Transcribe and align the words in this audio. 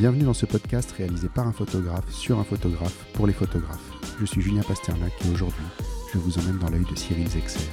Bienvenue 0.00 0.24
dans 0.24 0.32
ce 0.32 0.46
podcast 0.46 0.90
réalisé 0.92 1.28
par 1.28 1.46
un 1.46 1.52
photographe, 1.52 2.10
sur 2.10 2.38
un 2.38 2.42
photographe, 2.42 3.04
pour 3.12 3.26
les 3.26 3.34
photographes. 3.34 4.16
Je 4.18 4.24
suis 4.24 4.40
Julien 4.40 4.62
Pasternak 4.62 5.12
et 5.26 5.30
aujourd'hui, 5.30 5.66
je 6.10 6.16
vous 6.16 6.38
emmène 6.38 6.56
dans 6.56 6.70
l'œil 6.70 6.86
de 6.90 6.96
Cyril 6.96 7.28
Zexer. 7.28 7.68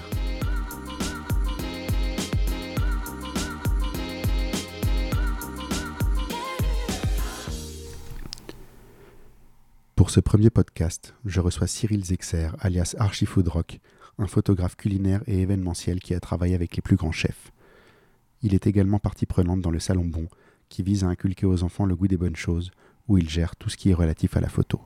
Pour 9.96 10.10
ce 10.10 10.20
premier 10.20 10.50
podcast, 10.50 11.16
je 11.24 11.40
reçois 11.40 11.68
Cyril 11.68 12.04
Zexer, 12.04 12.50
alias 12.60 12.94
Archifoodrock, 13.00 13.80
un 14.18 14.28
photographe 14.28 14.76
culinaire 14.76 15.24
et 15.28 15.40
événementiel 15.44 16.02
qui 16.02 16.14
a 16.14 16.20
travaillé 16.20 16.56
avec 16.56 16.76
les 16.76 16.82
plus 16.82 16.98
grands 16.98 17.14
chefs. 17.14 17.54
Il 18.42 18.54
est 18.54 18.68
également 18.68 19.00
partie 19.00 19.26
prenante 19.26 19.62
dans 19.62 19.72
le 19.72 19.80
Salon 19.80 20.04
Bon, 20.04 20.28
qui 20.70 20.84
vise 20.84 21.04
à 21.04 21.08
inculquer 21.08 21.46
aux 21.46 21.64
enfants 21.64 21.86
le 21.86 21.96
goût 21.96 22.08
des 22.08 22.18
bonnes 22.18 22.36
choses, 22.36 22.72
où 23.08 23.18
il 23.18 23.30
gère 23.30 23.56
tout 23.56 23.70
ce 23.70 23.78
qui 23.78 23.90
est 23.90 23.94
relatif 23.94 24.36
à 24.38 24.42
la 24.42 24.50
photo. 24.50 24.82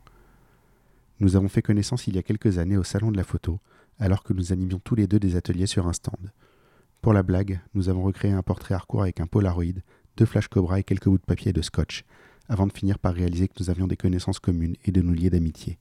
Nous 1.20 1.35
avons 1.35 1.49
fait 1.49 1.62
connaissance 1.62 2.08
il 2.08 2.16
y 2.16 2.20
a 2.20 2.23
quelques 2.23 2.58
années 2.58 2.77
au 2.77 2.84
Salon 2.84 3.12
de 3.12 3.17
la 3.17 3.23
photo, 3.23 3.59
alors 3.99 4.23
que 4.23 4.34
nous 4.34 4.52
animions 4.52 4.80
tous 4.80 4.95
les 4.95 5.08
deux 5.08 5.20
des 5.20 5.36
ateliers 5.36 5.67
sur 5.67 5.88
un 5.88 5.94
stand. 5.94 6.31
Pour 7.02 7.13
la 7.13 7.23
blague, 7.23 7.62
nous 7.73 7.89
avons 7.89 8.03
recréé 8.03 8.31
un 8.31 8.44
portrait 8.44 8.75
hardcore 8.75 9.03
avec 9.03 9.20
un 9.20 9.27
Polaroid, 9.27 9.81
deux 10.17 10.25
flash 10.25 10.48
cobra 10.48 10.80
et 10.80 10.84
quelques 10.84 11.05
bouts 11.05 11.17
de 11.17 11.23
papier 11.23 11.49
et 11.49 11.53
de 11.53 11.62
scotch, 11.62 12.05
avant 12.48 12.67
de 12.67 12.73
finir 12.73 13.00
par 13.00 13.13
réaliser 13.13 13.48
que 13.48 13.55
nous 13.59 13.70
avions 13.70 13.88
des 13.88 13.98
connaissances 13.98 14.39
communes 14.39 14.75
et 14.86 14.91
de 14.91 15.02
nous 15.02 15.13
lier 15.13 15.30
d'amitié. 15.30 15.77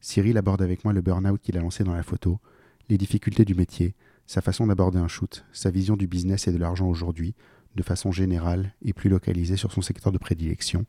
Cyril 0.00 0.38
aborde 0.38 0.62
avec 0.62 0.84
moi 0.84 0.92
le 0.92 1.00
burn-out 1.00 1.40
qu'il 1.40 1.58
a 1.58 1.60
lancé 1.60 1.84
dans 1.84 1.94
la 1.94 2.02
photo, 2.02 2.38
les 2.88 2.98
difficultés 2.98 3.44
du 3.44 3.54
métier, 3.54 3.94
sa 4.26 4.40
façon 4.40 4.66
d'aborder 4.66 4.98
un 4.98 5.08
shoot, 5.08 5.44
sa 5.52 5.70
vision 5.70 5.96
du 5.96 6.06
business 6.06 6.46
et 6.46 6.52
de 6.52 6.58
l'argent 6.58 6.88
aujourd'hui, 6.88 7.34
de 7.76 7.82
façon 7.82 8.10
générale 8.10 8.72
et 8.82 8.92
plus 8.92 9.10
localisée 9.10 9.56
sur 9.56 9.70
son 9.70 9.82
secteur 9.82 10.12
de 10.12 10.18
prédilection, 10.18 10.86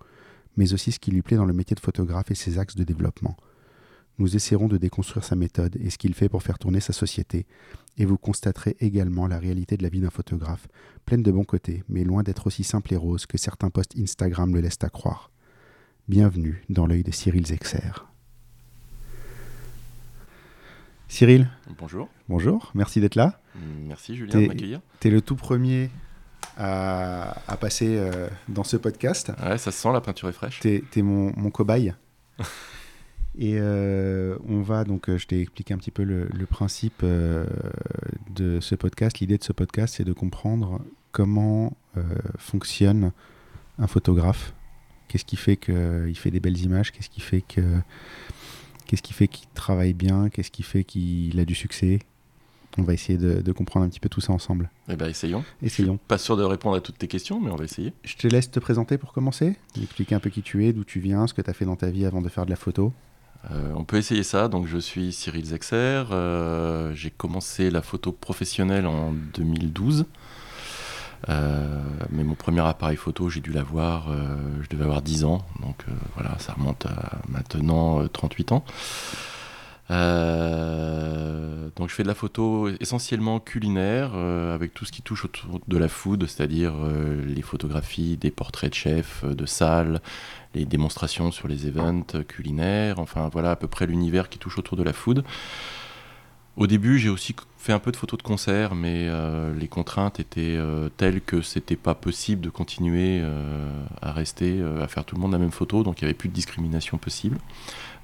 mais 0.55 0.73
aussi 0.73 0.91
ce 0.91 0.99
qui 0.99 1.11
lui 1.11 1.21
plaît 1.21 1.37
dans 1.37 1.45
le 1.45 1.53
métier 1.53 1.75
de 1.75 1.79
photographe 1.79 2.31
et 2.31 2.35
ses 2.35 2.57
axes 2.57 2.75
de 2.75 2.83
développement. 2.83 3.37
Nous 4.19 4.35
essaierons 4.35 4.67
de 4.67 4.77
déconstruire 4.77 5.23
sa 5.23 5.35
méthode 5.35 5.77
et 5.79 5.91
ce 5.91 5.99
qu'il 5.99 6.15
fait 6.15 6.29
pour 6.29 6.41
faire 6.41 6.57
tourner 6.57 6.79
sa 6.79 6.93
société, 6.93 7.45
et 7.99 8.05
vous 8.05 8.17
constaterez 8.17 8.75
également 8.79 9.27
la 9.27 9.37
réalité 9.37 9.77
de 9.77 9.83
la 9.83 9.89
vie 9.89 9.99
d'un 9.99 10.09
photographe, 10.09 10.67
pleine 11.05 11.21
de 11.21 11.31
bons 11.31 11.43
côtés, 11.43 11.83
mais 11.87 12.03
loin 12.03 12.23
d'être 12.23 12.47
aussi 12.47 12.63
simple 12.63 12.93
et 12.93 12.97
rose 12.97 13.27
que 13.27 13.37
certains 13.37 13.69
posts 13.69 13.95
Instagram 13.97 14.55
le 14.55 14.61
laissent 14.61 14.79
à 14.81 14.89
croire. 14.89 15.29
Bienvenue 16.07 16.63
dans 16.69 16.87
l'œil 16.87 17.03
de 17.03 17.11
Cyril 17.11 17.45
Zexer. 17.45 17.91
Cyril? 21.09 21.49
Bonjour. 21.77 22.09
Bonjour, 22.27 22.71
merci 22.73 22.99
d'être 22.99 23.15
là. 23.15 23.39
Merci 23.85 24.15
Julien 24.15 24.41
de 24.41 24.47
m'accueillir. 24.47 24.81
Tu 24.99 25.07
es 25.07 25.11
le 25.11 25.21
tout 25.21 25.35
premier 25.35 25.89
à, 26.57 27.57
passer 27.59 27.97
euh, 27.97 28.27
dans 28.47 28.63
ce 28.63 28.77
podcast. 28.77 29.31
Ouais, 29.43 29.57
ça 29.57 29.71
se 29.71 29.79
sent, 29.79 29.91
la 29.93 30.01
peinture 30.01 30.29
est 30.29 30.33
fraîche. 30.33 30.59
Tu 30.59 30.83
es, 30.95 31.01
mon, 31.01 31.31
cobaye. 31.51 31.93
Et 33.39 33.57
euh, 33.59 34.35
on 34.47 34.61
va 34.61 34.83
donc, 34.83 35.09
euh, 35.09 35.19
je 35.19 35.27
t'ai 35.27 35.41
expliqué 35.41 35.71
un 35.73 35.77
petit 35.77 35.91
peu 35.91 36.03
le, 36.03 36.27
principe 36.47 37.03
de 37.03 38.59
ce 38.59 38.75
podcast. 38.75 39.19
L'idée 39.19 39.37
de 39.37 39.43
ce 39.43 39.53
podcast, 39.53 39.95
c'est 39.97 40.03
de 40.03 40.13
comprendre 40.13 40.81
comment 41.11 41.75
fonctionne 42.37 43.11
un 43.79 43.87
photographe. 43.87 44.53
Qu'est-ce 45.07 45.25
qui 45.25 45.37
fait 45.37 45.55
qu'il 45.55 46.17
fait 46.17 46.31
des 46.31 46.39
belles 46.39 46.59
images? 46.59 46.91
Qu'est-ce 46.91 47.09
qui 47.09 47.21
fait 47.21 47.41
que 47.41 47.61
Qu'est-ce 48.87 49.01
qui 49.01 49.13
fait 49.13 49.27
qu'il 49.27 49.47
travaille 49.53 49.93
bien? 49.93 50.29
Qu'est-ce 50.29 50.49
qui 50.49 50.63
fait 50.63 50.85
qu'il 50.85 51.37
a 51.39 51.45
du 51.45 51.55
succès? 51.55 51.99
On 52.77 52.83
va 52.83 52.93
essayer 52.93 53.17
de, 53.17 53.51
comprendre 53.51 53.85
un 53.85 53.89
petit 53.89 53.99
peu 53.99 54.09
tout 54.09 54.21
ça 54.21 54.33
ensemble. 54.33 54.69
Eh 54.87 54.95
bien, 54.95 55.07
essayons. 55.07 55.43
Essayons. 55.63 55.93
suis 55.93 56.07
pas 56.07 56.17
sûr 56.17 56.37
de 56.37 56.43
répondre 56.43 56.75
à 56.75 56.81
toutes 56.81 56.97
tes 56.97 57.07
questions, 57.07 57.39
mais 57.41 57.49
on 57.49 57.55
va 57.55 57.63
essayer. 57.63 57.93
Je 58.03 58.15
te 58.15 58.27
laisse 58.27 58.51
te 58.51 58.59
présenter 58.59 58.97
pour 58.97 59.13
commencer. 59.13 59.55
Expliquer 59.81 60.15
un 60.15 60.19
peu 60.19 60.29
qui 60.29 60.43
tu 60.43 60.65
es, 60.65 60.73
d'où 60.73 60.83
tu 60.83 60.99
viens, 60.99 61.25
ce 61.25 61.33
que 61.33 61.41
tu 61.41 61.49
as 61.49 61.53
fait 61.53 61.65
dans 61.65 61.75
ta 61.75 61.89
vie 61.89 62.05
avant 62.05 62.21
de 62.21 62.29
faire 62.29 62.45
de 62.45 62.51
la 62.51 62.55
photo. 62.55 62.93
Euh, 63.51 63.71
on 63.75 63.83
peut 63.83 63.97
essayer 63.97 64.23
ça. 64.23 64.47
Donc, 64.47 64.67
je 64.67 64.77
suis 64.77 65.11
Cyril 65.11 65.45
Zexer. 65.45 65.75
Euh, 66.11 66.93
j'ai 66.93 67.09
commencé 67.09 67.69
la 67.69 67.81
photo 67.81 68.11
professionnelle 68.11 68.85
en 68.85 69.11
2012. 69.11 70.05
Euh, 71.29 71.81
mais 72.11 72.23
mon 72.23 72.35
premier 72.35 72.61
appareil 72.61 72.97
photo, 72.97 73.27
j'ai 73.29 73.41
dû 73.41 73.51
l'avoir, 73.51 74.09
je 74.61 74.69
devais 74.69 74.83
avoir 74.83 75.01
10 75.01 75.23
ans, 75.23 75.43
donc 75.61 75.83
voilà, 76.13 76.37
ça 76.37 76.53
remonte 76.53 76.85
à 76.85 77.17
maintenant 77.27 78.07
38 78.07 78.51
ans. 78.51 78.63
Donc 79.89 81.89
je 81.89 81.93
fais 81.93 82.03
de 82.03 82.07
la 82.07 82.13
photo 82.13 82.69
essentiellement 82.79 83.39
culinaire, 83.39 84.15
avec 84.15 84.73
tout 84.73 84.85
ce 84.85 84.91
qui 84.91 85.01
touche 85.01 85.25
autour 85.25 85.59
de 85.67 85.77
la 85.77 85.87
food, 85.87 86.25
c'est-à-dire 86.27 86.73
les 87.25 87.41
photographies 87.41 88.17
des 88.17 88.31
portraits 88.31 88.71
de 88.71 88.75
chefs, 88.75 89.25
de 89.25 89.45
salles, 89.45 90.01
les 90.55 90.65
démonstrations 90.65 91.31
sur 91.31 91.47
les 91.47 91.67
events 91.67 92.23
culinaires, 92.27 92.99
enfin 92.99 93.29
voilà 93.31 93.51
à 93.51 93.55
peu 93.55 93.67
près 93.67 93.85
l'univers 93.85 94.29
qui 94.29 94.39
touche 94.39 94.57
autour 94.57 94.77
de 94.77 94.83
la 94.83 94.93
food. 94.93 95.23
Au 96.57 96.65
début, 96.65 96.97
j'ai 96.97 97.09
aussi 97.09 97.35
fait 97.59 97.71
un 97.71 97.77
peu 97.77 97.91
de 97.91 97.97
photos 97.97 98.17
de 98.17 98.23
concert, 98.23 98.73
mais 98.73 99.05
euh, 99.07 99.53
les 99.53 99.67
contraintes 99.67 100.19
étaient 100.19 100.55
euh, 100.57 100.89
telles 100.89 101.21
que 101.21 101.43
c'était 101.43 101.75
pas 101.75 101.93
possible 101.93 102.41
de 102.41 102.49
continuer 102.49 103.19
euh, 103.21 103.69
à 104.01 104.11
rester, 104.11 104.59
à 104.81 104.87
faire 104.87 105.05
tout 105.05 105.15
le 105.15 105.21
monde 105.21 105.33
la 105.33 105.37
même 105.37 105.51
photo, 105.51 105.83
donc 105.83 106.01
il 106.01 106.05
n'y 106.05 106.07
avait 106.07 106.17
plus 106.17 106.29
de 106.29 106.33
discrimination 106.33 106.97
possible. 106.97 107.37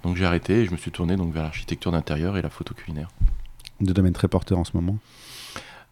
Donc 0.04 0.18
j'ai 0.18 0.26
arrêté 0.26 0.62
et 0.62 0.66
je 0.66 0.72
me 0.72 0.78
suis 0.78 0.92
tourné 0.92 1.16
donc 1.16 1.34
vers 1.34 1.42
l'architecture 1.42 1.92
d'intérieur 1.92 2.38
et 2.38 2.44
la 2.44 2.52
photo 2.52 2.76
culinaire. 2.76 3.10
Deux 3.82 3.94
domaines 3.94 4.14
très 4.14 4.28
porteurs 4.28 4.60
en 4.60 4.64
ce 4.64 4.78
moment 4.78 4.98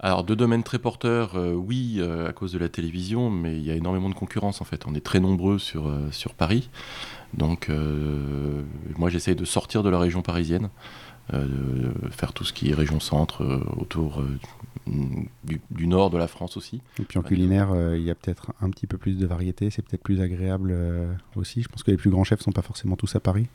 alors, 0.04 0.24
deux 0.24 0.36
domaines 0.36 0.64
très 0.64 0.80
porteurs, 0.80 1.36
oui, 1.36 2.02
à 2.28 2.34
cause 2.34 2.52
de 2.54 2.58
la 2.58 2.70
télévision, 2.70 3.30
mais 3.30 3.58
il 3.58 3.64
y 3.64 3.70
a 3.70 3.76
énormément 3.76 4.10
de 4.10 4.16
concurrence 4.16 4.60
en 4.60 4.64
fait. 4.64 4.88
On 4.88 4.96
est 4.96 5.06
très 5.06 5.20
nombreux 5.20 5.60
sur, 5.60 5.94
sur 6.10 6.34
Paris. 6.34 6.72
Donc, 7.36 7.70
moi, 8.98 9.12
j'essaye 9.12 9.36
de 9.36 9.46
sortir 9.46 9.84
de 9.84 9.92
la 9.92 10.00
région 10.00 10.24
parisienne. 10.24 10.70
Euh, 11.34 11.48
faire 12.10 12.34
tout 12.34 12.44
ce 12.44 12.52
qui 12.52 12.72
est 12.72 12.74
région 12.74 13.00
centre, 13.00 13.44
euh, 13.44 13.64
autour 13.78 14.20
euh, 14.20 14.38
du, 15.70 15.88
nord 15.88 16.10
de 16.10 16.18
la 16.18 16.28
France 16.28 16.58
aussi. 16.58 16.82
Et 17.00 17.04
puis 17.04 17.20
en 17.20 17.22
culinaire, 17.22 17.70
il 17.96 18.04
y 18.04 18.12
a 18.12 18.16
peut-être 18.16 18.52
un 18.62 18.70
petit 18.70 18.88
peu 18.88 18.98
plus 18.98 19.18
de 19.18 19.26
variété, 19.26 19.70
c'est 19.70 19.82
peut-être 19.82 20.04
plus 20.04 20.22
agréable 20.22 20.76
aussi. 21.36 21.62
Je 21.62 21.70
pense 21.70 21.84
que 21.84 21.92
les 21.92 21.98
plus 21.98 22.10
grands 22.10 22.24
chefs 22.24 22.40
ne 22.40 22.44
sont 22.44 22.52
pas 22.52 22.62
forcément 22.62 22.96
tous 22.96 23.16
à 23.16 23.20
Paris. 23.20 23.48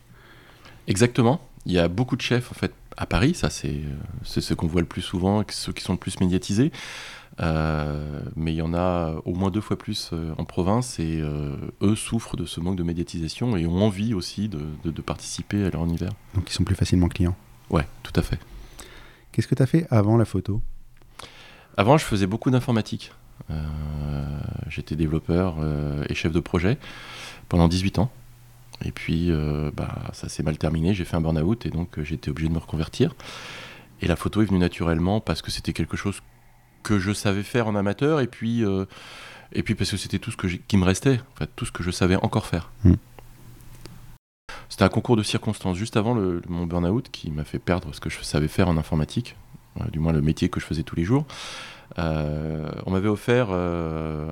Exactement. 0.86 1.40
Il 1.66 1.72
y 1.72 1.78
a 1.78 1.88
beaucoup 1.88 2.16
de 2.16 2.22
chefs 2.22 2.50
en 2.52 2.54
fait 2.54 2.72
à 2.96 3.06
Paris, 3.06 3.34
ça 3.34 3.50
c'est 3.50 3.82
ce 4.24 4.54
qu'on 4.54 4.68
voit 4.68 4.80
le 4.80 4.86
plus 4.86 5.02
souvent, 5.02 5.42
ceux 5.48 5.72
qui 5.72 5.82
sont 5.82 5.92
le 5.92 5.98
plus 5.98 6.18
médiatisés. 6.20 6.70
mais 7.40 8.52
il 8.52 8.56
y 8.56 8.62
en 8.62 8.72
a 8.72 9.16
au 9.24 9.34
moins 9.34 9.50
deux 9.50 9.60
fois 9.60 9.76
plus 9.76 10.12
en 10.38 10.44
province 10.44 10.98
et 11.00 11.22
eux 11.82 11.96
souffrent 11.96 12.36
de 12.36 12.46
ce 12.46 12.60
manque 12.60 12.76
de 12.76 12.84
médiatisation 12.84 13.56
et 13.56 13.66
ont 13.66 13.82
envie 13.82 14.14
aussi 14.14 14.48
de, 14.48 14.60
de 14.84 15.02
participer 15.02 15.64
à 15.64 15.70
leur 15.70 15.84
univers. 15.84 16.12
Donc 16.34 16.48
ils 16.48 16.54
sont 16.54 16.64
plus 16.64 16.76
facilement 16.76 17.08
clients. 17.08 17.36
Ouais, 17.70 17.86
tout 18.02 18.12
à 18.16 18.22
fait. 18.22 18.38
Qu'est-ce 19.32 19.48
que 19.48 19.54
tu 19.54 19.62
as 19.62 19.66
fait 19.66 19.86
avant 19.90 20.16
la 20.16 20.24
photo? 20.24 20.60
Avant, 21.76 21.98
je 21.98 22.04
faisais 22.04 22.26
beaucoup 22.26 22.50
d'informatique. 22.50 23.12
Euh, 23.50 23.62
j'étais 24.68 24.96
développeur 24.96 25.56
euh, 25.60 26.04
et 26.08 26.14
chef 26.14 26.32
de 26.32 26.40
projet 26.40 26.78
pendant 27.48 27.68
18 27.68 27.98
ans. 27.98 28.10
Et 28.84 28.92
puis, 28.92 29.30
euh, 29.30 29.70
bah, 29.74 30.10
ça 30.12 30.28
s'est 30.28 30.42
mal 30.42 30.58
terminé. 30.58 30.94
J'ai 30.94 31.04
fait 31.04 31.16
un 31.16 31.20
burn-out 31.20 31.66
et 31.66 31.70
donc 31.70 32.00
j'étais 32.02 32.30
obligé 32.30 32.48
de 32.48 32.54
me 32.54 32.58
reconvertir. 32.58 33.14
Et 34.00 34.06
la 34.06 34.16
photo 34.16 34.42
est 34.42 34.46
venue 34.46 34.58
naturellement 34.58 35.20
parce 35.20 35.42
que 35.42 35.50
c'était 35.50 35.72
quelque 35.72 35.96
chose 35.96 36.20
que 36.82 36.98
je 36.98 37.12
savais 37.12 37.42
faire 37.42 37.66
en 37.66 37.74
amateur 37.74 38.20
et 38.20 38.26
puis, 38.26 38.62
et 39.52 39.62
puis 39.62 39.74
parce 39.74 39.90
que 39.90 39.96
c'était 39.96 40.18
tout 40.18 40.30
ce 40.30 40.36
que 40.36 40.46
qui 40.46 40.76
me 40.76 40.84
restait, 40.84 41.18
en 41.34 41.38
fait, 41.38 41.50
tout 41.56 41.64
ce 41.64 41.72
que 41.72 41.82
je 41.82 41.90
savais 41.90 42.16
encore 42.16 42.46
faire. 42.46 42.70
Hmm. 42.84 42.94
C'était 44.68 44.84
un 44.84 44.88
concours 44.88 45.16
de 45.16 45.22
circonstances 45.22 45.76
juste 45.76 45.96
avant 45.96 46.14
le, 46.14 46.42
mon 46.48 46.66
burn-out 46.66 47.08
qui 47.10 47.30
m'a 47.30 47.44
fait 47.44 47.58
perdre 47.58 47.94
ce 47.94 48.00
que 48.00 48.10
je 48.10 48.20
savais 48.22 48.48
faire 48.48 48.68
en 48.68 48.76
informatique, 48.76 49.36
euh, 49.80 49.84
du 49.92 49.98
moins 49.98 50.12
le 50.12 50.22
métier 50.22 50.48
que 50.48 50.60
je 50.60 50.66
faisais 50.66 50.82
tous 50.82 50.96
les 50.96 51.04
jours. 51.04 51.24
Euh, 51.98 52.68
on 52.84 52.90
m'avait 52.90 53.08
offert 53.08 53.48
euh, 53.50 54.28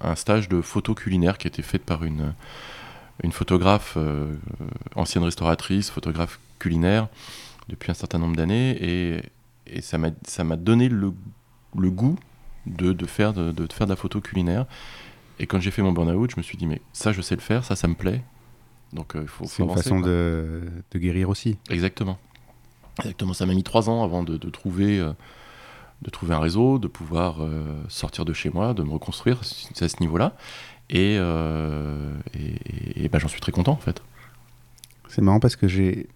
un, 0.00 0.14
stage 0.14 0.48
de 0.48 0.60
photo 0.60 0.94
culinaire 0.94 1.38
qui 1.38 1.46
été 1.46 1.62
fait 1.62 1.78
par 1.78 2.04
une, 2.04 2.34
une 3.22 3.32
photographe, 3.32 3.96
ancienne 4.94 5.24
restauratrice, 5.24 5.90
photographe 5.90 6.38
culinaire, 6.58 7.08
depuis 7.68 7.90
un 7.90 7.94
certain 7.94 8.18
nombre 8.18 8.36
d'années. 8.36 8.76
Et, 8.80 9.22
ça 9.80 9.98
m'a 9.98 10.56
donné 10.56 10.88
le, 10.88 11.12
le 11.76 11.90
goût 11.90 12.16
de, 12.66 12.92
de, 12.92 13.06
faire, 13.06 13.32
de, 13.32 13.50
de, 13.50 13.66
faire 13.72 13.86
de 13.86 13.92
la 13.92 13.96
photo 13.96 14.20
culinaire. 14.20 14.66
Et 15.38 15.46
quand 15.46 15.60
j'ai 15.60 15.70
fait 15.70 15.82
mon 15.82 15.92
burn-out, 15.92 16.30
je 16.30 16.36
me 16.36 16.42
suis 16.42 16.56
dit, 16.56 16.66
mais 16.66 16.80
ça, 16.92 17.12
je 17.12 17.20
sais 17.20 17.34
le 17.34 17.40
faire, 17.40 17.64
ça, 17.64 17.74
ça 17.74 17.88
me 17.88 17.94
plaît. 17.94 18.22
Donc 18.92 19.16
euh, 19.16 19.26
faut. 19.26 19.44
C'est 19.46 19.62
une 19.62 19.74
façon 19.74 20.00
de, 20.00 20.62
guérir 20.94 21.28
aussi. 21.28 21.56
Exactement. 21.70 22.18
Exactement. 22.98 23.34
Ça 23.34 23.46
m'a 23.46 23.54
mis 23.54 23.62
trois 23.62 23.90
ans 23.90 24.02
avant 24.02 24.22
de, 24.22 24.36
trouver, 24.50 24.98
euh, 24.98 25.12
de 26.02 26.10
trouver 26.10 26.34
un 26.34 26.40
réseau, 26.40 26.78
de 26.78 26.88
pouvoir 26.88 27.42
euh, 27.42 27.62
sortir 27.88 28.24
de 28.24 28.32
chez 28.32 28.50
moi, 28.50 28.72
de 28.74 28.82
me 28.82 28.90
reconstruire 28.90 29.40
à 29.40 29.88
ce 29.88 30.00
niveau-là. 30.00 30.34
Et, 30.88 31.14
et, 31.14 33.08
ben, 33.08 33.18
j'en 33.18 33.28
suis 33.28 33.40
très 33.40 33.52
content 33.52 33.72
en 33.72 33.78
fait. 33.78 34.02
C'est 35.08 35.20
marrant 35.20 35.40
parce 35.40 35.56
que 35.56 35.66
j'ai 35.66 36.08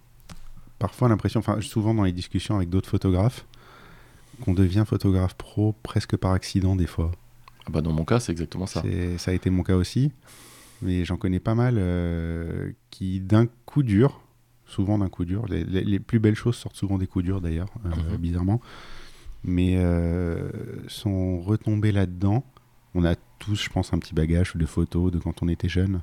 parfois 0.79 1.09
l'impression, 1.09 1.39
enfin 1.39 1.59
souvent 1.61 1.93
dans 1.93 2.03
les 2.03 2.13
discussions 2.13 2.55
avec 2.55 2.69
d'autres 2.69 2.89
photographes, 2.89 3.45
qu'on 4.43 4.53
devient 4.53 4.85
photographe 4.87 5.33
pro 5.35 5.75
presque 5.83 6.15
par 6.15 6.31
accident 6.31 6.75
des 6.75 6.87
fois. 6.87 7.11
Ah 7.65 7.69
bah 7.69 7.81
dans 7.81 7.91
mon 7.91 8.05
cas, 8.05 8.19
c'est 8.19 8.31
exactement 8.31 8.65
ça. 8.65 8.81
Ça 9.17 9.31
a 9.31 9.33
été 9.33 9.49
mon 9.49 9.63
cas 9.63 9.75
aussi. 9.75 10.11
Mais 10.81 11.05
j'en 11.05 11.17
connais 11.17 11.39
pas 11.39 11.55
mal 11.55 11.75
euh, 11.77 12.71
qui, 12.89 13.19
d'un 13.19 13.45
coup 13.65 13.83
dur, 13.83 14.21
souvent 14.65 14.97
d'un 14.97 15.09
coup 15.09 15.25
dur, 15.25 15.45
les, 15.47 15.99
plus 15.99 16.19
belles 16.19 16.35
choses 16.35 16.55
sortent 16.55 16.75
souvent 16.75 16.97
des 16.97 17.07
coups 17.07 17.25
durs 17.25 17.41
d'ailleurs, 17.41 17.69
euh, 17.85 17.89
mhm. 17.89 18.17
bizarrement, 18.17 18.61
mais 19.43 19.75
euh, 19.77 20.49
sont 20.87 21.39
retombés 21.39 21.91
là-dedans. 21.91 22.43
On 22.95 23.05
a 23.05 23.15
tous, 23.39 23.63
je 23.63 23.69
pense, 23.69 23.93
un 23.93 23.99
petit 23.99 24.13
bagage 24.13 24.55
de 24.55 24.65
photos 24.65 25.11
de 25.11 25.19
quand 25.19 25.43
on 25.43 25.47
était 25.47 25.69
jeune 25.69 26.01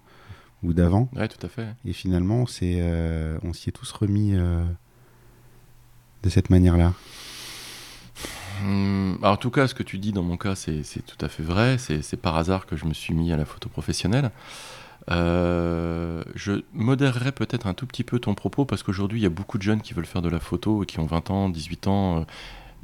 ou 0.63 0.73
d'avant. 0.73 1.11
Ouais, 1.15 1.29
tout 1.29 1.45
à 1.45 1.49
fait. 1.49 1.69
Et 1.85 1.93
finalement, 1.93 2.43
on 2.43 2.47
s'y 2.47 2.79
est 2.79 3.73
tous 3.73 3.93
remis 3.93 4.33
de 4.33 6.29
cette 6.29 6.51
manière-là. 6.51 6.95
Alors, 8.63 9.35
en 9.35 9.37
tout 9.37 9.51
cas, 9.51 9.67
ce 9.67 9.75
que 9.75 9.83
tu 9.83 9.99
dis 9.99 10.13
dans 10.13 10.23
mon 10.23 10.37
cas, 10.37 10.55
c'est 10.55 10.83
tout 11.07 11.25
à 11.25 11.29
fait 11.29 11.43
vrai. 11.43 11.77
C'est 11.79 12.21
par 12.21 12.37
hasard 12.37 12.67
que 12.67 12.77
je 12.77 12.85
me 12.85 12.95
suis 12.95 13.15
mis 13.15 13.33
à 13.33 13.37
la 13.37 13.45
photo 13.45 13.69
professionnelle. 13.69 14.31
Euh, 15.11 16.23
je 16.35 16.63
modérerais 16.75 17.33
peut-être 17.33 17.67
un 17.67 17.75
tout 17.75 17.87
petit 17.87 18.05
peu 18.05 18.19
ton 18.19 18.35
propos 18.35 18.65
parce 18.65 18.83
qu'aujourd'hui, 18.83 19.21
il 19.21 19.23
y 19.23 19.27
a 19.27 19.31
beaucoup 19.31 19.59
de 19.59 19.63
jeunes 19.63 19.81
qui 19.81 19.95
veulent 19.95 20.07
faire 20.07 20.23
de 20.23 20.29
la 20.29 20.41
photo 20.41 20.83
et 20.83 20.87
qui 20.87 21.01
ont 21.01 21.07
20 21.07 21.31
ans, 21.31 21.49
18 21.49 21.87
ans. 21.87 22.19
Euh, 22.19 22.25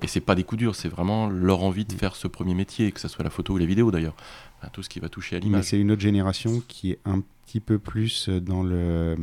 et 0.02 0.08
c'est 0.08 0.20
pas 0.20 0.34
des 0.34 0.42
coups 0.42 0.58
durs, 0.58 0.74
c'est 0.74 0.88
vraiment 0.88 1.28
leur 1.28 1.62
envie 1.62 1.84
de 1.84 1.92
faire 1.92 2.16
ce 2.16 2.26
premier 2.26 2.54
métier, 2.54 2.90
que 2.90 2.98
ce 2.98 3.06
soit 3.06 3.22
la 3.22 3.30
photo 3.30 3.54
ou 3.54 3.58
la 3.58 3.66
vidéo 3.66 3.92
d'ailleurs. 3.92 4.16
tout 4.72 4.82
ce 4.82 4.88
qui 4.88 4.98
va 4.98 5.08
toucher 5.08 5.36
à 5.36 5.38
l'image. 5.38 5.60
Mais 5.60 5.66
c'est 5.66 5.78
une 5.78 5.92
autre 5.92 6.00
génération 6.00 6.62
qui 6.66 6.92
est 6.92 6.98
un 7.04 7.20
petit 7.46 7.60
peu 7.60 7.78
plus 7.78 8.28
dans 8.28 8.64
le 8.64 9.14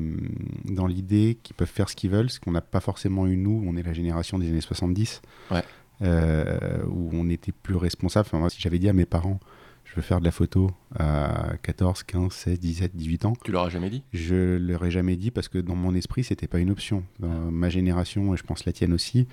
dans 0.64 0.88
l'idée 0.88 1.38
qu'ils 1.44 1.56
peuvent 1.56 1.68
faire 1.68 1.90
ce 1.90 1.96
qu'ils 1.96 2.12
veulent, 2.12 2.30
ce 2.30 2.40
qu'on 2.40 2.52
n'a 2.52 2.62
pas 2.62 2.80
forcément 2.80 3.28
eu 3.28 3.36
nous. 3.36 3.64
On 3.68 3.76
est 3.76 3.84
la 3.84 3.92
génération 3.92 4.40
des 4.40 4.48
années 4.48 4.62
70. 4.62 5.22
Ouais. 5.50 5.64
Euh, 6.02 6.80
où 6.88 7.12
on 7.14 7.30
était 7.30 7.52
plus 7.52 7.76
responsable. 7.76 8.26
Enfin, 8.28 8.40
moi, 8.40 8.50
si 8.50 8.60
j'avais 8.60 8.80
dit 8.80 8.90
à 8.90 8.94
mes 8.94 9.06
parents, 9.06 9.40
je 9.86 9.96
veux 9.96 10.02
faire 10.02 10.20
de 10.20 10.26
la 10.26 10.32
photo 10.32 10.72
à 10.98 11.54
14, 11.62 12.04
15, 12.04 12.32
16, 12.32 12.60
17, 12.60 12.96
18 12.96 13.26
ans. 13.26 13.34
Tu 13.44 13.52
leur 13.52 13.66
as 13.66 13.70
jamais 13.70 13.90
dit? 13.90 14.04
Je 14.14 14.58
leur 14.58 14.84
ai 14.86 14.90
jamais 14.90 15.16
dit 15.16 15.32
parce 15.32 15.48
que 15.48 15.60
dans 15.60 15.76
mon 15.76 15.94
esprit, 15.94 16.24
c'était 16.24 16.48
pas 16.48 16.60
une 16.60 16.72
option. 16.72 17.04
Dans 17.20 17.52
ma 17.52 17.70
génération, 17.70 18.34
et 18.34 18.38
je 18.38 18.44
pense 18.44 18.66
la 18.66 18.72
tienne 18.72 18.94
aussi, 18.94 19.28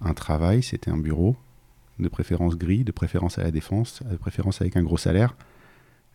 un 0.00 0.14
travail, 0.14 0.62
c'était 0.62 0.90
un 0.90 0.96
bureau, 0.96 1.36
de 1.98 2.08
préférence 2.08 2.56
gris, 2.56 2.84
de 2.84 2.92
préférence 2.92 3.38
à 3.38 3.42
la 3.42 3.50
défense, 3.50 4.02
de 4.02 4.16
préférence 4.16 4.60
avec 4.60 4.76
un 4.76 4.82
gros 4.82 4.96
salaire. 4.96 5.34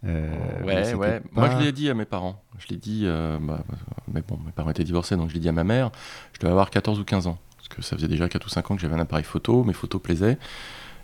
Euh, 0.05 0.63
ouais, 0.63 0.93
ouais. 0.95 1.21
Moi, 1.33 1.49
je 1.51 1.63
l'ai 1.63 1.71
dit 1.71 1.89
à 1.89 1.93
mes 1.93 2.05
parents. 2.05 2.41
Je 2.57 2.67
l'ai 2.69 2.77
dit, 2.77 3.03
euh, 3.05 3.37
bah, 3.39 3.63
mais 4.11 4.23
bon, 4.27 4.39
mes 4.43 4.53
parents 4.53 4.69
étaient 4.71 4.83
divorcés, 4.83 5.17
donc 5.17 5.29
je 5.29 5.33
l'ai 5.35 5.39
dit 5.39 5.49
à 5.49 5.53
ma 5.53 5.63
mère. 5.63 5.91
Je 6.33 6.39
devais 6.39 6.51
avoir 6.51 6.69
14 6.69 6.99
ou 6.99 7.03
15 7.03 7.27
ans 7.27 7.37
que 7.69 7.81
ça 7.81 7.95
faisait 7.95 8.07
déjà 8.07 8.27
4 8.27 8.45
ou 8.45 8.49
5 8.49 8.71
ans 8.71 8.75
que 8.75 8.81
j'avais 8.81 8.95
un 8.95 8.99
appareil 8.99 9.23
photo, 9.23 9.63
mes 9.63 9.73
photos 9.73 10.01
plaisaient. 10.01 10.37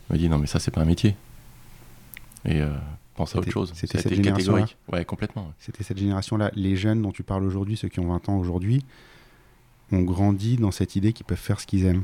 Il 0.09 0.13
m'a 0.13 0.17
dit 0.17 0.29
non 0.29 0.37
mais 0.37 0.47
ça 0.47 0.59
c'est 0.59 0.71
pas 0.71 0.81
un 0.81 0.85
métier. 0.85 1.15
Et 2.45 2.61
euh, 2.61 2.69
pense 3.15 3.35
à 3.35 3.39
autre 3.39 3.51
chose. 3.51 3.71
C'était 3.73 3.99
cette 3.99 4.13
génération 4.13 4.65
Ouais, 4.91 5.05
complètement. 5.05 5.51
C'était 5.57 5.83
cette 5.83 5.97
génération-là. 5.97 6.51
Les 6.55 6.75
jeunes 6.75 7.01
dont 7.01 7.11
tu 7.11 7.23
parles 7.23 7.43
aujourd'hui, 7.43 7.77
ceux 7.77 7.87
qui 7.87 7.99
ont 7.99 8.07
20 8.07 8.29
ans 8.29 8.37
aujourd'hui, 8.37 8.85
ont 9.91 10.01
grandi 10.01 10.57
dans 10.57 10.71
cette 10.71 10.95
idée 10.95 11.13
qu'ils 11.13 11.25
peuvent 11.25 11.37
faire 11.37 11.59
ce 11.59 11.65
qu'ils 11.65 11.85
aiment. 11.85 12.03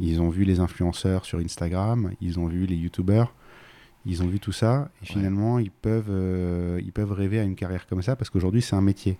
Ils 0.00 0.20
ont 0.20 0.28
vu 0.28 0.44
les 0.44 0.60
influenceurs 0.60 1.24
sur 1.24 1.38
Instagram, 1.38 2.12
ils 2.20 2.40
ont 2.40 2.46
vu 2.46 2.66
les 2.66 2.74
youtubeurs, 2.74 3.32
ils 4.06 4.22
ont 4.22 4.26
vu 4.26 4.40
tout 4.40 4.52
ça, 4.52 4.88
et 5.02 5.06
finalement 5.06 5.60
ils 5.60 5.70
peuvent, 5.70 6.10
euh, 6.10 6.80
ils 6.84 6.92
peuvent 6.92 7.12
rêver 7.12 7.38
à 7.38 7.44
une 7.44 7.54
carrière 7.54 7.86
comme 7.86 8.02
ça 8.02 8.16
parce 8.16 8.28
qu'aujourd'hui 8.28 8.60
c'est 8.60 8.74
un 8.74 8.80
métier. 8.80 9.18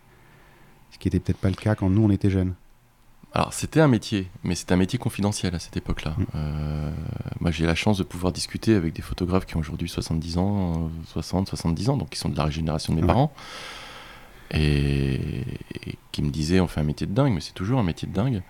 Ce 0.91 0.99
qui 0.99 1.07
n'était 1.07 1.21
peut-être 1.21 1.39
pas 1.39 1.49
le 1.49 1.55
cas 1.55 1.77
quand 1.77 1.89
nous 1.91 2.03
on 2.03 2.11
était 2.11 2.31
jeunes. 2.31 2.55
Alors, 3.37 3.53
c'était 3.53 3.81
un 3.81 3.89
métier, 3.89 4.29
mais 4.45 4.55
c'était 4.55 4.75
un 4.75 4.77
métier 4.77 4.97
confidentiel 4.97 5.57
à 5.57 5.59
cette 5.59 5.77
époque-là. 5.77 6.15
Mm. 6.17 6.25
Euh, 6.37 6.91
moi, 7.41 7.51
j'ai 7.51 7.67
la 7.67 7.75
chance 7.75 7.99
de 7.99 8.05
pouvoir 8.05 8.33
discuter 8.33 8.77
avec 8.77 8.93
des 8.93 9.03
photographes 9.03 9.45
qui 9.45 9.57
ont 9.57 9.61
aujourd'hui 9.61 9.89
70 9.89 10.39
ans, 10.39 10.91
60, 11.09 11.49
70 11.49 11.91
ans, 11.91 11.97
donc 11.97 12.11
qui 12.11 12.19
sont 12.19 12.29
de 12.29 12.39
la 12.39 12.49
génération 12.49 12.95
de 12.95 13.01
mes 13.01 13.07
parents, 13.07 13.33
et, 14.53 15.43
qui 16.13 16.23
me 16.23 16.31
disaient 16.31 16.61
on 16.61 16.69
fait 16.69 16.81
un 16.81 16.85
métier 16.85 17.09
de 17.09 17.13
dingue, 17.13 17.33
mais 17.33 17.41
c'est 17.41 17.55
toujours 17.55 17.81
un 17.81 17.83
métier 17.83 18.07
de 18.07 18.15
dingue. 18.15 18.43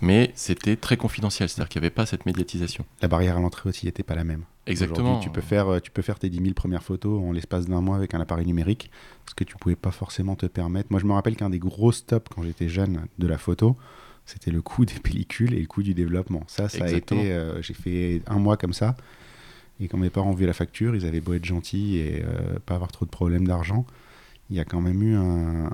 Mais 0.00 0.32
c'était 0.34 0.74
très 0.74 0.96
confidentiel, 0.96 1.48
c'est-à-dire 1.48 1.68
qu'il 1.68 1.80
n'y 1.80 1.86
avait 1.86 1.94
pas 1.94 2.06
cette 2.06 2.26
médiatisation. 2.26 2.84
La 3.02 3.08
barrière 3.08 3.36
à 3.36 3.40
l'entrée 3.40 3.68
aussi 3.68 3.86
n'était 3.86 4.02
pas 4.02 4.16
la 4.16 4.24
même. 4.24 4.44
Exactement. 4.66 5.18
Tu 5.18 5.30
peux, 5.30 5.40
faire, 5.40 5.80
tu 5.82 5.90
peux 5.90 6.02
faire 6.02 6.18
tes 6.18 6.30
10 6.30 6.38
000 6.38 6.54
premières 6.54 6.82
photos 6.82 7.20
en 7.20 7.32
l'espace 7.32 7.66
d'un 7.66 7.80
mois 7.80 7.96
avec 7.96 8.14
un 8.14 8.20
appareil 8.20 8.46
numérique, 8.46 8.90
ce 9.28 9.34
que 9.34 9.44
tu 9.44 9.56
pouvais 9.56 9.76
pas 9.76 9.90
forcément 9.90 10.36
te 10.36 10.46
permettre. 10.46 10.88
Moi, 10.90 11.00
je 11.00 11.06
me 11.06 11.12
rappelle 11.12 11.36
qu'un 11.36 11.50
des 11.50 11.58
gros 11.58 11.90
stops 11.90 12.28
quand 12.34 12.42
j'étais 12.42 12.68
jeune 12.68 13.06
de 13.18 13.26
la 13.26 13.38
photo, 13.38 13.76
c'était 14.24 14.50
le 14.50 14.62
coût 14.62 14.84
des 14.84 14.94
pellicules 14.94 15.54
et 15.54 15.60
le 15.60 15.66
coût 15.66 15.82
du 15.82 15.94
développement. 15.94 16.42
Ça, 16.46 16.68
ça 16.68 16.84
a 16.84 16.90
été. 16.90 17.32
Euh, 17.32 17.60
j'ai 17.62 17.74
fait 17.74 18.22
un 18.26 18.38
mois 18.38 18.56
comme 18.56 18.72
ça. 18.72 18.96
Et 19.80 19.88
quand 19.88 19.98
mes 19.98 20.10
parents 20.10 20.30
ont 20.30 20.34
vu 20.34 20.46
la 20.46 20.52
facture, 20.52 20.94
ils 20.94 21.06
avaient 21.06 21.20
beau 21.20 21.34
être 21.34 21.44
gentils 21.44 21.96
et 21.96 22.22
euh, 22.24 22.58
pas 22.64 22.74
avoir 22.74 22.92
trop 22.92 23.04
de 23.04 23.10
problèmes 23.10 23.48
d'argent, 23.48 23.84
il 24.48 24.56
y 24.56 24.60
a 24.60 24.64
quand 24.64 24.80
même 24.80 25.02
eu 25.02 25.16
un, 25.16 25.70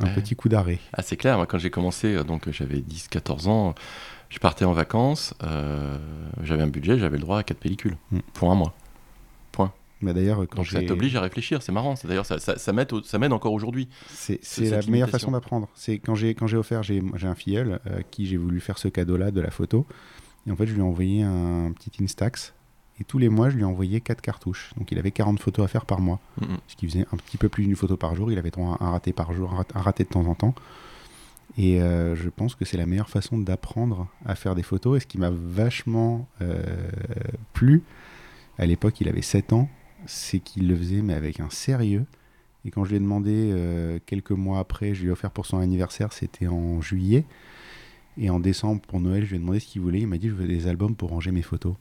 un, 0.00 0.14
petit 0.14 0.34
coup 0.34 0.48
d'arrêt. 0.48 0.78
Ah, 0.94 1.02
c'est 1.02 1.16
clair. 1.16 1.36
Moi, 1.36 1.46
quand 1.46 1.58
j'ai 1.58 1.68
commencé, 1.68 2.14
euh, 2.14 2.24
donc 2.24 2.50
j'avais 2.50 2.78
10-14 2.78 3.48
ans 3.48 3.74
je 4.28 4.38
partais 4.38 4.64
en 4.64 4.72
vacances, 4.72 5.34
euh, 5.42 5.98
j'avais 6.42 6.62
un 6.62 6.68
budget, 6.68 6.98
j'avais 6.98 7.16
le 7.16 7.22
droit 7.22 7.38
à 7.38 7.42
4 7.42 7.58
pellicules 7.58 7.96
mm. 8.10 8.18
pour 8.34 8.50
un 8.50 8.54
mois. 8.54 8.74
Point. 9.52 9.72
Mais 10.00 10.12
d'ailleurs, 10.12 10.38
quand 10.48 10.56
Donc 10.56 10.66
ça 10.66 10.82
t'oblige 10.82 11.16
à 11.16 11.20
réfléchir, 11.20 11.62
c'est 11.62 11.72
marrant. 11.72 11.94
D'ailleurs, 12.04 12.26
ça, 12.26 12.38
ça, 12.38 12.58
ça 12.58 12.72
m'aide 12.72 13.32
encore 13.32 13.52
aujourd'hui. 13.52 13.88
C'est 14.08 14.40
la 14.58 14.82
meilleure 14.82 15.10
façon 15.10 15.30
d'apprendre. 15.30 15.68
C'est 15.74 15.98
quand 15.98 16.14
j'ai 16.14 16.56
offert, 16.56 16.82
j'ai 16.82 17.02
un 17.22 17.34
filleul 17.34 17.80
à 17.84 18.02
qui 18.02 18.26
j'ai 18.26 18.36
voulu 18.36 18.60
faire 18.60 18.78
ce 18.78 18.88
cadeau-là 18.88 19.30
de 19.30 19.40
la 19.40 19.50
photo. 19.50 19.86
Et 20.46 20.50
en 20.52 20.56
fait, 20.56 20.66
je 20.66 20.74
lui 20.74 20.80
ai 20.80 20.84
envoyé 20.84 21.22
un 21.22 21.72
petit 21.72 22.02
Instax. 22.02 22.52
Et 22.98 23.04
tous 23.04 23.18
les 23.18 23.28
mois, 23.28 23.50
je 23.50 23.56
lui 23.56 23.62
ai 23.62 23.66
envoyé 23.66 24.00
4 24.00 24.20
cartouches. 24.22 24.72
Donc 24.78 24.90
il 24.90 24.98
avait 24.98 25.10
40 25.10 25.38
photos 25.38 25.64
à 25.64 25.68
faire 25.68 25.84
par 25.84 26.00
mois. 26.00 26.18
Ce 26.66 26.76
qui 26.76 26.86
faisait 26.86 27.06
un 27.12 27.16
petit 27.16 27.36
peu 27.36 27.48
plus 27.48 27.64
d'une 27.64 27.76
photo 27.76 27.96
par 27.96 28.14
jour. 28.14 28.32
Il 28.32 28.38
avait 28.38 28.50
droit 28.50 28.76
un 28.80 28.90
raté 28.90 29.12
par 29.12 29.32
jour, 29.32 29.52
un 29.74 29.80
raté 29.80 30.04
de 30.04 30.08
temps 30.08 30.26
en 30.26 30.34
temps. 30.34 30.54
Et 31.58 31.80
euh, 31.80 32.14
je 32.14 32.28
pense 32.28 32.54
que 32.54 32.64
c'est 32.64 32.76
la 32.76 32.86
meilleure 32.86 33.08
façon 33.08 33.38
d'apprendre 33.38 34.08
à 34.24 34.34
faire 34.34 34.54
des 34.54 34.62
photos. 34.62 34.98
Et 34.98 35.00
ce 35.00 35.06
qui 35.06 35.18
m'a 35.18 35.30
vachement 35.30 36.28
euh, 36.42 36.62
plu, 37.52 37.82
à 38.58 38.66
l'époque 38.66 39.00
il 39.00 39.08
avait 39.08 39.22
7 39.22 39.52
ans, 39.52 39.68
c'est 40.06 40.38
qu'il 40.38 40.68
le 40.68 40.76
faisait 40.76 41.02
mais 41.02 41.14
avec 41.14 41.40
un 41.40 41.50
sérieux. 41.50 42.04
Et 42.64 42.70
quand 42.70 42.84
je 42.84 42.90
lui 42.90 42.96
ai 42.96 43.00
demandé 43.00 43.50
euh, 43.52 43.98
quelques 44.04 44.32
mois 44.32 44.58
après, 44.58 44.92
je 44.92 45.02
lui 45.02 45.08
ai 45.08 45.12
offert 45.12 45.30
pour 45.30 45.46
son 45.46 45.58
anniversaire, 45.58 46.12
c'était 46.12 46.48
en 46.48 46.80
juillet. 46.80 47.24
Et 48.18 48.28
en 48.28 48.40
décembre, 48.40 48.80
pour 48.82 48.98
Noël, 49.00 49.24
je 49.24 49.30
lui 49.30 49.36
ai 49.36 49.38
demandé 49.38 49.60
ce 49.60 49.66
qu'il 49.66 49.82
voulait. 49.82 50.00
Il 50.00 50.06
m'a 50.06 50.18
dit 50.18 50.28
Je 50.28 50.34
veux 50.34 50.46
des 50.46 50.66
albums 50.66 50.96
pour 50.96 51.10
ranger 51.10 51.32
mes 51.32 51.42
photos. 51.42 51.74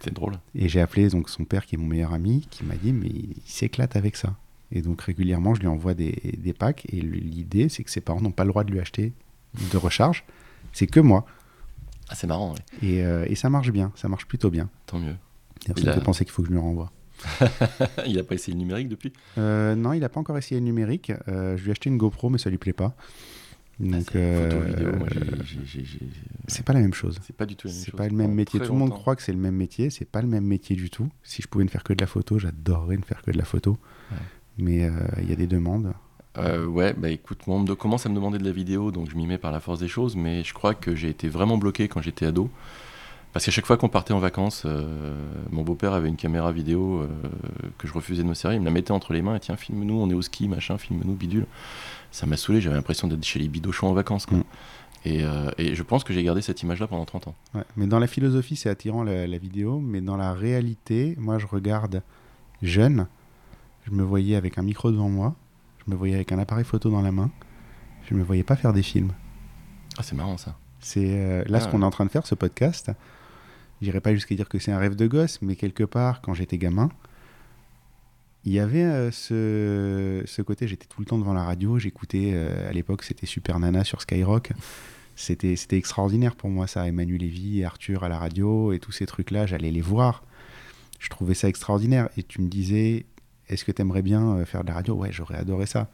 C'est 0.00 0.12
drôle. 0.12 0.38
Et 0.54 0.68
j'ai 0.68 0.80
appelé 0.80 1.08
donc 1.08 1.28
son 1.28 1.44
père, 1.44 1.66
qui 1.66 1.74
est 1.74 1.78
mon 1.78 1.86
meilleur 1.86 2.12
ami, 2.12 2.46
qui 2.50 2.64
m'a 2.64 2.76
dit 2.76 2.92
Mais 2.92 3.08
il 3.08 3.36
s'éclate 3.44 3.94
avec 3.96 4.16
ça. 4.16 4.36
Et 4.72 4.82
donc 4.82 5.02
régulièrement, 5.02 5.54
je 5.54 5.60
lui 5.60 5.66
envoie 5.66 5.94
des, 5.94 6.34
des 6.38 6.52
packs. 6.52 6.86
Et 6.92 7.00
l'idée, 7.00 7.68
c'est 7.68 7.82
que 7.84 7.90
ses 7.90 8.00
parents 8.00 8.20
n'ont 8.20 8.30
pas 8.30 8.44
le 8.44 8.50
droit 8.50 8.64
de 8.64 8.70
lui 8.70 8.80
acheter 8.80 9.12
de 9.72 9.76
recharge. 9.76 10.24
C'est 10.72 10.86
que 10.86 11.00
moi. 11.00 11.26
Ah, 12.08 12.14
c'est 12.14 12.26
marrant. 12.26 12.54
Et, 12.82 13.04
euh, 13.04 13.24
et, 13.28 13.34
ça 13.34 13.50
marche 13.50 13.70
bien. 13.70 13.92
Ça 13.94 14.08
marche 14.08 14.26
plutôt 14.26 14.50
bien. 14.50 14.68
Tant 14.86 14.98
mieux. 14.98 15.16
Il 15.76 15.88
a... 15.88 16.00
penser 16.00 16.24
qu'il 16.24 16.32
faut 16.32 16.42
que 16.42 16.48
je 16.48 16.52
lui 16.52 16.60
renvoie. 16.60 16.90
il 18.06 18.16
n'a 18.16 18.22
pas 18.22 18.34
essayé 18.34 18.54
le 18.54 18.60
numérique 18.60 18.88
depuis? 18.88 19.12
Euh, 19.38 19.74
Non, 19.74 19.92
il 19.92 20.00
n'a 20.00 20.08
pas 20.08 20.20
encore 20.20 20.38
essayé 20.38 20.58
le 20.60 20.64
numérique. 20.64 21.12
Euh, 21.28 21.56
je 21.56 21.62
lui 21.62 21.68
ai 21.70 21.72
acheté 21.72 21.90
une 21.90 21.98
GoPro, 21.98 22.30
mais 22.30 22.38
ça 22.38 22.48
lui 22.50 22.58
plaît 22.58 22.72
pas. 22.72 22.94
Donc, 23.78 24.10
c'est 26.48 26.64
pas 26.64 26.72
la 26.72 26.80
même 26.80 26.92
chose. 26.92 27.18
C'est 27.22 27.36
pas 27.36 27.46
du 27.46 27.56
tout 27.56 27.68
la 27.68 27.72
même 27.72 27.80
chose. 27.80 27.86
C'est 27.86 27.96
pas 27.96 28.08
le 28.08 28.14
même 28.14 28.34
métier. 28.34 28.60
Tout 28.60 28.72
le 28.72 28.78
monde 28.78 28.90
croit 28.90 29.16
que 29.16 29.22
c'est 29.22 29.32
le 29.32 29.38
même 29.38 29.56
métier. 29.56 29.90
C'est 29.90 30.04
pas 30.04 30.20
le 30.22 30.28
même 30.28 30.44
métier 30.44 30.76
du 30.76 30.90
tout. 30.90 31.08
Si 31.22 31.42
je 31.42 31.48
pouvais 31.48 31.64
ne 31.64 31.70
faire 31.70 31.84
que 31.84 31.92
de 31.92 32.00
la 32.00 32.06
photo, 32.06 32.38
j'adorerais 32.38 32.96
ne 32.96 33.02
faire 33.02 33.22
que 33.22 33.30
de 33.30 33.38
la 33.38 33.44
photo. 33.44 33.78
Ouais 34.10 34.18
mais 34.58 34.84
euh, 34.84 34.90
il 35.22 35.28
y 35.28 35.32
a 35.32 35.36
des 35.36 35.46
demandes. 35.46 35.92
Euh, 36.38 36.64
ouais, 36.66 36.94
bah 36.96 37.10
écoute, 37.10 37.46
moi 37.46 37.58
on 37.58 37.64
commence 37.74 38.06
à 38.06 38.08
me 38.08 38.14
demander 38.14 38.38
de 38.38 38.44
la 38.44 38.52
vidéo, 38.52 38.90
donc 38.92 39.10
je 39.10 39.16
m'y 39.16 39.26
mets 39.26 39.38
par 39.38 39.50
la 39.50 39.60
force 39.60 39.80
des 39.80 39.88
choses, 39.88 40.14
mais 40.14 40.44
je 40.44 40.54
crois 40.54 40.74
que 40.74 40.94
j'ai 40.94 41.08
été 41.08 41.28
vraiment 41.28 41.58
bloqué 41.58 41.88
quand 41.88 42.00
j'étais 42.00 42.26
ado. 42.26 42.50
Parce 43.32 43.44
qu'à 43.44 43.52
chaque 43.52 43.66
fois 43.66 43.76
qu'on 43.76 43.88
partait 43.88 44.12
en 44.12 44.18
vacances, 44.18 44.64
euh, 44.66 45.14
mon 45.50 45.62
beau-père 45.62 45.92
avait 45.92 46.08
une 46.08 46.16
caméra 46.16 46.50
vidéo 46.50 47.06
que 47.78 47.86
je 47.86 47.92
refusais 47.92 48.24
de 48.24 48.28
me 48.28 48.34
servir, 48.34 48.56
il 48.56 48.60
me 48.60 48.64
la 48.64 48.72
mettait 48.72 48.90
entre 48.90 49.12
les 49.12 49.22
mains 49.22 49.36
et 49.36 49.40
tiens, 49.40 49.56
filme-nous, 49.56 49.94
on 49.94 50.10
est 50.10 50.14
au 50.14 50.22
ski, 50.22 50.48
machin, 50.48 50.78
filme-nous, 50.78 51.14
bidule. 51.14 51.46
Ça 52.10 52.26
m'a 52.26 52.36
saoulé, 52.36 52.60
j'avais 52.60 52.74
l'impression 52.74 53.06
d'être 53.06 53.24
chez 53.24 53.38
les 53.38 53.46
bidochons 53.46 53.86
en 53.86 53.92
vacances. 53.92 54.26
Quoi. 54.26 54.38
Mm. 54.38 54.44
Et, 55.04 55.24
et, 55.58 55.74
je 55.74 55.82
pense 55.84 56.02
que 56.02 56.12
j'ai 56.12 56.22
gardé 56.24 56.42
cette 56.42 56.62
image-là 56.62 56.88
pendant 56.88 57.04
30 57.04 57.28
ans. 57.28 57.34
Ouais, 57.54 57.62
mais 57.76 57.86
dans 57.86 58.00
la 58.00 58.08
philosophie, 58.08 58.56
c'est 58.56 58.68
attirant 58.68 59.04
la, 59.04 59.28
la, 59.28 59.38
vidéo, 59.38 59.80
mais 59.80 60.00
dans 60.00 60.16
la 60.16 60.32
réalité, 60.32 61.14
moi 61.18 61.38
je 61.38 61.46
regarde 61.46 62.02
jeune, 62.62 63.06
je 63.90 63.96
me 63.96 64.02
voyais 64.02 64.36
avec 64.36 64.58
un 64.58 64.62
micro 64.62 64.90
devant 64.90 65.08
moi, 65.08 65.34
je 65.84 65.90
me 65.90 65.96
voyais 65.96 66.14
avec 66.14 66.32
un 66.32 66.38
appareil 66.38 66.64
photo 66.64 66.90
dans 66.90 67.02
la 67.02 67.12
main, 67.12 67.30
je 68.08 68.14
me 68.14 68.22
voyais 68.22 68.44
pas 68.44 68.56
faire 68.56 68.72
des 68.72 68.82
films. 68.82 69.12
Ah, 69.98 70.02
c'est 70.02 70.14
marrant 70.14 70.36
ça. 70.36 70.56
C'est 70.80 71.18
euh, 71.18 71.44
là 71.46 71.60
ce 71.60 71.66
ah. 71.66 71.70
qu'on 71.70 71.82
est 71.82 71.84
en 71.84 71.90
train 71.90 72.06
de 72.06 72.10
faire, 72.10 72.26
ce 72.26 72.34
podcast. 72.34 72.90
J'irai 73.82 74.00
pas 74.00 74.14
jusqu'à 74.14 74.34
dire 74.34 74.48
que 74.48 74.58
c'est 74.58 74.72
un 74.72 74.78
rêve 74.78 74.94
de 74.94 75.06
gosse, 75.06 75.40
mais 75.42 75.56
quelque 75.56 75.84
part, 75.84 76.20
quand 76.20 76.34
j'étais 76.34 76.58
gamin, 76.58 76.90
il 78.44 78.52
y 78.52 78.60
avait 78.60 78.84
euh, 78.84 79.10
ce, 79.10 80.22
ce, 80.26 80.42
côté, 80.42 80.68
j'étais 80.68 80.86
tout 80.86 81.00
le 81.00 81.06
temps 81.06 81.18
devant 81.18 81.34
la 81.34 81.44
radio, 81.44 81.78
j'écoutais, 81.78 82.32
euh, 82.34 82.68
à 82.68 82.72
l'époque 82.72 83.02
c'était 83.02 83.26
Super 83.26 83.58
Nana 83.58 83.84
sur 83.84 84.00
Skyrock, 84.00 84.52
c'était 85.16 85.56
extraordinaire 85.72 86.34
pour 86.36 86.48
moi 86.48 86.66
ça, 86.66 86.86
Emmanuel 86.86 87.20
Lévy, 87.20 87.62
Arthur 87.64 88.04
à 88.04 88.08
la 88.08 88.18
radio 88.18 88.72
et 88.72 88.78
tous 88.78 88.92
ces 88.92 89.04
trucs-là, 89.04 89.44
j'allais 89.44 89.70
les 89.70 89.82
voir. 89.82 90.22
Je 90.98 91.08
trouvais 91.08 91.34
ça 91.34 91.48
extraordinaire. 91.48 92.08
Et 92.16 92.22
tu 92.22 92.40
me 92.40 92.48
disais, 92.48 93.06
est-ce 93.50 93.64
que 93.64 93.72
tu 93.72 93.82
aimerais 93.82 94.02
bien 94.02 94.36
euh, 94.36 94.44
faire 94.44 94.62
de 94.62 94.68
la 94.68 94.74
radio? 94.74 94.94
Ouais, 94.94 95.10
j'aurais 95.12 95.36
adoré 95.36 95.66
ça. 95.66 95.88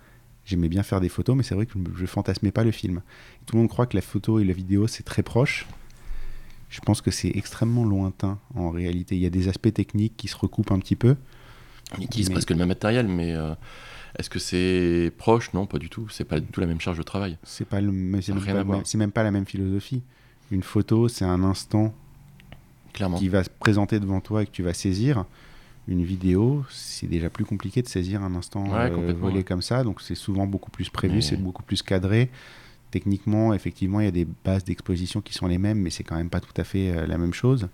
J'aimais 0.44 0.68
bien 0.68 0.82
faire 0.84 1.00
des 1.00 1.08
photos, 1.08 1.36
mais 1.36 1.42
c'est 1.42 1.54
vrai 1.56 1.66
que 1.66 1.72
je 1.96 2.06
fantasmais 2.06 2.52
pas 2.52 2.62
le 2.62 2.70
film. 2.70 3.02
Tout 3.46 3.56
le 3.56 3.62
monde 3.62 3.68
croit 3.68 3.86
que 3.86 3.96
la 3.96 4.02
photo 4.02 4.38
et 4.38 4.44
la 4.44 4.52
vidéo, 4.52 4.86
c'est 4.86 5.02
très 5.02 5.22
proche. 5.22 5.66
Je 6.70 6.80
pense 6.80 7.00
que 7.00 7.10
c'est 7.10 7.32
extrêmement 7.34 7.84
lointain 7.84 8.38
en 8.54 8.70
réalité. 8.70 9.16
Il 9.16 9.22
y 9.22 9.26
a 9.26 9.30
des 9.30 9.48
aspects 9.48 9.72
techniques 9.72 10.16
qui 10.16 10.28
se 10.28 10.36
recoupent 10.36 10.70
un 10.70 10.78
petit 10.78 10.94
peu. 10.94 11.16
On 11.98 12.02
utilise 12.02 12.30
presque 12.30 12.50
le 12.50 12.56
même 12.56 12.68
matériel, 12.68 13.08
mais 13.08 13.34
euh, 13.34 13.54
est-ce 14.18 14.30
que 14.30 14.38
c'est 14.38 15.12
proche? 15.18 15.52
Non, 15.52 15.66
pas 15.66 15.78
du 15.78 15.88
tout. 15.88 16.08
C'est 16.10 16.24
pas 16.24 16.38
du 16.40 16.46
tout 16.46 16.60
la 16.60 16.66
même 16.66 16.80
charge 16.80 16.98
de 16.98 17.02
travail. 17.02 17.38
C'est 17.42 17.66
pas 17.66 17.80
le, 17.80 17.90
c'est 18.20 18.32
même, 18.34 18.82
même, 18.96 19.12
pas 19.12 19.22
la 19.22 19.30
même 19.30 19.46
philosophie. 19.46 20.02
Une 20.50 20.62
photo, 20.62 21.08
c'est 21.08 21.24
un 21.24 21.42
instant 21.42 21.94
Clairement. 22.92 23.18
qui 23.18 23.28
va 23.28 23.42
se 23.44 23.50
présenter 23.50 23.98
devant 24.00 24.20
toi 24.20 24.42
et 24.42 24.46
que 24.46 24.52
tu 24.52 24.62
vas 24.62 24.74
saisir. 24.74 25.24
Une 25.88 26.02
vidéo, 26.02 26.64
c'est 26.68 27.06
déjà 27.06 27.30
plus 27.30 27.44
compliqué 27.44 27.80
de 27.80 27.88
saisir 27.88 28.22
un 28.22 28.34
instant 28.34 28.74
euh, 28.74 29.12
volé 29.12 29.44
comme 29.44 29.62
ça, 29.62 29.84
donc 29.84 30.00
c'est 30.00 30.16
souvent 30.16 30.46
beaucoup 30.46 30.70
plus 30.70 30.90
prévu, 30.90 31.22
c'est 31.22 31.36
beaucoup 31.36 31.62
plus 31.62 31.82
cadré. 31.82 32.30
Techniquement, 32.90 33.54
effectivement, 33.54 34.00
il 34.00 34.04
y 34.04 34.08
a 34.08 34.12
des 34.12 34.26
bases 34.44 34.64
d'exposition 34.64 35.20
qui 35.20 35.32
sont 35.32 35.46
les 35.46 35.58
mêmes, 35.58 35.78
mais 35.78 35.90
c'est 35.90 36.02
quand 36.02 36.16
même 36.16 36.30
pas 36.30 36.40
tout 36.40 36.54
à 36.56 36.64
fait 36.64 36.90
euh, 36.90 37.06
la 37.06 37.18
même 37.18 37.32
chose. 37.32 37.68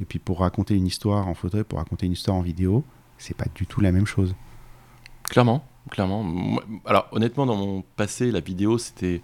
Et 0.00 0.04
puis 0.04 0.20
pour 0.20 0.40
raconter 0.40 0.76
une 0.76 0.86
histoire 0.86 1.26
en 1.26 1.34
photo 1.34 1.58
et 1.58 1.64
pour 1.64 1.78
raconter 1.78 2.06
une 2.06 2.12
histoire 2.12 2.36
en 2.36 2.42
vidéo, 2.42 2.84
c'est 3.18 3.36
pas 3.36 3.46
du 3.54 3.66
tout 3.66 3.80
la 3.80 3.90
même 3.90 4.06
chose. 4.06 4.34
Clairement, 5.24 5.66
clairement. 5.90 6.60
Alors 6.84 7.08
honnêtement, 7.10 7.44
dans 7.44 7.56
mon 7.56 7.82
passé, 7.96 8.30
la 8.30 8.40
vidéo, 8.40 8.78
c'était 8.78 9.20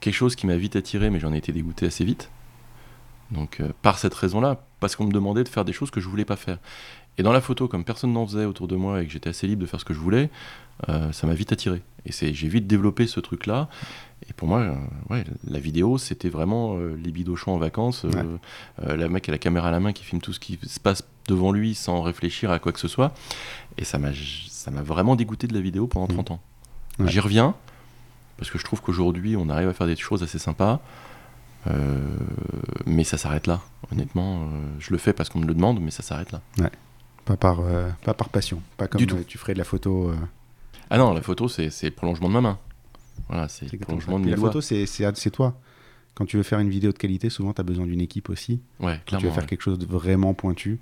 quelque 0.00 0.14
chose 0.14 0.36
qui 0.36 0.46
m'a 0.46 0.56
vite 0.56 0.76
attiré, 0.76 1.10
mais 1.10 1.18
j'en 1.18 1.32
ai 1.32 1.38
été 1.38 1.50
dégoûté 1.50 1.86
assez 1.86 2.04
vite. 2.04 2.30
Donc 3.30 3.60
euh, 3.60 3.72
par 3.82 3.98
cette 3.98 4.14
raison-là, 4.14 4.64
parce 4.80 4.96
qu'on 4.96 5.04
me 5.04 5.12
demandait 5.12 5.44
de 5.44 5.48
faire 5.48 5.64
des 5.64 5.72
choses 5.72 5.90
que 5.90 6.00
je 6.00 6.08
voulais 6.08 6.24
pas 6.24 6.36
faire. 6.36 6.58
Et 7.18 7.22
dans 7.22 7.32
la 7.32 7.40
photo, 7.40 7.68
comme 7.68 7.84
personne 7.84 8.12
n'en 8.12 8.26
faisait 8.26 8.44
autour 8.44 8.68
de 8.68 8.76
moi 8.76 9.02
et 9.02 9.06
que 9.06 9.12
j'étais 9.12 9.30
assez 9.30 9.46
libre 9.46 9.62
de 9.62 9.66
faire 9.66 9.80
ce 9.80 9.84
que 9.84 9.94
je 9.94 10.00
voulais, 10.00 10.30
euh, 10.88 11.12
ça 11.12 11.26
m'a 11.26 11.34
vite 11.34 11.52
attiré. 11.52 11.82
Et 12.06 12.12
j'ai 12.12 12.48
vite 12.48 12.66
développé 12.66 13.06
ce 13.06 13.20
truc-là. 13.20 13.68
Et 14.28 14.32
pour 14.32 14.48
moi, 14.48 14.60
euh, 14.60 14.74
ouais, 15.10 15.24
la 15.46 15.58
vidéo, 15.58 15.98
c'était 15.98 16.28
vraiment 16.28 16.76
euh, 16.76 16.96
les 17.02 17.12
bidochons 17.12 17.52
en 17.52 17.58
vacances, 17.58 18.04
la 18.78 19.08
mec 19.08 19.28
à 19.28 19.32
la 19.32 19.38
caméra 19.38 19.68
à 19.68 19.70
la 19.70 19.80
main 19.80 19.92
qui 19.92 20.04
filme 20.04 20.20
tout 20.20 20.32
ce 20.32 20.40
qui 20.40 20.58
se 20.62 20.80
passe 20.80 21.04
devant 21.28 21.52
lui 21.52 21.74
sans 21.74 22.02
réfléchir 22.02 22.50
à 22.50 22.58
quoi 22.58 22.72
que 22.72 22.80
ce 22.80 22.88
soit. 22.88 23.14
Et 23.78 23.84
ça 23.84 23.98
m'a 23.98 24.82
vraiment 24.82 25.16
dégoûté 25.16 25.46
de 25.46 25.54
la 25.54 25.60
vidéo 25.60 25.86
pendant 25.86 26.06
30 26.06 26.30
mmh. 26.30 26.32
ans. 26.32 26.40
J'y 27.06 27.20
reviens, 27.20 27.54
parce 28.36 28.50
que 28.50 28.58
je 28.58 28.64
trouve 28.64 28.80
qu'aujourd'hui, 28.80 29.36
on 29.36 29.48
arrive 29.48 29.68
à 29.68 29.74
faire 29.74 29.86
des 29.86 29.96
choses 29.96 30.22
assez 30.22 30.38
sympas. 30.38 30.80
mais 32.86 33.04
ça 33.04 33.18
s'arrête 33.18 33.46
là. 33.46 33.60
Honnêtement, 33.92 34.48
je 34.80 34.90
le 34.90 34.98
fais 34.98 35.12
parce 35.12 35.28
qu'on 35.28 35.38
me 35.38 35.46
le 35.46 35.54
demande, 35.54 35.80
mais 35.80 35.90
ça 35.90 36.02
s'arrête 36.02 36.32
là. 36.32 36.40
Ouais. 36.58 36.70
Pas 37.24 37.36
par, 37.36 37.60
euh, 37.60 37.88
pas 38.04 38.14
par 38.14 38.28
passion. 38.28 38.60
Pas 38.76 38.86
comme 38.86 39.02
euh, 39.02 39.24
tu 39.26 39.38
ferais 39.38 39.54
de 39.54 39.58
la 39.58 39.64
photo. 39.64 40.10
Euh. 40.10 40.16
Ah 40.90 40.98
non, 40.98 41.14
la 41.14 41.22
photo, 41.22 41.48
c'est 41.48 41.70
le 41.82 41.90
prolongement 41.90 42.28
de 42.28 42.34
ma 42.34 42.40
main. 42.40 42.58
Voilà, 43.28 43.48
c'est 43.48 43.70
le 43.72 43.78
prolongement 43.78 44.20
de 44.20 44.28
La 44.28 44.36
photo, 44.36 44.60
c'est 44.60 45.30
toi. 45.30 45.58
Quand 46.14 46.26
tu 46.26 46.36
veux 46.36 46.42
faire 46.44 46.60
une 46.60 46.70
vidéo 46.70 46.92
de 46.92 46.98
qualité, 46.98 47.28
souvent, 47.30 47.52
tu 47.52 47.60
as 47.60 47.64
besoin 47.64 47.86
d'une 47.86 48.00
équipe 48.00 48.30
aussi. 48.30 48.60
Ouais, 48.78 49.00
Quand 49.08 49.16
tu 49.18 49.26
veux 49.26 49.32
faire 49.32 49.46
quelque 49.46 49.62
chose 49.62 49.78
de 49.78 49.86
vraiment 49.86 50.32
pointu, 50.32 50.78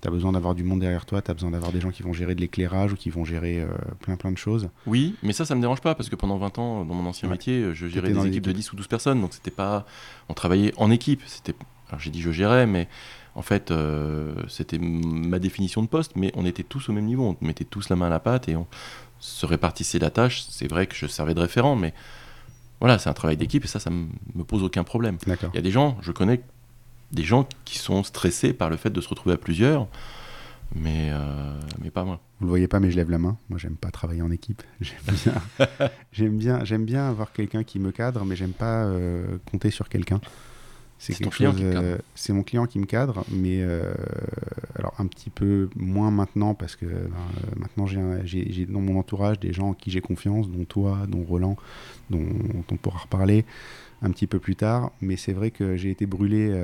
tu 0.00 0.08
as 0.08 0.10
besoin 0.10 0.32
d'avoir 0.32 0.54
du 0.54 0.64
monde 0.64 0.80
derrière 0.80 1.04
toi, 1.04 1.20
tu 1.20 1.30
as 1.30 1.34
besoin 1.34 1.50
d'avoir 1.50 1.72
des 1.72 1.80
gens 1.80 1.90
qui 1.90 2.02
vont 2.02 2.14
gérer 2.14 2.34
de 2.34 2.40
l'éclairage 2.40 2.94
ou 2.94 2.96
qui 2.96 3.10
vont 3.10 3.24
gérer 3.26 3.66
plein 4.00 4.16
plein 4.16 4.32
de 4.32 4.38
choses. 4.38 4.70
Oui, 4.86 5.16
mais 5.22 5.32
ça, 5.32 5.44
ça 5.44 5.54
me 5.54 5.60
dérange 5.60 5.80
pas 5.80 5.94
parce 5.94 6.08
que 6.08 6.16
pendant 6.16 6.38
20 6.38 6.58
ans, 6.58 6.84
dans 6.84 6.94
mon 6.94 7.06
ancien 7.08 7.28
métier, 7.28 7.74
je 7.74 7.88
gérais 7.88 8.12
des 8.12 8.26
équipes 8.28 8.46
de 8.46 8.52
10 8.52 8.72
ou 8.72 8.76
12 8.76 8.86
personnes. 8.86 9.20
Donc, 9.20 9.34
c'était 9.34 9.50
pas. 9.50 9.84
On 10.28 10.34
travaillait 10.34 10.72
en 10.76 10.90
équipe. 10.90 11.22
C'était. 11.26 11.54
Alors, 11.88 12.00
j'ai 12.00 12.10
dit 12.10 12.22
je 12.22 12.30
gérais, 12.30 12.66
mais 12.66 12.88
en 13.40 13.42
fait, 13.42 13.70
euh, 13.70 14.34
c'était 14.48 14.76
ma 14.78 15.38
définition 15.38 15.82
de 15.82 15.86
poste, 15.86 16.12
mais 16.14 16.30
on 16.34 16.44
était 16.44 16.62
tous 16.62 16.90
au 16.90 16.92
même 16.92 17.06
niveau, 17.06 17.24
on 17.24 17.42
mettait 17.42 17.64
tous 17.64 17.88
la 17.88 17.96
main 17.96 18.08
à 18.08 18.10
la 18.10 18.20
pâte 18.20 18.50
et 18.50 18.54
on 18.54 18.66
se 19.18 19.46
répartissait 19.46 19.98
la 19.98 20.10
tâche. 20.10 20.44
C'est 20.50 20.68
vrai 20.68 20.86
que 20.86 20.94
je 20.94 21.06
servais 21.06 21.32
de 21.32 21.40
référent, 21.40 21.74
mais 21.74 21.94
voilà, 22.80 22.98
c'est 22.98 23.08
un 23.08 23.14
travail 23.14 23.38
d'équipe 23.38 23.64
et 23.64 23.66
ça, 23.66 23.80
ça 23.80 23.88
me 23.88 24.44
pose 24.44 24.62
aucun 24.62 24.84
problème. 24.84 25.16
Il 25.26 25.54
y 25.54 25.58
a 25.58 25.62
des 25.62 25.70
gens, 25.70 25.96
je 26.02 26.12
connais 26.12 26.42
des 27.12 27.22
gens 27.22 27.48
qui 27.64 27.78
sont 27.78 28.02
stressés 28.02 28.52
par 28.52 28.68
le 28.68 28.76
fait 28.76 28.90
de 28.90 29.00
se 29.00 29.08
retrouver 29.08 29.36
à 29.36 29.38
plusieurs, 29.38 29.88
mais, 30.74 31.08
euh, 31.10 31.58
mais 31.82 31.90
pas 31.90 32.04
moi. 32.04 32.20
Vous 32.40 32.44
le 32.44 32.50
voyez 32.50 32.68
pas, 32.68 32.78
mais 32.78 32.90
je 32.90 32.96
lève 32.96 33.08
la 33.08 33.18
main. 33.18 33.38
Moi, 33.48 33.58
j'aime 33.58 33.76
pas 33.76 33.90
travailler 33.90 34.20
en 34.20 34.30
équipe. 34.30 34.62
J'aime 36.12 36.36
bien, 36.36 36.62
j'aime 36.66 36.84
bien, 36.84 37.08
avoir 37.08 37.32
quelqu'un 37.32 37.64
qui 37.64 37.78
me 37.78 37.90
cadre, 37.90 38.26
mais 38.26 38.36
j'aime 38.36 38.52
pas 38.52 38.84
euh, 38.84 39.38
compter 39.50 39.70
sur 39.70 39.88
quelqu'un. 39.88 40.20
C'est 41.00 41.14
quelque 41.14 41.34
chose. 41.34 41.56
Euh, 41.62 41.96
c'est 42.14 42.34
mon 42.34 42.42
client 42.42 42.66
qui 42.66 42.78
me 42.78 42.84
cadre, 42.84 43.24
mais 43.30 43.62
euh, 43.62 43.94
alors 44.78 44.92
un 44.98 45.06
petit 45.06 45.30
peu 45.30 45.70
moins 45.74 46.10
maintenant 46.10 46.54
parce 46.54 46.76
que 46.76 46.84
ben, 46.84 46.92
euh, 46.92 47.56
maintenant 47.56 47.86
j'ai 47.86 48.66
dans 48.66 48.82
mon 48.82 48.98
entourage 48.98 49.40
des 49.40 49.54
gens 49.54 49.70
en 49.70 49.72
qui 49.72 49.90
j'ai 49.90 50.02
confiance, 50.02 50.50
dont 50.50 50.64
toi, 50.64 50.98
dont 51.08 51.22
Roland, 51.22 51.56
dont, 52.10 52.26
on 52.70 52.76
pourra 52.76 52.98
reparler 52.98 53.46
un 54.02 54.10
petit 54.10 54.26
peu 54.26 54.38
plus 54.38 54.56
tard. 54.56 54.92
Mais 55.00 55.16
c'est 55.16 55.32
vrai 55.32 55.50
que 55.50 55.74
j'ai 55.74 55.90
été 55.90 56.04
brûlé 56.04 56.54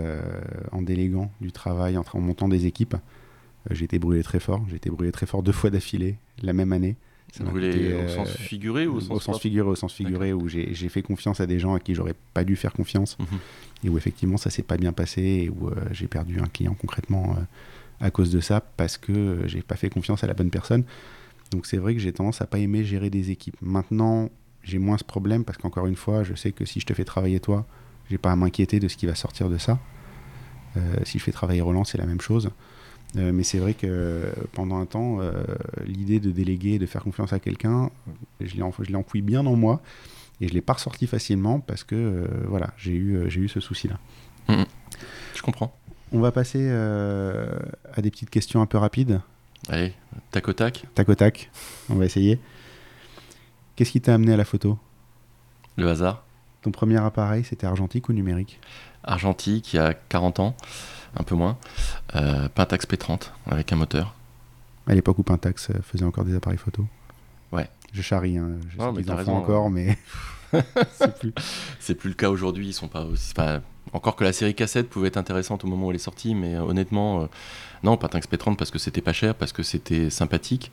en 0.71 0.83
déléguant 0.83 1.31
du 1.41 1.51
travail, 1.51 1.97
en, 1.97 2.05
en 2.13 2.21
montant 2.21 2.49
des 2.49 2.67
équipes. 2.67 2.97
j'ai 3.71 3.87
été 3.87 3.99
brûlé 3.99 4.23
très 4.23 4.41
fort. 4.41 4.63
J'ai 4.69 4.77
été 4.77 4.91
brûlé 4.91 5.13
très 5.13 5.25
fort 5.25 5.43
deux 5.43 5.53
fois 5.53 5.71
d'affilée 5.71 6.17
la 6.43 6.53
même 6.53 6.75
année. 6.75 6.97
Brûlé 7.41 7.95
au 8.05 8.09
sens 8.09 8.31
figuré 8.37 8.87
ou 8.87 8.97
au 8.97 9.01
sens, 9.01 9.11
au 9.11 9.21
sens 9.21 9.41
figuré, 9.41 9.69
au 9.69 9.75
sens 9.75 9.93
figuré 9.95 10.33
où 10.35 10.47
j'ai 10.47 10.89
fait 10.91 11.03
confiance 11.03 11.41
à 11.41 11.47
des 11.47 11.59
gens 11.59 11.75
à 11.75 11.81
qui 11.81 11.95
j'aurais 11.95 12.15
pas 12.35 12.45
dû 12.45 12.55
faire 12.55 12.75
confiance. 12.75 13.17
Mhm 13.19 13.39
et 13.85 13.89
où 13.89 13.97
effectivement 13.97 14.37
ça 14.37 14.51
s'est 14.51 14.63
pas 14.63 14.77
bien 14.77 14.93
passé 14.93 15.23
et 15.23 15.51
où 15.51 15.69
euh, 15.69 15.75
j'ai 15.91 16.07
perdu 16.07 16.41
un 16.41 16.47
client 16.47 16.75
concrètement 16.75 17.37
euh, 17.37 17.43
à 18.01 18.11
cause 18.11 18.31
de 18.31 18.41
ça 18.41 18.61
parce 18.61 18.99
que 18.99 19.13
euh, 19.13 19.49
j'ai 19.49 19.63
pas 19.63 19.77
fait 19.77 19.91
confiance 19.91 20.25
à 20.25 20.27
la 20.27 20.35
bonne 20.35 20.51
personne. 20.51 20.85
Donc 21.51 21.67
c'est 21.67 21.77
vrai 21.77 21.95
que 21.95 22.01
j'ai 22.01 22.13
tendance 22.13 22.41
à 22.41 22.47
pas 22.47 22.59
aimer 22.59 22.85
gérer 22.85 23.11
des 23.11 23.31
équipes. 23.31 23.57
Maintenant, 23.61 24.31
j'ai 24.63 24.79
moins 24.79 24.99
ce 24.99 25.05
problème 25.05 25.45
parce 25.45 25.59
qu'encore 25.59 25.87
une 25.87 25.97
fois, 25.97 26.25
je 26.25 26.35
sais 26.35 26.53
que 26.53 26.65
si 26.65 26.81
je 26.81 26.87
te 26.87 26.95
fais 26.95 27.05
travailler 27.05 27.39
toi, 27.39 27.67
j'ai 28.11 28.19
pas 28.19 28.33
à 28.33 28.37
m'inquiéter 28.37 28.81
de 28.81 28.89
ce 28.89 28.97
qui 28.97 29.07
va 29.07 29.15
sortir 29.15 29.49
de 29.49 29.59
ça. 29.59 29.79
si 31.05 31.19
je 31.19 31.25
fais 31.25 31.33
travailler 31.33 31.61
Roland, 31.61 31.85
c'est 31.85 31.99
la 31.99 32.07
même 32.07 32.21
chose. 32.21 32.51
mais 33.15 33.45
c'est 33.45 33.59
vrai 33.59 33.75
que 33.75 34.33
pendant 34.53 34.79
un 34.79 34.87
temps, 34.87 35.21
l'idée 35.87 36.21
de 36.21 36.31
déléguer, 36.31 36.79
de 36.79 36.87
faire 36.87 37.03
confiance 37.03 37.33
à 37.33 37.39
quelqu'un, 37.39 37.91
je 38.41 38.57
l'ai 38.57 38.97
empouillé 38.97 39.23
bien 39.23 39.47
en 39.47 39.57
moi. 39.57 39.81
Et 40.41 40.49
je 40.49 40.53
ne 40.53 40.57
l'ai 40.57 40.63
pas 40.63 40.75
ressorti 40.75 41.07
facilement 41.07 41.61
parce 41.61 41.85
que 41.85 41.95
euh, 41.95 42.45
voilà, 42.49 42.73
j'ai 42.77 42.93
eu, 42.93 43.17
euh, 43.17 43.29
j'ai 43.29 43.41
eu 43.41 43.49
ce 43.49 43.61
souci-là. 43.61 43.99
Mmh. 44.49 44.65
Je 45.35 45.43
comprends. 45.43 45.77
On 46.13 46.21
va 46.21 46.31
passer 46.31 46.61
euh, 46.61 47.59
à 47.95 48.03
des 48.03 48.11
petites 48.11 48.31
questions 48.31 48.61
un 48.61 48.67
peu 48.67 48.79
rapides. 48.79 49.21
Allez, 49.69 49.95
tac 50.31 50.49
au 50.49 50.53
tac. 50.53 50.85
Tac 50.95 51.09
au 51.09 51.15
tac. 51.15 51.51
On 51.89 51.95
va 51.95 52.05
essayer. 52.05 52.39
Qu'est-ce 53.75 53.91
qui 53.91 54.01
t'a 54.01 54.15
amené 54.15 54.35
à 54.35 54.37
la 54.37 54.45
photo? 54.45 54.79
Le 55.77 55.89
hasard. 55.89 56.23
Ton 56.63 56.71
premier 56.71 56.99
appareil, 56.99 57.45
c'était 57.45 57.67
argentique 57.67 58.09
ou 58.09 58.13
numérique? 58.13 58.61
Argentique, 59.05 59.73
il 59.73 59.77
y 59.77 59.79
a 59.79 59.95
40 59.95 60.41
ans, 60.41 60.57
un 61.17 61.23
peu 61.23 61.35
moins. 61.35 61.59
Pentax 62.55 62.87
P30 62.87 63.31
avec 63.47 63.73
un 63.73 63.77
moteur. 63.77 64.15
À 64.87 64.95
l'époque 64.95 65.19
où 65.19 65.23
Pentax 65.23 65.71
faisait 65.83 66.05
encore 66.05 66.25
des 66.25 66.35
appareils 66.35 66.59
photo 66.59 66.87
Ouais. 67.53 67.69
Je 67.93 68.03
charrie, 68.03 68.37
hein. 68.37 68.51
je 68.69 68.83
sais 68.83 69.03
qu'ils 69.03 69.13
en 69.13 69.19
font 69.19 69.37
encore, 69.37 69.71
mais 69.71 69.97
c'est 70.93 71.19
plus... 71.19 71.33
plus 71.95 72.09
le 72.09 72.15
cas 72.15 72.31
aujourd'hui. 72.31 72.69
Ils 72.69 72.73
sont 72.73 72.89
pas 72.89 73.05
aussi. 73.05 73.33
Encore 73.93 74.17
que 74.17 74.25
la 74.25 74.33
série 74.33 74.55
cassette 74.55 74.89
pouvait 74.89 75.09
être 75.09 75.17
intéressante 75.17 75.65
au 75.65 75.69
moment 75.69 75.87
où 75.87 75.91
elle 75.91 75.97
est 75.97 76.01
sortie, 76.01 76.35
mais 76.35 76.55
euh, 76.55 76.63
honnêtement, 76.63 77.23
euh, 77.23 77.27
non, 77.83 77.97
pas 77.97 78.09
P30 78.09 78.57
parce 78.57 78.71
que 78.71 78.79
c'était 78.79 79.01
pas 79.01 79.13
cher, 79.13 79.35
parce 79.35 79.53
que 79.53 79.63
c'était 79.63 80.11
sympathique. 80.11 80.71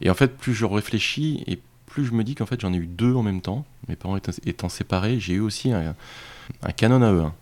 Et 0.00 0.10
en 0.10 0.14
fait, 0.14 0.36
plus 0.36 0.54
je 0.54 0.64
réfléchis 0.64 1.44
et 1.46 1.60
plus 1.86 2.04
je 2.04 2.12
me 2.12 2.24
dis 2.24 2.34
qu'en 2.34 2.46
fait 2.46 2.60
j'en 2.60 2.72
ai 2.72 2.76
eu 2.76 2.86
deux 2.86 3.14
en 3.14 3.22
même 3.22 3.40
temps. 3.40 3.64
Mes 3.88 3.96
parents 3.96 4.18
étant, 4.44 4.68
séparés, 4.68 5.20
j'ai 5.20 5.34
eu 5.34 5.40
aussi 5.40 5.72
un, 5.72 5.94
Canon 6.76 7.00
AE1. 7.00 7.32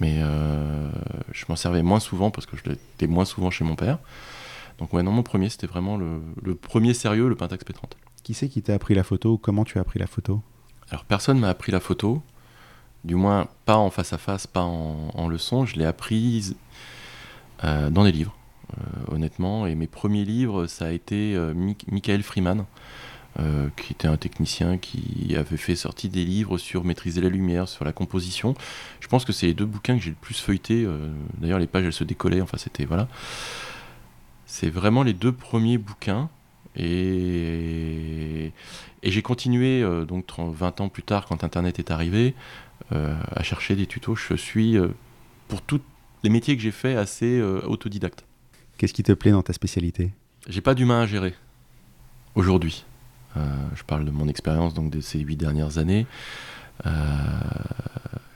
Mais 0.00 0.16
euh, 0.18 0.90
je 1.32 1.44
m'en 1.48 1.56
servais 1.56 1.82
moins 1.82 2.00
souvent 2.00 2.30
parce 2.30 2.46
que 2.46 2.56
je 2.56 2.70
l'étais 2.70 3.06
moins 3.06 3.24
souvent 3.24 3.50
chez 3.50 3.64
mon 3.64 3.76
père. 3.76 3.98
Donc 4.78 4.92
ouais, 4.92 5.02
non, 5.02 5.12
mon 5.12 5.22
premier, 5.22 5.48
c'était 5.48 5.66
vraiment 5.66 5.96
le, 5.96 6.54
premier 6.54 6.94
sérieux, 6.94 7.28
le 7.28 7.36
Pentax 7.36 7.64
P30. 7.64 7.92
Qui 8.22 8.34
c'est 8.34 8.48
qui 8.48 8.62
t'a 8.62 8.74
appris 8.74 8.94
la 8.94 9.04
photo 9.04 9.32
ou 9.32 9.38
comment 9.38 9.64
tu 9.64 9.78
as 9.78 9.82
appris 9.82 9.98
la 9.98 10.06
photo? 10.06 10.42
Alors 10.90 11.04
personne 11.04 11.38
m'a 11.38 11.48
appris 11.48 11.72
la 11.72 11.80
photo, 11.80 12.22
du 13.04 13.14
moins 13.14 13.48
pas 13.66 13.76
en 13.76 13.90
face 13.90 14.12
à 14.12 14.18
face, 14.18 14.46
pas 14.46 14.62
en, 14.62 15.28
leçon. 15.28 15.66
Je 15.66 15.76
l'ai 15.76 15.84
apprise 15.84 16.56
euh, 17.64 17.90
dans 17.90 18.04
des 18.04 18.12
livres, 18.12 18.34
euh, 18.72 19.14
honnêtement. 19.14 19.66
Et 19.66 19.74
mes 19.74 19.86
premiers 19.86 20.24
livres, 20.24 20.66
ça 20.66 20.86
a 20.86 20.90
été 20.90 21.34
euh, 21.34 21.54
Michael 21.88 22.22
Freeman, 22.22 22.64
qui 23.76 23.92
était 23.92 24.06
un 24.06 24.16
technicien 24.16 24.78
qui 24.78 25.34
avait 25.36 25.56
fait 25.56 25.74
sortir 25.74 26.08
des 26.08 26.24
livres 26.24 26.56
sur 26.56 26.84
maîtriser 26.84 27.20
la 27.20 27.28
lumière, 27.28 27.68
sur 27.68 27.84
la 27.84 27.92
composition. 27.92 28.54
Je 29.00 29.08
pense 29.08 29.24
que 29.24 29.32
c'est 29.32 29.46
les 29.46 29.54
deux 29.54 29.64
bouquins 29.64 29.96
que 29.96 30.04
j'ai 30.04 30.10
le 30.10 30.16
plus 30.16 30.40
feuilleté. 30.40 30.86
D'ailleurs, 31.38 31.58
les 31.58 31.66
pages, 31.66 31.84
elles 31.84 31.92
se 31.92 32.04
décollaient. 32.04 32.40
Enfin, 32.40 32.58
c'était 32.58 32.84
voilà. 32.84 33.08
C'est 34.54 34.70
vraiment 34.70 35.02
les 35.02 35.14
deux 35.14 35.32
premiers 35.32 35.78
bouquins. 35.78 36.30
Et, 36.76 38.52
et 39.02 39.10
j'ai 39.10 39.20
continué, 39.20 39.82
euh, 39.82 40.04
donc 40.04 40.26
20 40.38 40.80
ans 40.80 40.88
plus 40.88 41.02
tard, 41.02 41.26
quand 41.26 41.42
Internet 41.42 41.80
est 41.80 41.90
arrivé, 41.90 42.36
euh, 42.92 43.16
à 43.34 43.42
chercher 43.42 43.74
des 43.74 43.88
tutos. 43.88 44.14
Je 44.14 44.34
suis, 44.34 44.78
euh, 44.78 44.94
pour 45.48 45.60
tous 45.60 45.80
les 46.22 46.30
métiers 46.30 46.56
que 46.56 46.62
j'ai 46.62 46.70
fait, 46.70 46.94
assez 46.94 47.42
autodidacte. 47.42 48.24
Qu'est-ce 48.78 48.94
qui 48.94 49.02
te 49.02 49.10
plaît 49.10 49.32
dans 49.32 49.42
ta 49.42 49.52
spécialité? 49.52 50.12
J'ai 50.48 50.60
pas 50.60 50.76
d'humain 50.76 51.00
à 51.00 51.06
gérer 51.06 51.34
aujourd'hui. 52.36 52.84
Je 53.34 53.82
parle 53.82 54.04
de 54.04 54.12
mon 54.12 54.28
expérience 54.28 54.72
donc 54.72 54.88
de 54.88 55.00
ces 55.00 55.18
huit 55.18 55.36
dernières 55.36 55.78
années. 55.78 56.06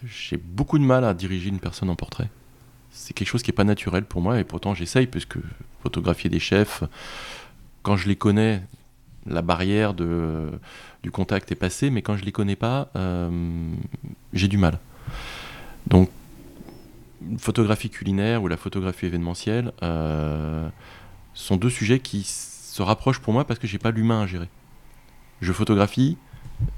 J'ai 0.05 0.37
beaucoup 0.37 0.81
de 0.81 0.85
mal 0.85 1.05
à 1.05 1.15
diriger 1.15 1.49
une 1.49 1.61
personne 1.61 1.91
en 1.91 1.97
portrait. 1.97 2.29
C'est 2.99 3.15
quelque 3.15 3.29
chose 3.29 3.43
qui 3.43 3.51
n'est 3.51 3.55
pas 3.57 3.65
naturel 3.65 4.05
pour 4.05 4.21
moi 4.21 4.41
et 4.41 4.45
pourtant 4.45 4.75
j'essaye 4.75 5.07
puisque 5.07 5.39
photographier 5.83 6.29
des 6.29 6.41
chefs, 6.41 6.83
quand 7.83 7.97
je 7.97 8.09
les 8.09 8.17
connais, 8.17 8.63
la 9.25 9.41
barrière 9.41 9.95
du 9.95 11.11
contact 11.13 11.53
est 11.53 11.55
passée, 11.55 11.91
mais 11.91 12.03
quand 12.03 12.17
je 12.17 12.25
les 12.25 12.33
connais 12.33 12.57
pas, 12.57 12.91
euh, 12.97 13.71
j'ai 14.33 14.49
du 14.49 14.59
mal. 14.59 14.79
Donc, 15.87 16.11
photographie 17.39 17.89
culinaire 17.89 18.43
ou 18.43 18.49
la 18.49 18.57
photographie 18.57 19.07
événementielle 19.07 19.73
euh, 19.83 20.69
sont 21.35 21.57
deux 21.57 21.71
sujets 21.71 22.01
qui 22.01 22.25
se 22.25 22.83
rapprochent 22.83 23.21
pour 23.21 23.33
moi 23.33 23.47
parce 23.47 23.61
que 23.61 23.67
j'ai 23.67 23.79
pas 23.79 23.93
l'humain 23.93 24.23
à 24.23 24.27
gérer. 24.27 24.49
Je 25.41 25.53
photographie 25.53 26.19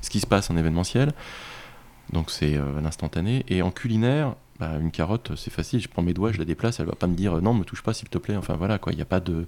ce 0.03 0.11
qui 0.11 0.21
se 0.21 0.27
passe 0.27 0.50
en 0.50 0.57
événementiel, 0.57 1.12
donc 2.12 2.31
c'est 2.31 2.57
euh, 2.57 2.81
l'instantané, 2.83 3.45
et 3.49 3.62
en 3.62 3.71
culinaire, 3.71 4.35
bah, 4.61 4.76
une 4.79 4.90
carotte, 4.90 5.33
c'est 5.37 5.50
facile, 5.50 5.81
je 5.81 5.88
prends 5.88 6.02
mes 6.02 6.12
doigts, 6.12 6.33
je 6.33 6.38
la 6.38 6.45
déplace, 6.45 6.79
elle 6.81 6.87
va 6.87 6.95
pas 6.95 7.07
me 7.07 7.14
dire 7.14 7.40
non, 7.40 7.55
me 7.55 7.64
touche 7.64 7.83
pas 7.83 7.95
s'il 7.95 8.09
te 8.09 8.19
plaît, 8.19 8.37
enfin 8.37 8.55
voilà 8.57 8.79
quoi, 8.79 8.93
il 8.93 8.97
n'y 8.97 9.02
a 9.02 9.07
pas 9.07 9.21
de 9.21 9.47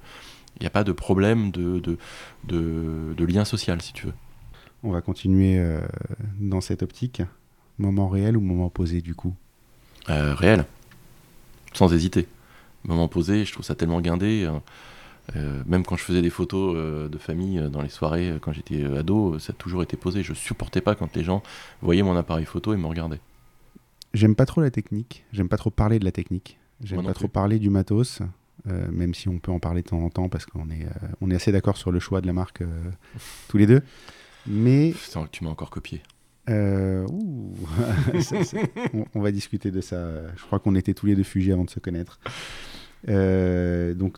il 0.57 0.63
n'y 0.63 0.67
a 0.67 0.71
pas 0.71 0.85
de 0.85 0.93
problème 0.93 1.51
de, 1.51 1.81
de, 1.81 1.99
de, 3.15 3.25
lien 3.25 3.45
social, 3.45 3.81
si 3.81 3.93
tu 3.93 4.07
veux. 4.07 4.15
On 4.83 4.93
va 4.93 5.01
continuer 5.01 5.59
euh, 5.59 5.81
dans 6.41 6.61
cette 6.61 6.83
optique. 6.83 7.23
Moment 7.79 8.09
réel 8.09 8.37
ou 8.37 8.41
moment 8.41 8.69
posé, 8.69 9.01
du 9.01 9.15
coup? 9.15 9.35
Euh, 10.11 10.35
Réel, 10.35 10.67
sans 11.73 11.93
hésiter. 11.95 12.27
Moment 12.85 13.09
posé, 13.09 13.45
je 13.45 13.53
trouve 13.53 13.65
ça 13.65 13.75
tellement 13.75 14.01
guindé. 14.01 14.49
Euh, 15.37 15.63
même 15.67 15.85
quand 15.85 15.97
je 15.97 16.03
faisais 16.03 16.21
des 16.21 16.31
photos 16.31 16.77
de 17.11 17.19
famille 17.19 17.63
dans 17.71 17.81
les 17.81 17.89
soirées, 17.89 18.35
quand 18.43 18.53
j'étais 18.53 18.85
ado, 18.85 19.39
ça 19.39 19.53
a 19.53 19.57
toujours 19.57 19.83
été 19.83 19.97
posé. 19.97 20.23
Je 20.23 20.35
supportais 20.35 20.81
pas 20.81 20.95
quand 20.95 21.17
les 21.17 21.25
gens 21.25 21.43
voyaient 21.81 22.03
mon 22.03 22.17
appareil 22.17 22.45
photo 22.45 22.75
et 22.75 22.77
me 22.77 22.87
regardaient. 22.87 23.21
J'aime 24.15 24.35
pas 24.35 24.47
trop 24.47 24.61
la 24.61 24.71
technique. 24.71 25.25
J'aime 25.33 25.49
pas 25.49 25.57
trop 25.57 25.71
parler 25.71 25.99
de 25.99 26.05
la 26.05 26.13
technique. 26.13 26.59
J'aime 26.83 27.05
pas 27.05 27.15
trop 27.15 27.29
parler 27.29 27.59
du 27.59 27.71
matos. 27.71 28.23
Euh, 28.69 28.87
même 28.93 29.13
si 29.15 29.29
on 29.29 29.39
peut 29.39 29.51
en 29.51 29.59
parler 29.59 29.83
de 29.83 29.89
temps 29.89 29.99
en 29.99 30.11
temps 30.11 30.29
parce 30.29 30.47
qu'on 30.47 30.71
est, 30.71 30.85
euh, 30.85 31.09
on 31.21 31.31
est 31.31 31.35
assez 31.35 31.51
d'accord 31.51 31.77
sur 31.77 31.91
le 31.91 31.99
choix 31.99 32.21
de 32.21 32.29
la 32.29 32.33
marque 32.33 32.63
euh, 32.63 32.91
tous 33.49 33.59
les 33.59 33.67
deux. 33.67 33.83
Mais. 34.47 34.95
tu 35.33 35.45
m'as 35.45 35.51
encore 35.51 35.71
copié. 35.71 36.03
on, 36.49 37.55
va 39.15 39.31
discuter 39.31 39.71
de 39.71 39.81
ça. 39.81 40.27
Je 40.37 40.43
crois 40.43 40.59
qu'on 40.59 40.75
était 40.75 40.93
tous 40.93 41.07
les 41.07 41.15
deux 41.15 41.23
Fuji 41.23 41.53
avant 41.53 41.65
de 41.65 41.71
se 41.71 41.79
connaître. 41.79 42.19
donc, 43.07 44.17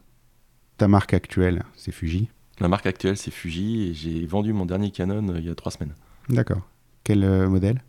ta 0.78 0.88
marque 0.88 1.12
actuelle, 1.14 1.64
c'est 1.76 1.92
Fuji 1.92 2.30
Ma 2.60 2.68
marque 2.68 2.86
actuelle, 2.86 3.18
c'est 3.18 3.30
Fuji 3.30 3.90
et 3.90 3.94
j'ai 3.94 4.24
vendu 4.26 4.54
mon 4.54 4.64
dernier 4.64 4.90
Canon 4.90 5.34
il 5.36 5.44
y 5.44 5.50
a 5.50 5.54
trois 5.54 5.70
semaines. 5.70 5.94
D'accord. 6.30 6.62
Quel 7.04 7.46
modèle? 7.46 7.82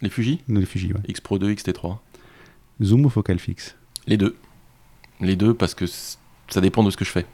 Les 0.00 0.10
Fuji 0.10 0.40
Les 0.48 0.66
Fuji, 0.66 0.92
ouais. 0.92 1.00
X 1.08 1.20
Pro 1.20 1.38
2, 1.38 1.52
XT3. 1.52 1.98
Zoom 2.82 3.04
ou 3.06 3.10
focal 3.10 3.38
fixe 3.38 3.76
Les 4.06 4.16
deux. 4.16 4.36
Les 5.20 5.36
deux 5.36 5.54
parce 5.54 5.74
que 5.74 5.86
ça 5.86 6.60
dépend 6.60 6.82
de 6.82 6.90
ce 6.90 6.96
que 6.96 7.04
je 7.04 7.10
fais. 7.10 7.26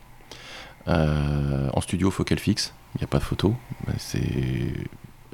Euh, 0.89 1.71
en 1.73 1.81
studio, 1.81 2.11
focal 2.11 2.39
fixe, 2.39 2.75
il 2.95 2.99
n'y 2.99 3.05
a 3.05 3.07
pas 3.07 3.19
de 3.19 3.25
photo, 3.25 3.55
c'est 3.97 4.73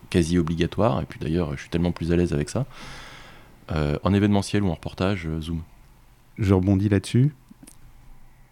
quasi 0.08 0.38
obligatoire, 0.38 1.00
et 1.00 1.06
puis 1.06 1.18
d'ailleurs 1.18 1.56
je 1.56 1.62
suis 1.62 1.70
tellement 1.70 1.92
plus 1.92 2.12
à 2.12 2.16
l'aise 2.16 2.32
avec 2.32 2.48
ça. 2.48 2.66
Euh, 3.72 3.98
en 4.02 4.12
événementiel 4.12 4.62
ou 4.62 4.68
en 4.68 4.74
reportage, 4.74 5.26
euh, 5.26 5.40
zoom. 5.40 5.62
Je 6.38 6.54
rebondis 6.54 6.88
là-dessus. 6.88 7.32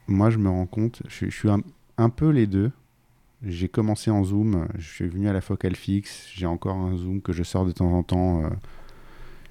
Moi 0.06 0.30
je 0.30 0.38
me 0.38 0.48
rends 0.48 0.66
compte, 0.66 1.02
je, 1.08 1.28
suis 1.28 1.48
un, 1.98 2.10
peu 2.10 2.30
les 2.30 2.46
deux. 2.46 2.70
J'ai 3.44 3.68
commencé 3.68 4.10
en 4.10 4.24
zoom, 4.24 4.66
je 4.76 4.88
suis 4.88 5.08
venu 5.08 5.28
à 5.28 5.32
la 5.32 5.40
focal 5.40 5.76
fixe, 5.76 6.28
j'ai 6.34 6.46
encore 6.46 6.76
un 6.76 6.96
zoom 6.96 7.22
que 7.22 7.32
je 7.32 7.42
sors 7.44 7.64
de 7.64 7.72
temps 7.72 7.92
en 7.92 8.02
temps. 8.02 8.50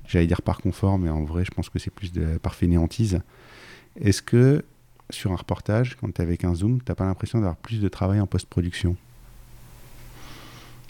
J'allais 0.08 0.28
dire 0.28 0.42
par 0.42 0.60
confort, 0.60 1.00
mais 1.00 1.10
en 1.10 1.24
vrai 1.24 1.46
je 1.46 1.52
pense 1.52 1.70
que 1.70 1.80
c'est 1.80 1.92
plus 1.92 2.12
de, 2.12 2.38
par 2.38 2.56
fainéantise. 2.56 3.22
Est-ce 4.00 4.22
que 4.22 4.64
sur 5.10 5.32
un 5.32 5.36
reportage, 5.36 5.96
quand 5.96 6.14
tu 6.14 6.22
es 6.22 6.24
avec 6.24 6.44
un 6.44 6.54
zoom, 6.54 6.80
tu 6.80 6.92
n'as 6.92 6.96
pas 6.96 7.06
l'impression 7.06 7.40
d'avoir 7.40 7.56
plus 7.56 7.80
de 7.80 7.88
travail 7.88 8.20
en 8.20 8.28
post-production? 8.28 8.96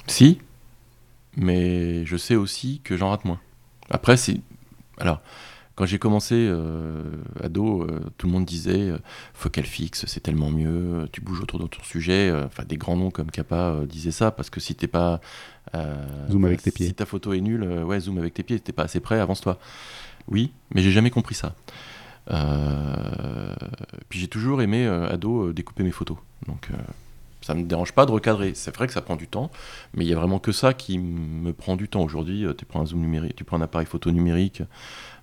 Si, 0.08 0.40
mais 1.36 2.06
je 2.06 2.18
sais 2.18 2.36
aussi 2.36 2.82
que 2.84 2.98
j'en 2.98 3.10
rate 3.10 3.26
moins. 3.26 3.40
Après, 3.90 4.18
c'est. 4.18 4.42
Alors, 4.98 5.22
quand 5.78 5.86
j'ai 5.86 6.00
commencé 6.00 6.36
euh, 6.36 7.04
ado, 7.42 7.84
euh, 7.84 8.02
tout 8.18 8.28
le 8.28 8.34
monde 8.34 8.44
disait 8.44 8.90
euh, 8.90 8.98
focal 9.34 9.64
fixe, 9.64 10.06
c'est 10.08 10.20
tellement 10.20 10.50
mieux, 10.50 11.08
tu 11.14 11.22
bouges 11.22 11.40
autour 11.40 11.60
de 11.60 11.68
ton 11.68 11.82
sujet. 11.84 12.34
Enfin, 12.46 12.64
des 12.66 12.76
grands 12.76 12.98
noms 12.98 13.12
comme 13.12 13.32
Kappa 13.32 13.82
disaient 13.88 14.12
ça 14.12 14.32
parce 14.32 14.50
que 14.50 14.60
si 14.60 14.76
t'es 14.76 14.88
pas. 14.88 15.22
zoom 16.30 16.44
avec 16.44 16.62
tes 16.62 16.72
pieds. 16.72 16.88
Si 16.88 16.94
ta 16.94 17.06
photo 17.06 17.32
est 17.32 17.42
nulle, 17.42 17.64
ouais, 17.64 18.02
zoom 18.02 18.18
avec 18.18 18.34
tes 18.34 18.44
pieds, 18.44 18.60
t'es 18.60 18.74
pas 18.74 18.84
assez 18.84 19.00
prêt, 19.00 19.20
avance-toi. 19.20 19.58
Oui, 20.28 20.52
mais 20.74 20.82
j'ai 20.82 20.92
jamais 20.92 21.12
compris 21.12 21.36
ça. 21.36 21.56
Euh, 22.32 23.54
puis 24.10 24.20
j'ai 24.20 24.28
toujours 24.28 24.62
aimé, 24.62 24.86
euh, 24.86 25.10
ado, 25.10 25.48
euh, 25.48 25.54
découper 25.54 25.84
mes 25.84 25.92
photos. 25.92 26.18
Donc 26.48 26.70
ça 27.48 27.54
me 27.54 27.64
dérange 27.64 27.94
pas 27.94 28.06
de 28.06 28.12
recadrer. 28.12 28.52
C'est 28.56 28.76
vrai 28.76 28.88
que 28.88 28.94
ça 28.94 29.02
prend 29.02 29.16
du 29.16 29.28
temps, 29.28 29.50
mais 29.94 30.06
il 30.06 30.10
y 30.10 30.14
a 30.14 30.18
vraiment 30.18 30.40
que 30.40 30.52
ça 30.52 30.74
qui 30.74 31.00
me 31.00 31.54
prend 31.54 31.76
du 31.76 31.88
temps 31.88 32.02
aujourd'hui. 32.02 32.46
tu 32.58 32.66
prends 32.66 32.82
un 32.82 32.86
zoom 32.86 33.00
numérique, 33.00 33.36
tu 33.36 33.44
prends 33.44 33.58
un 33.58 33.62
appareil 33.62 33.88
photo 33.88 34.12
numérique 34.12 34.64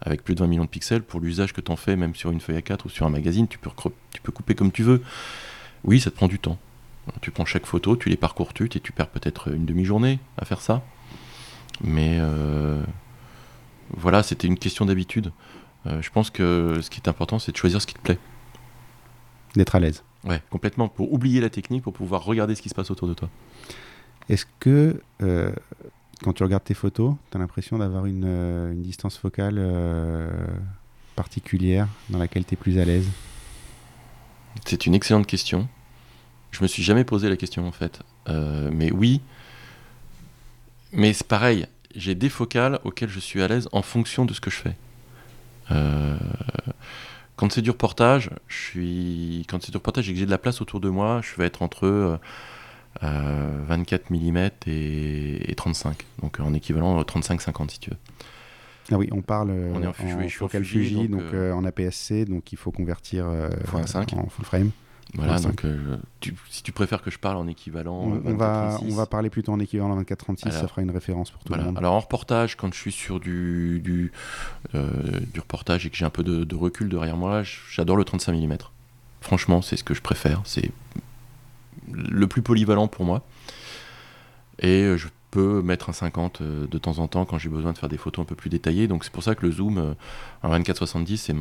avec 0.00 0.24
plus 0.24 0.34
de 0.34 0.40
20 0.40 0.46
millions 0.46 0.64
de 0.64 0.70
pixels 0.70 1.02
pour 1.02 1.20
l'usage 1.20 1.52
que 1.52 1.60
tu 1.60 1.70
en 1.70 1.76
fais, 1.76 1.96
même 1.96 2.14
sur 2.14 2.30
une 2.30 2.40
feuille 2.40 2.58
A4 2.58 2.86
ou 2.86 2.88
sur 2.88 3.06
un 3.06 3.10
magazine, 3.10 3.46
tu 3.46 3.58
peux, 3.58 3.70
tu 4.10 4.30
couper 4.30 4.54
comme 4.54 4.72
tu 4.72 4.82
veux. 4.82 5.02
Oui, 5.84 6.00
ça 6.00 6.10
te 6.10 6.16
prend 6.16 6.28
du 6.28 6.38
temps. 6.38 6.58
Tu 7.20 7.30
prends 7.30 7.44
chaque 7.44 7.66
photo, 7.66 7.96
tu 7.96 8.08
les 8.08 8.16
parcours 8.16 8.54
toutes 8.54 8.76
et 8.76 8.80
tu 8.80 8.92
perds 8.92 9.08
peut-être 9.08 9.52
une 9.52 9.66
demi-journée 9.66 10.18
à 10.38 10.44
faire 10.44 10.60
ça. 10.60 10.82
Mais 11.82 12.18
voilà, 13.90 14.22
c'était 14.22 14.46
une 14.46 14.58
question 14.58 14.86
d'habitude. 14.86 15.32
Euh, 15.86 16.00
je 16.00 16.10
pense 16.10 16.30
que 16.30 16.78
ce 16.80 16.90
qui 16.90 17.00
est 17.00 17.08
important, 17.08 17.38
c'est 17.38 17.52
de 17.52 17.56
choisir 17.56 17.80
ce 17.80 17.86
qui 17.86 17.94
te 17.94 18.00
plaît. 18.00 18.18
D'être 19.54 19.74
à 19.74 19.80
l'aise. 19.80 20.02
Ouais, 20.24 20.42
complètement. 20.50 20.88
Pour 20.88 21.12
oublier 21.12 21.40
la 21.40 21.50
technique, 21.50 21.82
pour 21.82 21.92
pouvoir 21.92 22.24
regarder 22.24 22.54
ce 22.54 22.62
qui 22.62 22.68
se 22.68 22.74
passe 22.74 22.90
autour 22.90 23.08
de 23.08 23.14
toi. 23.14 23.28
Est-ce 24.28 24.46
que 24.58 25.00
euh, 25.22 25.52
quand 26.22 26.32
tu 26.32 26.42
regardes 26.42 26.64
tes 26.64 26.74
photos, 26.74 27.14
tu 27.30 27.36
as 27.36 27.40
l'impression 27.40 27.78
d'avoir 27.78 28.06
une, 28.06 28.24
euh, 28.24 28.72
une, 28.72 28.82
distance 28.82 29.18
focale 29.18 29.60
particulière 31.14 31.88
dans 32.08 32.18
laquelle 32.18 32.44
tu 32.44 32.54
es 32.54 32.56
plus 32.56 32.78
à 32.78 32.84
l'aise? 32.84 33.08
C'est 34.64 34.86
une 34.86 34.94
excellente 34.94 35.26
question. 35.26 35.68
Je 36.52 36.62
me 36.62 36.68
suis 36.68 36.82
jamais 36.82 37.04
posé 37.04 37.28
la 37.28 37.36
question 37.36 37.66
en 37.66 37.72
fait. 37.72 38.00
mais 38.28 38.90
oui. 38.92 39.20
Mais 40.92 41.12
c'est 41.12 41.26
pareil, 41.26 41.66
j'ai 41.96 42.14
des 42.14 42.28
focales 42.28 42.78
auxquelles 42.84 43.08
je 43.08 43.18
suis 43.18 43.42
à 43.42 43.48
l'aise 43.48 43.68
en 43.72 43.82
fonction 43.82 44.24
de 44.24 44.32
ce 44.32 44.40
que 44.40 44.50
je 44.50 44.56
fais. 44.56 44.76
Euh, 47.34 47.36
quand 47.36 47.52
c'est 47.52 47.62
du 47.62 47.70
reportage, 47.70 48.30
je 48.48 48.56
suis 48.56 49.46
quand 49.48 49.62
c'est 49.62 49.70
du 49.70 49.76
reportage 49.76 50.08
et 50.08 50.12
que 50.12 50.18
j'ai 50.18 50.26
de 50.26 50.30
la 50.30 50.38
place 50.38 50.60
autour 50.60 50.80
de 50.80 50.88
moi, 50.88 51.20
je 51.22 51.36
vais 51.36 51.46
être 51.46 51.62
entre 51.62 52.18
24 53.00 54.02
euh, 54.10 54.14
mm 54.16 54.50
et, 54.66 55.54
35, 55.56 55.96
donc 56.22 56.40
en 56.40 56.54
équivalent 56.54 57.00
35-50 57.02 57.70
si 57.70 57.80
tu 57.80 57.90
veux. 57.90 57.96
Ah 58.92 58.98
oui, 58.98 59.08
on 59.12 59.22
parle 59.22 59.50
on 59.50 59.82
est 59.82 59.86
en, 59.86 59.90
en, 59.90 60.28
focal 60.28 60.62
Fuji, 60.62 61.08
donc, 61.08 61.22
euh, 61.32 61.52
en 61.52 61.64
APS-C, 61.64 62.26
donc 62.26 62.52
il 62.52 62.58
faut 62.58 62.70
convertir 62.70 63.26
en 63.26 64.28
full 64.28 64.44
frame. 64.44 64.70
Voilà, 65.16 65.38
donc 65.38 65.64
euh, 65.64 65.96
si 66.50 66.62
tu 66.62 66.72
préfères 66.72 67.02
que 67.02 67.10
je 67.10 67.18
parle 67.18 67.36
en 67.36 67.46
équivalent. 67.46 68.20
On, 68.24 68.30
euh, 68.30 68.34
va, 68.34 68.78
on 68.82 68.94
va 68.94 69.06
parler 69.06 69.30
plutôt 69.30 69.52
en 69.52 69.60
équivalent 69.60 70.00
24-36, 70.00 70.50
ça 70.50 70.66
fera 70.66 70.82
une 70.82 70.90
référence 70.90 71.30
pour 71.30 71.42
tout 71.44 71.54
le 71.54 71.62
monde. 71.62 71.78
Alors 71.78 71.94
en 71.94 72.00
reportage, 72.00 72.56
quand 72.56 72.72
je 72.72 72.78
suis 72.78 72.92
sur 72.92 73.20
du, 73.20 73.80
du, 73.80 74.12
euh, 74.74 74.90
du 75.32 75.40
reportage 75.40 75.86
et 75.86 75.90
que 75.90 75.96
j'ai 75.96 76.04
un 76.04 76.10
peu 76.10 76.24
de, 76.24 76.54
recul 76.54 76.88
derrière 76.88 77.16
moi, 77.16 77.42
j'adore 77.70 77.96
le 77.96 78.04
35 78.04 78.32
mm. 78.32 78.56
Franchement, 79.20 79.62
c'est 79.62 79.76
ce 79.76 79.84
que 79.84 79.94
je 79.94 80.02
préfère. 80.02 80.42
C'est 80.44 80.70
le 81.92 82.26
plus 82.26 82.42
polyvalent 82.42 82.88
pour 82.88 83.04
moi. 83.04 83.22
Et 84.58 84.96
je 84.96 85.08
peux 85.30 85.62
mettre 85.62 85.90
un 85.90 85.92
50 85.92 86.42
de 86.42 86.78
temps 86.78 86.98
en 86.98 87.08
temps 87.08 87.24
quand 87.24 87.38
j'ai 87.38 87.48
besoin 87.48 87.72
de 87.72 87.78
faire 87.78 87.88
des 87.88 87.96
photos 87.96 88.22
un 88.22 88.26
peu 88.26 88.34
plus 88.34 88.50
détaillées. 88.50 88.86
Donc 88.86 89.04
c'est 89.04 89.12
pour 89.12 89.22
ça 89.22 89.34
que 89.34 89.46
le 89.46 89.52
zoom 89.52 89.94
en 90.42 90.58
24-70, 90.58 91.32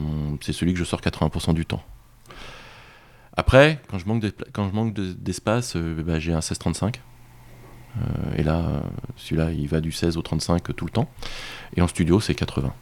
c'est 0.41 0.53
celui 0.53 0.73
que 0.73 0.79
je 0.79 0.83
sors 0.83 1.01
80% 1.01 1.53
du 1.53 1.65
temps. 1.65 1.83
Après, 3.35 3.81
quand 3.89 3.97
je 3.97 4.05
manque 4.73 4.93
d'espace, 4.93 5.75
euh, 5.75 6.03
bah, 6.03 6.19
j'ai 6.19 6.33
un 6.33 6.39
16-35. 6.39 6.95
Euh, 7.95 8.01
et 8.37 8.43
là, 8.43 8.83
celui-là, 9.15 9.51
il 9.51 9.67
va 9.67 9.81
du 9.81 9.91
16 9.91 10.17
au 10.17 10.21
35 10.21 10.75
tout 10.75 10.85
le 10.85 10.91
temps. 10.91 11.09
Et 11.75 11.81
en 11.81 11.87
studio, 11.87 12.19
c'est 12.19 12.35
80. 12.35 12.73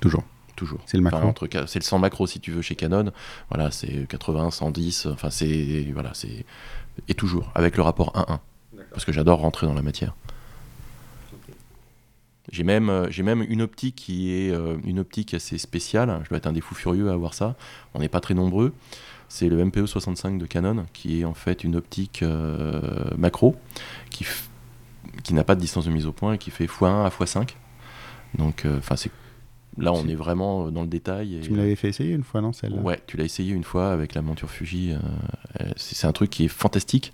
Toujours. 0.00 0.24
Toujours. 0.56 0.80
C'est 0.86 0.96
le 0.96 1.02
macro. 1.02 1.34
c'est 1.66 1.78
le 1.78 1.84
100 1.84 1.98
macro 1.98 2.26
si 2.26 2.40
tu 2.40 2.50
veux 2.50 2.62
chez 2.62 2.74
Canon. 2.74 3.12
Voilà, 3.50 3.70
c'est 3.70 4.08
80, 4.08 4.50
110. 4.50 5.06
Enfin, 5.06 5.28
c'est 5.28 5.86
voilà, 5.92 6.12
c'est 6.14 6.46
et 7.08 7.14
toujours 7.14 7.52
avec 7.54 7.76
le 7.76 7.82
rapport 7.82 8.14
1-1. 8.14 8.38
Parce 8.90 9.04
que 9.04 9.12
j'adore 9.12 9.40
rentrer 9.40 9.66
dans 9.66 9.74
la 9.74 9.82
matière. 9.82 10.14
J'ai 12.50 12.62
même, 12.62 12.88
euh, 12.88 13.10
j'ai 13.10 13.22
même 13.22 13.44
une 13.46 13.60
optique 13.60 13.96
qui 13.96 14.32
est 14.32 14.54
une 14.84 14.98
optique 14.98 15.34
assez 15.34 15.58
spéciale. 15.58 16.20
Je 16.24 16.30
dois 16.30 16.38
être 16.38 16.46
un 16.46 16.52
des 16.52 16.62
fous 16.62 16.74
furieux 16.74 17.10
à 17.10 17.12
avoir 17.12 17.34
ça. 17.34 17.56
On 17.92 17.98
n'est 17.98 18.08
pas 18.08 18.20
très 18.20 18.32
nombreux. 18.32 18.72
C'est 19.28 19.48
le 19.48 19.64
MPE 19.64 19.86
65 19.86 20.38
de 20.38 20.46
Canon, 20.46 20.86
qui 20.92 21.20
est 21.20 21.24
en 21.24 21.34
fait 21.34 21.64
une 21.64 21.76
optique 21.76 22.24
macro 23.16 23.56
qui, 24.10 24.24
qui 25.22 25.34
n'a 25.34 25.44
pas 25.44 25.54
de 25.54 25.60
distance 25.60 25.84
de 25.86 25.90
mise 25.90 26.06
au 26.06 26.12
point 26.12 26.34
et 26.34 26.38
qui 26.38 26.50
fait 26.50 26.66
x1 26.66 27.04
à 27.04 27.08
x5. 27.08 27.54
Donc, 28.38 28.66
enfin, 28.78 28.96
c'est 28.96 29.10
Là, 29.78 29.92
on 29.92 30.08
est 30.08 30.14
vraiment 30.14 30.70
dans 30.70 30.80
le 30.80 30.88
détail. 30.88 31.38
tu 31.42 31.50
me 31.50 31.58
l'avais 31.58 31.76
fait 31.76 31.88
essayer 31.90 32.14
une 32.14 32.22
fois, 32.24 32.40
non 32.40 32.54
celle 32.54 32.72
Ouais, 32.72 32.98
tu 33.06 33.18
l'as 33.18 33.24
essayé 33.24 33.52
une 33.52 33.64
fois 33.64 33.92
avec 33.92 34.14
la 34.14 34.22
monture 34.22 34.50
Fuji. 34.50 34.94
c'est 35.76 36.06
un 36.06 36.12
truc 36.12 36.30
qui 36.30 36.46
est 36.46 36.48
fantastique 36.48 37.12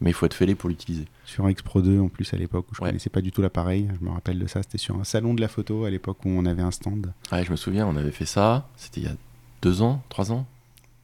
mais 0.00 0.10
il 0.10 0.12
faut 0.12 0.26
être 0.26 0.34
fêlé 0.34 0.54
pour 0.54 0.68
l'utiliser. 0.68 1.06
Sur 1.24 1.46
un 1.46 1.50
X-Pro 1.50 1.82
2 1.82 2.00
en 2.00 2.08
plus 2.08 2.32
à 2.32 2.36
l'époque 2.36 2.66
où 2.70 2.74
je 2.74 2.82
ne 2.82 2.86
connaissais 2.86 3.10
pas 3.10 3.20
du 3.20 3.32
tout 3.32 3.42
l'appareil, 3.42 3.88
je 3.98 4.04
me 4.04 4.10
rappelle 4.10 4.38
de 4.38 4.46
ça, 4.46 4.62
c'était 4.62 4.78
sur 4.78 4.96
un 4.96 5.04
salon 5.04 5.34
de 5.34 5.40
la 5.40 5.48
photo 5.48 5.84
à 5.84 5.90
l'époque 5.90 6.24
où 6.24 6.28
on 6.28 6.46
avait 6.46 6.62
un 6.62 6.70
stand. 6.70 7.12
Ouais, 7.32 7.44
je 7.44 7.50
me 7.50 7.56
souviens, 7.56 7.86
on 7.86 7.96
avait 7.96 8.12
fait 8.12 8.26
ça, 8.26 8.68
c'était 8.76 9.00
il 9.00 9.06
y 9.06 9.10
a 9.10 9.14
deux 9.62 9.82
ans, 9.82 10.02
trois 10.08 10.30
ans 10.32 10.46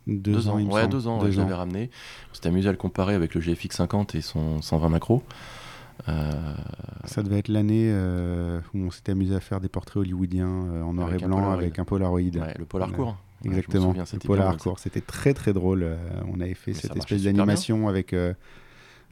deux, 0.07 0.49
ans, 0.49 0.61
ouais, 0.61 0.89
deux 0.89 1.07
ans, 1.07 1.21
je 1.31 1.41
l'avais 1.41 1.55
ramené. 1.55 1.91
On 2.31 2.35
s'était 2.35 2.49
amusé 2.49 2.69
à 2.69 2.73
le 2.73 2.79
comparer 2.79 3.15
avec 3.15 3.35
le 3.35 3.41
GFX 3.41 3.77
50 3.77 4.15
et 4.15 4.21
son 4.21 4.61
120 4.61 4.89
macro. 4.89 5.23
Euh, 6.09 6.33
ça 7.05 7.23
devait 7.23 7.39
être 7.39 7.49
l'année 7.49 7.89
euh, 7.93 8.61
où 8.75 8.79
on 8.79 8.91
s'était 8.91 9.13
amusé 9.13 9.35
à 9.35 9.41
faire 9.41 9.61
des 9.61 9.69
portraits 9.69 9.99
hollywoodiens 9.99 10.49
euh, 10.49 10.83
en 10.83 10.93
noir 10.93 11.15
et 11.15 11.19
blanc 11.19 11.51
avec 11.51 11.79
un 11.79 11.85
Polaroid. 11.85 12.19
Ouais, 12.19 12.55
le 12.59 12.65
Polar 12.65 12.93
Court. 12.93 13.17
Exactement, 13.45 13.93
le 13.93 14.19
Polar 14.19 14.57
Court. 14.57 14.79
C'était 14.79 15.01
très 15.01 15.35
très 15.35 15.53
drôle. 15.53 15.87
on 16.33 16.41
avait 16.41 16.55
fait 16.55 16.75
cette 16.75 16.97
espèce 16.97 17.23
d'animation 17.23 17.89
avec 17.89 18.15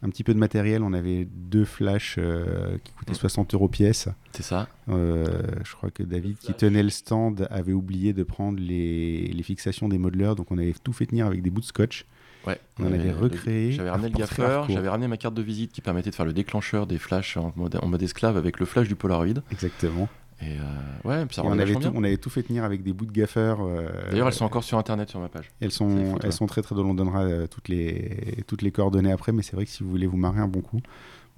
un 0.02 0.10
petit 0.10 0.24
peu 0.24 0.34
de 0.34 0.38
matériel. 0.38 0.82
On 0.82 0.92
avait 0.92 1.26
deux 1.30 1.64
flashs 1.64 2.16
euh, 2.18 2.76
qui 2.82 2.92
coûtaient 2.92 3.14
60 3.14 3.54
euros 3.54 3.68
pièce. 3.68 4.08
C'est 4.32 4.42
ça. 4.42 4.68
Euh, 4.88 5.42
je 5.64 5.74
crois 5.74 5.90
que 5.90 6.02
David, 6.02 6.38
qui 6.38 6.54
tenait 6.54 6.82
le 6.82 6.90
stand, 6.90 7.46
avait 7.50 7.72
oublié 7.72 8.12
de 8.12 8.22
prendre 8.22 8.58
les, 8.60 9.28
les, 9.28 9.42
fixations 9.42 9.88
des 9.88 9.98
modeleurs. 9.98 10.34
Donc 10.34 10.50
on 10.50 10.58
avait 10.58 10.74
tout 10.82 10.92
fait 10.92 11.06
tenir 11.06 11.26
avec 11.26 11.42
des 11.42 11.50
bouts 11.50 11.60
de 11.60 11.66
scotch. 11.66 12.06
Ouais, 12.46 12.58
on, 12.80 12.86
avait 12.86 13.12
recréé. 13.12 13.70
J'avais 13.70 13.90
ramené 13.90 14.08
le 14.08 14.18
gaffeur, 14.18 14.68
j'avais 14.68 14.88
ramené 14.88 15.06
ma 15.06 15.16
carte 15.16 15.34
de 15.34 15.42
visite 15.42 15.70
qui 15.70 15.80
permettait 15.80 16.10
de 16.10 16.14
faire 16.16 16.26
le 16.26 16.32
déclencheur 16.32 16.88
des 16.88 16.98
flashs 16.98 17.36
en 17.36 17.52
mode, 17.54 17.78
en 17.80 17.86
mode 17.86 18.02
esclave 18.02 18.36
avec 18.36 18.58
le 18.58 18.66
flash 18.66 18.88
du 18.88 18.96
Polaroid. 18.96 19.42
Exactement. 19.52 20.08
Et 20.42 20.59
euh, 20.59 21.09
ouais, 21.09 21.26
on, 21.38 21.59
avait 21.59 21.74
tout, 21.74 21.92
on 21.94 22.02
avait 22.02 22.16
tout 22.16 22.31
fait 22.31 22.42
tenir 22.42 22.64
avec 22.64 22.83
des 22.83 22.92
bouts 22.92 23.07
de 23.07 23.12
gaffeur. 23.12 23.61
Euh, 23.61 23.88
D'ailleurs, 24.11 24.26
elles 24.26 24.35
sont 24.35 24.44
encore 24.44 24.64
sur 24.64 24.76
internet 24.76 25.09
sur 25.09 25.20
ma 25.20 25.28
page. 25.28 25.50
Elles 25.61 25.70
sont, 25.70 26.18
elles 26.22 26.33
sont 26.33 26.46
très 26.46 26.62
très 26.62 26.74
drôles. 26.74 26.87
On 26.87 26.94
donnera 26.94 27.22
euh, 27.22 27.46
toutes, 27.46 27.68
les, 27.68 28.42
toutes 28.46 28.62
les 28.62 28.72
coordonnées 28.72 29.12
après, 29.12 29.33
mais 29.33 29.42
c'est 29.42 29.55
vrai 29.55 29.64
que 29.64 29.70
si 29.70 29.85
vous 29.85 29.90
voulez 29.90 30.07
vous 30.07 30.16
marrer 30.16 30.40
un 30.40 30.48
bon 30.48 30.61
coup, 30.61 30.81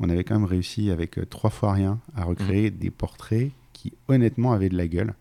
on 0.01 0.09
avait 0.09 0.25
quand 0.25 0.35
même 0.35 0.49
réussi 0.49 0.90
avec 0.90 1.19
trois 1.29 1.51
fois 1.51 1.73
rien 1.73 2.01
à 2.17 2.25
recréer 2.25 2.71
mmh. 2.71 2.77
des 2.77 2.90
portraits 2.90 3.51
qui 3.73 3.93
honnêtement 4.09 4.53
avaient 4.53 4.71
de 4.71 4.77
la 4.77 4.88
gueule. 4.88 5.14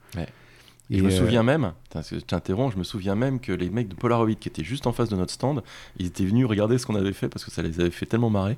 Et 0.89 0.99
je 0.99 1.03
me 1.03 1.09
souviens 1.09 1.43
même, 1.43 1.73
je 1.95 2.19
t'interromps, 2.19 2.73
je 2.73 2.77
me 2.77 2.83
souviens 2.83 3.15
même 3.15 3.39
que 3.39 3.51
les 3.51 3.69
mecs 3.69 3.87
de 3.87 3.95
Polaroid 3.95 4.35
qui 4.35 4.47
étaient 4.47 4.63
juste 4.63 4.85
en 4.85 4.91
face 4.91 5.09
de 5.09 5.15
notre 5.15 5.31
stand, 5.31 5.63
ils 5.97 6.07
étaient 6.07 6.25
venus 6.25 6.45
regarder 6.45 6.77
ce 6.77 6.85
qu'on 6.85 6.95
avait 6.95 7.13
fait 7.13 7.29
parce 7.29 7.43
que 7.43 7.51
ça 7.51 7.61
les 7.61 7.79
avait 7.79 7.89
fait 7.89 8.05
tellement 8.05 8.29
marrer. 8.29 8.57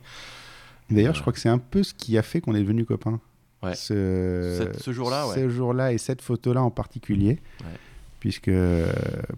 D'ailleurs, 0.90 1.16
je 1.16 1.22
crois 1.22 1.34
que 1.34 1.40
c'est 1.40 1.50
un 1.50 1.58
peu 1.58 1.82
ce 1.84 1.94
qui 1.94 2.18
a 2.18 2.22
fait 2.22 2.42
qu'on 2.42 2.54
est 2.54 2.60
devenus 2.60 2.86
copains. 2.86 3.20
Ce, 3.74 4.70
jour-là, 4.88 5.26
Ce 5.34 5.50
jour-là 5.50 5.94
et 5.94 5.98
cette 5.98 6.22
photo-là 6.22 6.62
en 6.62 6.72
particulier. 6.72 7.40
Puisque 8.20 8.52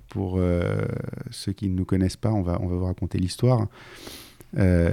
pour 0.10 0.36
euh, 0.38 0.86
ceux 1.30 1.52
qui 1.52 1.68
ne 1.70 1.76
nous 1.76 1.84
connaissent 1.84 2.16
pas, 2.16 2.32
on 2.32 2.42
va, 2.42 2.58
on 2.62 2.68
va 2.68 2.76
vous 2.76 2.86
raconter 2.86 3.18
l'histoire. 3.18 3.68
Euh, 4.58 4.92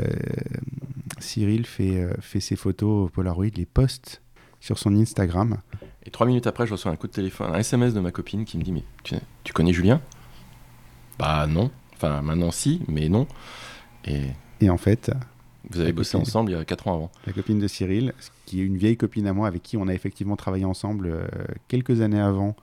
Cyril 1.21 1.65
fait, 1.65 2.01
euh, 2.01 2.13
fait 2.21 2.41
ses 2.41 2.57
photos 2.57 3.11
Polaroid, 3.13 3.47
les 3.55 3.67
poste 3.67 4.21
sur 4.61 4.79
son 4.79 4.97
Instagram. 4.97 5.59
Et 6.05 6.11
trois 6.11 6.27
minutes 6.27 6.47
après, 6.47 6.67
je 6.67 6.73
reçois 6.73 6.91
un 6.91 6.97
coup 6.97 7.07
de 7.07 7.13
téléphone, 7.13 7.55
un 7.55 7.59
SMS 7.59 7.95
de 7.95 8.01
ma 8.01 8.11
copine 8.11 8.45
qui 8.45 8.59
me 8.59 8.63
dit 8.63 8.73
Mais 8.73 8.85
tu, 9.03 9.15
tu 9.45 9.53
connais 9.53 9.73
Julien? 9.73 10.01
Bah 11.19 11.47
non. 11.47 11.71
Enfin, 11.95 12.21
maintenant 12.23 12.51
si, 12.51 12.83
mais 12.89 13.09
non. 13.09 13.27
Et, 14.05 14.23
et 14.61 14.71
en 14.71 14.77
fait, 14.77 15.13
vous 15.71 15.81
avez 15.81 15.93
bossé 15.93 16.17
ensemble 16.17 16.51
il 16.51 16.55
y 16.55 16.57
a 16.57 16.65
4 16.65 16.89
ans 16.89 16.95
avant. 16.95 17.13
La 17.27 17.33
copine 17.33 17.59
de 17.59 17.69
Cyril, 17.69 18.13
qui 18.47 18.61
est 18.61 18.65
une 18.65 18.77
vieille 18.77 18.97
copine 18.97 19.27
à 19.27 19.33
moi 19.33 19.49
avec 19.49 19.63
qui 19.63 19.77
on 19.77 19.89
a 19.89 19.95
effectivement 19.95 20.37
travaillé 20.37 20.65
ensemble 20.65 21.07
euh, 21.07 21.27
quelques 21.69 22.01
années 22.01 22.21
avant. 22.21 22.57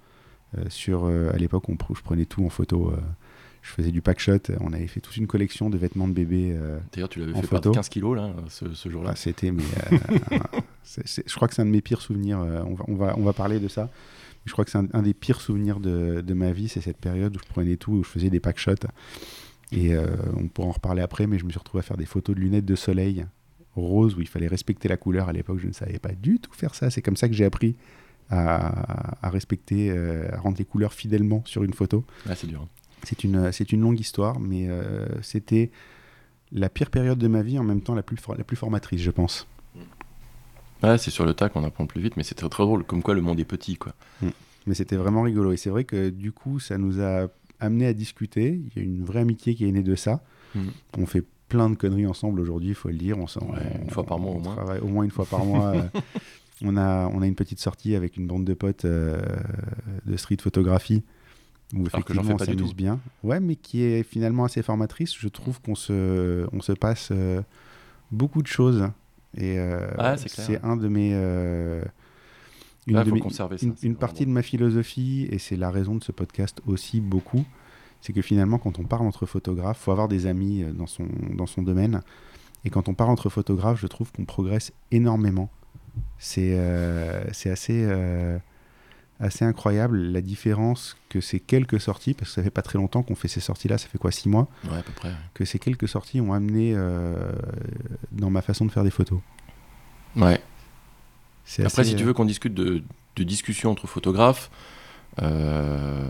Euh, 0.57 0.65
sur, 0.67 1.05
euh, 1.05 1.31
à 1.33 1.37
l'époque, 1.37 1.69
où 1.69 1.77
je 1.95 2.01
prenais 2.01 2.25
tout 2.25 2.43
en 2.43 2.49
photo. 2.49 2.93
je 3.61 3.69
faisais 3.69 3.91
du 3.91 4.01
pack 4.01 4.19
shot. 4.19 4.39
On 4.59 4.73
avait 4.73 4.87
fait 4.87 4.99
toute 4.99 5.15
une 5.15 5.27
collection 5.27 5.69
de 5.69 5.77
vêtements 5.77 6.09
de 6.09 6.13
bébé. 6.13 6.57
D'ailleurs, 6.91 7.07
tu 7.07 7.19
l'avais 7.19 7.33
fait 7.33 7.47
photo. 7.47 7.71
15 7.71 7.87
kilos 7.87 8.17
là, 8.17 8.33
ce, 8.49 8.89
jour-là. 8.89 9.11
Ah, 9.13 9.15
c'était, 9.15 9.51
mais 9.51 9.63
je 10.83 11.35
crois 11.35 11.47
que 11.47 11.53
c'est 11.53 11.61
un 11.61 11.65
de 11.65 11.71
mes 11.71 11.81
pires 11.81 12.01
souvenirs. 12.01 12.39
on, 12.39 12.73
va, 12.73 12.83
on, 12.89 12.95
va, 12.95 13.13
on 13.17 13.23
va 13.23 13.31
parler 13.31 13.61
de 13.61 13.69
ça. 13.69 13.89
Je 14.45 14.51
crois 14.51 14.65
que 14.65 14.71
c'est 14.71 14.79
un, 14.79 15.01
des 15.01 15.13
pires 15.13 15.39
souvenirs 15.39 15.79
de, 15.79 16.19
de 16.19 16.33
ma 16.33 16.51
vie, 16.51 16.67
c'est 16.67 16.81
cette 16.81 16.97
période 16.97 17.33
où 17.37 17.39
je 17.39 17.47
prenais 17.47 17.77
tout, 17.77 17.93
où 17.93 18.03
je 18.03 18.09
faisais 18.09 18.29
des 18.29 18.41
pack 18.41 18.57
shots. 18.57 18.73
Et 19.71 19.95
euh, 19.95 20.05
on 20.37 20.47
pourra 20.47 20.67
en 20.67 20.71
reparler 20.71 21.01
après, 21.01 21.27
mais 21.27 21.39
je 21.39 21.45
me 21.45 21.49
suis 21.49 21.59
retrouvé 21.59 21.79
à 21.79 21.83
faire 21.83 21.97
des 21.97 22.05
photos 22.05 22.35
de 22.35 22.41
lunettes 22.41 22.65
de 22.65 22.75
soleil 22.75 23.25
rose 23.75 24.15
où 24.15 24.21
il 24.21 24.27
fallait 24.27 24.47
respecter 24.47 24.87
la 24.87 24.97
couleur. 24.97 25.29
À 25.29 25.33
l'époque, 25.33 25.59
je 25.59 25.67
ne 25.67 25.73
savais 25.73 25.99
pas 25.99 26.11
du 26.11 26.39
tout 26.39 26.51
faire 26.53 26.75
ça. 26.75 26.89
C'est 26.89 27.01
comme 27.01 27.15
ça 27.15 27.29
que 27.29 27.33
j'ai 27.33 27.45
appris 27.45 27.75
à, 28.29 29.29
respecter, 29.29 29.89
euh, 29.91 30.29
à 30.31 30.39
rendre 30.39 30.57
les 30.57 30.65
couleurs 30.65 30.93
fidèlement 30.93 31.43
sur 31.45 31.63
une 31.63 31.73
photo. 31.73 32.05
Ah, 32.29 32.35
c'est 32.35 32.47
dur. 32.47 32.61
Hein. 32.63 32.69
C'est 33.03 33.23
une, 33.23 33.51
c'est 33.51 33.71
une 33.71 33.81
longue 33.81 33.99
histoire, 33.99 34.39
mais 34.39 34.67
euh, 34.69 35.05
c'était 35.21 35.71
la 36.51 36.69
pire 36.69 36.89
période 36.89 37.17
de 37.17 37.27
ma 37.27 37.41
vie, 37.41 37.57
en 37.57 37.63
même 37.63 37.81
temps 37.81 37.95
la 37.95 38.03
plus, 38.03 38.17
la 38.37 38.43
plus 38.43 38.57
formatrice, 38.57 39.01
je 39.01 39.11
pense. 39.11 39.47
Ouais, 40.83 40.97
c'est 40.97 41.11
sur 41.11 41.25
le 41.25 41.33
tas 41.33 41.49
qu'on 41.49 41.63
apprend 41.63 41.85
plus 41.85 42.01
vite, 42.01 42.17
mais 42.17 42.23
c'était 42.23 42.47
très 42.47 42.63
drôle, 42.63 42.83
comme 42.83 43.03
quoi 43.03 43.13
le 43.13 43.21
monde 43.21 43.39
est 43.39 43.45
petit, 43.45 43.75
quoi. 43.75 43.93
Mm. 44.21 44.29
Mais 44.67 44.75
c'était 44.75 44.95
vraiment 44.95 45.23
rigolo. 45.23 45.51
Et 45.51 45.57
c'est 45.57 45.69
vrai 45.69 45.83
que 45.83 46.09
du 46.09 46.31
coup, 46.31 46.59
ça 46.59 46.77
nous 46.77 47.01
a 47.01 47.27
amené 47.61 47.85
à 47.85 47.93
discuter. 47.93 48.59
Il 48.75 48.81
y 48.81 48.83
a 48.83 48.83
une 48.83 49.03
vraie 49.05 49.21
amitié 49.21 49.55
qui 49.55 49.65
est 49.65 49.71
née 49.71 49.83
de 49.83 49.95
ça. 49.95 50.21
Hmm. 50.53 50.69
On 50.97 51.05
fait 51.05 51.23
plein 51.47 51.69
de 51.69 51.75
conneries 51.75 52.07
ensemble 52.07 52.39
aujourd'hui, 52.39 52.69
il 52.69 52.75
faut 52.75 52.89
le 52.89 52.95
dire. 52.95 53.17
On, 53.19 53.25
une 53.81 53.89
fois 53.89 54.05
par 54.05 54.19
mois 54.19 54.35
au 54.35 54.39
moins. 54.39 54.55
Travaille 54.55 54.79
au 54.79 54.87
moins 54.87 55.03
une 55.03 55.11
fois 55.11 55.25
par 55.25 55.45
mois. 55.45 55.75
Euh, 55.75 55.83
on, 56.61 56.77
a, 56.77 57.07
on 57.07 57.21
a 57.21 57.27
une 57.27 57.35
petite 57.35 57.59
sortie 57.59 57.95
avec 57.95 58.17
une 58.17 58.25
bande 58.25 58.45
de 58.45 58.53
potes 58.53 58.85
euh, 58.85 59.21
de 60.05 60.17
street 60.17 60.37
photographie 60.41 61.03
où 61.73 61.85
effectivement 61.85 62.33
on 62.33 62.37
s'amuse 62.37 62.73
bien. 62.73 62.99
Ouais, 63.23 63.39
mais 63.39 63.55
qui 63.55 63.83
est 63.83 64.03
finalement 64.03 64.45
assez 64.45 64.61
formatrice. 64.61 65.13
Je 65.17 65.27
trouve 65.27 65.61
qu'on 65.61 65.75
se, 65.75 66.47
on 66.53 66.61
se 66.61 66.73
passe 66.73 67.09
euh, 67.11 67.41
beaucoup 68.11 68.41
de 68.41 68.47
choses. 68.47 68.89
Et 69.37 69.57
ah, 69.97 70.17
c'est 70.17 70.61
un 70.61 70.75
de 70.75 70.89
mes 70.89 71.13
une, 72.87 73.95
partie 73.95 74.25
de 74.25 74.31
ma 74.31 74.41
philosophie, 74.41 75.27
et 75.29 75.37
c'est 75.37 75.55
la 75.55 75.69
raison 75.69 75.95
de 75.95 76.03
ce 76.03 76.11
podcast 76.11 76.61
aussi 76.65 76.99
beaucoup, 76.99 77.45
c'est 78.01 78.13
que 78.13 78.21
finalement, 78.21 78.57
quand 78.57 78.79
on 78.79 78.83
parle 78.83 79.05
entre 79.05 79.25
photographes, 79.25 79.79
faut 79.79 79.91
avoir 79.91 80.07
des 80.07 80.25
amis 80.25 80.63
euh, 80.63 80.71
dans 80.71 80.87
son, 80.87 81.05
dans 81.35 81.45
son 81.45 81.61
domaine. 81.61 82.01
Et 82.65 82.69
quand 82.69 82.89
on 82.89 82.93
parle 82.93 83.11
entre 83.11 83.29
photographes, 83.29 83.79
je 83.79 83.87
trouve 83.87 84.11
qu'on 84.11 84.25
progresse 84.25 84.73
énormément. 84.91 85.49
C'est 86.17 86.55
euh, 86.55 87.23
assez, 87.45 87.85
euh, 87.87 88.39
assez 89.19 89.45
incroyable 89.45 89.97
la 89.97 90.21
différence 90.21 90.97
que 91.09 91.21
ces 91.21 91.39
quelques 91.39 91.79
sorties, 91.79 92.15
parce 92.15 92.31
que 92.31 92.35
ça 92.35 92.43
fait 92.43 92.49
pas 92.49 92.61
très 92.63 92.79
longtemps 92.79 93.03
qu'on 93.03 93.15
fait 93.15 93.27
ces 93.27 93.41
sorties-là, 93.41 93.77
ça 93.77 93.87
fait 93.87 93.99
quoi, 93.99 94.11
six 94.11 94.29
mois 94.29 94.47
Ouais, 94.63 94.77
à 94.77 94.83
peu 94.83 94.93
près. 94.93 95.11
Que 95.35 95.45
ces 95.45 95.59
quelques 95.59 95.87
sorties 95.87 96.21
ont 96.21 96.33
amené 96.33 96.75
dans 98.11 98.29
ma 98.29 98.41
façon 98.41 98.65
de 98.65 98.71
faire 98.71 98.83
des 98.83 98.91
photos. 98.91 99.19
Ouais, 100.15 100.41
après, 101.59 101.83
si 101.83 101.95
tu 101.95 102.03
veux 102.03 102.13
qu'on 102.13 102.25
discute 102.25 102.53
de, 102.53 102.83
de 103.15 103.23
discussion 103.23 103.71
entre 103.71 103.87
photographes, 103.87 104.49
euh, 105.21 106.07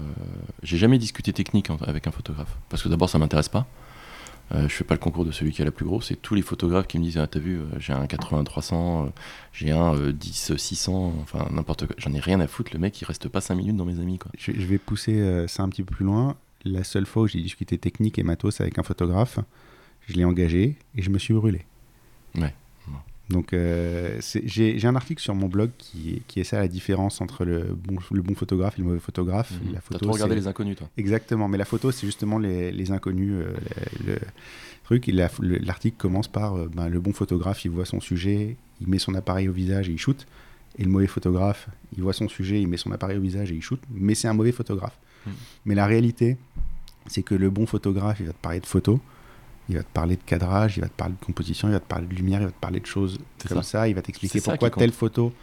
j'ai 0.63 0.77
jamais 0.77 0.97
discuté 0.97 1.34
technique 1.34 1.69
avec 1.82 2.08
un 2.08 2.12
photographe. 2.12 2.56
Parce 2.69 2.84
que 2.84 2.89
d'abord, 2.89 3.10
ça 3.10 3.17
m'intéresse 3.17 3.49
pas. 3.49 3.67
Euh, 4.54 4.67
je 4.67 4.73
fais 4.73 4.84
pas 4.84 4.95
le 4.95 4.99
concours 4.99 5.23
de 5.23 5.32
celui 5.32 5.51
qui 5.51 5.62
a 5.62 5.65
la 5.65 5.71
plus 5.71 5.86
grosse. 5.86 6.08
C'est 6.08 6.21
tous 6.21 6.36
les 6.36 6.41
photographes 6.41 6.88
qui 6.88 6.99
me 6.99 7.04
disent 7.04 7.17
ah, 7.17 7.27
T'as 7.27 7.39
vu, 7.39 7.58
euh, 7.58 7.63
j'ai 7.80 7.93
un 7.93 8.06
80-300, 8.06 8.73
euh, 9.06 9.10
j'ai 9.54 9.71
un 9.71 9.93
10-600, 9.95 11.13
enfin 11.21 11.47
n'importe 11.51 11.88
quoi. 11.88 11.95
J'en 11.97 12.13
ai 12.13 12.19
rien 12.19 12.39
à 12.41 12.47
foutre. 12.47 12.71
Le 12.73 12.80
mec, 12.80 12.99
il 13.01 13.06
reste 13.06 13.30
pas 13.30 13.41
5 13.41 13.56
minutes 13.56 13.77
dans 13.77 13.86
mes 13.86 13.99
amis. 13.99 14.17
Quoi. 14.17 14.32
Je, 14.38 14.51
je 14.51 14.65
vais 14.65 14.77
pousser 14.77 15.45
ça 15.47 15.63
un 15.63 15.69
petit 15.69 15.84
peu 15.84 15.95
plus 15.95 16.06
loin. 16.06 16.36
La 16.63 16.84
seule 16.84 17.06
fois 17.06 17.23
où 17.23 17.27
j'ai 17.27 17.41
discuté 17.41 17.77
technique 17.77 18.19
et 18.19 18.23
matos 18.23 18.62
avec 18.62 18.77
un 18.77 18.84
photographe, 18.84 19.39
je 20.08 20.13
l'ai 20.13 20.25
engagé 20.25 20.77
et 20.95 21.01
je 21.01 21.10
me 21.10 21.17
suis 21.17 21.34
brûlé. 21.34 21.65
Ouais. 22.36 22.54
Donc 23.31 23.53
euh, 23.53 24.19
j'ai 24.43 24.85
un 24.85 24.95
article 24.95 25.21
sur 25.21 25.33
mon 25.33 25.47
blog 25.47 25.71
qui, 25.77 26.21
qui 26.27 26.39
essaie 26.39 26.57
la 26.57 26.67
différence 26.67 27.21
entre 27.21 27.45
le 27.45 27.73
bon, 27.73 27.97
le 28.11 28.21
bon 28.21 28.35
photographe 28.35 28.77
et 28.77 28.81
le 28.81 28.87
mauvais 28.87 28.99
photographe. 28.99 29.51
Mmh. 29.51 29.73
La 29.73 29.81
photo, 29.81 29.99
trop 29.99 30.11
regardé 30.11 30.35
les 30.35 30.47
inconnus, 30.47 30.77
toi. 30.77 30.89
Exactement, 30.97 31.47
mais 31.47 31.57
la 31.57 31.65
photo, 31.65 31.91
c'est 31.91 32.05
justement 32.05 32.37
les, 32.37 32.71
les 32.71 32.91
inconnus. 32.91 33.33
Euh, 33.33 33.53
le, 34.05 34.19
truc, 34.83 35.07
l'article 35.07 35.95
commence 35.97 36.27
par 36.27 36.55
euh, 36.55 36.69
ben, 36.73 36.89
le 36.89 36.99
bon 36.99 37.13
photographe, 37.13 37.63
il 37.63 37.71
voit 37.71 37.85
son 37.85 38.01
sujet, 38.01 38.57
il 38.81 38.87
met 38.87 38.99
son 38.99 39.15
appareil 39.15 39.47
au 39.47 39.53
visage 39.53 39.87
et 39.89 39.93
il 39.93 39.97
shoot. 39.97 40.27
Et 40.77 40.83
le 40.83 40.89
mauvais 40.89 41.07
photographe, 41.07 41.67
il 41.95 42.03
voit 42.03 42.13
son 42.13 42.27
sujet, 42.27 42.61
il 42.61 42.67
met 42.67 42.77
son 42.77 42.91
appareil 42.91 43.17
au 43.17 43.21
visage 43.21 43.51
et 43.51 43.55
il 43.55 43.61
shoot. 43.61 43.79
Mais 43.91 44.15
c'est 44.15 44.27
un 44.27 44.33
mauvais 44.33 44.51
photographe. 44.51 44.97
Mmh. 45.25 45.29
Mais 45.65 45.75
la 45.75 45.85
réalité, 45.85 46.37
c'est 47.07 47.23
que 47.23 47.35
le 47.35 47.49
bon 47.49 47.65
photographe, 47.65 48.19
il 48.19 48.25
va 48.25 48.33
te 48.33 48.41
parler 48.41 48.59
de 48.59 48.65
photos 48.65 48.99
il 49.71 49.77
va 49.77 49.84
te 49.84 49.91
parler 49.93 50.15
de 50.17 50.21
cadrage, 50.23 50.77
il 50.77 50.81
va 50.81 50.88
te 50.89 50.93
parler 50.93 51.15
de 51.19 51.25
composition, 51.25 51.67
il 51.67 51.71
va 51.71 51.79
te 51.79 51.88
parler 51.88 52.07
de 52.07 52.13
lumière, 52.13 52.41
il 52.41 52.45
va 52.45 52.51
te 52.51 52.60
parler 52.60 52.79
de 52.79 52.86
choses 52.86 53.17
comme 53.47 53.57
ça. 53.63 53.88
Il 53.88 53.95
va 53.95 54.01
t'expliquer 54.01 54.39
pourquoi 54.51 54.69
telle 54.79 54.91
photo 54.91 55.34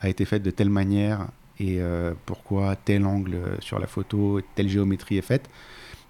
a 0.00 0.08
été 0.08 0.24
faite 0.24 0.42
de 0.42 0.50
telle 0.50 0.70
manière 0.70 1.26
et 1.60 1.80
euh, 1.80 2.14
pourquoi 2.26 2.76
tel 2.76 3.04
angle 3.04 3.38
sur 3.60 3.78
la 3.78 3.86
photo, 3.86 4.40
telle 4.54 4.68
géométrie 4.68 5.18
est 5.18 5.22
faite. 5.22 5.48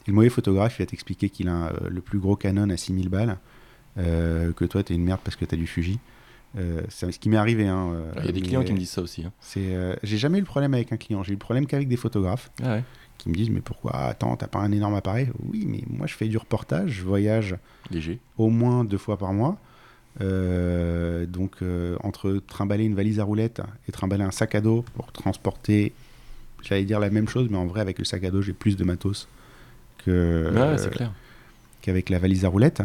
Et 0.06 0.10
le 0.10 0.14
mauvais 0.14 0.28
photographe, 0.30 0.76
il 0.78 0.82
va 0.82 0.86
t'expliquer 0.86 1.28
qu'il 1.30 1.48
a 1.48 1.66
euh, 1.68 1.88
le 1.88 2.00
plus 2.00 2.18
gros 2.18 2.36
Canon 2.36 2.68
à 2.70 2.76
6000 2.76 3.08
balles, 3.08 3.38
euh, 3.98 4.52
que 4.52 4.64
toi, 4.64 4.82
t'es 4.82 4.94
une 4.94 5.04
merde 5.04 5.20
parce 5.22 5.36
que 5.36 5.44
t'as 5.44 5.56
du 5.56 5.66
Fuji. 5.66 5.98
Euh, 6.58 6.82
c'est 6.90 7.10
ce 7.10 7.18
qui 7.18 7.28
m'est 7.30 7.36
arrivé. 7.38 7.66
hein, 7.66 7.90
euh, 7.94 8.12
Il 8.20 8.26
y 8.26 8.28
a 8.28 8.32
des 8.32 8.40
clients 8.42 8.62
qui 8.64 8.72
me 8.74 8.78
disent 8.78 8.90
ça 8.90 9.00
aussi. 9.02 9.24
hein. 9.24 9.32
Euh, 9.56 9.96
j'ai 10.02 10.18
jamais 10.18 10.38
eu 10.38 10.42
le 10.42 10.46
problème 10.46 10.74
avec 10.74 10.92
un 10.92 10.96
client. 10.98 11.22
J'ai 11.22 11.30
eu 11.30 11.34
le 11.34 11.38
problème 11.38 11.66
qu'avec 11.66 11.88
des 11.88 11.96
photographes 11.96 12.50
Ah 12.62 12.74
ouais, 12.74 12.84
qui 13.22 13.28
me 13.28 13.34
disent 13.34 13.50
mais 13.50 13.60
pourquoi 13.60 13.96
attends 13.96 14.36
t'as 14.36 14.46
pas 14.46 14.60
un 14.60 14.72
énorme 14.72 14.94
appareil? 14.94 15.28
Oui 15.44 15.66
mais 15.68 15.82
moi 15.88 16.06
je 16.06 16.14
fais 16.14 16.28
du 16.28 16.36
reportage, 16.36 16.90
je 16.90 17.02
voyage 17.02 17.56
léger. 17.90 18.18
au 18.38 18.50
moins 18.50 18.84
deux 18.84 18.98
fois 18.98 19.18
par 19.18 19.32
mois. 19.32 19.58
Euh, 20.20 21.24
donc 21.24 21.56
euh, 21.62 21.96
entre 22.02 22.42
trimballer 22.46 22.84
une 22.84 22.94
valise 22.94 23.18
à 23.18 23.24
roulettes 23.24 23.62
et 23.88 23.92
trimballer 23.92 24.24
un 24.24 24.30
sac 24.30 24.54
à 24.54 24.60
dos 24.60 24.84
pour 24.94 25.10
transporter, 25.10 25.94
j'allais 26.62 26.84
dire 26.84 27.00
la 27.00 27.08
même 27.08 27.28
chose, 27.28 27.48
mais 27.50 27.56
en 27.56 27.66
vrai 27.66 27.80
avec 27.80 27.98
le 27.98 28.04
sac 28.04 28.22
à 28.24 28.30
dos 28.30 28.42
j'ai 28.42 28.52
plus 28.52 28.76
de 28.76 28.84
matos 28.84 29.26
que 30.04 30.52
ouais, 30.54 30.90
clair. 30.90 31.12
qu'avec 31.80 32.10
la 32.10 32.18
valise 32.18 32.44
à 32.44 32.48
roulettes. 32.48 32.82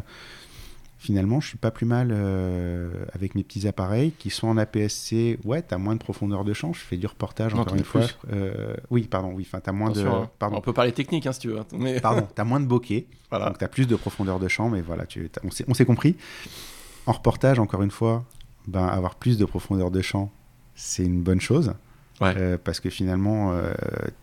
Finalement, 1.00 1.40
je 1.40 1.48
suis 1.50 1.58
pas 1.60 1.70
plus 1.70 1.86
mal 1.86 2.10
euh, 2.12 2.90
avec 3.14 3.36
mes 3.36 3.44
petits 3.44 3.68
appareils 3.68 4.12
qui 4.14 4.32
sont 4.32 4.48
en 4.48 4.58
APS-C. 4.58 5.38
Ouais, 5.46 5.62
t'as 5.62 5.78
moins 5.78 5.94
de 5.94 6.00
profondeur 6.00 6.44
de 6.44 6.54
champ. 6.54 6.74
Je 6.74 6.80
fais 6.80 6.98
du 6.98 7.06
reportage 7.06 7.54
Non, 7.54 7.62
encore 7.62 7.76
une 7.76 7.82
as 7.82 7.84
fois. 7.84 8.02
Euh, 8.34 8.76
oui, 8.90 9.04
pardon. 9.04 9.32
Oui, 9.36 9.46
enfin, 9.48 9.60
t'as 9.60 9.72
moins 9.72 9.92
Attention, 9.92 10.12
de. 10.12 10.24
hein. 10.24 10.30
Pardon. 10.40 10.58
On 10.58 10.62
peut 10.62 10.74
parler 10.74 10.92
technique 10.92 11.28
hein, 11.28 11.34
si 11.34 11.42
tu 11.42 11.50
veux. 11.50 11.60
hein, 11.60 11.66
Mais... 11.74 12.00
Pardon, 12.02 12.28
t'as 12.34 12.44
moins 12.44 12.60
de 12.60 12.66
bokeh. 12.66 13.06
Voilà. 13.30 13.46
Donc 13.46 13.60
t'as 13.60 13.68
plus 13.68 13.86
de 13.88 13.96
profondeur 13.96 14.40
de 14.40 14.48
champ, 14.48 14.70
mais 14.70 14.82
voilà, 14.82 15.06
tu, 15.06 15.30
on 15.70 15.74
s'est 15.76 15.86
compris. 15.86 16.16
En 17.06 17.12
reportage, 17.12 17.60
encore 17.60 17.84
une 17.84 17.92
fois, 17.92 18.26
ben, 18.68 18.86
avoir 18.88 19.16
plus 19.16 19.38
de 19.38 19.46
profondeur 19.46 19.92
de 19.92 20.02
champ, 20.02 20.32
c'est 20.74 21.06
une 21.06 21.22
bonne 21.22 21.42
chose. 21.42 21.74
Ouais. 22.22 22.34
Euh, 22.36 22.58
parce 22.62 22.80
que 22.80 22.90
finalement, 22.90 23.54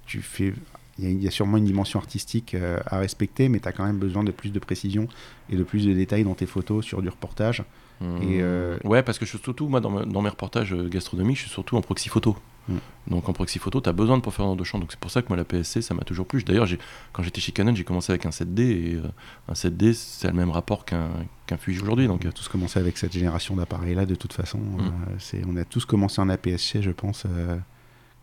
tu 0.06 0.22
fais. 0.22 0.52
Il 0.98 1.04
y, 1.04 1.07
a- 1.09 1.11
il 1.11 1.22
y 1.22 1.26
a 1.26 1.30
sûrement 1.30 1.57
une 1.57 1.64
dimension 1.64 1.98
artistique 1.98 2.54
euh, 2.54 2.78
à 2.87 2.98
respecter, 2.98 3.48
mais 3.48 3.59
tu 3.61 3.68
as 3.68 3.72
quand 3.72 3.85
même 3.85 3.98
besoin 3.98 4.22
de 4.24 4.30
plus 4.30 4.50
de 4.52 4.59
précision 4.59 5.09
et 5.50 5.57
de 5.57 5.62
plus 5.64 5.87
de 5.87 5.92
détails 5.92 6.24
dans 6.24 6.35
tes 6.35 6.46
photos 6.46 6.85
sur 6.85 7.02
du 7.02 7.09
reportage. 7.09 7.62
Et, 8.00 8.40
euh, 8.42 8.76
Ouais, 8.85 9.02
parce 9.02 9.18
que 9.18 9.24
je 9.24 9.30
suis 9.30 9.38
surtout, 9.38 9.68
moi, 9.68 9.80
dans, 9.80 9.90
me- 9.90 10.04
dans 10.04 10.20
mes 10.20 10.28
reportages 10.28 10.72
euh, 10.74 10.88
gastronomiques, 10.88 11.37
je 11.37 11.42
suis 11.42 11.50
surtout 11.50 11.76
en 11.76 11.80
proxy 11.80 12.09
photo. 12.09 12.37
Mm. 12.68 12.74
Donc 13.09 13.28
en 13.28 13.33
proxy 13.33 13.59
photo, 13.59 13.80
tu 13.80 13.88
as 13.88 13.92
besoin 13.92 14.16
de 14.16 14.22
profondeur 14.22 14.57
de 14.57 14.64
champ. 14.64 14.78
Donc 14.78 14.90
c'est 14.90 14.98
pour 14.98 15.11
ça 15.11 15.22
que 15.22 15.28
moi, 15.28 15.37
la 15.37 15.44
PSC, 15.44 15.80
ça 15.83 15.94
m'a 15.94 16.02
toujours 16.02 16.26
plu. 16.26 16.42
D'ailleurs, 16.42 16.66
quand 17.12 17.22
j'étais 17.22 17.40
chez 17.40 17.52
Canon, 17.52 17.74
j'ai 17.74 17.85
commencé 17.85 18.11
avec 18.12 18.26
un 18.26 18.30
7D. 18.30 18.61
Et 18.61 18.94
euh, 18.96 19.02
un 19.48 19.52
7D, 19.54 19.92
c'est 19.94 20.28
le 20.28 20.35
même 20.35 20.50
rapport 20.50 20.85
qu'un 20.85 21.09
qu'un 21.46 21.57
Fuji 21.57 21.80
aujourd'hui. 21.80 22.07
Donc 22.09 22.22
On 22.24 22.28
a 22.28 22.33
tous 22.33 22.48
commencé 22.48 22.78
avec 22.78 22.98
cette 22.98 23.12
génération 23.12 23.54
d'appareils-là, 23.57 24.07
de 24.07 24.14
toute 24.16 24.33
façon. 24.33 24.59
Mm. 24.59 24.78
Euh, 24.80 25.14
c'est, 25.18 25.42
on 25.48 25.57
a 25.57 25.64
tous 25.64 25.85
commencé 25.85 26.20
en 26.20 26.28
APS-C, 26.28 26.83
je 26.83 26.90
pense. 26.90 27.26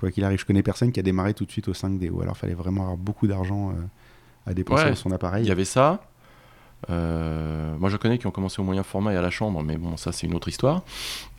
Quoi 0.01 0.11
qu'il 0.11 0.23
arrive, 0.25 0.39
je 0.39 0.45
connais 0.45 0.63
personne 0.63 0.91
qui 0.91 0.99
a 0.99 1.03
démarré 1.03 1.33
tout 1.33 1.45
de 1.45 1.51
suite 1.51 1.67
au 1.69 1.73
5D, 1.73 2.09
ou 2.09 2.21
alors 2.21 2.35
fallait 2.37 2.53
vraiment 2.53 2.81
avoir 2.83 2.97
beaucoup 2.97 3.27
d'argent 3.27 3.69
euh, 3.69 3.73
à 4.51 4.53
dépenser 4.53 4.83
Ouais. 4.83 4.89
dans 4.89 4.95
son 4.95 5.11
appareil. 5.11 5.45
il 5.45 5.47
y 5.47 5.51
avait 5.51 5.63
ça. 5.65 6.01
Euh, 6.89 7.77
moi, 7.77 7.89
je 7.89 7.97
connais 7.97 8.17
qui 8.17 8.27
ont 8.27 8.31
commencé 8.31 8.59
au 8.59 8.63
moyen 8.63 8.83
format 8.83 9.13
et 9.13 9.15
à 9.17 9.21
la 9.21 9.29
chambre, 9.29 9.61
mais 9.63 9.77
bon, 9.77 9.97
ça, 9.97 10.11
c'est 10.11 10.27
une 10.27 10.33
autre 10.33 10.47
histoire. 10.49 10.83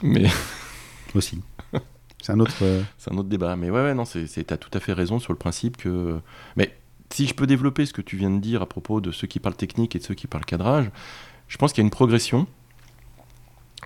Mais 0.02 0.24
aussi. 1.14 1.40
C'est 2.22 2.32
un 2.32 2.38
autre. 2.40 2.54
euh, 2.62 2.82
c'est 2.98 3.12
un 3.12 3.16
autre 3.18 3.28
débat. 3.28 3.56
Mais 3.56 3.68
ouais, 3.70 3.82
ouais, 3.82 3.94
non, 3.94 4.04
c'est, 4.04 4.26
c'est- 4.28 4.44
t'as 4.44 4.56
tout 4.56 4.70
à 4.72 4.80
fait 4.80 4.92
raison 4.92 5.18
sur 5.18 5.32
le 5.32 5.38
principe 5.38 5.76
que. 5.76 6.20
Mais 6.56 6.74
si 7.12 7.26
je 7.26 7.34
peux 7.34 7.46
développer 7.48 7.84
ce 7.86 7.92
que 7.92 8.00
tu 8.02 8.16
viens 8.16 8.30
de 8.30 8.38
dire 8.38 8.62
à 8.62 8.66
propos 8.66 9.00
de 9.00 9.10
ceux 9.10 9.26
qui 9.26 9.40
parlent 9.40 9.56
technique 9.56 9.96
et 9.96 9.98
de 9.98 10.04
ceux 10.04 10.14
qui 10.14 10.26
parlent 10.28 10.44
cadrage, 10.44 10.90
je 11.48 11.56
pense 11.58 11.72
qu'il 11.72 11.82
y 11.82 11.84
a 11.84 11.86
une 11.86 11.90
progression 11.90 12.46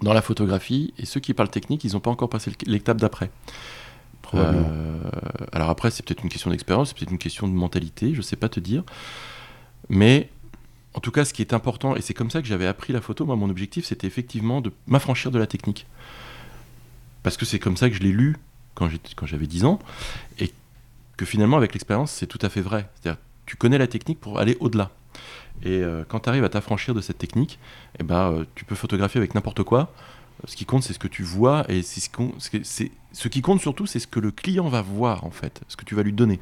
dans 0.03 0.13
la 0.13 0.21
photographie 0.23 0.93
et 0.99 1.07
ceux 1.07 1.21
qui 1.21 1.33
parlent 1.33 1.49
technique, 1.49 1.83
ils 1.85 1.95
n'ont 1.95 2.01
pas 2.01 2.11
encore 2.11 2.29
passé 2.29 2.53
l'étape 2.67 2.99
d'après. 2.99 3.31
Euh, 4.35 4.63
alors 5.53 5.71
après, 5.71 5.91
c'est 5.91 6.05
peut-être 6.05 6.23
une 6.23 6.29
question 6.29 6.51
d'expérience, 6.51 6.89
c'est 6.89 6.97
peut-être 6.97 7.11
une 7.11 7.19
question 7.19 7.49
de 7.49 7.53
mentalité, 7.53 8.15
je 8.15 8.23
sais 8.23 8.37
pas 8.37 8.49
te 8.49 8.61
dire. 8.61 8.83
Mais 9.89 10.31
en 10.95 11.01
tout 11.01 11.11
cas, 11.11 11.25
ce 11.25 11.33
qui 11.33 11.43
est 11.43 11.53
important, 11.53 11.97
et 11.97 12.01
c'est 12.01 12.15
comme 12.15 12.31
ça 12.31 12.41
que 12.41 12.49
j'avais 12.49 12.67
appris 12.67 12.93
la 12.93 13.01
photo, 13.01 13.27
moi, 13.27 13.37
mon 13.37 13.51
objectif, 13.51 13.85
c'était 13.85 14.07
effectivement 14.07 14.61
de 14.61 14.73
m'affranchir 14.87 15.31
de 15.31 15.39
la 15.39 15.47
technique. 15.47 15.87
Parce 17.23 17.37
que 17.37 17.45
c'est 17.45 17.59
comme 17.59 17.77
ça 17.77 17.89
que 17.89 17.97
je 17.97 18.03
l'ai 18.03 18.13
lu 18.13 18.37
quand 18.75 18.89
j'avais 19.23 19.47
10 19.47 19.65
ans, 19.65 19.79
et 20.39 20.53
que 21.17 21.25
finalement, 21.25 21.57
avec 21.57 21.73
l'expérience, 21.73 22.11
c'est 22.13 22.27
tout 22.27 22.39
à 22.43 22.49
fait 22.49 22.61
vrai. 22.61 22.89
C'est-à-dire, 22.95 23.21
tu 23.47 23.57
connais 23.57 23.79
la 23.79 23.87
technique 23.87 24.21
pour 24.21 24.39
aller 24.39 24.57
au-delà. 24.61 24.91
Et 25.63 25.83
euh, 25.83 26.05
quand 26.07 26.21
tu 26.21 26.29
arrives 26.29 26.45
à 26.45 26.49
t'affranchir 26.49 26.95
de 26.95 27.01
cette 27.01 27.19
technique, 27.19 27.59
eh 27.99 28.03
ben, 28.03 28.33
euh, 28.33 28.45
tu 28.55 28.65
peux 28.65 28.75
photographier 28.75 29.19
avec 29.19 29.35
n'importe 29.35 29.63
quoi. 29.63 29.93
Ce 30.45 30.55
qui 30.57 30.65
compte, 30.65 30.83
c'est 30.83 30.93
ce 30.93 30.99
que 30.99 31.09
tu 31.09 31.23
vois, 31.23 31.65
et 31.71 31.83
c'est 31.83 32.01
ce, 32.01 32.11
c'est- 32.63 32.91
ce 33.13 33.29
qui 33.29 33.41
compte 33.41 33.61
surtout, 33.61 33.87
c'est 33.87 33.99
ce 33.99 34.07
que 34.07 34.21
le 34.21 34.31
client 34.31 34.69
va 34.69 34.83
voir, 34.83 35.25
en 35.25 35.31
fait, 35.31 35.63
ce 35.69 35.77
que 35.77 35.85
tu 35.85 35.95
vas 35.95 36.03
lui 36.03 36.13
donner. 36.13 36.41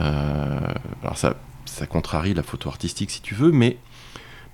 Euh, 0.00 0.60
alors 1.02 1.16
ça, 1.18 1.36
ça 1.64 1.86
contrarie 1.86 2.34
la 2.34 2.42
photo 2.42 2.68
artistique, 2.68 3.10
si 3.10 3.20
tu 3.20 3.34
veux, 3.34 3.52
mais 3.52 3.78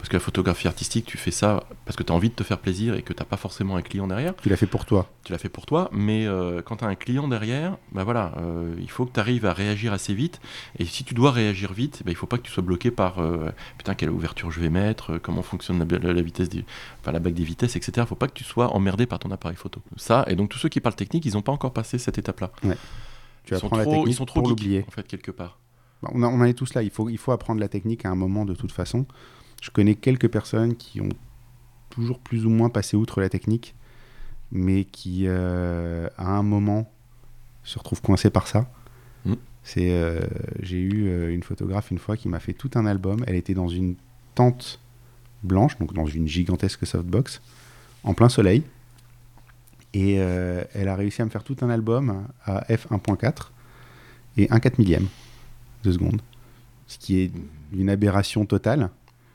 parce 0.04 0.10
que 0.10 0.16
la 0.16 0.20
photographie 0.20 0.68
artistique, 0.68 1.06
tu 1.06 1.16
fais 1.16 1.30
ça 1.30 1.64
parce 1.86 1.96
que 1.96 2.02
tu 2.02 2.12
as 2.12 2.14
envie 2.14 2.28
de 2.28 2.34
te 2.34 2.42
faire 2.42 2.58
plaisir 2.58 2.94
et 2.94 3.00
que 3.00 3.14
tu 3.14 3.18
n'as 3.22 3.24
pas 3.24 3.38
forcément 3.38 3.74
un 3.76 3.80
client 3.80 4.06
derrière 4.06 4.36
Tu 4.36 4.50
l'as 4.50 4.56
fait 4.58 4.66
pour 4.66 4.84
toi. 4.84 5.08
tu 5.24 5.32
l'as 5.32 5.38
fait 5.38 5.48
pour 5.48 5.64
toi, 5.64 5.88
mais 5.92 6.26
euh, 6.26 6.60
quand 6.60 6.76
tu 6.76 6.84
as 6.84 6.88
un 6.88 6.94
client 6.94 7.26
derrière, 7.26 7.78
bah 7.92 8.04
voilà, 8.04 8.34
euh, 8.36 8.74
il 8.80 8.90
faut 8.90 9.06
que 9.06 9.14
tu 9.14 9.20
arrives 9.20 9.46
à 9.46 9.54
réagir 9.54 9.94
assez 9.94 10.12
vite. 10.12 10.42
Et 10.78 10.84
si 10.84 11.04
tu 11.04 11.14
dois 11.14 11.30
réagir 11.30 11.72
vite, 11.72 12.02
bah, 12.04 12.10
il 12.10 12.16
faut 12.16 12.26
pas 12.26 12.36
que 12.36 12.42
tu 12.42 12.52
sois 12.52 12.62
bloqué 12.62 12.90
par 12.90 13.18
euh, 13.18 13.50
putain 13.78 13.94
quelle 13.94 14.10
ouverture 14.10 14.50
je 14.50 14.60
vais 14.60 14.68
mettre, 14.68 15.16
comment 15.16 15.40
fonctionne 15.42 15.78
la, 15.88 15.98
la- 15.98 16.12
la 16.12 16.22
vitesse, 16.22 16.50
des, 16.50 16.66
enfin, 17.00 17.12
la 17.12 17.18
bague 17.18 17.32
des 17.32 17.44
vitesses, 17.44 17.74
etc. 17.76 17.92
Il 18.00 18.06
faut 18.06 18.14
pas 18.14 18.28
que 18.28 18.34
tu 18.34 18.44
sois 18.44 18.74
emmerdé 18.76 19.06
par 19.06 19.18
ton 19.18 19.30
appareil 19.30 19.56
photo. 19.56 19.80
Ça, 19.96 20.26
et 20.28 20.36
donc 20.36 20.50
tous 20.50 20.58
ceux 20.58 20.68
qui 20.68 20.80
parlent 20.80 20.94
technique, 20.96 21.24
ils 21.24 21.32
n'ont 21.32 21.40
pas 21.40 21.52
encore 21.52 21.72
passé 21.72 21.96
cette 21.96 22.18
étape-là. 22.18 22.50
Tu 22.60 23.54
ils 23.54 23.58
sont 23.58 23.68
la 23.74 23.84
trop, 23.84 23.90
technique 23.92 24.08
ils 24.08 24.14
sont 24.14 24.26
trop 24.26 24.40
pour 24.42 24.50
geeks, 24.50 24.58
l'oublier. 24.60 24.84
en 24.86 24.90
fait 24.90 25.06
quelque 25.06 25.30
part. 25.30 25.58
Bah, 26.02 26.10
On, 26.12 26.22
a- 26.22 26.26
on 26.26 26.40
en 26.40 26.44
est 26.44 26.52
tous 26.52 26.74
là. 26.74 26.82
Il 26.82 26.90
faut, 26.90 27.08
il 27.08 27.16
faut 27.16 27.32
apprendre 27.32 27.60
la 27.60 27.68
technique 27.68 28.04
à 28.04 28.10
un 28.10 28.14
moment 28.14 28.44
de 28.44 28.54
toute 28.54 28.72
façon. 28.72 29.06
Je 29.64 29.70
connais 29.70 29.94
quelques 29.94 30.29
personnes 30.29 30.77
qui 30.77 31.00
ont 31.00 31.09
toujours 31.88 32.18
plus 32.18 32.44
ou 32.44 32.50
moins 32.50 32.68
passé 32.68 32.98
outre 32.98 33.22
la 33.22 33.31
technique, 33.31 33.74
mais 34.53 34.85
qui, 34.85 35.22
euh, 35.27 36.07
à 36.18 36.37
un 36.37 36.42
moment, 36.42 36.92
se 37.62 37.79
retrouvent 37.79 38.03
coincés 38.03 38.29
par 38.29 38.46
ça. 38.46 38.70
Mm. 39.24 39.33
C'est, 39.62 39.90
euh, 39.90 40.20
j'ai 40.61 40.77
eu 40.77 41.07
euh, 41.07 41.33
une 41.33 41.42
photographe 41.42 41.90
une 41.90 41.98
fois 41.98 42.18
qui 42.18 42.29
m'a 42.29 42.40
fait 42.40 42.53
tout 42.53 42.70
un 42.74 42.85
album. 42.85 43.24
Elle 43.27 43.37
était 43.37 43.55
dans 43.55 43.68
une 43.68 43.94
tente 44.35 44.81
blanche, 45.42 45.79
donc 45.79 45.94
dans 45.94 46.05
une 46.05 46.29
gigantesque 46.29 46.87
softbox, 46.87 47.40
en 48.03 48.12
plein 48.12 48.29
soleil. 48.29 48.64
Et 49.94 50.16
euh, 50.18 50.62
elle 50.74 50.88
a 50.88 50.94
réussi 50.94 51.22
à 51.22 51.24
me 51.24 51.31
faire 51.31 51.42
tout 51.42 51.57
un 51.62 51.70
album 51.70 52.27
à 52.44 52.64
f1.4 52.64 53.48
et 54.37 54.50
1 54.50 54.61
4 54.61 54.79
millième 54.79 55.07
de 55.85 55.90
seconde. 55.90 56.20
Ce 56.87 56.98
qui 56.98 57.20
est 57.20 57.33
une 57.72 57.88
aberration 57.88 58.44
totale. 58.44 58.90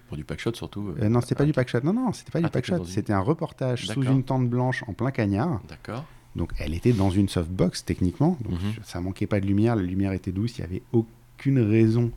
Pour 0.09 0.17
du 0.17 0.25
packshot 0.25 0.53
surtout. 0.55 0.89
euh, 0.89 1.05
Euh, 1.05 1.09
non, 1.09 1.21
c'était 1.21 1.35
pas 1.35 1.45
du 1.45 1.53
packshot. 1.53 1.79
Non, 1.83 1.93
non, 1.93 2.11
c'était 2.11 2.31
pas 2.31 2.39
Ah, 2.39 2.47
du 2.47 2.49
packshot. 2.49 2.77
une- 2.79 2.85
C'était 2.85 3.13
un 3.13 3.19
reportage 3.21 3.85
sous 3.85 4.03
une 4.03 4.23
tente 4.23 4.49
blanche 4.49 4.83
en 4.87 4.93
plein 4.93 5.11
cagnard. 5.11 5.61
D'accord. 5.69 6.03
Donc 6.35 6.51
elle 6.59 6.73
était 6.73 6.93
dans 6.93 7.09
une 7.09 7.29
softbox 7.29 7.85
techniquement. 7.85 8.37
Donc 8.41 8.53
Mhm. 8.53 8.73
ça 8.83 8.99
manquait 9.01 9.27
pas 9.27 9.39
de 9.39 9.45
lumière. 9.45 9.75
La 9.75 9.81
lumière 9.83 10.11
était 10.11 10.31
douce. 10.31 10.57
Il 10.57 10.61
y 10.61 10.63
avait 10.65 10.81
aucune 10.91 11.59
raison 11.59 12.11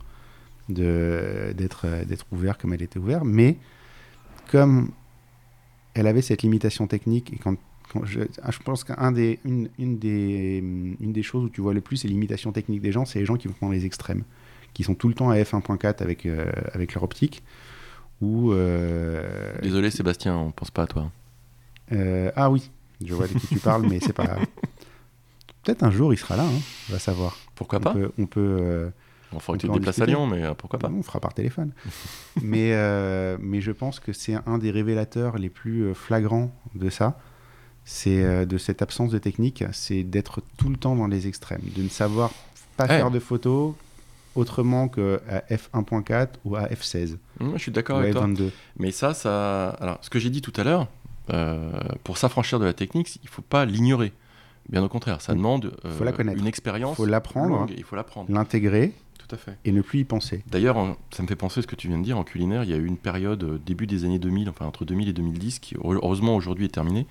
d'être 0.69 1.81
euh, 1.85 2.05
d'être 2.05 2.25
ouvert 2.31 2.57
comme 2.57 2.73
elle 2.73 2.81
était 2.81 2.99
ouverte. 2.99 3.23
Mais 3.25 3.57
comme 4.51 4.89
elle 5.93 6.07
avait 6.07 6.21
cette 6.21 6.41
limitation 6.41 6.87
technique 6.87 7.31
et 7.33 7.37
quand 7.37 7.55
je, 8.05 8.21
ah, 8.41 8.49
je 8.51 8.57
pense 8.59 8.83
qu'un 8.83 9.11
des, 9.11 9.39
une, 9.45 9.69
une 9.77 9.99
des, 9.99 10.57
une 10.99 11.13
des 11.13 11.21
choses 11.21 11.43
où 11.45 11.49
tu 11.49 11.61
vois 11.61 11.73
le 11.75 11.81
plus 11.81 12.03
les 12.03 12.09
limitations 12.09 12.51
techniques 12.51 12.81
des 12.81 12.91
gens, 12.91 13.05
c'est 13.05 13.19
les 13.19 13.25
gens 13.25 13.35
qui 13.37 13.47
vont 13.47 13.53
dans 13.61 13.69
les 13.69 13.85
extrêmes, 13.85 14.23
qui 14.73 14.83
sont 14.83 14.95
tout 14.95 15.07
le 15.09 15.13
temps 15.13 15.29
à 15.29 15.35
f1.4 15.37 16.01
avec, 16.01 16.25
euh, 16.25 16.51
avec 16.73 16.95
leur 16.95 17.03
optique. 17.03 17.43
Euh, 18.53 19.53
Désolé 19.61 19.91
Sébastien, 19.91 20.35
on 20.37 20.51
pense 20.51 20.71
pas 20.71 20.83
à 20.83 20.87
toi. 20.87 21.11
euh, 21.91 22.31
ah 22.35 22.49
oui, 22.49 22.69
je 23.05 23.13
vois 23.13 23.27
de 23.27 23.33
qui 23.33 23.47
tu 23.47 23.59
parles, 23.59 23.85
mais 23.89 23.99
c'est 23.99 24.13
pas. 24.13 24.37
Peut-être 25.63 25.83
un 25.83 25.91
jour 25.91 26.13
il 26.13 26.17
sera 26.17 26.35
là, 26.35 26.43
hein, 26.43 26.59
on 26.89 26.93
va 26.93 26.99
savoir. 26.99 27.37
Pourquoi 27.55 27.79
on 27.79 27.81
pas 27.83 27.93
peut, 27.93 28.11
on 28.17 28.25
peut, 28.25 28.57
euh, 28.59 28.89
On 29.31 29.39
fera 29.39 29.57
que 29.57 29.61
tu 29.67 30.01
à. 30.01 30.05
Lyon, 30.05 30.27
mais 30.27 30.43
pourquoi 30.57 30.77
pas 30.79 30.89
on 30.89 31.03
fera 31.03 31.19
par 31.21 31.33
téléphone. 31.33 31.71
mais, 32.41 32.71
euh, 32.73 33.37
mais 33.39 33.61
je 33.61 33.71
pense 33.71 33.99
que 33.99 34.11
c'est 34.11 34.35
un 34.45 34.57
des 34.57 34.71
révélateurs 34.71 35.37
les 35.37 35.49
plus 35.49 35.93
flagrants 35.95 36.51
de 36.75 36.89
ça. 36.89 37.17
C'est 37.85 38.45
de 38.45 38.57
cette 38.57 38.81
absence 38.81 39.11
de 39.11 39.17
technique, 39.17 39.63
c'est 39.73 40.03
d'être 40.03 40.41
tout 40.57 40.69
le 40.69 40.77
temps 40.77 40.95
dans 40.95 41.07
les 41.07 41.27
extrêmes, 41.27 41.61
de 41.75 41.83
ne 41.83 41.89
savoir 41.89 42.31
pas 42.77 42.83
Ouais. 42.85 42.97
faire 42.97 43.11
de 43.11 43.19
photos 43.19 43.73
autrement 44.35 44.87
que 44.87 45.21
à 45.29 45.39
f1.4 45.53 46.27
ou 46.45 46.55
à 46.55 46.65
f16 46.67 47.17
Hum, 47.39 47.53
Je 47.55 47.61
suis 47.61 47.71
d'accord 47.71 47.99
avec 47.99 48.13
toi. 48.13 48.25
f22. 48.27 48.49
Mais 48.77 48.91
ça, 48.91 49.13
ça. 49.13 49.69
Alors, 49.69 49.97
ce 50.01 50.09
que 50.09 50.19
j'ai 50.19 50.29
dit 50.29 50.41
tout 50.41 50.53
à 50.55 50.63
l'heure, 50.63 50.87
euh, 51.31 51.71
pour 52.03 52.17
s'affranchir 52.17 52.59
de 52.59 52.65
la 52.65 52.73
technique, 52.73 53.19
il 53.23 53.29
faut 53.29 53.41
pas 53.41 53.65
l'ignorer. 53.65 54.11
Bien 54.69 54.81
au 54.83 54.87
contraire, 54.89 55.19
ça 55.21 55.33
demande 55.33 55.73
euh, 55.85 55.91
Faut 55.97 56.03
la 56.03 56.11
connaître. 56.13 56.39
une 56.39 56.47
expérience. 56.47 56.95
Faut 56.95 57.05
l'apprendre. 57.05 57.67
Il 57.75 57.83
faut 57.83 57.95
l'apprendre. 57.95 58.31
L'intégrer 58.31 58.93
Tout 59.17 59.35
à 59.35 59.37
fait. 59.37 59.57
et 59.65 59.71
ne 59.73 59.81
plus 59.81 59.99
y 59.99 60.03
penser. 60.05 60.41
D'ailleurs, 60.47 60.77
ça 61.11 61.21
me 61.23 61.27
fait 61.27 61.35
penser 61.35 61.59
à 61.59 61.63
ce 61.63 61.67
que 61.67 61.75
tu 61.75 61.87
viens 61.89 61.97
de 61.97 62.03
dire. 62.03 62.17
En 62.17 62.23
culinaire, 62.23 62.63
il 62.63 62.69
y 62.69 62.73
a 62.73 62.77
eu 62.77 62.85
une 62.85 62.97
période 62.97 63.43
euh, 63.43 63.59
début 63.65 63.87
des 63.87 64.05
années 64.05 64.19
2000, 64.19 64.49
enfin 64.49 64.65
entre 64.65 64.85
2000 64.85 65.09
et 65.09 65.13
2010, 65.13 65.59
qui 65.59 65.75
heureusement 65.83 66.35
aujourd'hui 66.35 66.65
est 66.65 66.69
terminée, 66.73 67.07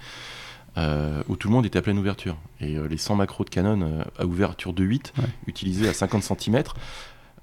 euh, 0.79 1.23
où 1.29 1.37
tout 1.37 1.49
le 1.49 1.53
monde 1.55 1.67
était 1.67 1.79
à 1.79 1.83
pleine 1.83 1.99
ouverture. 1.99 2.37
Et 2.61 2.77
euh, 2.79 2.89
les 2.89 2.97
100 2.97 3.17
macros 3.17 3.45
de 3.45 3.51
Canon 3.51 3.83
euh, 3.83 4.03
à 4.19 4.25
ouverture 4.25 4.73
de 4.73 4.83
8, 4.85 5.13
Ouais. 5.19 5.25
utilisés 5.47 5.89
à 5.89 5.93
50 5.93 6.23
cm, 6.23 6.63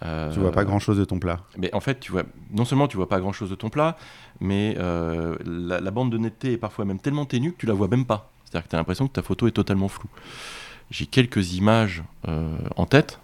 Euh, 0.04 0.32
Tu 0.32 0.40
vois 0.40 0.52
pas 0.52 0.64
grand 0.64 0.80
chose 0.80 0.98
de 0.98 1.06
ton 1.06 1.20
plat. 1.20 1.42
Mais 1.58 1.74
en 1.74 1.80
fait, 1.82 2.00
tu 2.00 2.12
vois, 2.12 2.24
non 2.52 2.64
seulement 2.66 2.88
tu 2.88 2.96
vois 2.98 3.10
pas 3.10 3.20
grand 3.20 3.34
chose 3.34 3.50
de 3.50 3.56
ton 3.56 3.70
plat, 3.70 3.98
mais 4.40 4.76
euh, 4.78 5.36
la, 5.46 5.80
la 5.82 5.92
bande 5.92 6.12
de 6.12 6.18
netteté 6.18 6.54
est 6.54 6.58
parfois 6.58 6.86
même 6.86 7.00
tellement 7.00 7.26
ténue 7.26 7.52
que 7.52 7.58
tu 7.58 7.66
la 7.66 7.74
vois 7.74 7.88
même 7.90 8.06
pas. 8.06 8.32
C'est-à-dire 8.46 8.66
que 8.66 8.70
tu 8.70 8.76
as 8.76 8.80
l'impression 8.80 9.08
que 9.08 9.14
ta 9.14 9.22
photo 9.22 9.48
est 9.48 9.52
totalement 9.52 9.88
floue. 9.90 10.10
J'ai 10.90 11.06
quelques 11.06 11.54
images 11.54 12.04
euh, 12.28 12.58
en 12.78 12.86
tête. 12.86 13.20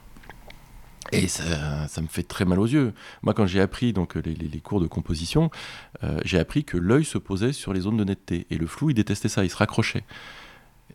Et 1.11 1.27
ça, 1.27 1.87
ça 1.87 2.01
me 2.01 2.07
fait 2.07 2.23
très 2.23 2.45
mal 2.45 2.59
aux 2.59 2.65
yeux. 2.65 2.91
Moi, 3.21 3.33
quand 3.33 3.45
j'ai 3.45 3.61
appris 3.61 3.93
donc 3.93 4.15
les, 4.15 4.33
les- 4.33 4.47
les 4.47 4.59
cours 4.59 4.81
de 4.81 4.87
composition, 4.87 5.51
euh, 6.03 6.19
j'ai 6.25 6.39
appris 6.39 6.63
que 6.63 6.77
l'œil 6.77 7.05
se 7.05 7.17
posait 7.19 7.53
sur 7.53 7.73
les 7.73 7.81
zones 7.81 7.97
de 7.97 8.03
netteté. 8.03 8.47
Et 8.49 8.57
le 8.57 8.65
flou, 8.67 8.89
il 8.89 8.95
détestait 8.95 9.29
ça, 9.29 9.43
il 9.43 9.49
se 9.49 9.55
raccrochait. 9.55 10.03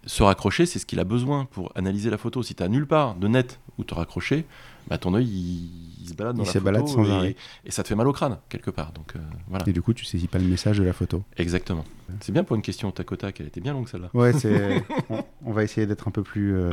Se 0.07 0.23
raccrocher, 0.23 0.65
c'est 0.67 0.79
ce 0.79 0.87
qu'il 0.87 0.99
a 0.99 1.05
besoin 1.05 1.45
pour 1.45 1.73
analyser 1.75 2.09
la 2.11 2.17
photo. 2.19 2.43
Si 2.43 2.55
tu 2.55 2.69
nulle 2.69 2.87
part 2.87 3.15
de 3.17 3.29
net 3.29 3.61
où 3.79 3.85
te 3.85 3.95
raccrocher, 3.95 4.47
bah, 4.89 4.97
ton 4.99 5.15
œil, 5.15 5.27
il, 5.27 6.03
il 6.03 6.09
se 6.09 6.15
balade 6.15 6.37
dans 6.37 6.43
Il 6.43 6.47
la 6.47 6.53
se 6.53 6.59
photo 6.59 6.65
balade 6.65 6.89
sans 6.89 7.05
et, 7.05 7.11
arrêt. 7.13 7.37
et 7.67 7.71
ça 7.71 7.83
te 7.83 7.89
fait 7.89 7.95
mal 7.95 8.09
au 8.09 8.13
crâne, 8.13 8.39
quelque 8.49 8.71
part. 8.71 8.93
Donc 8.93 9.15
euh, 9.15 9.19
voilà, 9.49 9.65
Et 9.69 9.73
du 9.73 9.83
coup, 9.83 9.93
tu 9.93 10.05
saisis 10.07 10.27
pas 10.27 10.39
le 10.39 10.47
message 10.47 10.79
de 10.79 10.85
la 10.85 10.93
photo. 10.95 11.23
exactement. 11.37 11.85
C'est 12.21 12.33
bien 12.33 12.45
pour 12.45 12.57
une 12.57 12.63
question 12.63 12.91
tac 12.91 13.13
au 13.13 13.17
tac, 13.17 13.39
elle 13.41 13.47
était 13.47 13.61
bien 13.61 13.73
longue 13.75 13.89
celle-là. 13.89 14.09
Ouais, 14.15 14.33
c'est. 14.33 14.83
on, 15.11 15.23
on 15.45 15.53
va 15.53 15.63
essayer 15.65 15.87
d'être 15.87 16.09
un 16.09 16.11
peu 16.11 16.23
plus. 16.23 16.57
euh, 16.57 16.71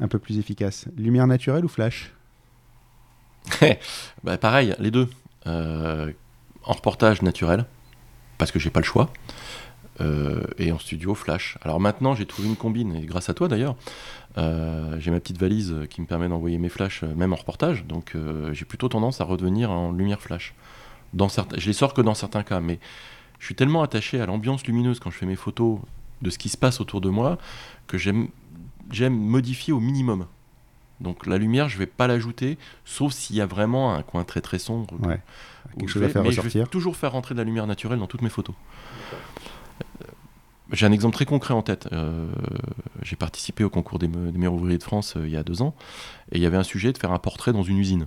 un 0.00 0.08
peu 0.08 0.18
plus 0.18 0.38
efficace. 0.38 0.86
Lumière 0.96 1.26
naturelle 1.26 1.64
ou 1.64 1.68
flash? 1.68 2.12
Bah, 4.24 4.36
pareil, 4.38 4.74
les 4.78 4.90
deux. 4.90 5.08
Euh, 5.46 6.12
en 6.64 6.72
reportage 6.72 7.22
naturel, 7.22 7.64
parce 8.38 8.50
que 8.50 8.58
j'ai 8.58 8.70
pas 8.70 8.80
le 8.80 8.84
choix. 8.86 9.10
Euh, 10.00 10.42
et 10.58 10.72
en 10.72 10.78
studio 10.78 11.14
flash. 11.14 11.58
Alors 11.62 11.80
maintenant 11.80 12.14
j'ai 12.14 12.26
trouvé 12.26 12.48
une 12.48 12.56
combine, 12.56 12.94
et 12.96 13.02
grâce 13.06 13.28
à 13.28 13.34
toi 13.34 13.48
d'ailleurs, 13.48 13.76
euh, 14.38 14.96
j'ai 15.00 15.10
ma 15.10 15.20
petite 15.20 15.38
valise 15.38 15.74
qui 15.88 16.00
me 16.00 16.06
permet 16.06 16.28
d'envoyer 16.28 16.58
mes 16.58 16.68
flashs 16.68 17.02
euh, 17.02 17.14
même 17.14 17.32
en 17.32 17.36
reportage, 17.36 17.84
donc 17.86 18.14
euh, 18.14 18.52
j'ai 18.52 18.64
plutôt 18.64 18.88
tendance 18.88 19.20
à 19.20 19.24
redevenir 19.24 19.70
en 19.70 19.92
lumière 19.92 20.20
flash. 20.20 20.54
Dans 21.14 21.28
certains, 21.28 21.56
je 21.58 21.66
les 21.66 21.72
sors 21.72 21.94
que 21.94 22.02
dans 22.02 22.14
certains 22.14 22.42
cas, 22.42 22.60
mais 22.60 22.78
je 23.38 23.46
suis 23.46 23.54
tellement 23.54 23.82
attaché 23.82 24.20
à 24.20 24.26
l'ambiance 24.26 24.66
lumineuse 24.66 25.00
quand 25.00 25.10
je 25.10 25.16
fais 25.18 25.26
mes 25.26 25.36
photos 25.36 25.78
de 26.22 26.30
ce 26.30 26.38
qui 26.38 26.48
se 26.48 26.56
passe 26.56 26.80
autour 26.80 27.00
de 27.00 27.08
moi 27.10 27.38
que 27.86 27.96
j'aime 27.98 28.28
j'aime 28.90 29.16
modifier 29.16 29.72
au 29.72 29.80
minimum. 29.80 30.26
Donc 31.00 31.26
la 31.26 31.36
lumière, 31.36 31.68
je 31.68 31.76
vais 31.76 31.86
pas 31.86 32.06
l'ajouter, 32.06 32.56
sauf 32.84 33.12
s'il 33.12 33.36
y 33.36 33.40
a 33.42 33.46
vraiment 33.46 33.94
un 33.94 34.02
coin 34.02 34.24
très 34.24 34.40
très 34.40 34.58
sombre. 34.58 34.94
Ouais. 35.00 35.20
Quelque 35.78 35.96
à 35.98 36.00
vais- 36.00 36.08
faire 36.08 36.22
mais 36.22 36.30
je 36.30 36.40
vais 36.40 36.64
toujours 36.66 36.96
faire 36.96 37.12
rentrer 37.12 37.34
de 37.34 37.38
la 37.38 37.44
lumière 37.44 37.66
naturelle 37.66 37.98
dans 37.98 38.06
toutes 38.06 38.22
mes 38.22 38.30
photos. 38.30 38.54
J'ai 40.72 40.84
un 40.86 40.92
exemple 40.92 41.14
très 41.14 41.26
concret 41.26 41.54
en 41.54 41.62
tête. 41.62 41.88
Euh, 41.92 42.28
J'ai 43.02 43.16
participé 43.16 43.62
au 43.64 43.70
concours 43.70 43.98
des, 43.98 44.08
me- 44.08 44.32
des 44.32 44.38
meilleurs 44.38 44.54
ouvriers 44.54 44.78
de 44.78 44.82
France 44.82 45.14
euh, 45.16 45.26
il 45.26 45.32
y 45.32 45.36
a 45.36 45.42
deux 45.44 45.62
ans, 45.62 45.74
et 46.32 46.38
il 46.38 46.42
y 46.42 46.46
avait 46.46 46.56
un 46.56 46.64
sujet 46.64 46.92
de 46.92 46.98
faire 46.98 47.12
un 47.12 47.18
portrait 47.20 47.52
dans 47.52 47.62
une 47.62 47.78
usine. 47.78 48.06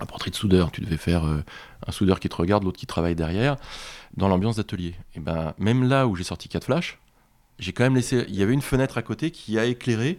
Un 0.00 0.06
portrait 0.06 0.30
de 0.30 0.36
soudeur. 0.36 0.70
Tu 0.72 0.80
devais 0.80 0.96
faire 0.96 1.24
euh, 1.26 1.44
un 1.86 1.92
soudeur 1.92 2.20
qui 2.20 2.28
te 2.30 2.36
regarde, 2.36 2.64
l'autre 2.64 2.78
qui 2.78 2.86
travaille 2.86 3.14
derrière, 3.14 3.56
dans 4.16 4.28
l'ambiance 4.28 4.56
d'atelier. 4.56 4.94
Et 5.14 5.20
ben 5.20 5.52
même 5.58 5.84
là 5.84 6.06
où 6.06 6.16
j'ai 6.16 6.24
sorti 6.24 6.48
4 6.48 6.64
flashs, 6.64 6.98
j'ai 7.58 7.72
quand 7.74 7.84
même 7.84 7.96
laissé. 7.96 8.24
Il 8.28 8.34
y 8.34 8.42
avait 8.42 8.54
une 8.54 8.62
fenêtre 8.62 8.96
à 8.96 9.02
côté 9.02 9.30
qui 9.30 9.58
a 9.58 9.66
éclairé. 9.66 10.18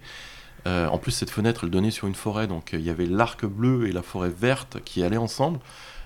En 0.65 0.97
plus, 0.97 1.11
cette 1.11 1.29
fenêtre, 1.31 1.65
elle 1.65 1.71
donnait 1.71 1.91
sur 1.91 2.07
une 2.07 2.15
forêt, 2.15 2.47
donc 2.47 2.69
il 2.71 2.79
y 2.81 2.89
avait 2.89 3.05
l'arc 3.05 3.43
bleu 3.45 3.85
et 3.87 3.91
la 3.91 4.01
forêt 4.01 4.29
verte 4.29 4.77
qui 4.85 5.03
allaient 5.03 5.17
ensemble. 5.17 5.59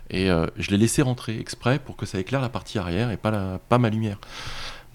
Et 0.10 0.30
je 0.30 0.72
l'ai 0.72 0.78
laissé 0.78 1.04
rentrer 1.04 1.38
exprès 1.40 1.78
pour 1.78 1.96
que 1.96 2.08
ça 2.08 2.18
éclaire 2.20 2.42
la 2.42 2.50
partie 2.50 2.80
arrière 2.80 3.12
et 3.12 3.18
pas 3.18 3.60
ma 3.78 3.90
lumière. 3.90 4.18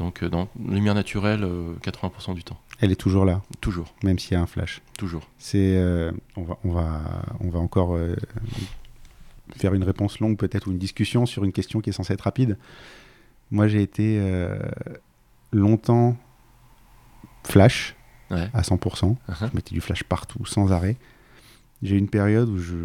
Donc, 0.03 0.23
euh, 0.23 0.29
dans 0.29 0.49
lumière 0.69 0.95
naturelle, 0.95 1.45
euh, 1.45 1.75
80% 1.83 2.35
du 2.35 2.43
temps. 2.43 2.59
Elle 2.81 2.91
est 2.91 2.97
toujours 2.97 3.25
là, 3.25 3.41
Toujours, 3.61 3.95
même 4.03 4.19
s'il 4.19 4.33
y 4.33 4.37
a 4.37 4.41
un 4.41 4.47
flash. 4.47 4.83
toujours. 4.99 5.29
C'est, 5.38 5.77
euh, 5.77 6.11
on, 6.37 6.43
va, 6.43 6.59
on, 6.65 6.73
va, 6.73 7.01
on 7.38 7.49
va 7.51 7.59
encore 7.61 7.95
euh, 7.95 8.17
faire 9.57 9.75
une 9.75 9.85
réponse 9.85 10.19
longue 10.19 10.37
peut-être 10.37 10.67
ou 10.67 10.73
une 10.73 10.79
discussion 10.79 11.25
sur 11.25 11.45
une 11.45 11.53
question 11.53 11.81
qui 11.81 11.91
est 11.91 11.93
censée 11.93 12.12
être 12.15 12.23
rapide. 12.23 12.59
Moi, 13.53 13.69
j'ai 13.69 13.83
été 13.83 14.19
euh, 14.21 14.59
longtemps 15.53 16.17
flash 17.45 17.95
Ouais. 18.31 18.49
à 18.55 18.62
100%. 18.62 18.79
Uh-huh. 18.79 19.17
Je 19.29 19.55
mettais 19.55 19.75
du 19.75 19.83
flash 19.83 20.05
partout, 20.05 20.47
sans 20.47 20.73
arrêt. 20.73 20.97
J'ai 21.83 21.97
eu 21.97 21.99
une 21.99 22.09
période 22.09 22.49
où 22.49 22.59
je 22.59 22.77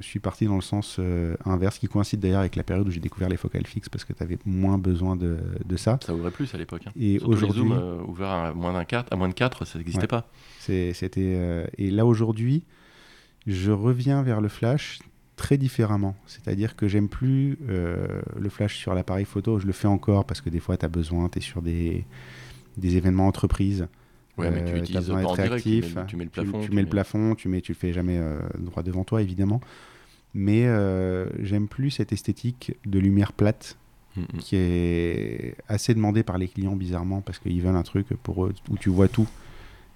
suis 0.00 0.18
parti 0.18 0.46
dans 0.46 0.56
le 0.56 0.60
sens 0.60 0.96
euh, 0.98 1.36
inverse, 1.44 1.78
qui 1.78 1.86
coïncide 1.86 2.18
d'ailleurs 2.18 2.40
avec 2.40 2.56
la 2.56 2.64
période 2.64 2.88
où 2.88 2.90
j'ai 2.90 2.98
découvert 3.00 3.28
les 3.28 3.36
focales 3.36 3.66
fixes 3.66 3.88
parce 3.88 4.04
que 4.04 4.12
tu 4.12 4.20
avais 4.22 4.36
moins 4.44 4.78
besoin 4.78 5.14
de, 5.14 5.36
de 5.64 5.76
ça. 5.76 5.98
Ça 6.04 6.12
ouvrait 6.12 6.32
plus 6.32 6.52
à 6.52 6.58
l'époque. 6.58 6.82
hein. 6.88 6.92
Et 6.96 7.18
les 7.18 7.22
aujourd'hui, 7.22 7.62
zooms 7.62 7.72
euh, 7.80 8.02
ouverts 8.02 8.28
à 8.30 8.52
moins, 8.52 8.72
d'un 8.72 8.84
4, 8.84 9.12
à 9.12 9.16
moins 9.16 9.28
de 9.28 9.34
4, 9.34 9.64
ça 9.64 9.78
n'existait 9.78 10.00
Ouais. 10.02 10.06
pas. 10.08 10.28
C'était 10.58 10.92
euh, 11.36 11.66
et 11.78 11.90
là 11.92 12.04
aujourd'hui, 12.04 12.64
je 13.46 13.70
reviens 13.70 14.22
vers 14.24 14.40
le 14.40 14.48
flash 14.48 14.98
très 15.36 15.56
différemment. 15.56 16.16
C'est-à-dire 16.26 16.74
que 16.74 16.88
j'aime 16.88 17.08
plus 17.08 17.58
le 17.68 18.48
flash 18.48 18.76
sur 18.76 18.94
l'appareil 18.94 19.24
photo. 19.26 19.58
Je 19.60 19.66
le 19.66 19.72
fais 19.72 19.86
encore 19.86 20.24
parce 20.24 20.40
que 20.40 20.50
des 20.50 20.58
fois, 20.60 20.76
tu 20.76 20.84
as 20.84 20.88
besoin, 20.88 21.28
tu 21.28 21.38
es 21.38 21.42
sur 21.42 21.62
des, 21.62 22.04
des 22.76 22.96
événements 22.96 23.28
entreprises. 23.28 23.86
Ouais, 24.38 24.50
mais 24.50 24.64
tu 24.64 24.72
Euh, 24.74 24.78
utilises 24.78 24.96
besoin 24.96 25.22
pas 25.22 25.28
en 25.28 25.34
d'être 25.34 25.44
direct, 25.46 25.62
tu 25.62 25.68
mets, 25.70 25.74
réactif. 25.80 25.96
le- 25.96 26.06
tu 26.06 26.16
mets 26.16 26.24
le 26.24 26.30
plafond. 26.30 26.60
Tu, 26.60 26.70
mets 26.72 26.82
le 26.82 26.88
plafond, 26.88 27.34
tu 27.34 27.48
mets, 27.48 27.60
tu 27.62 27.72
le 27.72 27.76
fais 27.76 27.92
jamais 27.92 28.18
euh, 28.18 28.38
droit 28.58 28.82
devant 28.82 29.04
toi, 29.04 29.22
évidemment. 29.22 29.60
Mais 30.34 30.66
euh, 30.66 31.26
j'aime 31.42 31.66
plus 31.68 31.90
cette 31.90 32.12
esthétique 32.12 32.74
de 32.84 32.98
lumière 32.98 33.32
plate 33.32 33.76
Mm, 34.16 34.20
mm. 34.22 34.38
qui 34.38 34.56
est 34.56 35.54
assez 35.68 35.92
demandée 35.94 36.22
par 36.22 36.38
les 36.38 36.48
clients 36.48 36.74
bizarrement 36.74 37.20
parce 37.20 37.38
qu'ils 37.38 37.60
veulent 37.60 37.76
un 37.76 37.82
truc 37.82 38.06
pour 38.22 38.46
eux 38.46 38.54
où 38.70 38.78
tu 38.78 38.88
vois 38.88 39.08
tout 39.08 39.28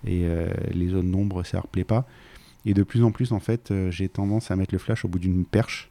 et 0.07 0.25
euh, 0.27 0.49
les 0.73 0.89
zones 0.89 1.11
d'ombre 1.11 1.43
ça 1.43 1.57
leur 1.57 1.67
plaît 1.69 1.85
pas 1.85 2.07
et 2.67 2.75
de 2.75 2.83
plus 2.83 3.03
en 3.03 3.13
plus 3.13 3.33
en 3.33 3.41
fait 3.41 3.71
euh, 3.71 3.91
j'ai 3.91 4.11
tendance 4.11 4.51
à 4.51 4.57
mettre 4.57 4.75
le 4.75 4.79
flash 4.79 5.07
au 5.07 5.09
bout 5.09 5.19
d'une 5.19 5.47
perche 5.47 5.89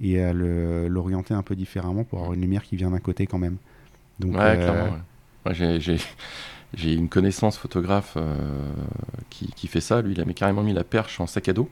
et 0.00 0.20
à 0.22 0.32
l'orienter 0.32 1.34
un 1.34 1.42
peu 1.42 1.56
différemment 1.56 2.04
pour 2.04 2.20
avoir 2.20 2.34
une 2.34 2.42
lumière 2.42 2.62
qui 2.62 2.76
vient 2.76 2.92
d'un 2.92 3.00
côté 3.00 3.26
quand 3.26 3.38
même 3.38 3.56
donc 4.20 4.34
Ouais, 4.34 4.40
euh, 4.40 4.56
clairement. 4.62 4.92
ouais. 4.94 5.00
Moi, 5.44 5.54
j'ai- 5.80 5.98
j'ai 6.74 6.92
une 6.92 7.08
connaissance 7.08 7.56
photographe 7.56 8.14
euh, 8.16 8.34
qui, 9.30 9.66
fait 9.66 9.80
ça. 9.80 10.02
Lui, 10.02 10.12
il 10.12 10.20
a 10.20 10.24
carrément 10.32 10.62
mis 10.62 10.72
la 10.72 10.84
perche 10.84 11.20
en 11.20 11.26
sac 11.26 11.48
à 11.48 11.52
dos. 11.52 11.68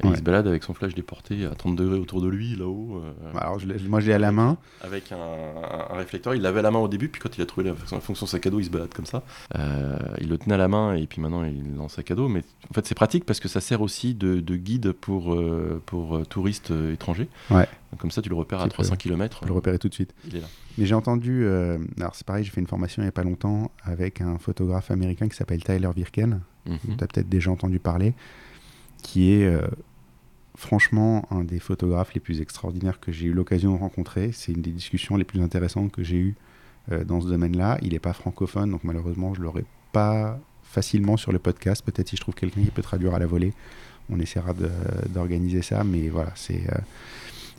Et 0.00 0.06
Ouais. 0.06 0.12
il 0.12 0.16
se 0.16 0.22
balade 0.22 0.46
avec 0.46 0.62
son 0.62 0.74
flash 0.74 0.94
déporté 0.94 1.44
à 1.44 1.56
30 1.56 1.74
degrés 1.74 1.98
autour 1.98 2.22
de 2.22 2.28
lui, 2.28 2.54
là-haut. 2.54 3.02
euh, 3.04 3.36
alors 3.38 3.58
je 3.58 3.66
l'ai- 3.66 3.80
moi 3.88 3.98
j'ai 3.98 4.12
à 4.14 4.18
la 4.18 4.30
main 4.30 4.56
Avec 4.82 5.10
un, 5.10 5.16
un- 5.16 5.92
un 5.94 5.96
réflecteur. 5.96 6.36
Il 6.36 6.42
l'avait 6.42 6.60
à 6.60 6.62
la 6.62 6.70
main 6.70 6.78
au 6.78 6.86
début, 6.86 7.08
puis 7.08 7.20
quand 7.20 7.36
il 7.36 7.42
a 7.42 7.46
trouvé 7.46 7.66
la, 7.68 7.74
la 7.90 8.00
fonction 8.00 8.24
sac 8.24 8.46
à 8.46 8.50
dos, 8.50 8.60
il 8.60 8.64
se 8.66 8.70
balade 8.70 8.94
comme 8.94 9.06
ça. 9.06 9.24
Euh, 9.56 9.98
il 10.20 10.28
le 10.28 10.38
tenait 10.38 10.54
à 10.54 10.58
la 10.58 10.68
main, 10.68 10.94
et 10.94 11.06
puis 11.08 11.20
maintenant, 11.20 11.42
il 11.44 11.74
est 11.76 11.78
en 11.80 11.88
sac 11.88 12.10
à 12.12 12.14
dos. 12.14 12.28
Mais 12.28 12.44
en 12.70 12.74
fait, 12.74 12.86
c'est 12.86 12.94
pratique 12.94 13.24
parce 13.24 13.40
que 13.40 13.48
ça 13.48 13.60
sert 13.60 13.80
aussi 13.82 14.14
de, 14.14 14.38
de 14.38 14.56
guide 14.56 14.92
pour, 14.92 15.34
euh, 15.34 15.82
pour 15.84 16.24
touristes 16.28 16.70
étrangers. 16.92 17.28
Ouais. 17.50 17.66
Donc, 17.90 18.00
comme 18.00 18.12
ça, 18.12 18.22
tu 18.22 18.28
le 18.28 18.36
repères 18.36 18.58
Tu 18.60 18.64
à 18.64 18.68
peux- 18.68 18.74
300 18.74 18.94
km. 18.96 19.38
je 19.38 19.40
peux 19.40 19.48
le 19.48 19.54
repérer 19.54 19.78
tout 19.80 19.88
de 19.88 19.94
suite 19.94 20.14
Il 20.28 20.36
est 20.36 20.40
là. 20.40 20.46
Mais 20.76 20.86
j'ai 20.86 20.94
entendu, 20.94 21.42
euh, 21.44 21.76
alors 21.98 22.14
c'est 22.14 22.24
pareil, 22.24 22.44
j'ai 22.44 22.50
fait 22.52 22.60
une 22.60 22.68
formation 22.68 23.02
il 23.02 23.06
n'y 23.06 23.08
a 23.08 23.12
pas 23.12 23.24
longtemps 23.24 23.72
avec 23.82 24.20
un 24.20 24.38
photographe 24.38 24.92
américain 24.92 25.26
qui 25.28 25.34
s'appelle 25.36 25.64
Tyler 25.64 25.88
Virken, 25.96 26.40
Mhm. 26.66 26.78
tu 26.98 27.02
as 27.04 27.06
peut-être 27.08 27.28
déjà 27.28 27.50
entendu 27.50 27.80
parler, 27.80 28.14
qui 29.02 29.32
est 29.32 29.46
euh, 29.46 29.62
franchement 30.58 31.24
un 31.30 31.44
des 31.44 31.60
photographes 31.60 32.12
les 32.14 32.20
plus 32.20 32.40
extraordinaires 32.40 32.98
que 32.98 33.12
j'ai 33.12 33.26
eu 33.26 33.32
l'occasion 33.32 33.74
de 33.74 33.78
rencontrer. 33.78 34.32
C'est 34.32 34.52
une 34.52 34.60
des 34.60 34.72
discussions 34.72 35.16
les 35.16 35.24
plus 35.24 35.40
intéressantes 35.40 35.92
que 35.92 36.02
j'ai 36.02 36.16
eues 36.16 36.34
euh, 36.90 37.04
dans 37.04 37.20
ce 37.20 37.28
domaine-là. 37.28 37.78
Il 37.80 37.92
n'est 37.92 38.00
pas 38.00 38.12
francophone, 38.12 38.72
donc 38.72 38.82
malheureusement 38.82 39.34
je 39.34 39.38
ne 39.38 39.44
l'aurai 39.44 39.64
pas 39.92 40.38
facilement 40.64 41.16
sur 41.16 41.30
le 41.30 41.38
podcast. 41.38 41.84
Peut-être 41.84 42.08
si 42.08 42.16
je 42.16 42.20
trouve 42.20 42.34
quelqu'un 42.34 42.62
qui 42.62 42.72
peut 42.72 42.82
traduire 42.82 43.14
à 43.14 43.20
la 43.20 43.26
volée, 43.26 43.52
on 44.10 44.18
essaiera 44.18 44.52
d'organiser 45.08 45.62
ça, 45.62 45.84
mais 45.84 46.08
voilà, 46.08 46.32
c'est... 46.34 46.68
euh, 46.68 46.78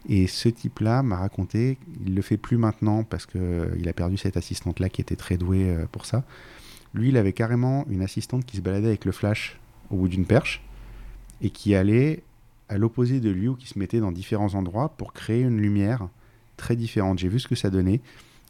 et 0.08 0.28
ce 0.28 0.50
type-là 0.50 1.04
m'a 1.04 1.18
raconté, 1.18 1.78
il 2.06 2.16
le 2.16 2.22
fait 2.22 2.38
plus 2.38 2.58
maintenant 2.58 3.04
parce 3.04 3.26
qu'il 3.26 3.88
a 3.88 3.94
perdu 3.94 4.18
cette 4.18 4.38
assistante-là 4.38 4.90
qui 4.90 5.02
était 5.02 5.16
très 5.16 5.38
douée 5.38 5.70
euh, 5.70 5.86
pour 5.92 6.06
ça. 6.06 6.24
Lui, 6.94 7.10
il 7.10 7.18
avait 7.18 7.34
carrément 7.34 7.86
une 7.90 8.02
assistante 8.02 8.46
qui 8.46 8.58
se 8.58 8.62
baladait 8.62 8.88
avec 8.88 9.06
le 9.06 9.12
flash 9.12 9.60
au 9.90 9.96
bout 9.98 10.08
d'une 10.08 10.26
perche 10.26 10.64
et 11.42 11.50
qui 11.50 11.76
allait 11.76 12.24
à 12.70 12.78
l'opposé 12.78 13.20
de 13.20 13.30
lui 13.30 13.48
ou 13.48 13.56
qui 13.56 13.68
se 13.68 13.78
mettait 13.78 14.00
dans 14.00 14.12
différents 14.12 14.56
endroits 14.56 14.90
pour 14.90 15.14
créer 15.14 15.42
une 15.42 15.60
lumière 15.60 16.08
très 16.56 16.76
différente. 16.76 17.20
J'ai 17.20 17.30
vu 17.30 17.40
ce 17.40 17.48
que 17.48 17.56
ça 17.56 17.70
donnait 17.70 18.02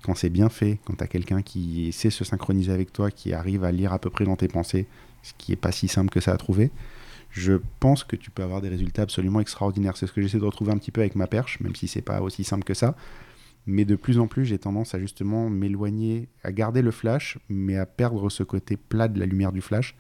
quand 0.04 0.16
c'est 0.16 0.30
bien 0.30 0.50
fait, 0.50 0.80
quand 0.86 0.96
tu 0.96 1.04
as 1.04 1.08
quelqu'un 1.08 1.42
qui 1.42 1.92
sait 1.92 2.10
se 2.10 2.24
synchroniser 2.24 2.72
avec 2.72 2.94
toi, 2.94 3.12
qui 3.12 3.34
arrive 3.34 3.64
à 3.64 3.72
lire 3.72 3.92
à 3.94 4.00
peu 4.00 4.10
près 4.10 4.26
dans 4.26 4.36
tes 4.36 4.48
pensées, 4.48 4.88
ce 5.24 5.34
qui 5.38 5.52
n'est 5.52 5.58
pas 5.58 5.72
si 5.72 5.88
simple 5.88 6.10
que 6.10 6.22
ça 6.22 6.32
à 6.34 6.38
trouver 6.38 6.72
je 7.32 7.54
pense 7.80 8.04
que 8.04 8.16
tu 8.16 8.32
peux 8.32 8.44
avoir 8.44 8.62
des 8.62 8.70
résultats 8.70 9.04
absolument 9.04 9.40
extraordinaires. 9.40 9.98
C'est 9.98 10.08
ce 10.08 10.12
que 10.12 10.22
j'essaie 10.22 10.40
de 10.40 10.46
retrouver 10.46 10.72
un 10.72 10.78
petit 10.78 10.92
peu 10.92 11.02
avec 11.02 11.16
ma 11.16 11.28
perche, 11.28 11.60
même 11.60 11.76
si 11.76 11.88
c'est 11.88 12.02
pas 12.02 12.22
aussi 12.22 12.44
simple 12.44 12.64
que 12.64 12.74
ça. 12.74 12.96
Mais 13.66 13.86
de 13.86 13.96
plus 13.96 14.20
en 14.20 14.28
plus, 14.28 14.46
j'ai 14.46 14.58
tendance 14.58 14.96
à 14.96 15.00
justement 15.00 15.50
m'éloigner, 15.50 16.28
à 16.44 16.52
garder 16.52 16.82
le 16.82 16.92
flash, 16.92 17.38
mais 17.50 17.78
à 17.78 17.86
perdre 17.86 18.30
ce 18.30 18.44
côté 18.44 18.78
plat 18.78 19.08
de 19.08 19.20
la 19.20 19.26
lumière 19.26 19.52
du 19.52 19.62
flash 19.62 19.96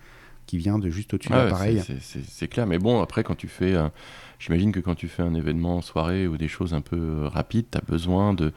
qui 0.50 0.58
vient 0.58 0.80
de 0.80 0.90
juste 0.90 1.14
au-dessus 1.14 1.30
de 1.30 1.36
Ah 1.36 1.44
l'appareil. 1.46 1.84
c'est- 2.02 2.48
clair, 2.48 2.66
mais 2.66 2.80
bon, 2.80 3.02
après, 3.02 3.24
quand 3.24 3.36
tu 3.36 3.48
fais. 3.48 3.76
un- 3.76 3.92
J'imagine 4.40 4.72
que 4.72 4.80
quand 4.80 4.96
tu 4.96 5.08
fais 5.10 5.22
un 5.22 5.34
événement 5.36 5.76
en 5.78 5.82
soirée 5.82 6.26
ou 6.26 6.38
des 6.38 6.48
choses 6.48 6.74
un 6.74 6.82
peu 6.82 6.96
euh, 6.98 7.28
rapides, 7.28 7.68
tu 7.72 7.78
as 7.78 7.82
besoin 7.82 8.34
de. 8.34 8.52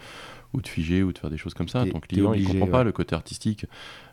ou 0.54 0.60
de 0.60 0.68
figer 0.68 1.02
ou 1.02 1.12
de 1.14 1.18
faire 1.18 1.30
des 1.30 1.38
choses 1.38 1.54
comme 1.54 1.68
ça. 1.68 1.84
Ton 1.86 1.98
client, 1.98 2.34
il 2.34 2.42
obligé, 2.42 2.58
comprend 2.60 2.78
pas 2.78 2.84
le 2.84 2.92
côté 2.92 3.14
artistique. 3.14 3.64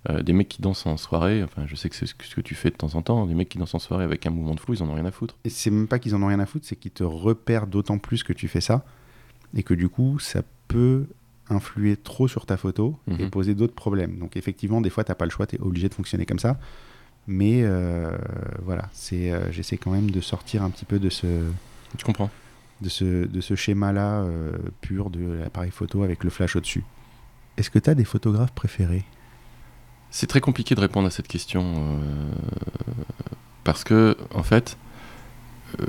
Euh, 0.09 0.23
des 0.23 0.31
mecs 0.31 0.47
qui 0.47 0.61
dansent 0.61 0.85
en 0.85 0.95
soirée, 0.95 1.43
enfin, 1.43 1.65
je 1.67 1.75
sais 1.75 1.89
que 1.89 1.95
c'est 1.97 2.05
ce 2.05 2.15
que 2.15 2.39
tu 2.41 2.55
fais 2.55 2.69
de 2.69 2.75
temps 2.77 2.95
en 2.95 3.01
temps. 3.01 3.25
Des 3.25 3.33
mecs 3.35 3.49
qui 3.49 3.57
dansent 3.57 3.75
en 3.75 3.79
soirée 3.79 4.05
avec 4.05 4.25
un 4.25 4.29
mouvement 4.29 4.55
de 4.55 4.59
flou, 4.61 4.73
ils 4.73 4.81
en 4.81 4.87
ont 4.89 4.93
rien 4.93 5.03
à 5.05 5.11
foutre. 5.11 5.37
Et 5.43 5.49
c'est 5.49 5.69
même 5.69 5.87
pas 5.89 5.99
qu'ils 5.99 6.15
en 6.15 6.21
ont 6.23 6.27
rien 6.27 6.39
à 6.39 6.45
foutre, 6.45 6.65
c'est 6.65 6.77
qu'ils 6.77 6.91
te 6.91 7.03
repèrent 7.03 7.67
d'autant 7.67 7.97
plus 7.97 8.23
que 8.23 8.31
tu 8.33 8.47
fais 8.47 8.61
ça, 8.61 8.85
et 9.53 9.63
que 9.63 9.73
du 9.73 9.89
coup, 9.89 10.17
ça 10.19 10.41
peut 10.69 11.07
influer 11.49 11.97
trop 11.97 12.27
sur 12.29 12.45
ta 12.45 12.55
photo 12.55 12.97
et 13.19 13.23
Mhm. 13.25 13.29
poser 13.31 13.53
d'autres 13.53 13.75
problèmes. 13.75 14.17
Donc 14.17 14.37
effectivement, 14.37 14.79
des 14.79 14.89
fois, 14.89 15.03
t'as 15.03 15.15
pas 15.15 15.25
le 15.25 15.31
choix, 15.31 15.45
tu 15.45 15.57
es 15.57 15.59
obligé 15.59 15.89
de 15.89 15.93
fonctionner 15.93 16.25
comme 16.25 16.39
ça. 16.39 16.57
Mais 17.31 17.61
euh, 17.61 18.17
voilà, 18.63 18.89
c'est, 18.91 19.31
euh, 19.31 19.51
j'essaie 19.51 19.77
quand 19.77 19.91
même 19.91 20.09
de 20.09 20.19
sortir 20.19 20.63
un 20.63 20.71
petit 20.71 20.85
peu 20.85 20.97
de 20.97 21.09
ce, 21.09 21.27
Tu 21.95 22.03
comprends 22.03 22.31
de 22.81 22.89
ce, 22.89 23.25
de 23.25 23.41
ce 23.41 23.55
schéma-là 23.55 24.21
euh, 24.21 24.51
pur 24.81 25.09
de 25.09 25.33
l'appareil 25.33 25.71
photo 25.71 26.03
avec 26.03 26.23
le 26.23 26.29
flash 26.29 26.55
au-dessus. 26.55 26.83
Est-ce 27.57 27.69
que 27.69 27.79
tu 27.79 27.89
as 27.89 27.95
des 27.95 28.05
photographes 28.05 28.53
préférés? 28.53 29.03
C'est 30.11 30.27
très 30.27 30.41
compliqué 30.41 30.75
de 30.75 30.79
répondre 30.79 31.07
à 31.07 31.11
cette 31.11 31.27
question 31.27 31.73
euh, 31.75 32.31
parce 33.63 33.83
que, 33.83 34.17
en 34.33 34.43
fait, 34.43 34.77
euh, 35.81 35.85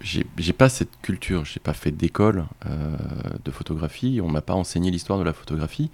j'ai 0.00 0.52
pas 0.52 0.68
cette 0.68 1.00
culture, 1.02 1.44
j'ai 1.44 1.58
pas 1.58 1.72
fait 1.72 1.90
d'école 1.90 2.44
euh, 2.66 2.96
de 3.44 3.50
photographie, 3.50 4.20
on 4.22 4.28
m'a 4.28 4.42
pas 4.42 4.54
enseigné 4.54 4.92
l'histoire 4.92 5.18
de 5.18 5.24
la 5.24 5.32
photographie, 5.32 5.90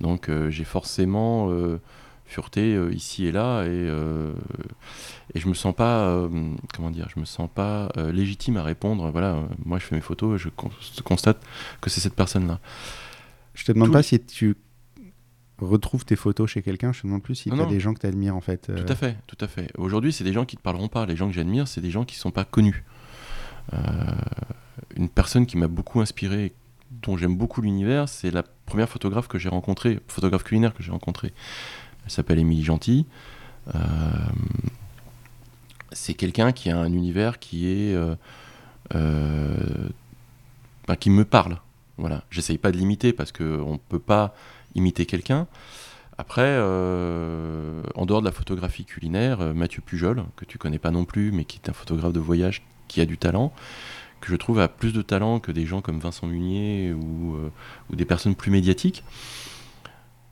donc 0.00 0.30
j'ai 0.48 0.64
forcément 0.64 1.50
fureté 2.30 2.74
euh, 2.74 2.92
ici 2.94 3.26
et 3.26 3.32
là 3.32 3.64
et, 3.64 3.68
euh, 3.68 4.32
et 5.34 5.40
je 5.40 5.48
me 5.48 5.54
sens 5.54 5.74
pas, 5.74 6.06
euh, 6.06 6.28
comment 6.74 6.90
dire, 6.90 7.08
je 7.14 7.20
me 7.20 7.24
sens 7.24 7.50
pas 7.54 7.90
légitime 8.12 8.56
à 8.56 8.62
répondre. 8.62 9.10
Voilà, 9.10 9.42
moi 9.64 9.78
je 9.78 9.84
fais 9.84 9.94
mes 9.96 10.00
photos, 10.00 10.40
et 10.40 10.42
je 10.42 10.48
con- 10.48 10.70
constate 11.04 11.42
que 11.80 11.90
c'est 11.90 12.00
cette 12.00 12.14
personne-là. 12.14 12.60
Je 13.54 13.64
te 13.64 13.72
demande 13.72 13.92
pas 13.92 14.02
si 14.02 14.18
tu 14.20 14.56
retrouves 15.58 16.04
tes 16.06 16.16
photos 16.16 16.48
chez 16.48 16.62
quelqu'un, 16.62 16.92
je 16.92 17.02
te 17.02 17.06
demande 17.06 17.22
plus 17.22 17.34
si 17.34 17.50
Non, 17.50 17.56
tu 17.56 17.62
as 17.62 17.66
des 17.66 17.80
gens 17.80 17.92
que 17.92 18.00
tu 18.00 18.06
admires 18.06 18.34
en 18.34 18.40
fait. 18.40 18.72
Tout 18.74 18.90
à 18.92 18.96
fait, 18.96 19.16
tout 19.26 19.36
à 19.40 19.46
fait. 19.48 19.70
Aujourd'hui, 19.76 20.12
c'est 20.12 20.24
des 20.24 20.32
gens 20.32 20.46
qui 20.46 20.56
ne 20.56 20.60
te 20.60 20.64
parleront 20.64 20.88
pas. 20.88 21.04
Les 21.04 21.16
gens 21.16 21.28
que 21.28 21.34
j'admire, 21.34 21.68
c'est 21.68 21.80
des 21.82 21.90
gens 21.90 22.04
qui 22.04 22.16
ne 22.16 22.20
sont 22.20 22.30
pas 22.30 22.44
connus. 22.44 22.84
Une 24.96 25.08
personne 25.08 25.46
qui 25.46 25.56
m'a 25.58 25.68
beaucoup 25.68 26.00
inspiré, 26.00 26.52
dont 27.02 27.16
j'aime 27.16 27.36
beaucoup 27.36 27.60
l'univers, 27.60 28.08
c'est 28.08 28.30
la 28.30 28.42
première 28.42 28.88
photographe 28.88 29.28
que 29.28 29.38
j'ai 29.38 29.48
rencontrée, 29.48 30.00
photographe 30.08 30.42
culinaire 30.42 30.74
que 30.74 30.82
j'ai 30.82 30.90
rencontrée. 30.90 31.32
Elle 32.04 32.10
s'appelle 32.10 32.38
Émilie 32.38 32.64
Gentil. 32.64 33.06
Euh, 33.74 33.78
c'est 35.92 36.14
quelqu'un 36.14 36.52
qui 36.52 36.70
a 36.70 36.78
un 36.78 36.92
univers 36.92 37.38
qui 37.38 37.68
est. 37.68 37.94
euh, 37.94 38.14
euh, 38.94 39.56
qui 40.98 41.10
me 41.10 41.24
parle. 41.24 41.58
Voilà. 41.98 42.24
J'essaye 42.30 42.58
pas 42.58 42.72
de 42.72 42.76
l'imiter 42.76 43.12
parce 43.12 43.30
qu'on 43.30 43.72
ne 43.72 43.78
peut 43.88 44.00
pas 44.00 44.34
imiter 44.74 45.06
quelqu'un. 45.06 45.46
Après, 46.18 46.58
en 46.58 48.06
dehors 48.06 48.20
de 48.20 48.24
la 48.24 48.32
photographie 48.32 48.84
culinaire, 48.84 49.54
Mathieu 49.54 49.82
Pujol, 49.82 50.24
que 50.34 50.44
tu 50.44 50.58
connais 50.58 50.80
pas 50.80 50.90
non 50.90 51.04
plus, 51.04 51.30
mais 51.30 51.44
qui 51.44 51.60
est 51.64 51.70
un 51.70 51.72
photographe 51.72 52.12
de 52.12 52.18
voyage 52.18 52.62
qui 52.88 53.00
a 53.00 53.06
du 53.06 53.18
talent, 53.18 53.52
que 54.20 54.32
je 54.32 54.36
trouve 54.36 54.58
a 54.58 54.66
plus 54.66 54.92
de 54.92 55.00
talent 55.00 55.38
que 55.38 55.52
des 55.52 55.64
gens 55.64 55.80
comme 55.80 56.00
Vincent 56.00 56.26
Munier 56.26 56.92
ou 56.92 57.36
des 57.90 58.04
personnes 58.04 58.34
plus 58.34 58.50
médiatiques, 58.50 59.04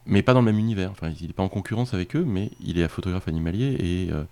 mais 0.09 0.23
pas 0.23 0.33
dans 0.35 0.41
le 0.41 0.47
même 0.47 0.59
univers. 0.59 0.91
Enfin, 0.91 1.11
il 1.21 1.27
n'est 1.27 1.33
pas 1.33 1.43
en 1.43 1.49
concurrence 1.49 1.95
avec 1.95 2.17
eux, 2.17 2.25
mais 2.27 2.51
il 2.61 2.79
est 2.79 2.85
un 2.85 2.89
photographe 2.89 3.29
animalier 3.29 3.77
et 3.79 4.13
euh, 4.13 4.25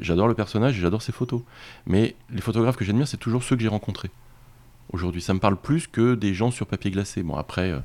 j'adore 0.00 0.26
le 0.26 0.34
personnage 0.34 0.78
et 0.78 0.80
j'adore 0.80 1.02
ses 1.02 1.12
photos. 1.12 1.42
Mais 1.86 2.16
les 2.30 2.40
photographes 2.40 2.76
que 2.76 2.84
j'admire, 2.84 3.06
c'est 3.06 3.18
toujours 3.18 3.44
ceux 3.44 3.54
que 3.54 3.62
j'ai 3.62 3.68
rencontrés. 3.68 4.10
Aujourd'hui, 4.92 5.22
ça 5.22 5.34
me 5.34 5.38
parle 5.38 5.56
plus 5.56 5.86
que 5.86 6.16
des 6.16 6.34
gens 6.34 6.50
sur 6.50 6.66
papier 6.66 6.90
glacé. 6.90 7.22
Bon, 7.22 7.36
après, 7.36 7.70
euh, 7.70 7.78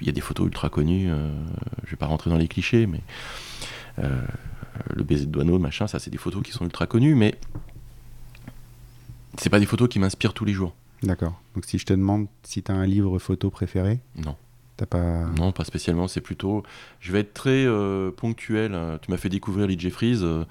il 0.00 0.06
y 0.06 0.10
a 0.10 0.12
des 0.12 0.20
photos 0.20 0.46
ultra 0.46 0.68
connues. 0.68 1.10
euh, 1.10 1.32
je 1.84 1.90
vais 1.90 1.96
pas 1.96 2.06
rentrer 2.06 2.30
dans 2.30 2.36
les 2.36 2.46
clichés, 2.46 2.86
mais 2.86 3.00
euh, 3.98 4.20
le 4.94 5.02
baiser 5.02 5.26
de 5.26 5.30
Douaneau, 5.30 5.58
machin, 5.58 5.88
ça, 5.88 5.98
c'est 5.98 6.10
des 6.10 6.18
photos 6.18 6.42
qui 6.42 6.52
sont 6.52 6.64
ultra 6.64 6.86
connues, 6.86 7.14
mais 7.14 7.34
c'est 9.38 9.50
pas 9.50 9.58
des 9.58 9.66
photos 9.66 9.88
qui 9.88 9.98
m'inspirent 9.98 10.34
tous 10.34 10.44
les 10.44 10.52
jours. 10.52 10.74
D'accord. 11.02 11.40
Donc 11.54 11.64
si 11.64 11.78
je 11.78 11.86
te 11.86 11.92
demande 11.92 12.26
si 12.42 12.62
tu 12.62 12.70
as 12.70 12.74
un 12.74 12.86
livre 12.86 13.18
photo 13.18 13.50
préféré, 13.50 14.00
Non, 14.16 14.36
t'as 14.76 14.86
pas. 14.86 15.24
non, 15.38 15.52
pas 15.52 15.64
spécialement. 15.64 16.08
C'est 16.08 16.20
plutôt, 16.20 16.62
je 17.00 17.12
vais 17.12 17.20
être 17.20 17.34
très 17.34 17.64
euh, 17.66 18.10
ponctuel. 18.10 18.72
euh, 18.74 18.98
Tu 19.00 19.10
m'as 19.10 19.16
fait 19.16 19.28
découvrir 19.28 19.66
Lee 19.66 19.78
Jeffries. 19.78 20.20
euh, 20.22 20.44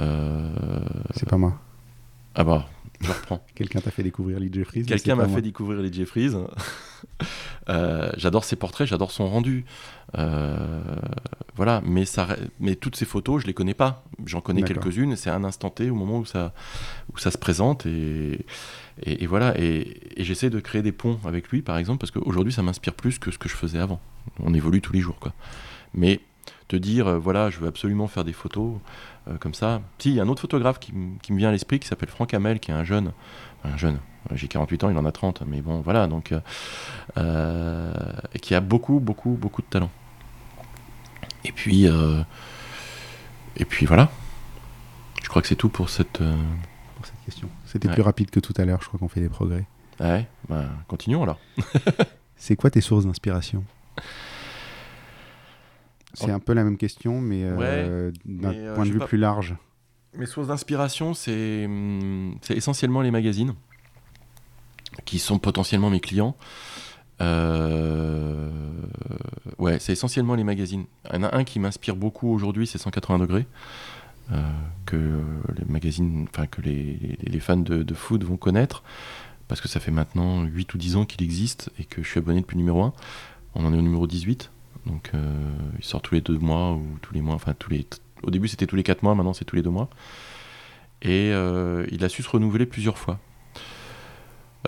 euh, 0.00 0.50
C'est 1.14 1.28
pas 1.28 1.36
moi. 1.36 1.58
ah 2.34 2.44
bah, 2.44 2.66
je 3.00 3.08
reprends. 3.08 3.44
Quelqu'un 3.54 3.80
t'a 3.80 3.90
fait 3.90 4.02
découvrir 4.02 4.38
Lee 4.40 4.50
Jeffries 4.52 4.84
Quelqu'un 4.84 5.14
m'a 5.16 5.28
fait 5.28 5.42
découvrir 5.42 5.80
les 5.80 5.92
Jeffries. 5.92 6.30
Euh, 7.70 8.10
j'adore 8.18 8.44
ses 8.44 8.56
portraits, 8.56 8.86
j'adore 8.86 9.10
son 9.10 9.26
rendu. 9.28 9.64
Voilà, 11.56 11.80
mais, 11.84 12.04
ça, 12.04 12.26
re- 12.26 12.36
mais 12.60 12.74
toutes 12.76 12.96
ces 12.96 13.04
photos, 13.06 13.40
je 13.42 13.46
les 13.46 13.54
connais 13.54 13.72
pas. 13.74 14.04
J'en 14.26 14.40
connais 14.42 14.62
quelques-unes 14.62 15.16
c'est 15.16 15.30
un 15.30 15.44
instant 15.44 15.70
T 15.70 15.88
au 15.90 15.94
moment 15.94 16.18
où 16.18 16.24
ça, 16.26 16.52
où 17.12 17.18
ça 17.18 17.30
se 17.30 17.38
présente. 17.38 17.86
Et, 17.86 18.44
et, 19.02 19.26
voilà, 19.26 19.58
et, 19.58 20.00
j'essaie 20.18 20.50
de 20.50 20.60
créer 20.60 20.82
des 20.82 20.92
ponts 20.92 21.18
avec 21.24 21.48
lui, 21.48 21.62
par 21.62 21.78
exemple, 21.78 21.98
parce 21.98 22.10
qu'aujourd'hui, 22.10 22.52
ça 22.52 22.62
m'inspire 22.62 22.94
plus 22.94 23.18
que 23.18 23.30
ce 23.30 23.38
que 23.38 23.48
je 23.48 23.56
faisais 23.56 23.78
avant. 23.78 24.00
On 24.40 24.54
évolue 24.54 24.80
tous 24.80 24.92
les 24.92 25.00
jours, 25.00 25.18
quoi. 25.18 25.32
Mais 25.94 26.20
te 26.68 26.76
dire, 26.76 27.06
euh, 27.08 27.18
voilà, 27.18 27.50
je 27.50 27.58
veux 27.58 27.68
absolument 27.68 28.06
faire 28.06 28.24
des 28.24 28.32
photos 28.32 28.74
euh, 29.28 29.36
comme 29.38 29.54
ça. 29.54 29.82
Si, 29.98 30.10
il 30.10 30.16
y 30.16 30.20
a 30.20 30.22
un 30.22 30.28
autre 30.28 30.40
photographe 30.40 30.78
qui, 30.78 30.92
me 30.92 31.36
vient 31.36 31.48
à 31.48 31.52
l'esprit 31.52 31.78
qui 31.78 31.88
s'appelle 31.88 32.08
Franck 32.08 32.34
Hamel, 32.34 32.60
qui 32.60 32.70
est 32.70 32.74
un 32.74 32.84
jeune, 32.84 33.12
un 33.64 33.76
jeune, 33.76 33.98
euh, 34.30 34.36
j'ai 34.36 34.48
48 34.48 34.84
ans, 34.84 34.90
il 34.90 34.96
en 34.96 35.04
a 35.04 35.12
30, 35.12 35.42
mais 35.46 35.60
bon, 35.60 35.80
voilà, 35.80 36.06
donc, 36.06 36.32
qui 38.40 38.54
a 38.54 38.60
beaucoup, 38.60 39.00
beaucoup, 39.00 39.30
beaucoup 39.40 39.62
de 39.62 39.66
talent. 39.66 39.90
Et 41.44 41.52
puis, 41.52 41.86
et 43.56 43.64
puis 43.64 43.84
voilà. 43.86 44.10
Je 45.22 45.28
crois 45.28 45.42
que 45.42 45.48
c'est 45.48 45.56
tout 45.56 45.68
pour 45.68 45.90
cette. 45.90 46.22
Question. 47.24 47.48
C'était 47.64 47.88
Ouais. 47.88 47.94
plus 47.94 48.02
rapide 48.02 48.30
que 48.30 48.40
tout 48.40 48.54
à 48.56 48.64
l'heure, 48.64 48.80
je 48.82 48.88
crois 48.88 48.98
qu'on 49.00 49.08
fait 49.08 49.20
des 49.20 49.28
progrès. 49.28 49.64
Ouais, 50.00 50.26
bah, 50.48 50.64
continuons 50.88 51.22
alors. 51.22 51.38
C'est 52.36 52.56
quoi 52.56 52.70
tes 52.70 52.80
sources 52.80 53.04
d'inspiration? 53.06 53.64
C'est 56.14 56.30
En- 56.30 56.34
un 56.34 56.38
peu 56.40 56.52
la 56.52 56.64
même 56.64 56.76
question, 56.76 57.20
mais 57.20 57.42
euh, 57.44 58.10
d'un 58.24 58.52
euh, 58.52 58.74
point 58.74 58.84
de 58.86 58.90
vue 58.90 58.98
pas. 58.98 59.06
plus 59.06 59.18
large. 59.18 59.56
Mes 60.16 60.26
sources 60.26 60.48
d'inspiration, 60.48 61.14
c'est 61.14 61.64
hum, 61.66 62.36
c'est 62.42 62.54
essentiellement 62.56 63.00
les 63.02 63.10
magazines, 63.10 63.54
qui 65.04 65.18
sont 65.18 65.38
potentiellement 65.38 65.90
mes 65.90 66.00
clients. 66.00 66.36
Euh, 67.20 68.50
ouais, 69.58 69.78
c'est 69.78 69.92
essentiellement 69.92 70.34
les 70.34 70.44
magazines. 70.44 70.84
Il 71.12 71.16
y 71.16 71.18
en 71.18 71.22
a 71.24 71.36
un 71.36 71.44
qui 71.44 71.58
m'inspire 71.58 71.96
beaucoup 71.96 72.28
aujourd'hui, 72.32 72.66
c'est 72.66 72.78
180 72.78 73.18
degrés, 73.20 73.46
que 74.86 75.20
les 75.58 75.64
magazines, 75.66 76.26
enfin 76.30 76.46
que 76.46 76.60
les, 76.62 77.40
fans 77.40 77.56
de, 77.56 77.82
de 77.82 77.94
foot 77.94 78.24
vont 78.24 78.36
connaître, 78.36 78.82
parce 79.48 79.60
que 79.60 79.68
ça 79.68 79.80
fait 79.80 79.90
maintenant 79.90 80.44
8 80.44 80.74
ou 80.74 80.78
10 80.78 80.96
ans 80.96 81.04
qu'il 81.04 81.22
existe 81.22 81.70
et 81.78 81.84
que 81.84 82.02
je 82.02 82.08
suis 82.08 82.18
abonné 82.18 82.40
depuis 82.40 82.54
le 82.54 82.60
numéro 82.60 82.82
1. 82.82 82.92
On 83.54 83.64
en 83.64 83.72
est 83.72 83.78
au 83.78 83.82
numéro 83.82 84.06
18, 84.06 84.50
donc 84.86 85.10
euh, 85.14 85.50
il 85.78 85.84
sort 85.84 86.02
tous 86.02 86.14
les 86.14 86.20
deux 86.20 86.38
mois 86.38 86.72
ou 86.72 86.84
tous 87.02 87.14
les 87.14 87.20
mois, 87.20 87.34
enfin 87.34 87.54
tous 87.58 87.70
les. 87.70 87.86
Au 88.22 88.30
début 88.30 88.48
c'était 88.48 88.66
tous 88.66 88.76
les 88.76 88.82
4 88.82 89.02
mois, 89.02 89.14
maintenant 89.14 89.34
c'est 89.34 89.44
tous 89.44 89.56
les 89.56 89.62
deux 89.62 89.70
mois. 89.70 89.88
Et 91.02 91.30
euh, 91.32 91.86
il 91.90 92.04
a 92.04 92.08
su 92.08 92.22
se 92.22 92.28
renouveler 92.30 92.66
plusieurs 92.66 92.98
fois. 92.98 93.18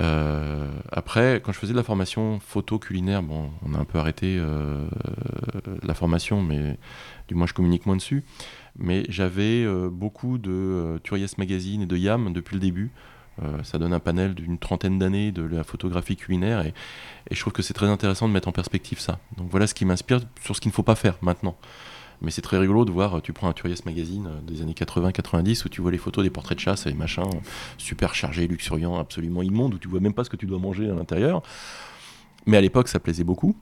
Euh, 0.01 0.69
après, 0.93 1.41
quand 1.43 1.53
je 1.53 1.59
faisais 1.59 1.73
de 1.73 1.79
la 1.79 1.83
formation 1.83 2.39
photo 2.41 2.79
culinaire, 2.79 3.23
bon, 3.23 3.51
on 3.65 3.75
a 3.75 3.79
un 3.79 3.85
peu 3.85 3.99
arrêté 3.99 4.37
euh, 4.39 4.87
la 5.83 5.95
formation, 5.95 6.43
mais 6.43 6.79
du 7.29 7.35
moins 7.35 7.47
je 7.47 7.55
communique 7.55 7.87
moins 7.87 7.97
dessus. 7.97 8.25
Mais 8.79 9.05
j'avais 9.09 9.64
euh, 9.64 9.89
beaucoup 9.91 10.39
de 10.39 10.51
euh, 10.51 11.29
Magazine 11.39 11.83
et 11.83 11.87
de 11.87 11.97
YAM 11.97 12.33
depuis 12.33 12.55
le 12.55 12.61
début. 12.61 12.91
Euh, 13.43 13.62
ça 13.64 13.79
donne 13.79 13.93
un 13.93 14.01
panel 14.01 14.35
d'une 14.35 14.59
trentaine 14.59 14.99
d'années 14.99 15.31
de 15.31 15.43
la 15.43 15.62
photographie 15.62 16.16
culinaire 16.16 16.64
et, 16.64 16.72
je 17.31 17.39
trouve 17.41 17.53
que 17.53 17.62
c'est 17.62 17.74
très 17.74 17.87
intéressant 17.87 18.29
de 18.29 18.33
mettre 18.33 18.49
en 18.49 18.53
perspective 18.53 18.99
ça. 18.99 19.18
Donc 19.37 19.49
voilà 19.51 19.66
ce 19.66 19.74
qui 19.74 19.85
m'inspire 19.85 20.20
sur 20.41 20.57
ce 20.57 20.61
qu'il 20.61 20.70
ne 20.70 20.74
faut 20.74 20.83
pas 20.83 20.95
faire 20.95 21.18
maintenant. 21.20 21.57
Mais 22.22 22.31
c'est 22.31 22.41
très 22.41 22.57
rigolo 22.57 22.87
de 22.87 22.91
voir, 22.91 23.20
tu 23.20 23.35
prends 23.35 23.49
un 23.49 23.53
Turias 23.53 23.83
Magazine 23.85 24.27
euh, 24.27 24.41
des 24.41 24.62
années 24.62 24.72
80-90 24.72 25.66
où 25.66 25.68
tu 25.68 25.83
vois 25.83 25.91
les 25.91 25.99
photos 25.99 26.24
des 26.24 26.31
portraits 26.31 26.57
de 26.57 26.62
chasse 26.62 26.87
et 26.87 26.95
machins 26.95 27.24
euh, 27.24 27.41
super 27.77 28.14
chargés, 28.14 28.47
luxuriants, 28.47 28.99
absolument 28.99 29.43
immondes, 29.43 29.74
où 29.74 29.79
tu 29.79 29.89
vois 29.89 30.01
même 30.01 30.14
pas 30.14 30.24
ce 30.24 30.31
que 30.31 30.37
tu 30.37 30.47
dois 30.47 30.59
manger 30.59 30.89
à 30.89 30.95
l'intérieur. 30.95 31.43
Mais 32.47 32.57
à 32.57 32.61
l'époque, 32.61 32.89
ça 32.89 33.01
plaisait 33.01 33.24
beaucoup. 33.24 33.55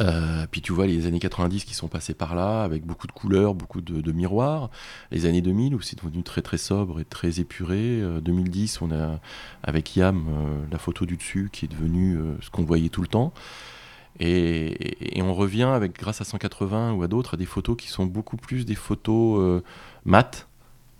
Euh, 0.00 0.46
puis 0.50 0.60
tu 0.60 0.72
vois 0.72 0.86
les 0.86 1.06
années 1.06 1.18
90 1.18 1.64
qui 1.64 1.74
sont 1.74 1.88
passées 1.88 2.14
par 2.14 2.34
là, 2.34 2.62
avec 2.62 2.84
beaucoup 2.84 3.06
de 3.06 3.12
couleurs, 3.12 3.54
beaucoup 3.54 3.80
de, 3.80 4.12
miroirs. 4.12 4.70
Les 5.10 5.26
années 5.26 5.40
2000 5.40 5.74
où 5.74 5.80
c'est 5.80 5.96
devenu 6.02 6.22
très 6.22 6.42
très 6.42 6.58
sobre 6.58 7.00
et 7.00 7.04
très 7.04 7.40
épuré. 7.40 8.00
Euh, 8.00 8.20
2010, 8.20 8.82
on 8.82 8.92
a 8.92 9.20
avec 9.62 9.96
Yam 9.96 10.26
euh, 10.28 10.64
la 10.70 10.78
photo 10.78 11.06
du 11.06 11.16
dessus 11.16 11.48
qui 11.52 11.64
est 11.64 11.68
devenue 11.68 12.16
euh, 12.16 12.36
ce 12.40 12.50
qu'on 12.50 12.64
voyait 12.64 12.90
tout 12.90 13.02
le 13.02 13.08
temps. 13.08 13.32
Et, 14.18 15.20
on 15.22 15.34
revient 15.34 15.64
avec, 15.64 15.98
grâce 15.98 16.20
à 16.20 16.24
180 16.24 16.92
ou 16.92 17.02
à 17.02 17.08
d'autres, 17.08 17.34
à 17.34 17.36
des 17.36 17.46
photos 17.46 17.76
qui 17.76 17.88
sont 17.88 18.06
beaucoup 18.06 18.36
plus 18.36 18.64
des 18.64 18.74
photos 18.74 19.40
euh, 19.40 19.62
mates, 20.04 20.48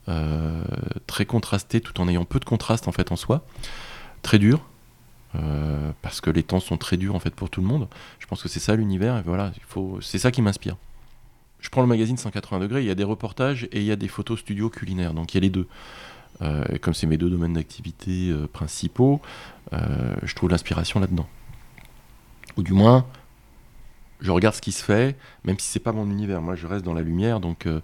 euh, 0.08 0.62
très 1.06 1.26
contrastées, 1.26 1.80
tout 1.80 2.00
en 2.00 2.08
ayant 2.08 2.24
peu 2.24 2.38
de 2.38 2.44
contraste 2.44 2.88
en 2.88 2.92
fait 2.92 3.12
en 3.12 3.16
soi, 3.16 3.44
très 4.22 4.38
dures, 4.38 4.64
parce 6.02 6.20
que 6.20 6.30
les 6.30 6.42
temps 6.42 6.60
sont 6.60 6.76
très 6.76 6.96
durs 6.96 7.14
en 7.14 7.20
fait 7.20 7.34
pour 7.34 7.50
tout 7.50 7.60
le 7.60 7.66
monde. 7.66 7.88
Je 8.18 8.26
pense 8.26 8.42
que 8.42 8.48
c'est 8.48 8.60
ça 8.60 8.74
l'univers 8.76 9.22
voilà, 9.24 9.52
c'est 10.00 10.18
ça 10.18 10.30
qui 10.30 10.42
m'inspire. 10.42 10.76
Je 11.60 11.68
prends 11.70 11.80
le 11.80 11.88
magazine 11.88 12.16
180 12.16 12.60
degrés, 12.60 12.82
il 12.82 12.86
y 12.86 12.90
a 12.90 12.94
des 12.94 13.04
reportages 13.04 13.64
et 13.72 13.80
il 13.80 13.84
y 13.84 13.92
a 13.92 13.96
des 13.96 14.08
photos 14.08 14.40
studio 14.40 14.70
culinaires, 14.70 15.14
donc 15.14 15.34
il 15.34 15.36
y 15.36 15.38
a 15.38 15.40
les 15.40 15.50
deux. 15.50 15.66
et 16.70 16.78
comme 16.78 16.94
c'est 16.94 17.06
mes 17.06 17.16
deux 17.16 17.30
domaines 17.30 17.54
d'activité 17.54 18.32
principaux, 18.52 19.20
je 19.72 20.34
trouve 20.34 20.50
l'inspiration 20.50 21.00
là-dedans. 21.00 21.28
Ou 22.56 22.62
du 22.62 22.72
moins, 22.72 23.04
je 24.20 24.30
regarde 24.30 24.54
ce 24.54 24.60
qui 24.60 24.72
se 24.72 24.82
fait, 24.82 25.16
même 25.44 25.58
si 25.58 25.68
c'est 25.68 25.80
pas 25.80 25.92
mon 25.92 26.10
univers. 26.10 26.40
Moi, 26.40 26.54
je 26.54 26.66
reste 26.66 26.84
dans 26.84 26.94
la 26.94 27.02
lumière, 27.02 27.40
donc 27.40 27.66
euh, 27.66 27.80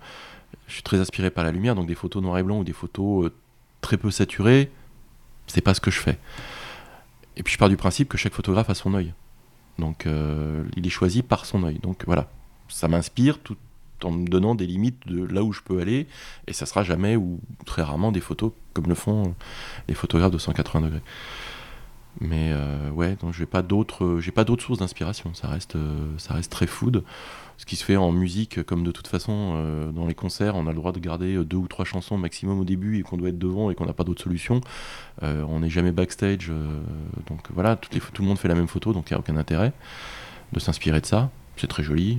je 0.67 0.75
suis 0.75 0.83
très 0.83 1.01
aspiré 1.01 1.31
par 1.31 1.45
la 1.45 1.53
lumière. 1.53 1.75
Donc 1.75 1.87
des 1.87 1.95
photos 1.95 2.23
noir 2.23 2.39
et 2.39 2.43
blanc 2.43 2.59
ou 2.59 2.65
des 2.65 2.73
photos 2.73 3.27
euh, 3.27 3.33
très 3.81 3.97
peu 3.97 4.11
saturées, 4.11 4.71
c'est 5.47 5.61
pas 5.61 5.75
ce 5.75 5.81
que 5.81 5.91
je 5.91 5.99
fais. 5.99 6.19
Et 7.37 7.43
puis 7.43 7.53
je 7.53 7.59
pars 7.59 7.69
du 7.69 7.77
principe 7.77 8.09
que 8.09 8.19
chaque 8.19 8.35
photographe 8.35 8.71
a 8.71 8.75
son 8.75 8.95
œil. 8.95 9.15
Donc 9.79 10.07
euh, 10.07 10.65
il 10.77 10.87
est 10.87 10.91
choisi 10.91 11.23
par 11.23 11.47
son 11.47 11.65
œil. 11.65 11.79
Donc 11.79 12.05
voilà, 12.07 12.29
ça 12.69 12.89
m'inspire 12.89 13.39
tout 13.39 13.57
en 14.05 14.11
me 14.11 14.27
donnant 14.27 14.55
des 14.55 14.67
limites 14.67 15.07
de 15.07 15.25
là 15.25 15.43
où 15.43 15.53
je 15.53 15.61
peux 15.61 15.81
aller. 15.81 16.07
Et 16.47 16.53
ça 16.53 16.67
sera 16.67 16.83
jamais 16.83 17.17
ou 17.17 17.41
très 17.67 17.83
rarement 17.83 18.13
des 18.13 18.21
photos 18.21 18.53
comme 18.73 18.87
le 18.87 18.95
font 18.95 19.35
les 19.89 19.95
photographes 19.95 20.33
de 20.33 20.39
180 20.39 20.81
degrés. 20.83 21.03
Mais 22.21 22.51
euh, 22.53 22.91
ouais, 22.91 23.17
donc 23.17 23.33
j'ai 23.33 23.47
pas 23.47 23.63
d'autres, 23.63 24.19
j'ai 24.21 24.33
pas 24.33 24.45
d'autres 24.45 24.63
sources 24.63 24.79
d'inspiration. 24.79 25.33
Ça 25.35 25.49
reste, 25.49 25.77
euh, 25.77 26.07
ça 26.19 26.35
reste 26.35 26.53
très 26.53 26.67
food. 26.67 27.05
Ce 27.57 27.65
qui 27.65 27.77
se 27.77 27.85
fait 27.85 27.97
en 27.97 28.13
musique, 28.13 28.63
comme 28.65 28.83
de 28.83 28.91
toute 28.91 29.07
façon 29.07 29.53
euh, 29.55 29.93
dans 29.93 30.07
les 30.07 30.15
concerts, 30.15 30.57
on 30.57 30.67
a 30.67 30.71
le 30.71 30.77
droit 30.77 30.93
de 30.93 30.99
garder 30.99 31.43
deux 31.45 31.57
ou 31.57 31.69
trois 31.69 31.85
chansons 31.85 32.19
maximum 32.19 32.61
au 32.61 32.65
début 32.65 32.99
et 32.99 33.03
qu'on 33.03 33.17
doit 33.17 33.29
être 33.29 33.39
devant 33.39 33.71
et 33.71 33.75
qu'on 33.75 33.87
n'a 33.87 33.93
pas 33.93 34.05
d'autre 34.05 34.23
solution. 34.23 34.61
on 35.23 35.61
n'est 35.61 35.71
jamais 35.71 35.93
backstage, 35.93 36.51
donc 37.29 37.41
voilà, 37.55 37.77
tout 37.77 37.91
le 38.23 38.25
monde 38.25 38.39
fait 38.39 38.49
la 38.49 38.55
même 38.55 38.69
photo, 38.69 38.93
donc 38.93 39.11
il 39.11 39.15
n'y 39.15 39.17
a 39.17 39.21
aucun 39.21 39.37
intérêt 39.37 39.73
de 40.53 40.59
s'inspirer 40.59 41.01
de 41.01 41.07
ça. 41.07 41.31
C'est 41.57 41.69
très 41.69 41.83
joli. 41.83 42.19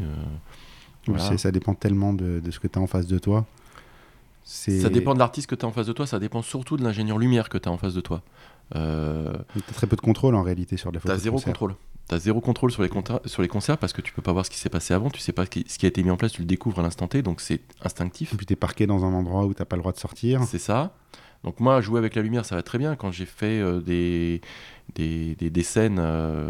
Ça 1.18 1.52
dépend 1.52 1.74
tellement 1.74 2.14
de, 2.14 2.40
de 2.40 2.52
ce 2.52 2.60
que 2.60 2.68
tu 2.68 2.80
as 2.80 2.82
en 2.82 2.88
face 2.88 3.08
de 3.08 3.20
toi. 3.20 3.46
Ça 4.46 4.90
dépend 4.90 5.14
de 5.14 5.20
l'artiste 5.20 5.50
que 5.50 5.56
tu 5.56 5.66
as 5.66 5.68
en 5.68 5.72
face 5.72 5.88
de 5.88 5.94
toi, 5.94 6.06
ça 6.06 6.20
dépend 6.20 6.42
surtout 6.42 6.78
de 6.78 6.84
l'ingénieur 6.84 7.18
lumière 7.18 7.50
que 7.50 7.58
tu 7.58 7.70
as 7.70 7.72
en 7.72 7.78
face 7.78 7.94
de 7.94 8.02
toi. 8.02 8.22
Euh, 8.76 9.34
tu 9.54 9.60
as 9.70 9.74
très 9.74 9.88
peu 9.88 9.96
de 9.96 10.02
contrôle 10.02 10.36
en 10.36 10.44
réalité 10.44 10.78
sur 10.78 10.92
la 10.92 11.00
photo. 11.00 11.14
Tu 11.14 11.20
as 11.20 11.24
zéro 11.24 11.40
contrôle. 11.40 11.76
Tu 12.10 12.16
as 12.16 12.20
zéro 12.20 12.42
contrôle 12.42 12.72
sur 12.72 12.84
les, 12.84 12.90
sur 13.26 13.42
les 13.42 13.48
concerts 13.48 13.78
parce 13.78 13.94
que 13.94 14.02
tu 14.02 14.14
peux 14.14 14.22
pas 14.22 14.34
voir 14.34 14.46
ce 14.46 14.50
qui 14.50 14.58
s'est 14.58 14.70
passé 14.70 14.94
avant, 14.94 15.10
tu 15.10 15.20
sais 15.20 15.32
pas 15.32 15.46
ce 15.46 15.50
qui, 15.50 15.86
a 15.86 15.88
été 15.88 16.04
mis 16.04 16.10
en 16.10 16.18
place, 16.18 16.34
tu 16.34 16.42
le 16.42 16.48
découvres 16.48 16.80
à 16.80 16.84
l'instant 16.84 17.08
T, 17.08 17.22
donc 17.22 17.40
c'est 17.40 17.62
instinctif. 17.82 18.34
Et 18.34 18.38
puis 18.38 18.46
tu 18.46 18.54
es 18.54 18.58
parqué 18.58 18.88
dans 18.88 19.06
un 19.06 19.14
endroit 19.14 19.46
où 19.46 19.54
tu 19.54 19.64
pas 19.64 19.76
le 19.76 19.82
droit 19.82 19.94
de 19.94 20.00
sortir. 20.00 20.44
C'est 20.44 20.60
ça. 20.60 20.94
Donc 21.44 21.60
moi, 21.60 21.82
jouer 21.82 22.00
avec 22.00 22.16
la 22.16 22.22
lumière, 22.22 22.46
ça 22.46 22.56
va 22.56 22.64
très 22.64 22.78
bien. 22.78 22.96
Quand 22.96 23.12
j'ai 23.12 23.26
fait 23.26 23.60
euh, 23.60 23.82
des, 23.82 24.40
des, 24.96 25.36
des, 25.36 25.64
scènes 25.64 25.98
euh, 26.00 26.50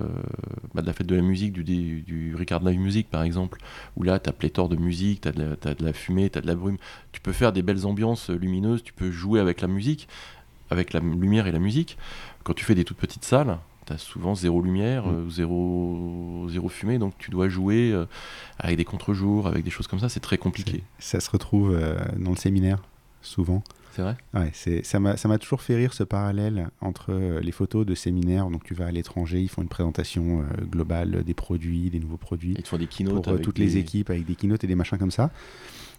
bah, 0.76 0.82
de 0.82 0.88
la 0.88 0.94
fête 0.94 1.08
de 1.08 1.16
la 1.16 1.24
musique, 1.24 1.52
du, 1.52 1.64
du, 2.04 2.36
Ricard 2.36 2.64
Live 2.64 2.80
Music 2.80 3.10
par 3.10 3.24
exemple, 3.24 3.60
où 3.96 4.04
là, 4.04 4.20
tu 4.20 4.30
as 4.30 4.34
pléthore 4.34 4.70
de 4.70 4.76
musique, 4.76 5.22
tu 5.22 5.30
as, 5.30 5.32
as, 5.32 5.74
de 5.74 5.84
la 5.84 5.94
fumée, 5.94 6.30
tu 6.30 6.38
as 6.38 6.42
de 6.42 6.48
la 6.48 6.56
brume. 6.56 6.78
Tu 7.12 7.22
peux 7.22 7.32
faire 7.32 7.52
des 7.52 7.64
belles 7.64 7.86
ambiances 7.88 8.30
lumineuses, 8.30 8.84
tu 8.84 8.94
peux 8.94 9.10
jouer 9.10 9.40
avec 9.40 9.62
la 9.62 9.68
musique, 9.68 10.08
avec 10.74 10.94
la 10.94 11.00
lumière 11.00 11.48
et 11.48 11.52
la 11.52 11.60
musique. 11.60 11.98
Quand 12.44 12.54
tu 12.54 12.66
fais 12.66 12.76
des 12.76 12.84
toutes 12.84 12.98
petites 12.98 13.24
salles, 13.24 13.58
tu 13.86 13.94
as 13.94 13.98
souvent 13.98 14.36
zéro 14.36 14.62
lumière, 14.62 15.08
mm. 15.08 15.16
euh, 15.16 15.30
zéro, 15.30 16.48
zéro 16.50 16.68
fumée, 16.68 16.98
donc 17.00 17.14
tu 17.18 17.32
dois 17.32 17.48
jouer 17.48 17.94
avec 18.60 18.78
des 18.78 18.86
contre-jours, 18.86 19.48
avec 19.48 19.64
des 19.64 19.72
choses 19.72 19.88
comme 19.88 20.00
ça, 20.00 20.10
c'est 20.10 20.20
très 20.20 20.38
compliqué. 20.38 20.84
Ça 21.00 21.20
se 21.20 21.30
retrouve 21.30 21.80
dans 22.18 22.32
le 22.32 22.38
séminaire, 22.38 22.84
souvent. 23.22 23.64
C'est 23.96 24.02
vrai? 24.02 24.18
Ouais, 24.34 24.50
c'est, 24.54 24.84
ça, 24.84 25.00
m'a, 25.00 25.18
ça 25.18 25.28
m'a 25.28 25.38
toujours 25.38 25.62
fait 25.62 25.76
rire 25.76 25.94
ce 25.94 26.04
parallèle 26.04 26.70
entre 26.82 27.14
euh, 27.14 27.40
les 27.42 27.52
photos 27.52 27.86
de 27.86 27.94
séminaires. 27.94 28.50
Donc, 28.50 28.64
tu 28.64 28.74
vas 28.74 28.88
à 28.88 28.92
l'étranger, 28.92 29.40
ils 29.40 29.50
font 29.50 29.62
une 29.62 29.68
présentation 29.68 30.42
euh, 30.42 30.66
globale 30.66 31.24
des 31.24 31.36
produits, 31.36 31.92
des 31.92 32.00
nouveaux 32.00 32.18
produits. 32.18 32.56
Ils 32.58 32.66
font 32.66 32.80
des 32.80 32.88
keynotes. 32.88 33.24
Pour 33.24 33.34
euh, 33.34 33.38
toutes 33.38 33.60
les 33.60 33.78
équipes 33.78 34.10
avec 34.10 34.26
des 34.26 34.34
keynotes 34.34 34.64
et 34.64 34.68
des 34.68 34.74
machins 34.74 34.98
comme 34.98 35.12
ça. 35.12 35.30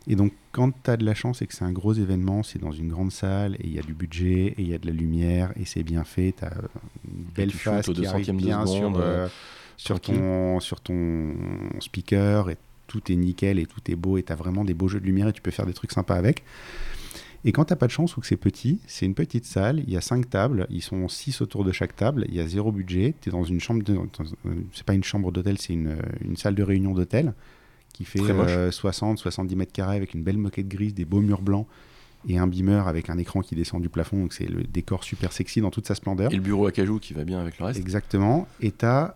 Et 0.06 0.16
donc, 0.16 0.32
quand 0.52 0.70
tu 0.70 0.90
as 0.90 0.96
de 0.96 1.04
la 1.04 1.14
chance 1.14 1.40
et 1.40 1.46
que 1.46 1.54
c'est 1.54 1.64
un 1.64 1.72
gros 1.72 1.94
événement, 1.94 2.42
c'est 2.42 2.58
dans 2.58 2.72
une 2.72 2.88
grande 2.88 3.10
salle 3.10 3.54
et 3.56 3.66
il 3.66 3.74
y 3.74 3.78
a 3.78 3.82
du 3.82 3.94
budget 3.94 4.54
et 4.56 4.62
il 4.62 4.68
y 4.68 4.74
a 4.74 4.78
de 4.78 4.86
la 4.86 4.92
lumière 4.92 5.52
et 5.56 5.64
c'est 5.64 5.82
bien 5.82 6.04
fait, 6.04 6.34
tu 6.36 6.44
as 6.44 6.52
une 7.08 7.24
belle 7.34 7.52
face 7.52 7.86
qui 7.86 8.06
arrive 8.06 8.32
bien 8.32 8.66
sur, 8.66 9.00
sur, 9.76 10.00
ton, 10.00 10.60
sur 10.60 10.80
ton 10.80 11.32
speaker 11.80 12.50
et 12.50 12.58
tout 12.86 13.10
est 13.10 13.16
nickel 13.16 13.58
et 13.58 13.66
tout 13.66 13.80
est 13.90 13.96
beau 13.96 14.18
et 14.18 14.22
tu 14.22 14.32
as 14.32 14.36
vraiment 14.36 14.64
des 14.64 14.74
beaux 14.74 14.88
jeux 14.88 15.00
de 15.00 15.06
lumière 15.06 15.28
et 15.28 15.32
tu 15.32 15.40
peux 15.40 15.50
faire 15.50 15.66
des 15.66 15.72
trucs 15.72 15.92
sympas 15.92 16.16
avec. 16.16 16.44
Et 17.46 17.52
quand 17.52 17.66
t'as 17.66 17.76
pas 17.76 17.86
de 17.86 17.92
chance 17.92 18.16
ou 18.16 18.22
que 18.22 18.26
c'est 18.26 18.38
petit, 18.38 18.80
c'est 18.86 19.04
une 19.04 19.14
petite 19.14 19.44
salle, 19.44 19.80
il 19.86 19.92
y 19.92 19.98
a 19.98 20.00
cinq 20.00 20.30
tables, 20.30 20.66
ils 20.70 20.82
sont 20.82 21.08
six 21.08 21.42
autour 21.42 21.62
de 21.62 21.72
chaque 21.72 21.94
table, 21.94 22.24
il 22.28 22.34
y 22.34 22.40
a 22.40 22.46
zéro 22.46 22.72
budget, 22.72 23.14
tu 23.20 23.28
es 23.28 23.32
dans 23.32 23.44
une 23.44 23.60
chambre, 23.60 23.82
de, 23.82 23.98
c'est 24.72 24.86
pas 24.86 24.94
une 24.94 25.04
chambre 25.04 25.30
d'hôtel, 25.30 25.58
c'est 25.58 25.74
une, 25.74 25.98
une, 26.22 26.36
salle 26.36 26.54
de 26.54 26.62
réunion 26.62 26.94
d'hôtel 26.94 27.34
qui 27.94 28.04
fait 28.04 28.20
60, 28.70 29.18
70 29.18 29.54
euh, 29.54 29.56
mètres 29.56 29.72
carrés 29.72 29.96
avec 29.96 30.12
une 30.12 30.22
belle 30.22 30.36
moquette 30.36 30.68
grise, 30.68 30.92
des 30.92 31.06
beaux 31.06 31.20
murs 31.20 31.40
blancs 31.40 31.66
et 32.28 32.38
un 32.38 32.46
beamer 32.46 32.88
avec 32.88 33.08
un 33.08 33.18
écran 33.18 33.40
qui 33.40 33.54
descend 33.54 33.80
du 33.80 33.88
plafond, 33.88 34.18
donc 34.18 34.32
c'est 34.32 34.48
le 34.48 34.64
décor 34.64 35.04
super 35.04 35.32
sexy 35.32 35.60
dans 35.60 35.70
toute 35.70 35.86
sa 35.86 35.94
splendeur. 35.94 36.32
Et 36.32 36.36
le 36.36 36.42
bureau 36.42 36.66
à 36.66 36.72
cajou 36.72 36.98
qui 36.98 37.14
va 37.14 37.24
bien 37.24 37.38
avec 37.38 37.58
le 37.58 37.66
reste. 37.66 37.78
Exactement, 37.78 38.48
et 38.60 38.72
t'as 38.72 39.14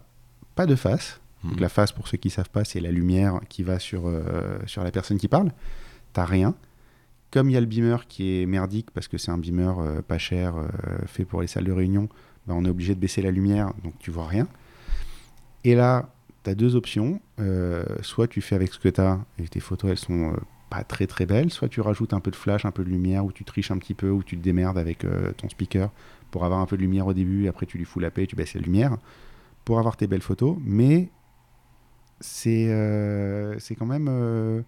pas 0.55 0.67
de 0.67 0.75
face. 0.75 1.21
Donc 1.45 1.57
hmm. 1.57 1.61
la 1.61 1.69
face, 1.69 1.93
pour 1.93 2.09
ceux 2.09 2.19
qui 2.19 2.31
savent 2.31 2.51
pas, 2.51 2.65
c'est 2.65 2.81
la 2.81 2.91
lumière 2.91 3.41
qui 3.49 3.63
va 3.63 3.79
sur, 3.79 4.07
euh, 4.07 4.59
sur 4.67 4.85
la 4.85 4.91
personne 4.91 5.19
qui 5.19 5.29
parle. 5.29 5.53
T'as 6.13 6.25
rien. 6.25 6.55
Comme 7.31 7.51
il 7.51 7.53
y 7.53 7.57
a 7.57 7.61
le 7.61 7.67
beamer 7.67 8.07
qui 8.09 8.41
est 8.41 8.47
merdique 8.47 8.91
parce 8.91 9.09
que 9.09 9.19
c'est 9.19 9.31
un 9.31 9.39
beamer 9.39 9.79
euh, 9.79 10.03
pas 10.03 10.19
cher 10.19 10.55
fait 11.07 11.25
pour 11.25 11.41
les 11.41 11.47
salles 11.47 11.65
de 11.65 11.73
réunion, 11.73 12.09
bah, 12.47 12.55
on 12.57 12.65
est 12.65 12.71
obligé 12.71 12.95
de 12.95 13.01
baisser 13.01 13.23
la 13.23 13.31
lumière, 13.31 13.73
donc 13.83 13.95
tu 13.99 14.11
vois 14.11 14.27
rien. 14.27 14.49
Et 15.65 15.75
là, 15.75 16.11
tu 16.49 16.53
as 16.53 16.55
deux 16.55 16.77
options. 16.77 17.21
Euh, 17.41 17.85
soit 18.03 18.27
tu 18.27 18.41
fais 18.41 18.55
avec 18.55 18.73
ce 18.73 18.79
que 18.79 18.89
tu 18.89 19.01
as 19.01 19.21
et 19.39 19.49
tes 19.49 19.61
photos, 19.61 19.91
elles 19.91 19.99
sont 19.99 20.35
pas 20.71 20.85
très 20.85 21.07
très 21.07 21.27
belles. 21.27 21.51
Soit 21.51 21.69
tu 21.69 21.81
rajoutes 21.81 22.13
un 22.13 22.21
peu 22.21 22.31
de 22.31 22.37
flash, 22.37 22.65
un 22.65 22.71
peu 22.71 22.85
de 22.85 22.91
lumière, 22.91 23.25
ou 23.25 23.33
tu 23.33 23.45
triches 23.45 23.71
un 23.71 23.79
petit 23.79 23.95
peu, 23.95 24.11
ou 24.11 24.23
tu 24.23 24.37
te 24.37 24.43
démerdes 24.43 24.79
avec 24.79 25.07
ton 25.37 25.49
speaker 25.49 25.91
pour 26.31 26.45
avoir 26.45 26.61
un 26.61 26.67
peu 26.67 26.77
de 26.77 26.83
lumière 26.83 27.07
au 27.07 27.15
début, 27.15 27.45
et 27.45 27.49
après 27.49 27.65
tu 27.65 27.79
lui 27.79 27.87
fous 27.87 28.01
la 28.01 28.11
paix, 28.11 28.27
tu 28.27 28.37
baisses 28.37 28.55
la 28.55 28.61
lumière 28.61 28.99
pour 29.65 29.79
avoir 29.79 29.97
tes 29.97 30.07
belles 30.07 30.23
photos. 30.23 30.57
Mais 30.63 31.11
c'est 32.21 32.69
euh, 32.69 33.59
c'est 33.59 33.75
quand 33.75 33.87
même 33.87 34.09
euh, 34.11 34.63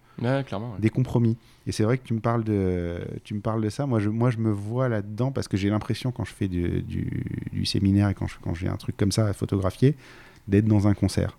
des 0.79 0.89
compromis. 0.89 1.37
Et 1.67 1.71
c'est 1.71 1.83
vrai 1.83 1.97
que 1.97 2.03
tu 2.03 2.13
me 2.13 2.19
parles 2.19 2.43
de, 2.43 2.99
tu 3.23 3.33
me 3.33 3.41
parles 3.41 3.61
de 3.61 3.69
ça. 3.69 3.85
Moi, 3.85 3.99
je, 3.99 4.09
moi, 4.09 4.29
je 4.29 4.37
me 4.37 4.51
vois 4.51 4.89
là-dedans 4.89 5.31
parce 5.31 5.47
que 5.47 5.57
j'ai 5.57 5.69
l'impression, 5.69 6.11
quand 6.11 6.23
je 6.23 6.33
fais 6.33 6.47
du, 6.47 6.81
du, 6.81 7.65
séminaire 7.65 8.09
et 8.09 8.13
quand 8.13 8.27
j'ai 8.27 8.67
quand 8.67 8.73
un 8.73 8.77
truc 8.77 8.97
comme 8.97 9.11
ça 9.11 9.27
à 9.27 9.33
photographier, 9.33 9.95
d'être 10.47 10.65
dans 10.65 10.87
un 10.87 10.93
concert. 10.93 11.37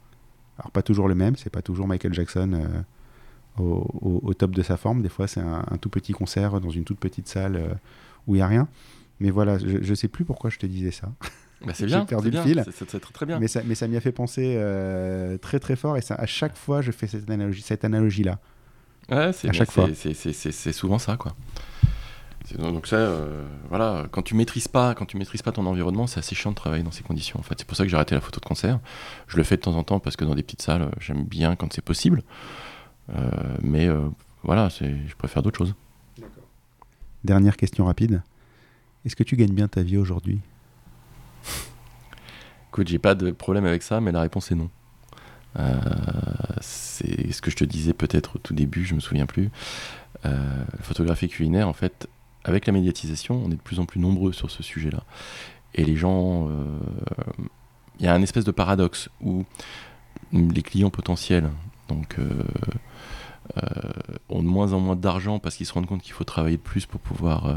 Alors, 0.62 0.70
pas 0.70 0.82
toujours 0.82 1.08
le 1.08 1.14
même, 1.14 1.36
c'est 1.36 1.50
pas 1.50 1.62
toujours 1.62 1.86
Michael 1.86 2.14
Jackson 2.14 2.52
euh, 2.52 3.62
au, 3.62 4.20
au, 4.22 4.34
top 4.34 4.52
de 4.52 4.62
sa 4.62 4.76
forme. 4.76 5.02
Des 5.02 5.08
fois, 5.08 5.26
c'est 5.26 5.40
un, 5.40 5.76
tout 5.80 5.90
petit 5.90 6.12
concert 6.12 6.60
dans 6.60 6.70
une 6.70 6.84
toute 6.84 6.98
petite 6.98 7.28
salle 7.28 7.78
où 8.26 8.34
il 8.34 8.38
n'y 8.38 8.42
a 8.42 8.46
rien. 8.46 8.68
Mais 9.20 9.30
voilà, 9.30 9.58
je 9.58 9.88
ne 9.88 9.94
sais 9.94 10.08
plus 10.08 10.24
pourquoi 10.24 10.50
je 10.50 10.58
te 10.58 10.66
disais 10.66 10.90
ça. 10.90 11.12
Bah, 11.64 11.72
c'est 11.74 11.86
bien, 11.86 12.00
j'ai 12.00 12.06
perdu 12.06 12.30
le 12.30 12.40
fil. 12.40 12.64
C'est 12.72 13.00
très, 13.12 13.26
bien. 13.26 13.38
Mais 13.38 13.48
ça, 13.48 13.62
mais 13.64 13.74
ça 13.74 13.86
m'y 13.86 13.96
a 13.96 14.00
fait 14.00 14.12
penser 14.12 14.54
euh, 14.56 15.38
très 15.38 15.60
très 15.60 15.76
fort 15.76 15.96
et 15.96 16.00
ça, 16.00 16.14
à 16.14 16.26
chaque 16.26 16.56
fois 16.56 16.82
je 16.82 16.90
fais 16.90 17.06
cette 17.06 17.30
analogie, 17.30 17.62
cette 17.62 17.84
analogie 17.84 18.24
là. 18.24 18.38
Ouais, 19.10 19.32
c'est 19.32 19.48
à 19.48 19.52
chaque 19.52 19.70
fois. 19.70 19.88
C'est 19.94 20.72
souvent 20.72 20.98
ça 20.98 21.16
quoi. 21.16 21.34
Donc 22.58 22.86
ça, 22.86 22.96
euh, 22.96 23.46
voilà, 23.68 24.06
quand 24.10 24.22
tu 24.22 24.34
maîtrises 24.34 24.68
pas, 24.68 24.94
quand 24.94 25.06
tu 25.06 25.16
maîtrises 25.16 25.42
pas 25.42 25.52
ton 25.52 25.66
environnement, 25.66 26.06
c'est 26.06 26.18
assez 26.18 26.34
chiant 26.34 26.50
de 26.50 26.56
travailler 26.56 26.82
dans 26.82 26.90
ces 26.90 27.02
conditions. 27.02 27.38
En 27.38 27.42
fait, 27.42 27.54
c'est 27.58 27.66
pour 27.66 27.76
ça 27.76 27.84
que 27.84 27.90
j'ai 27.90 27.96
arrêté 27.96 28.14
la 28.14 28.20
photo 28.20 28.40
de 28.40 28.44
concert. 28.44 28.80
Je 29.28 29.36
le 29.36 29.42
fais 29.42 29.56
de 29.56 29.62
temps 29.62 29.74
en 29.76 29.82
temps 29.82 30.00
parce 30.00 30.16
que 30.16 30.24
dans 30.24 30.34
des 30.34 30.42
petites 30.42 30.62
salles, 30.62 30.90
j'aime 31.00 31.24
bien 31.24 31.56
quand 31.56 31.72
c'est 31.72 31.84
possible. 31.84 32.22
Euh, 33.16 33.30
mais 33.62 33.88
voilà, 34.42 34.68
je 34.68 35.14
préfère 35.16 35.42
d'autres 35.42 35.58
choses. 35.58 35.74
Dernière 37.24 37.56
question 37.56 37.86
rapide. 37.86 38.22
Est-ce 39.04 39.16
que 39.16 39.22
tu 39.24 39.36
gagnes 39.36 39.54
bien 39.54 39.68
ta 39.68 39.82
vie 39.82 39.96
aujourd'hui? 39.96 40.40
Écoute, 42.68 42.88
j'ai 42.88 42.98
pas 42.98 43.14
de 43.14 43.30
problème 43.30 43.66
avec 43.66 43.82
ça, 43.82 44.00
mais 44.00 44.12
la 44.12 44.20
réponse 44.20 44.50
est 44.50 44.54
non. 44.54 44.70
Euh, 45.58 45.78
c'est 46.60 47.32
ce 47.32 47.42
que 47.42 47.50
je 47.50 47.56
te 47.56 47.64
disais 47.64 47.92
peut-être 47.92 48.36
au 48.36 48.38
tout 48.38 48.54
début, 48.54 48.84
je 48.84 48.94
me 48.94 49.00
souviens 49.00 49.26
plus. 49.26 49.50
Euh, 50.24 50.64
photographie 50.80 51.28
culinaire, 51.28 51.68
en 51.68 51.72
fait, 51.72 52.08
avec 52.44 52.66
la 52.66 52.72
médiatisation, 52.72 53.40
on 53.44 53.50
est 53.50 53.56
de 53.56 53.60
plus 53.60 53.80
en 53.80 53.86
plus 53.86 54.00
nombreux 54.00 54.32
sur 54.32 54.50
ce 54.50 54.62
sujet-là. 54.62 55.04
Et 55.74 55.84
les 55.84 55.96
gens. 55.96 56.48
Euh, 56.48 56.78
il 57.98 58.06
y 58.06 58.08
a 58.08 58.14
un 58.14 58.22
espèce 58.22 58.44
de 58.44 58.50
paradoxe 58.50 59.08
où 59.20 59.44
les 60.32 60.62
clients 60.62 60.90
potentiels 60.90 61.50
donc, 61.88 62.16
ont 64.28 64.42
de 64.42 64.48
moins 64.48 64.72
en 64.72 64.80
moins 64.80 64.96
d'argent 64.96 65.38
parce 65.38 65.56
qu'ils 65.56 65.66
se 65.66 65.72
rendent 65.72 65.86
compte 65.86 66.02
qu'il 66.02 66.14
faut 66.14 66.24
travailler 66.24 66.58
plus 66.58 66.86
pour 66.86 67.00
pouvoir 67.00 67.54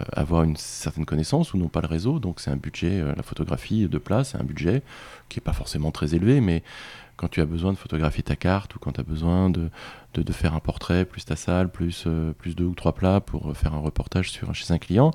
euh, 0.00 0.04
avoir 0.12 0.42
une 0.42 0.56
certaine 0.56 1.06
connaissance 1.06 1.54
ou 1.54 1.58
n'ont 1.58 1.68
pas 1.68 1.80
le 1.80 1.86
réseau. 1.86 2.18
Donc 2.18 2.40
c'est 2.40 2.50
un 2.50 2.56
budget, 2.56 3.00
euh, 3.00 3.14
la 3.16 3.22
photographie 3.22 3.86
de 3.86 3.98
place, 3.98 4.30
c'est 4.30 4.38
un 4.38 4.44
budget 4.44 4.82
qui 5.28 5.38
n'est 5.38 5.44
pas 5.44 5.52
forcément 5.52 5.92
très 5.92 6.14
élevé, 6.14 6.40
mais 6.40 6.64
quand 7.16 7.28
tu 7.28 7.40
as 7.40 7.46
besoin 7.46 7.72
de 7.72 7.78
photographier 7.78 8.24
ta 8.24 8.34
carte 8.34 8.74
ou 8.74 8.80
quand 8.80 8.92
tu 8.92 9.00
as 9.00 9.04
besoin 9.04 9.48
de, 9.48 9.70
de, 10.20 10.32
faire 10.32 10.54
un 10.54 10.60
portrait, 10.60 11.04
plus 11.04 11.24
ta 11.24 11.36
salle, 11.36 11.70
plus, 11.70 12.04
euh, 12.06 12.32
plus 12.32 12.56
deux 12.56 12.64
ou 12.64 12.74
trois 12.74 12.94
plats 12.94 13.20
pour 13.20 13.56
faire 13.56 13.74
un 13.74 13.80
reportage 13.80 14.30
sur, 14.30 14.54
chez 14.54 14.72
un 14.72 14.78
client, 14.78 15.12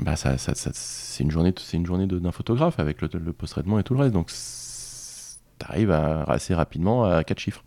bah 0.00 0.16
ça, 0.16 0.36
c'est 0.38 1.24
une 1.24 1.30
journée, 1.30 1.52
c'est 1.58 1.76
une 1.76 1.86
journée 1.86 2.06
d'un 2.06 2.32
photographe 2.32 2.78
avec 2.78 3.02
le, 3.02 3.32
post-traitement 3.32 3.78
et 3.78 3.82
tout 3.82 3.94
le 3.94 4.00
reste. 4.00 4.12
Donc, 4.12 4.28
tu 4.28 5.66
arrives 5.66 5.90
assez 5.90 6.54
rapidement 6.54 7.04
à 7.04 7.24
4 7.24 7.38
chiffres. 7.38 7.64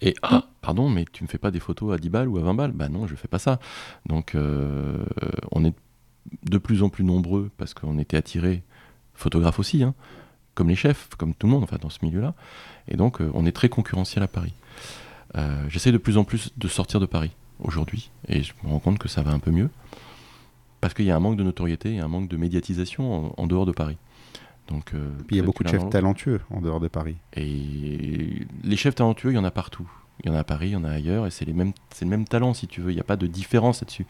Et 0.00 0.14
ah, 0.22 0.44
pardon, 0.60 0.88
mais 0.88 1.04
tu 1.10 1.24
me 1.24 1.28
fais 1.28 1.38
pas 1.38 1.50
des 1.50 1.60
photos 1.60 1.94
à 1.94 1.98
10 1.98 2.10
balles 2.10 2.28
ou 2.28 2.38
à 2.38 2.42
20 2.42 2.54
balles? 2.54 2.72
Bah 2.72 2.88
non, 2.88 3.06
je 3.06 3.16
fais 3.16 3.28
pas 3.28 3.38
ça. 3.38 3.58
Donc, 4.06 4.34
euh, 4.34 5.04
on 5.50 5.64
est 5.64 5.74
de 6.44 6.58
plus 6.58 6.82
en 6.82 6.88
plus 6.88 7.04
nombreux 7.04 7.50
parce 7.56 7.74
qu'on 7.74 7.98
était 7.98 8.16
attirés, 8.16 8.62
photographes 9.14 9.58
aussi, 9.58 9.82
hein, 9.82 9.94
comme 10.54 10.68
les 10.68 10.76
chefs, 10.76 11.08
comme 11.16 11.34
tout 11.34 11.46
le 11.46 11.52
monde, 11.52 11.64
enfin 11.64 11.78
dans 11.80 11.90
ce 11.90 11.98
milieu-là. 12.02 12.34
Et 12.86 12.96
donc, 12.96 13.20
euh, 13.20 13.30
on 13.34 13.46
est 13.46 13.52
très 13.52 13.68
concurrentiel 13.68 14.22
à 14.22 14.28
Paris. 14.28 14.52
Euh, 15.36 15.64
J'essaie 15.68 15.92
de 15.92 15.98
plus 15.98 16.16
en 16.16 16.24
plus 16.24 16.52
de 16.56 16.68
sortir 16.68 17.00
de 17.00 17.06
Paris 17.06 17.30
aujourd'hui, 17.60 18.10
et 18.28 18.42
je 18.42 18.52
me 18.64 18.70
rends 18.70 18.78
compte 18.78 18.98
que 18.98 19.08
ça 19.08 19.22
va 19.22 19.30
un 19.32 19.38
peu 19.38 19.50
mieux, 19.50 19.68
parce 20.80 20.94
qu'il 20.94 21.04
y 21.06 21.10
a 21.10 21.16
un 21.16 21.20
manque 21.20 21.36
de 21.36 21.42
notoriété 21.42 21.94
et 21.94 21.98
un 22.00 22.08
manque 22.08 22.28
de 22.28 22.36
médiatisation 22.36 23.30
en, 23.38 23.42
en 23.42 23.46
dehors 23.46 23.66
de 23.66 23.72
Paris. 23.72 23.96
Donc, 24.68 24.92
euh, 24.94 25.08
Puis 25.26 25.36
il 25.36 25.38
y 25.38 25.40
a 25.40 25.44
beaucoup 25.44 25.64
de 25.64 25.68
chefs 25.68 25.88
talentueux 25.90 26.40
en 26.50 26.60
dehors 26.60 26.78
de 26.78 26.88
Paris. 26.88 27.16
Et 27.34 28.46
les 28.64 28.76
chefs 28.76 28.94
talentueux, 28.94 29.30
il 29.32 29.34
y 29.34 29.38
en 29.38 29.44
a 29.44 29.50
partout. 29.50 29.88
Il 30.22 30.28
y 30.28 30.32
en 30.32 30.34
a 30.36 30.40
à 30.40 30.44
Paris, 30.44 30.68
il 30.68 30.72
y 30.72 30.76
en 30.76 30.84
a 30.84 30.90
ailleurs, 30.90 31.26
et 31.26 31.30
c'est 31.30 31.44
les 31.46 31.52
mêmes, 31.52 31.72
c'est 31.94 32.04
le 32.04 32.10
même 32.10 32.26
talent 32.26 32.52
si 32.52 32.66
tu 32.66 32.80
veux. 32.82 32.90
Il 32.90 32.94
n'y 32.94 33.00
a 33.00 33.04
pas 33.04 33.16
de 33.16 33.26
différence 33.26 33.80
là-dessus. 33.80 34.04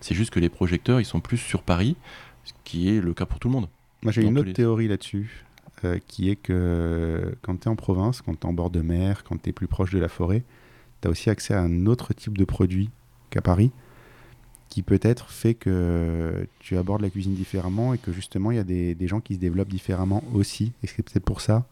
C'est 0.00 0.14
juste 0.14 0.30
que 0.30 0.38
les 0.40 0.48
projecteurs, 0.50 1.00
ils 1.00 1.04
sont 1.06 1.20
plus 1.20 1.38
sur 1.38 1.62
Paris, 1.62 1.96
ce 2.44 2.52
qui 2.64 2.88
est 2.94 3.00
le 3.00 3.12
cas 3.14 3.26
pour 3.26 3.38
tout 3.40 3.48
le 3.48 3.54
monde. 3.54 3.68
Moi, 4.02 4.12
j'ai 4.12 4.22
une 4.22 4.38
autre 4.38 4.48
les- 4.48 4.52
théorie 4.52 4.86
là-dessus, 4.88 5.44
euh, 5.84 5.98
qui 6.06 6.30
est 6.30 6.36
que 6.36 7.34
quand 7.42 7.56
tu 7.56 7.64
es 7.64 7.68
en 7.68 7.76
province, 7.76 8.22
quand 8.22 8.34
tu 8.34 8.46
es 8.46 8.46
en 8.46 8.52
bord 8.52 8.70
de 8.70 8.80
mer, 8.80 9.24
quand 9.24 9.40
tu 9.42 9.50
es 9.50 9.52
plus 9.52 9.66
proche 9.68 9.92
de 9.92 9.98
la 9.98 10.08
forêt, 10.08 10.42
tu 11.00 11.08
as 11.08 11.10
aussi 11.10 11.30
accès 11.30 11.54
à 11.54 11.60
un 11.60 11.86
autre 11.86 12.12
type 12.14 12.36
de 12.36 12.44
produit 12.44 12.90
qu'à 13.30 13.42
Paris, 13.42 13.70
qui 14.68 14.82
peut-être 14.82 15.30
fait 15.30 15.54
que 15.54 16.48
tu 16.58 16.76
abordes 16.76 17.02
la 17.02 17.10
cuisine 17.10 17.34
différemment 17.34 17.94
et 17.94 17.98
que 17.98 18.12
justement, 18.12 18.50
il 18.50 18.56
y 18.56 18.60
a 18.60 18.64
des, 18.64 19.06
gens 19.06 19.20
qui 19.20 19.34
se 19.34 19.38
développent 19.38 19.68
différemment 19.68 20.24
aussi. 20.34 20.72
Et 20.82 20.88
c'est 20.88 21.02
peut-être 21.02 21.24
pour 21.24 21.40
ça 21.40 21.66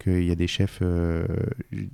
qu'il 0.00 0.24
y 0.24 0.30
a 0.32 0.34
des 0.34 0.48
chefs... 0.48 0.80
euh, 0.82 1.24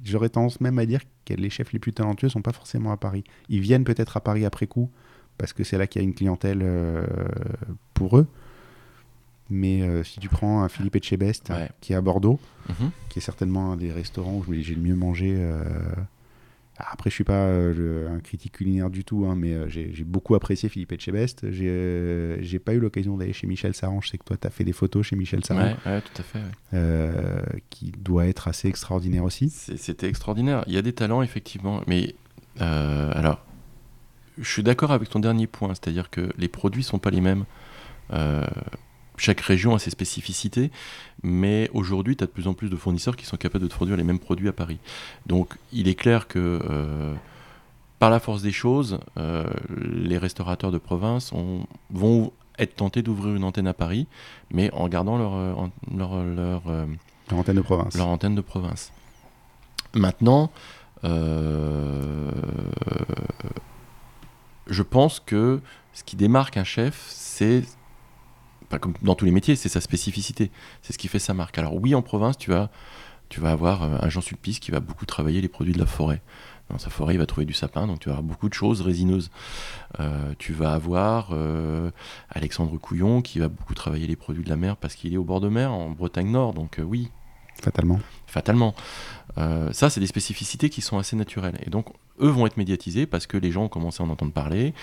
J'aurais 0.04 0.30
tendance 0.30 0.60
même 0.62 0.78
à 0.78 0.86
dire 0.86 1.00
que 1.26 1.34
les 1.34 1.50
chefs 1.50 1.72
les 1.74 1.78
plus 1.78 1.92
talentueux 1.92 2.30
sont 2.30 2.40
pas 2.40 2.52
forcément 2.52 2.92
à 2.92 2.96
Paris. 2.96 3.24
Ils 3.50 3.60
viennent 3.60 3.84
peut-être 3.84 4.16
à 4.16 4.20
Paris 4.20 4.46
après 4.46 4.66
coup, 4.66 4.88
parce 5.36 5.52
que 5.52 5.64
c'est 5.64 5.76
là 5.76 5.86
qu'il 5.86 6.00
y 6.00 6.04
a 6.04 6.08
une 6.08 6.14
clientèle 6.14 6.60
euh, 6.62 7.04
pour 7.92 8.16
eux. 8.18 8.26
Mais 9.50 9.82
euh, 9.82 10.04
si 10.04 10.20
tu 10.20 10.28
prends 10.28 10.62
un 10.62 10.68
Philippe 10.68 10.96
Etchebest, 10.96 11.48
Ouais. 11.50 11.68
qui 11.80 11.92
est 11.92 11.96
à 11.96 12.00
Bordeaux, 12.00 12.38
Mhm. 12.68 12.90
qui 13.08 13.18
est 13.18 13.22
certainement 13.22 13.72
un 13.72 13.76
des 13.76 13.90
restaurants 13.92 14.42
où 14.46 14.52
j'ai 14.54 14.74
le 14.74 14.80
mieux 14.82 14.94
mangé. 14.96 15.34
euh, 15.36 15.62
Après, 16.80 17.10
je 17.10 17.14
suis 17.16 17.24
pas 17.24 17.32
euh, 17.46 18.14
un 18.14 18.20
critique 18.20 18.52
culinaire 18.52 18.88
du 18.88 19.02
tout, 19.04 19.26
hein, 19.26 19.34
mais 19.36 19.68
j'ai 19.68 20.04
beaucoup 20.04 20.36
apprécié 20.36 20.68
Philippe 20.68 20.92
Etchebest. 20.92 21.50
J'ai 21.50 22.36
j'ai 22.40 22.58
pas 22.60 22.72
eu 22.72 22.78
l'occasion 22.78 23.16
d'aller 23.16 23.32
chez 23.32 23.48
Michel 23.48 23.74
Sarange. 23.74 24.04
Je 24.06 24.10
sais 24.10 24.18
que 24.18 24.22
toi, 24.24 24.36
tu 24.40 24.46
as 24.46 24.50
fait 24.50 24.62
des 24.62 24.72
photos 24.72 25.04
chez 25.04 25.16
Michel 25.16 25.44
Sarange, 25.44 25.74
Ouais, 25.84 25.92
ouais, 25.92 26.00
tout 26.02 26.22
à 26.22 26.22
fait. 26.22 27.58
qui 27.70 27.90
doit 27.98 28.26
être 28.28 28.46
assez 28.46 28.68
extraordinaire 28.68 29.24
aussi. 29.24 29.50
C'était 29.50 30.08
extraordinaire. 30.08 30.62
Il 30.68 30.72
y 30.74 30.78
a 30.78 30.82
des 30.82 30.92
talents, 30.92 31.22
effectivement. 31.22 31.82
Mais 31.88 32.14
alors, 32.60 33.44
je 34.38 34.48
suis 34.48 34.62
d'accord 34.62 34.92
avec 34.92 35.08
ton 35.08 35.18
dernier 35.18 35.48
point, 35.48 35.70
c'est-à-dire 35.70 36.10
que 36.10 36.30
les 36.38 36.46
produits 36.48 36.84
sont 36.84 37.00
pas 37.00 37.10
les 37.10 37.20
mêmes. 37.20 37.44
Euh, 38.12 38.46
chaque 39.18 39.40
région 39.40 39.74
a 39.74 39.78
ses 39.78 39.90
spécificités, 39.90 40.70
mais 41.22 41.68
aujourd'hui, 41.74 42.16
tu 42.16 42.24
as 42.24 42.26
de 42.26 42.32
plus 42.32 42.46
en 42.48 42.54
plus 42.54 42.68
de 42.70 42.76
fournisseurs 42.76 43.16
qui 43.16 43.26
sont 43.26 43.36
capables 43.36 43.64
de 43.64 43.68
te 43.68 43.74
produire 43.74 43.96
les 43.96 44.04
mêmes 44.04 44.18
produits 44.18 44.48
à 44.48 44.52
Paris. 44.52 44.78
Donc, 45.26 45.54
il 45.72 45.88
est 45.88 45.94
clair 45.94 46.26
que, 46.28 46.60
euh, 46.68 47.14
par 47.98 48.10
la 48.10 48.20
force 48.20 48.42
des 48.42 48.52
choses, 48.52 49.00
euh, 49.18 49.44
les 49.80 50.18
restaurateurs 50.18 50.70
de 50.72 50.78
province 50.78 51.32
ont- 51.32 51.66
vont 51.90 52.32
être 52.58 52.76
tentés 52.76 53.02
d'ouvrir 53.02 53.34
une 53.36 53.44
antenne 53.44 53.66
à 53.68 53.74
Paris, 53.74 54.06
mais 54.52 54.70
en 54.72 54.88
gardant 54.88 55.16
leur, 55.18 55.34
euh, 55.34 55.54
leur, 55.96 56.24
leur, 56.24 56.62
Leur 57.30 57.38
antenne 57.38 57.56
de 57.56 57.60
province. 57.60 57.96
leur 57.96 58.08
antenne 58.08 58.34
de 58.34 58.40
province. 58.40 58.92
Maintenant, 59.94 60.50
je 64.66 64.82
pense 64.82 65.20
que 65.20 65.60
ce 65.92 66.04
qui 66.04 66.16
démarque 66.16 66.56
un 66.56 66.64
chef, 66.64 67.06
c'est 67.08 67.62
pas 68.68 68.78
comme 68.78 68.94
dans 69.02 69.14
tous 69.14 69.24
les 69.24 69.30
métiers, 69.30 69.56
c'est 69.56 69.68
sa 69.68 69.80
spécificité, 69.80 70.50
c'est 70.82 70.92
ce 70.92 70.98
qui 70.98 71.08
fait 71.08 71.18
sa 71.18 71.34
marque. 71.34 71.58
Alors 71.58 71.74
oui, 71.74 71.94
en 71.94 72.02
province, 72.02 72.36
tu 72.38 72.50
vas, 72.50 72.70
tu 73.28 73.40
vas 73.40 73.50
avoir 73.50 73.82
euh, 73.82 73.98
un 74.00 74.08
Jean 74.08 74.20
Sulpice 74.20 74.58
qui 74.58 74.70
va 74.70 74.80
beaucoup 74.80 75.06
travailler 75.06 75.40
les 75.40 75.48
produits 75.48 75.72
de 75.74 75.78
la 75.78 75.86
forêt. 75.86 76.20
Dans 76.70 76.78
sa 76.78 76.90
forêt, 76.90 77.14
il 77.14 77.18
va 77.18 77.24
trouver 77.24 77.46
du 77.46 77.54
sapin, 77.54 77.86
donc 77.86 78.00
tu 78.00 78.10
vas 78.10 78.16
avoir 78.16 78.22
beaucoup 78.22 78.48
de 78.48 78.54
choses 78.54 78.82
résineuses. 78.82 79.30
Euh, 80.00 80.34
tu 80.38 80.52
vas 80.52 80.74
avoir 80.74 81.30
euh, 81.32 81.90
Alexandre 82.28 82.76
Couillon 82.76 83.22
qui 83.22 83.38
va 83.38 83.48
beaucoup 83.48 83.74
travailler 83.74 84.06
les 84.06 84.16
produits 84.16 84.44
de 84.44 84.50
la 84.50 84.56
mer 84.56 84.76
parce 84.76 84.94
qu'il 84.94 85.14
est 85.14 85.16
au 85.16 85.24
bord 85.24 85.40
de 85.40 85.48
mer, 85.48 85.72
en 85.72 85.88
Bretagne 85.90 86.30
Nord, 86.30 86.52
donc 86.52 86.78
euh, 86.78 86.82
oui, 86.82 87.10
Fatalement. 87.62 87.98
fatalement. 88.26 88.74
Ça, 89.72 89.88
c'est 89.88 90.00
des 90.00 90.06
spécificités 90.08 90.68
qui 90.68 90.80
sont 90.80 90.98
assez 90.98 91.14
naturelles. 91.14 91.58
Et 91.64 91.70
donc, 91.70 91.86
eux 92.20 92.28
vont 92.28 92.46
être 92.46 92.56
médiatisés 92.56 93.06
parce 93.06 93.26
que 93.28 93.36
les 93.36 93.52
gens 93.52 93.64
ont 93.64 93.68
commencé 93.68 94.02
à 94.02 94.06
en 94.06 94.10
entendre 94.10 94.32
parler, 94.32 94.74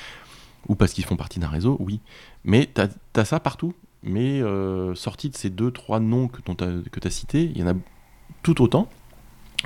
ou 0.68 0.76
parce 0.76 0.93
qu'ils 0.93 1.05
font 1.05 1.16
partie 1.16 1.39
d'un 1.39 1.47
réseau, 1.47 1.78
oui. 1.80 1.99
Mais 2.43 2.70
tu 2.74 2.82
as, 2.82 3.26
ça 3.26 3.39
partout. 3.39 3.74
Mais 4.03 4.41
euh, 4.41 4.93
sorti 4.93 5.30
de 5.30 5.36
ces 5.36 5.49
deux, 5.49 5.72
trois 5.72 5.99
noms 5.99 6.28
que 6.28 6.39
tu 6.41 7.07
as, 7.07 7.09
cités, 7.09 7.43
il 7.43 7.57
y 7.57 7.63
en 7.63 7.68
a 7.68 7.74
tout 8.43 8.61
autant 8.61 8.88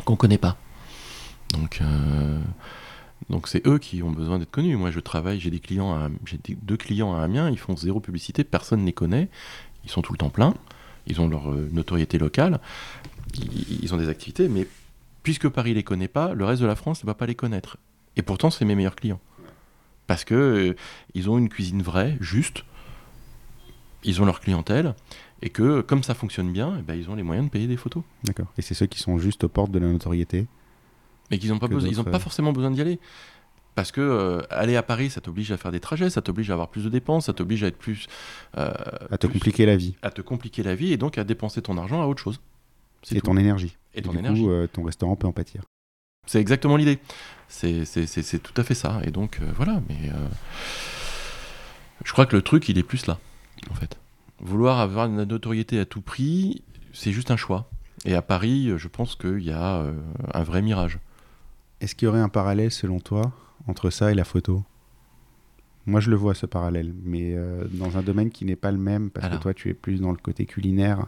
qu'on 0.06 0.14
ne 0.14 0.18
connaît 0.18 0.38
pas. 0.38 0.56
Donc, 1.52 1.80
euh, 1.82 2.40
donc 3.30 3.50
c'est 3.50 3.66
eux 3.68 3.80
qui 3.80 4.02
ont 4.02 4.12
besoin 4.12 4.40
d'être 4.40 4.52
connus. 4.52 4.78
Moi, 4.78 4.92
je 4.92 5.00
travaille, 5.02 5.40
j'ai 5.42 5.52
des 5.52 5.60
clients, 5.60 6.10
j'ai 6.26 6.40
deux 6.62 6.78
clients 6.78 7.16
à 7.16 7.24
Amiens, 7.24 7.50
ils 7.50 7.60
font 7.60 7.76
zéro 7.76 8.00
publicité, 8.00 8.46
personne 8.46 8.82
ne 8.82 8.86
les 8.86 8.94
connaît, 8.94 9.30
ils 9.84 9.90
sont 9.90 10.02
tout 10.02 10.14
le 10.14 10.18
temps 10.18 10.30
pleins, 10.30 10.54
ils 11.08 11.20
ont 11.22 11.28
leur 11.28 11.52
euh, 11.52 11.70
notoriété 11.72 12.18
locale, 12.18 12.60
ils, 13.36 13.94
ont 13.94 13.98
des 13.98 14.10
activités, 14.10 14.48
mais 14.48 14.68
puisque 15.24 15.50
Paris 15.50 15.74
les 15.74 15.84
connaît 15.84 16.08
pas, 16.08 16.34
le 16.34 16.46
reste 16.46 16.62
de 16.62 16.68
la 16.68 16.76
France 16.76 17.04
ne 17.04 17.08
va 17.08 17.14
pas 17.14 17.26
les 17.26 17.36
connaître. 17.36 17.78
Et 18.16 18.22
pourtant, 18.22 18.50
c'est 18.50 18.66
mes 18.66 18.76
meilleurs 18.76 18.96
clients. 18.96 19.20
Parce 20.10 20.26
que 20.26 20.34
euh, 20.34 20.74
ils 21.14 21.30
ont 21.30 21.38
une 21.38 21.50
cuisine 21.50 21.82
vraie, 21.84 22.18
juste, 22.20 22.64
ils 24.04 24.22
ont 24.22 24.26
leur 24.26 24.40
clientèle, 24.40 24.96
et 25.42 25.50
que 25.50 25.82
comme 25.82 26.02
ça 26.04 26.14
fonctionne 26.16 26.52
bien, 26.52 26.78
eh 26.80 26.82
ben, 26.82 26.96
ils 26.96 27.10
ont 27.10 27.16
les 27.16 27.22
moyens 27.24 27.48
de 27.48 27.52
payer 27.52 27.68
des 27.68 27.78
photos. 27.78 28.02
D'accord. 28.24 28.48
Et 28.58 28.62
c'est 28.64 28.74
ceux 28.74 28.88
qui 28.88 29.00
sont 29.00 29.20
juste 29.20 29.44
aux 29.44 29.50
portes 29.50 29.72
de 29.72 29.78
la 29.80 29.88
notoriété. 29.88 30.48
Mais 31.30 31.38
qu'ils 31.38 31.52
n'ont 31.52 31.60
pas, 31.60 31.68
besoin- 31.68 31.90
ils 31.90 32.00
ont 32.02 32.04
pas 32.04 32.16
euh, 32.16 32.20
forcément 32.20 32.52
besoin 32.54 32.72
d'y 32.72 32.82
aller. 32.82 33.00
Parce 33.76 33.92
que 33.92 34.02
euh, 34.02 34.42
aller 34.50 34.76
à 34.76 34.82
Paris, 34.84 35.12
ça 35.12 35.22
t'oblige 35.22 35.52
à 35.52 35.58
faire 35.58 35.72
des 35.72 35.80
trajets, 35.80 36.10
ça 36.10 36.22
t'oblige 36.24 36.50
à 36.50 36.54
avoir 36.54 36.70
plus 36.70 36.84
de 36.86 36.90
dépenses, 36.90 37.28
ça 37.28 37.34
t'oblige 37.34 37.64
à 37.64 37.68
être 37.68 37.78
plus. 37.78 38.08
euh, 38.58 38.74
À 39.12 39.18
te 39.20 39.28
plus- 39.28 39.34
compliquer 39.36 39.66
la 39.68 39.78
vie 39.78 39.96
à 40.02 40.10
te 40.10 40.22
compliquer 40.24 40.64
la 40.64 40.74
vie 40.76 40.92
et 40.92 40.98
donc 40.98 41.18
à 41.20 41.24
dépenser 41.24 41.62
ton 41.62 41.78
argent 41.78 42.02
à 42.02 42.08
autre 42.08 42.22
chose. 42.22 42.42
C'est 43.04 43.16
et 43.16 43.20
tout. 43.22 43.28
ton 43.28 43.38
énergie. 43.38 43.78
Et 43.94 44.02
ton 44.02 44.12
du 44.12 44.18
énergie. 44.18 44.42
coup, 44.42 44.50
euh, 44.50 44.68
ton 44.68 44.84
restaurant 44.84 45.16
peut 45.16 45.28
en 45.28 45.32
pâtir. 45.32 45.62
C'est 46.26 46.40
exactement 46.40 46.76
l'idée. 46.78 47.00
C'est 47.48 48.44
tout 48.44 48.54
à 48.56 48.64
fait 48.64 48.76
ça. 48.76 49.02
Et 49.04 49.12
donc, 49.12 49.40
euh, 49.42 49.52
voilà. 49.56 49.82
Mais 49.90 50.10
euh, 50.10 50.28
je 52.06 52.12
crois 52.12 52.26
que 52.26 52.36
le 52.36 52.42
truc, 52.42 52.70
il 52.70 52.78
est 52.78 52.84
plus 52.84 53.08
là, 53.08 53.18
en 53.70 53.74
fait. 53.74 53.98
Vouloir 54.40 54.80
avoir 54.80 55.08
une 55.08 55.24
notoriété 55.24 55.80
à 55.80 55.86
tout 55.86 56.02
prix, 56.02 56.62
c'est 56.94 57.12
juste 57.12 57.32
un 57.32 57.38
choix. 57.38 57.70
Et 58.06 58.16
à 58.16 58.22
Paris, 58.22 58.72
je 58.78 58.88
pense 58.88 59.16
qu'il 59.16 59.44
y 59.44 59.52
a 59.52 59.78
euh, 59.78 59.94
un 60.34 60.44
vrai 60.44 60.62
mirage. 60.62 61.00
Est-ce 61.82 61.96
qu'il 61.96 62.06
y 62.06 62.10
aurait 62.10 62.20
un 62.22 62.30
parallèle, 62.30 62.72
selon 62.72 63.00
toi, 63.00 63.32
entre 63.68 63.90
ça 63.90 64.12
et 64.12 64.16
la 64.16 64.24
photo? 64.24 64.64
Moi, 65.86 66.00
je 66.00 66.10
le 66.10 66.16
vois, 66.16 66.36
ce 66.36 66.46
parallèle, 66.46 66.94
mais 67.04 67.36
dans 67.72 67.98
un 67.98 68.02
domaine 68.04 68.30
qui 68.30 68.46
n'est 68.46 68.58
pas 68.58 68.72
le 68.72 68.78
même, 68.78 69.10
parce 69.10 69.26
Alors. 69.26 69.40
que 69.40 69.44
toi, 69.44 69.54
tu 69.54 69.70
es 69.70 69.74
plus 69.74 70.00
dans 70.02 70.12
le 70.12 70.18
côté 70.18 70.46
culinaire, 70.46 71.08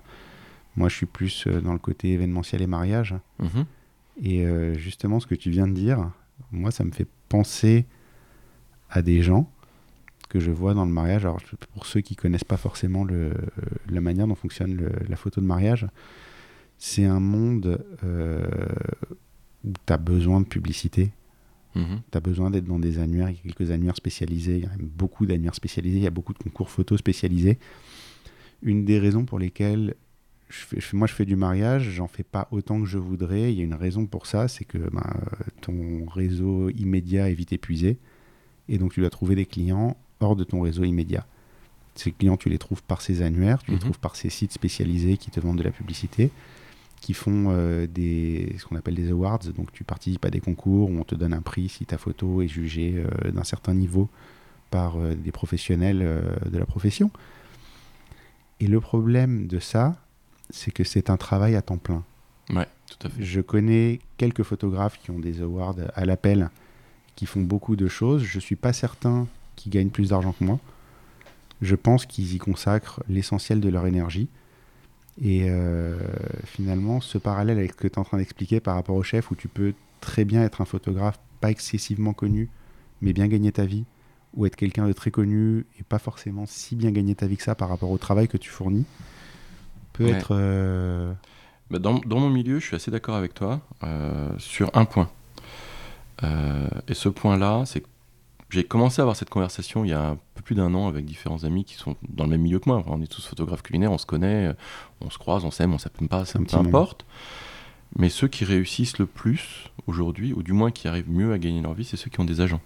moi, 0.76 0.90
je 0.90 0.96
suis 0.96 1.06
plus 1.06 1.46
dans 1.48 1.74
le 1.74 1.78
côté 1.78 2.14
événementiel 2.14 2.62
et 2.62 2.68
mariage. 2.68 3.14
Mhm. 3.40 3.66
Et 4.22 4.46
euh, 4.46 4.74
justement, 4.76 5.20
ce 5.20 5.28
que 5.28 5.36
tu 5.36 5.50
viens 5.50 5.68
de 5.68 5.74
dire, 5.74 6.12
moi, 6.52 6.72
ça 6.72 6.84
me 6.84 6.92
fait 6.92 7.08
penser 7.30 7.86
à 8.90 9.02
des 9.02 9.22
gens 9.22 9.50
que 10.30 10.40
je 10.40 10.52
vois 10.52 10.74
dans 10.74 10.86
le 10.86 10.92
mariage. 10.92 11.26
Alors, 11.26 11.42
pour 11.74 11.86
ceux 11.86 12.02
qui 12.02 12.16
connaissent 12.16 12.44
pas 12.44 12.58
forcément 12.58 13.04
le, 13.04 13.34
la 13.90 14.02
manière 14.02 14.28
dont 14.28 14.36
fonctionne 14.36 14.76
le- 14.76 14.92
la 15.10 15.16
photo 15.16 15.42
de 15.42 15.46
mariage, 15.46 15.88
c'est 16.78 17.06
un 17.06 17.20
monde 17.20 17.84
euh, 18.04 18.46
où 19.64 19.74
tu 19.86 19.94
as 19.94 19.98
besoin 19.98 20.42
de 20.42 20.46
publicité, 20.46 21.12
Mhm. 21.76 22.02
tu 22.12 22.18
as 22.18 22.22
besoin 22.22 22.50
d'être 22.52 22.66
dans 22.66 22.80
des 22.80 22.98
annuaires. 23.00 23.30
Il 23.30 23.36
y 23.38 23.40
a 23.40 23.54
quelques 23.54 23.72
annuaires 23.72 23.96
spécialisés, 23.96 24.58
il 24.58 24.64
y 24.64 24.66
a 24.66 24.70
même 24.70 24.88
beaucoup 24.88 25.26
d'annuaires 25.26 25.56
spécialisés, 25.56 25.98
il 25.98 26.04
y 26.04 26.08
a 26.08 26.12
beaucoup 26.12 26.34
de 26.34 26.40
concours 26.40 26.70
photos 26.70 27.00
spécialisés. 27.00 27.60
Une 28.62 28.84
des 28.86 29.00
raisons 29.00 29.24
pour 29.26 29.40
lesquelles 29.40 29.96
je 30.52 30.58
fais- 30.66 30.80
je- 30.80 30.96
moi 30.96 31.08
je 31.08 31.14
fais 31.14 31.26
du 31.26 31.36
mariage, 31.36 31.90
j'en 31.90 32.08
fais 32.08 32.24
pas 32.24 32.48
autant 32.52 32.80
que 32.80 32.86
je 32.86 32.98
voudrais. 32.98 33.52
Il 33.54 33.58
y 33.58 33.62
a 33.62 33.64
une 33.64 33.74
raison 33.74 34.06
pour 34.06 34.26
ça, 34.28 34.48
c'est 34.48 34.66
que 34.66 34.78
ben, 34.78 35.14
ton 35.62 36.06
réseau 36.06 36.70
immédiat 36.70 37.30
est 37.30 37.34
vite 37.34 37.54
épuisé. 37.54 37.98
Et 38.70 38.78
donc 38.78 38.94
tu 38.94 39.00
dois 39.00 39.10
trouver 39.10 39.36
des 39.36 39.46
clients 39.46 39.98
hors 40.20 40.36
de 40.36 40.44
ton 40.44 40.62
réseau 40.62 40.84
immédiat. 40.84 41.26
Ces 41.96 42.12
clients, 42.12 42.38
tu 42.38 42.50
les 42.50 42.58
trouves 42.58 42.84
par 42.84 43.02
ces 43.02 43.22
annuaires, 43.22 43.64
tu 43.64 43.72
Mhm. 43.72 43.78
les 43.78 43.82
trouves 43.82 44.00
par 44.00 44.16
ces 44.16 44.30
sites 44.30 44.54
spécialisés 44.54 45.18
qui 45.18 45.32
te 45.32 45.40
vendent 45.40 45.58
de 45.58 45.64
la 45.64 45.72
publicité, 45.72 46.30
qui 47.02 47.14
font 47.14 47.48
euh, 47.50 47.88
des, 47.88 48.56
ce 48.60 48.66
qu'on 48.66 48.76
appelle 48.76 48.96
des 48.96 49.10
awards. 49.12 49.40
Donc 49.56 49.72
tu 49.72 49.84
participes 49.84 50.24
à 50.26 50.30
des 50.30 50.40
concours 50.40 50.90
où 50.90 50.94
on 51.00 51.04
te 51.04 51.16
donne 51.16 51.34
un 51.34 51.42
prix 51.42 51.68
si 51.70 51.86
ta 51.86 51.98
photo 51.98 52.42
est 52.42 52.48
jugée 52.48 52.94
euh, 53.26 53.32
d'un 53.32 53.44
certain 53.44 53.74
niveau 53.74 54.10
par 54.70 54.98
euh, 54.98 55.16
des 55.16 55.32
professionnels 55.32 56.00
de 56.50 56.58
la 56.58 56.66
profession. 56.66 57.10
Et 58.60 58.68
le 58.68 58.80
problème 58.80 59.48
de 59.48 59.60
ça, 59.60 59.96
c'est 60.52 60.72
que 60.72 60.84
c'est 60.84 61.10
un 61.10 61.18
travail 61.18 61.56
à 61.56 61.62
temps 61.62 61.78
plein. 61.78 62.04
Ouais, 62.50 62.68
tout 62.88 63.08
à 63.08 63.10
fait. 63.10 63.24
Je 63.24 63.42
connais 63.42 64.00
quelques 64.18 64.44
photographes 64.44 65.00
qui 65.02 65.12
ont 65.12 65.20
des 65.20 65.42
awards 65.42 65.76
à 65.96 66.06
l'appel, 66.06 66.50
qui 67.16 67.26
font 67.26 67.42
beaucoup 67.42 67.76
de 67.76 67.88
choses. 67.88 68.24
Je 68.24 68.38
ne 68.38 68.42
suis 68.42 68.56
pas 68.56 68.74
certain 68.74 69.28
qu'ils 69.56 69.72
gagnent 69.72 69.90
plus 69.90 70.10
d'argent 70.10 70.34
que 70.34 70.44
moi. 70.44 70.60
Je 71.62 71.76
pense 71.76 72.06
qu'ils 72.06 72.34
y 72.34 72.38
consacrent 72.38 73.04
l'essentiel 73.08 73.62
de 73.62 73.70
leur 73.70 73.86
énergie. 73.86 74.28
Et 75.22 75.50
euh, 75.50 75.98
finalement, 76.46 77.02
ce 77.02 77.18
parallèle 77.18 77.58
avec 77.58 77.74
ce 77.74 77.78
que 77.78 77.88
tu 77.88 77.94
es 77.94 78.00
en 78.00 78.04
train 78.04 78.18
d'expliquer 78.18 78.60
par 78.60 78.76
rapport 78.76 78.96
au 78.96 79.04
chef, 79.04 79.30
où 79.32 79.36
tu 79.36 79.48
peux 79.48 79.74
très 80.00 80.26
bien 80.26 80.44
être 80.44 80.62
un 80.62 80.66
photographe 80.66 81.20
pas 81.40 81.52
excessivement 81.52 82.14
connu, 82.14 82.50
mais 83.02 83.14
bien 83.14 83.28
gagner 83.28 83.52
ta 83.52 83.66
vie, 83.66 83.86
ou 84.36 84.46
être 84.46 84.56
quelqu'un 84.56 84.88
de 84.88 84.94
très 84.94 85.12
connu 85.12 85.66
et 85.80 85.84
pas 85.84 86.00
forcément 86.00 86.46
si 86.48 86.76
bien 86.76 86.92
gagner 86.92 87.16
ta 87.16 87.28
vie 87.28 87.38
que 87.38 87.44
ça 87.44 87.56
par 87.56 87.70
rapport 87.70 87.92
au 87.92 87.98
travail 87.98 88.28
que 88.28 88.38
tu 88.38 88.50
fournis, 88.50 88.86
peut 90.02 90.12
Ouais. 90.12 90.18
être... 90.18 90.36
euh, 90.36 91.14
Bah, 91.70 91.80
dans, 91.80 92.00
dans 92.00 92.20
mon 92.20 92.30
milieu, 92.30 92.60
je 92.60 92.66
suis 92.66 92.76
assez 92.76 92.92
d'accord 92.92 93.16
avec 93.16 93.34
toi 93.34 93.62
euh, 93.84 94.30
sur 94.38 94.70
un 94.74 94.86
point. 94.86 95.10
Euh, 96.24 96.68
et 96.88 96.94
ce 96.94 97.10
point-là, 97.10 97.64
c'est 97.66 97.82
que 97.82 97.88
j'ai 98.50 98.66
commencé 98.66 99.00
à 99.00 99.04
avoir 99.04 99.16
cette 99.16 99.30
conversation 99.30 99.86
il 99.86 99.90
y 99.92 99.94
a 99.94 100.10
un 100.10 100.18
peu 100.36 100.42
plus 100.44 100.56
d'un 100.56 100.74
an 100.76 100.88
avec 100.90 101.06
différents 101.06 101.46
amis 101.46 101.64
qui 101.64 101.76
sont 101.76 101.96
dans 102.10 102.26
le 102.26 102.30
même 102.32 102.42
milieu 102.42 102.60
que 102.60 102.70
moi. 102.70 102.78
Enfin, 102.78 102.92
on 102.94 103.02
est 103.02 103.08
tous 103.12 103.26
photographes 103.26 103.62
culinaires, 103.64 103.92
on 103.94 103.98
se 103.98 104.06
connaît, 104.06 104.54
on 105.00 105.10
se 105.10 105.18
croise, 105.18 105.46
on 105.46 105.52
s'aime, 105.52 105.74
on 105.74 105.78
s'aime 105.78 106.10
pas, 106.10 106.26
ça 106.26 106.38
peu 106.38 106.58
importe. 106.58 107.06
Mais 107.98 108.10
ceux 108.10 108.28
qui 108.28 108.44
réussissent 108.46 109.00
le 109.00 109.06
plus 109.06 109.70
aujourd'hui, 109.88 110.34
ou 110.34 110.44
du 110.44 110.54
moins 110.54 110.72
qui 110.72 110.88
arrivent 110.88 111.10
mieux 111.10 111.32
à 111.34 111.40
gagner 111.40 111.62
leur 111.62 111.74
vie, 111.74 111.86
c'est 111.86 111.98
ceux 111.98 112.10
qui 112.10 112.20
ont 112.20 112.26
des 112.26 112.42
agents. 112.42 112.62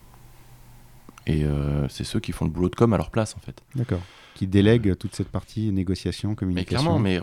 Et 1.28 1.44
euh, 1.44 1.88
c'est 1.90 2.04
ceux 2.04 2.20
qui 2.20 2.32
font 2.32 2.46
le 2.46 2.52
boulot 2.52 2.70
de 2.70 2.76
com 2.76 2.94
à 2.94 2.98
leur 2.98 3.10
place, 3.10 3.36
en 3.36 3.40
fait. 3.40 3.64
D'accord. 3.76 4.02
Qui 4.36 4.46
délègue 4.48 4.96
toute 4.98 5.16
cette 5.16 5.30
partie 5.30 5.72
négociation, 5.72 6.30
Mais 6.30 6.36
communication. 6.36 6.78
clairement, 6.82 7.00
mais, 7.00 7.20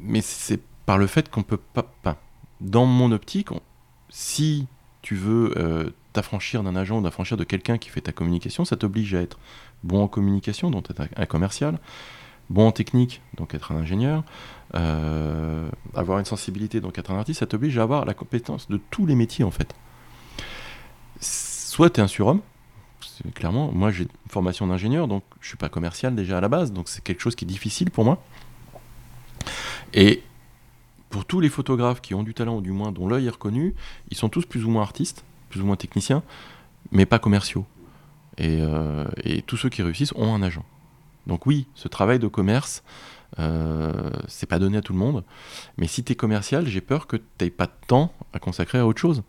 mais 0.00 0.20
c'est 0.20 0.60
par 0.86 0.96
le 0.98 1.06
fait 1.08 1.28
qu'on 1.30 1.42
peut 1.42 1.56
pas. 1.56 1.92
enfin, 2.04 2.16
dans 2.60 2.86
mon 2.86 3.10
optique, 3.10 3.50
on- 3.52 3.60
si 4.10 4.66
tu 5.02 5.14
veux 5.16 5.52
euh, 5.56 5.90
t'affranchir 6.12 6.62
d'un 6.62 6.76
agent 6.76 6.98
ou 6.98 7.02
t'affranchir 7.02 7.36
de 7.36 7.44
quelqu'un 7.44 7.78
qui 7.78 7.88
fait 7.88 8.02
ta 8.02 8.12
communication, 8.12 8.64
ça 8.64 8.76
t'oblige 8.76 9.14
à 9.14 9.22
être 9.22 9.38
bon 9.82 10.02
en 10.02 10.08
communication, 10.08 10.70
donc 10.70 10.90
être 10.90 11.08
un 11.16 11.26
commercial, 11.26 11.78
bon 12.50 12.66
en 12.66 12.72
technique, 12.72 13.22
donc 13.36 13.54
être 13.54 13.72
un 13.72 13.76
ingénieur, 13.76 14.22
euh, 14.74 15.70
avoir 15.94 16.18
une 16.18 16.24
sensibilité, 16.26 16.80
donc 16.80 16.98
être 16.98 17.10
un 17.12 17.18
artiste, 17.18 17.40
ça 17.40 17.46
t'oblige 17.46 17.78
à 17.78 17.82
avoir 17.82 18.04
la 18.04 18.12
compétence 18.12 18.68
de 18.68 18.78
tous 18.90 19.06
les 19.06 19.14
métiers 19.14 19.44
en 19.44 19.50
fait. 19.50 19.74
Soit 21.20 21.90
tu 21.90 22.00
es 22.00 22.02
un 22.02 22.08
surhomme, 22.08 22.40
clairement, 23.34 23.70
moi 23.72 23.90
j'ai 23.90 24.04
une 24.04 24.08
formation 24.28 24.66
d'ingénieur, 24.66 25.08
donc 25.08 25.22
je 25.40 25.48
suis 25.48 25.56
pas 25.56 25.68
commercial 25.68 26.14
déjà 26.14 26.38
à 26.38 26.40
la 26.40 26.48
base, 26.48 26.72
donc 26.72 26.88
c'est 26.88 27.02
quelque 27.02 27.20
chose 27.20 27.34
qui 27.34 27.44
est 27.44 27.48
difficile 27.48 27.90
pour 27.90 28.04
moi. 28.04 28.22
Et 29.94 30.22
pour 31.08 31.24
tous 31.24 31.40
les 31.40 31.48
photographes 31.48 32.00
qui 32.00 32.14
ont 32.14 32.22
du 32.22 32.34
talent 32.34 32.56
ou 32.56 32.60
du 32.60 32.70
moins 32.70 32.92
dont 32.92 33.08
l'œil 33.08 33.26
est 33.26 33.30
reconnu, 33.30 33.74
ils 34.10 34.16
sont 34.16 34.28
tous 34.28 34.46
plus 34.46 34.64
ou 34.64 34.70
moins 34.70 34.82
artistes, 34.82 35.24
plus 35.48 35.60
ou 35.60 35.66
moins 35.66 35.76
techniciens, 35.76 36.22
mais 36.92 37.06
pas 37.06 37.18
commerciaux. 37.18 37.66
Et, 38.38 38.58
euh, 38.60 39.04
et 39.24 39.42
tous 39.42 39.56
ceux 39.56 39.68
qui 39.68 39.82
réussissent 39.82 40.14
ont 40.14 40.34
un 40.34 40.42
agent. 40.42 40.64
Donc 41.26 41.46
oui, 41.46 41.66
ce 41.74 41.88
travail 41.88 42.18
de 42.18 42.28
commerce, 42.28 42.82
euh, 43.38 44.10
c'est 44.28 44.48
pas 44.48 44.58
donné 44.58 44.78
à 44.78 44.80
tout 44.80 44.92
le 44.92 44.98
monde. 44.98 45.24
Mais 45.76 45.86
si 45.86 46.02
tu 46.02 46.12
es 46.12 46.14
commercial, 46.14 46.66
j'ai 46.66 46.80
peur 46.80 47.06
que 47.06 47.16
tu 47.16 47.24
n'aies 47.40 47.50
pas 47.50 47.66
de 47.66 47.72
temps 47.86 48.12
à 48.32 48.38
consacrer 48.38 48.78
à 48.78 48.86
autre 48.86 49.00
chose. 49.00 49.22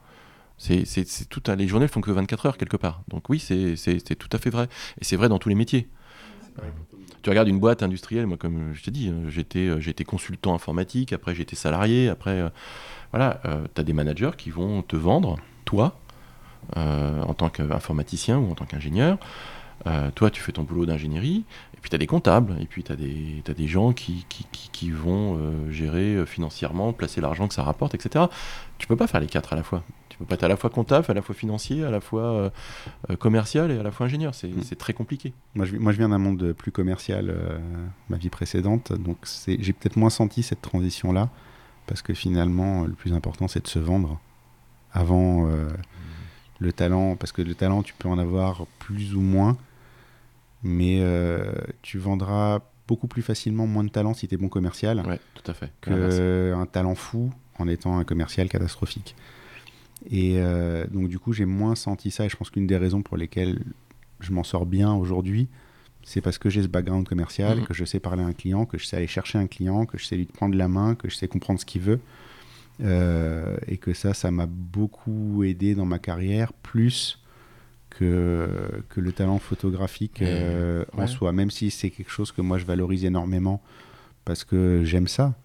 C'est, 0.64 0.86
c'est, 0.86 1.08
c'est 1.08 1.26
tout 1.28 1.42
à- 1.48 1.56
les 1.56 1.68
journées 1.68 1.88
font 1.88 2.02
que 2.02 2.12
24 2.12 2.46
heures 2.46 2.58
quelque 2.58 2.78
part. 2.78 3.02
Donc 3.08 3.30
oui, 3.30 3.40
c'est, 3.40 3.76
c'est, 3.76 3.98
c'est 4.08 4.16
tout 4.16 4.30
à 4.32 4.38
fait 4.38 4.52
vrai. 4.52 4.68
Et 5.00 5.04
c'est 5.04 5.16
vrai 5.16 5.28
dans 5.28 5.40
tous 5.40 5.50
les 5.50 5.56
métiers. 5.56 5.88
Tu 7.24 7.30
regardes 7.32 7.48
une 7.48 7.60
boîte 7.60 7.82
industrielle, 7.82 8.28
moi 8.28 8.38
comme 8.38 8.74
je 8.74 8.84
t'ai 8.84 8.92
dit, 8.92 9.10
euh, 9.10 9.30
j'étais, 9.30 9.68
euh, 9.68 9.80
j'étais 9.80 10.04
consultant 10.04 10.54
informatique, 10.54 11.14
après 11.14 11.34
j'étais 11.34 11.56
salarié, 11.56 12.10
après 12.10 12.32
euh, 12.42 12.50
voilà, 13.12 13.42
tu 13.74 13.82
as 13.82 13.84
des 13.84 13.94
managers 13.94 14.32
qui 14.38 14.52
vont 14.52 14.84
te 14.84 14.96
vendre, 14.96 15.38
toi, 15.66 16.00
euh, 16.78 17.22
en 17.24 17.34
tant 17.34 17.50
qu'informaticien 17.50 18.38
ou 18.38 18.52
en 18.52 18.56
tant 18.56 18.66
qu'ingénieur. 18.66 19.18
Euh, 19.88 20.12
toi, 20.12 20.30
tu 20.30 20.42
fais 20.42 20.52
ton 20.52 20.64
boulot 20.64 20.86
d'ingénierie, 20.86 21.44
puis 21.82 21.90
tu 21.90 21.96
as 21.96 22.00
des 22.00 22.08
comptables, 22.08 22.56
et 22.62 22.66
puis 22.66 22.84
tu 22.84 22.92
as, 22.92 22.96
t'as 23.44 23.54
des 23.54 23.68
gens 23.68 23.92
qui, 23.94 24.26
qui, 24.30 24.46
qui- 24.52 24.70
qui 24.72 24.92
vont 24.92 25.38
euh, 25.38 25.72
gérer 25.72 26.16
euh, 26.16 26.26
financièrement, 26.26 26.94
placer 26.94 27.22
l'argent 27.22 27.48
que 27.48 27.54
ça 27.54 27.64
rapporte, 27.64 27.96
etc. 27.96 28.26
Tu 28.78 28.88
peux 28.88 28.96
pas 28.96 29.08
faire 29.08 29.20
les 29.20 29.28
quatre 29.28 29.54
à 29.54 29.56
la 29.56 29.64
fois. 29.64 29.84
Tu 30.10 30.18
peux 30.18 30.26
pas 30.26 30.36
être 30.36 30.44
à 30.44 30.48
la 30.48 30.58
fois 30.58 30.70
comptable, 30.70 31.06
à 31.10 31.14
la 31.14 31.22
fois 31.22 31.34
financier, 31.34 31.84
à 31.84 31.90
la 31.90 32.00
fois 32.02 32.52
euh, 33.10 33.16
commercial 33.18 33.72
et 33.72 33.80
à 33.80 33.84
la 33.84 33.92
fois 33.92 34.06
ingénieur. 34.06 34.36
C'est, 34.36 34.48
Mm. 34.50 34.62
c'est 34.64 34.78
très 34.78 34.94
compliqué. 34.94 35.34
Moi, 35.56 35.66
je, 35.66 35.76
moi, 35.78 35.92
je 35.92 35.98
viens 35.98 36.10
d'un 36.10 36.18
monde 36.20 36.54
plus 36.54 36.72
commercial, 36.72 37.30
euh, 37.30 37.58
ma 38.10 38.18
vie 38.18 38.30
précédente, 38.30 38.94
donc 38.94 39.18
j'ai 39.48 39.74
peut-être 39.74 39.96
moins 39.98 40.10
senti 40.12 40.44
cette 40.44 40.62
transition-là, 40.62 41.30
parce 41.88 42.02
que 42.04 42.14
finalement, 42.14 42.84
le 42.86 42.94
plus 42.94 43.14
important, 43.14 43.48
c'est 43.48 43.64
de 43.64 43.68
se 43.68 43.80
vendre 43.80 44.20
avant 44.94 45.48
euh, 45.50 45.68
le 46.60 46.72
talent, 46.74 47.16
parce 47.16 47.32
que 47.32 47.42
le 47.42 47.56
talent, 47.56 47.82
tu 47.82 47.94
peux 47.98 48.08
en 48.10 48.20
avoir 48.20 48.66
plus 48.80 49.16
ou 49.16 49.22
moins, 49.22 49.58
mais 50.64 51.00
euh, 51.02 51.52
tu 51.82 51.98
vendras 51.98 52.60
beaucoup 52.88 53.08
plus 53.08 53.22
facilement 53.22 53.68
moins 53.68 53.84
de 53.84 53.90
talent 53.90 54.14
si 54.14 54.28
tu 54.28 54.36
es 54.36 54.38
bon 54.38 54.50
commercial 54.50 55.02
Ouais, 55.08 55.20
tout 55.34 55.50
à 55.50 55.54
fait. 55.54 55.72
Qu'un 55.82 56.66
talent 56.66 56.96
fou 56.96 57.32
en 57.58 57.68
étant 57.68 57.98
un 57.98 58.04
commercial 58.04 58.50
catastrophique. 58.50 59.16
Et 60.10 60.34
euh, 60.38 60.86
donc 60.88 61.08
du 61.10 61.20
coup, 61.20 61.32
j'ai 61.34 61.46
moins 61.46 61.76
senti 61.76 62.10
ça, 62.12 62.26
et 62.26 62.30
je 62.30 62.36
pense 62.36 62.50
qu'une 62.50 62.68
des 62.68 62.78
raisons 62.78 63.02
pour 63.04 63.18
lesquelles 63.18 63.60
je 64.20 64.32
m'en 64.34 64.44
sors 64.44 64.66
bien 64.66 64.94
aujourd'hui, 64.94 65.48
c'est 66.04 66.22
parce 66.22 66.40
que 66.40 66.50
j'ai 66.50 66.64
ce 66.64 66.68
background 66.68 67.08
commercial, 67.08 67.60
Mhm. 67.60 67.66
que 67.66 67.74
je 67.76 67.86
sais 67.86 68.00
parler 68.00 68.24
à 68.24 68.26
un 68.26 68.34
client, 68.34 68.66
que 68.66 68.78
je 68.80 68.86
sais 68.88 68.98
aller 68.98 69.06
chercher 69.08 69.38
un 69.38 69.46
client, 69.48 69.86
que 69.86 69.98
je 70.00 70.06
sais 70.06 70.16
lui 70.16 70.26
prendre 70.26 70.56
la 70.56 70.68
main, 70.68 70.96
que 70.96 71.08
je 71.10 71.16
sais 71.16 71.28
comprendre 71.28 71.60
ce 71.60 71.66
qu'il 71.66 71.82
veut. 71.82 72.00
Euh, 72.84 73.58
et 73.68 73.78
que 73.78 73.94
ça, 73.94 74.16
ça 74.16 74.32
m'a 74.32 74.48
beaucoup 74.48 75.44
aidé 75.44 75.76
dans 75.76 75.86
ma 75.86 76.00
carrière, 76.00 76.52
plus 76.54 77.21
que, 77.92 78.48
que 78.90 79.00
le 79.00 79.12
talent 79.12 79.38
photographique 79.40 80.22
euh, 80.22 80.86
en 80.94 81.08
soi, 81.08 81.32
même 81.32 81.52
si 81.52 81.70
c'est 81.72 81.90
quelque 81.92 82.10
chose 82.12 82.32
que 82.32 82.42
moi 82.42 82.58
je 82.58 82.66
valorise 82.66 83.06
énormément 83.06 83.62
parce 84.26 84.44
que 84.44 84.82
j'aime 84.84 85.08
ça. 85.08 85.36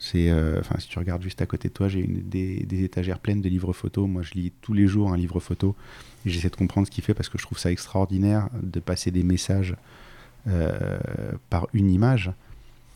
C'est, 0.00 0.30
euh, 0.30 0.62
si 0.78 0.88
tu 0.88 0.98
regardes 1.00 1.22
juste 1.22 1.42
à 1.42 1.46
côté 1.46 1.68
de 1.68 1.72
toi, 1.72 1.88
j'ai 1.88 1.98
une- 2.00 2.22
des, 2.28 2.60
des 2.64 2.84
étagères 2.84 3.18
pleines 3.18 3.40
de 3.40 3.48
livres 3.48 3.72
photos. 3.72 4.08
Moi, 4.08 4.22
je 4.22 4.34
lis 4.34 4.52
tous 4.62 4.72
les 4.72 4.86
jours 4.86 5.12
un 5.12 5.16
livre 5.16 5.40
photo 5.40 5.74
et 6.24 6.30
j'essaie 6.30 6.50
de 6.50 6.54
comprendre 6.56 6.86
ce 6.86 6.90
qu'il 6.92 7.02
fait 7.02 7.14
parce 7.14 7.28
que 7.28 7.36
je 7.36 7.42
trouve 7.42 7.58
ça 7.58 7.72
extraordinaire 7.72 8.48
de 8.62 8.78
passer 8.78 9.10
des 9.10 9.24
messages 9.24 9.74
euh, 10.46 10.98
par 11.50 11.66
une 11.72 11.90
image. 11.90 12.30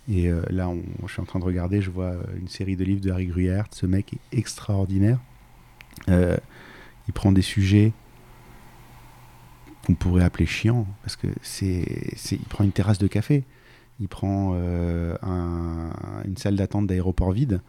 Et 0.09 0.29
euh, 0.31 0.43
là, 0.51 0.69
on- 0.69 0.83
je 1.09 1.13
suis 1.13 1.21
en 1.21 1.25
train 1.25 1.41
de 1.41 1.45
regarder, 1.45 1.83
je 1.83 1.91
vois 1.91 2.15
une 2.41 2.47
série 2.49 2.77
de 2.77 2.85
livres 2.85 3.01
de 3.01 3.11
Harry 3.11 3.27
Gruyère. 3.27 3.65
Ce 3.73 3.85
mec 3.87 4.15
est 4.15 4.39
extraordinaire. 4.39 5.19
Euh, 6.09 6.37
il 7.09 7.13
prend 7.15 7.33
des 7.33 7.43
sujets 7.43 7.93
qu'on 9.87 9.95
pourrait 9.95 10.25
appeler 10.25 10.47
chiants 10.47 10.87
parce 11.03 11.17
que 11.17 11.27
c'est, 11.43 11.85
il 12.31 12.39
prend 12.49 12.65
une 12.65 12.73
terrasse 12.73 12.99
de 12.99 13.07
café, 13.09 13.45
il 14.01 14.09
prend 14.09 14.53
euh, 14.55 15.17
un- 15.23 15.91
une 16.25 16.37
salle 16.37 16.57
d'attente 16.57 16.87
d'aéroport 16.87 17.33
vide, 17.33 17.61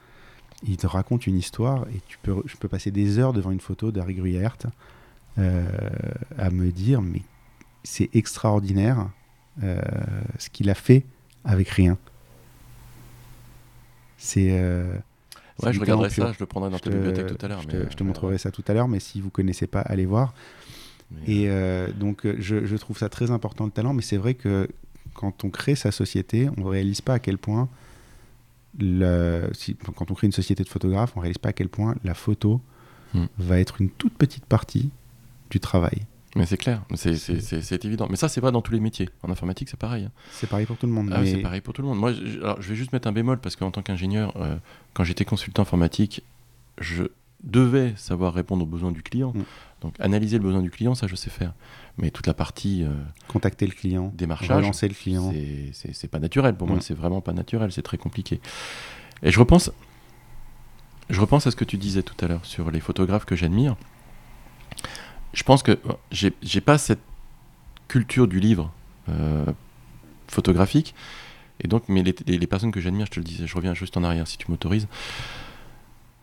il 0.64 0.78
te 0.78 0.88
raconte 0.88 1.28
une 1.28 1.38
histoire 1.38 1.86
et 1.93 1.99
tu 2.07 2.18
peux, 2.22 2.36
je 2.45 2.55
peux 2.55 2.68
passer 2.68 2.91
des 2.91 3.18
heures 3.20 3.34
devant 3.34 3.51
une 3.51 3.59
photo 3.59 3.91
d'Harry 3.91 4.16
Gruyère 4.16 4.55
euh, 5.39 5.66
à 6.38 6.49
me 6.51 6.72
dire 6.72 7.01
mais 7.01 7.22
c'est 7.84 8.09
extraordinaire 8.14 9.09
euh, 9.64 9.82
ce 10.39 10.49
qu'il 10.49 10.70
a 10.70 10.76
fait 10.76 11.03
avec 11.43 11.70
rien. 11.70 11.97
C'est 14.18 14.51
Ouais, 15.61 15.72
je 15.72 15.80
regarderai 15.80 16.09
ça, 16.09 16.32
je 16.34 16.39
le 16.39 16.45
prendrai 16.45 16.72
dans 16.72 16.80
ta 16.80 16.89
te- 16.89 16.95
bibliothèque 16.95 17.38
tout 17.38 17.45
à 17.45 17.47
l'heure. 17.47 17.61
Je 17.61 17.68
mais, 17.68 17.74
te, 17.74 17.78
euh, 17.78 17.88
je 17.89 17.95
te 17.95 18.03
montrerai 18.03 18.38
ça 18.38 18.51
tout 18.51 18.64
à 18.68 18.74
l'heure, 18.74 18.88
mais 18.88 18.99
si 18.99 19.22
vous 19.22 19.30
connaissez 19.30 19.68
pas, 19.68 19.82
allez 19.82 20.05
voir. 20.05 20.34
Mais, 21.14 21.34
Et 21.34 21.49
euh, 21.49 21.91
donc, 21.91 22.26
euh, 22.26 22.36
je, 22.39 22.66
je 22.66 22.76
trouve 22.78 22.97
ça 22.97 23.09
très 23.09 23.32
important 23.32 23.66
le 23.66 23.72
talent, 23.72 23.93
mais 23.93 24.01
c'est 24.01 24.18
vrai 24.18 24.34
que 24.34 24.68
quand 25.14 25.43
on 25.43 25.49
crée 25.49 25.76
sa 25.76 25.91
société, 25.91 26.49
on 26.57 26.61
ne 26.61 26.68
réalise 26.68 27.01
pas 27.01 27.14
à 27.16 27.20
quel 27.20 27.38
point, 27.38 27.70
le, 28.80 29.49
si- 29.53 29.78
enfin, 29.82 29.93
quand 29.95 30.09
on 30.11 30.14
crée 30.16 30.28
une 30.28 30.34
société 30.34 30.64
de 30.64 30.70
photographes, 30.70 31.14
on 31.16 31.20
ne 31.20 31.24
réalise 31.24 31.38
pas 31.38 31.49
à 31.49 31.53
quel 31.53 31.70
point 31.70 31.95
la 32.03 32.14
photo 32.14 32.61
Hmm. 33.16 33.26
va 33.38 33.59
être 33.59 33.80
une 33.80 33.91
toute 33.91 34.14
petite 34.18 34.43
partie 34.47 34.89
du 35.51 35.59
travail. 35.59 35.99
mais 36.36 36.47
c'est 36.47 36.57
clair, 36.57 36.82
c'est, 36.95 37.86
évident. 37.86 38.07
Mais 38.09 38.16
ça, 38.16 38.28
c'est 38.28 38.41
vrai 38.41 38.51
dans 38.51 38.64
tous 38.64 38.74
les 38.74 38.80
métiers. 38.80 39.07
En 39.22 39.30
informatique, 39.30 39.70
c'est 39.70 39.78
pareil. 39.78 40.05
hein. 40.05 40.11
C'est 40.32 40.47
pareil 40.49 40.66
pour 40.66 40.78
tout 40.78 40.88
le 40.88 40.91
monde. 40.93 41.11
Ah 41.14 41.20
mais 41.22 41.30
c'est 41.30 41.38
pareil 41.43 41.61
pour 41.61 41.76
tout 41.76 41.84
le 41.84 41.88
monde. 41.89 41.99
Moi, 41.99 42.11
je, 42.11 42.39
alors, 42.39 42.59
je 42.59 42.70
vais 42.70 42.76
juste 42.76 42.91
mettre 42.91 43.07
un 43.07 43.11
bémol 43.11 43.38
parce 43.39 43.55
qu'en 43.55 43.70
tant 43.70 43.84
qu'ingénieur, 43.84 44.34
euh, 44.38 44.55
quand 44.95 45.03
j'étais 45.03 45.26
consultant 45.26 45.61
informatique, 45.61 46.24
je 46.82 47.03
devais 47.43 47.93
savoir 47.97 48.34
répondre 48.34 48.64
aux 48.64 48.68
besoins 48.68 48.91
du 48.91 49.03
client. 49.03 49.34
Mm. 49.36 49.41
Donc, 49.84 49.96
analyser 50.00 50.38
le 50.38 50.44
besoin 50.44 50.62
du 50.62 50.72
client, 50.72 50.96
ça, 50.96 51.08
je 51.08 51.16
sais 51.16 51.30
faire. 51.30 51.54
Mais 51.98 52.10
toute 52.10 52.26
la 52.26 52.34
partie 52.34 52.84
euh, 52.84 52.90
contacter 53.28 53.68
le 53.68 53.74
client, 53.74 54.12
démarchage, 54.16 54.56
relancer 54.56 54.88
le 54.88 54.94
client. 54.94 55.32
c'est, 55.74 56.08
pas 56.08 56.20
naturel. 56.20 56.56
Pour 56.56 56.68
moi, 56.68 56.78
Mm. 56.78 56.82
c'est 56.82 56.94
vraiment 56.94 57.20
pas 57.20 57.34
naturel. 57.34 57.72
C'est 57.72 57.82
très 57.82 57.98
compliqué. 57.98 58.40
Et 59.24 59.32
je 59.32 59.40
repense, 59.40 59.72
je 61.10 61.20
repense 61.20 61.46
à 61.48 61.52
ce 61.52 61.58
que 61.58 61.66
tu 61.66 61.78
disais 61.78 62.02
tout 62.02 62.16
à 62.24 62.30
l'heure 62.30 62.46
sur 62.46 62.72
les 62.72 62.80
photographes 62.80 63.26
que 63.26 63.36
j'admire. 63.36 63.76
Je 65.34 65.44
pense 65.44 65.64
que 65.64 65.72
euh, 65.72 65.94
j'ai, 66.12 66.62
pas 66.62 66.78
cette 66.78 67.02
culture 67.90 68.28
du 68.28 68.40
livre 68.40 68.72
photographique. 70.30 70.96
Et 71.60 71.68
donc, 71.68 71.84
mais 71.90 72.04
les, 72.04 72.16
les 72.26 72.48
personnes 72.48 72.72
que 72.72 72.80
j'admire, 72.80 73.06
je 73.08 73.12
te 73.12 73.20
le 73.20 73.26
disais, 73.26 73.46
je 73.46 73.56
reviens 73.56 73.74
juste 73.74 73.98
en 73.98 74.04
arrière 74.04 74.28
si 74.28 74.38
tu 74.38 74.50
m'autorises. 74.50 74.88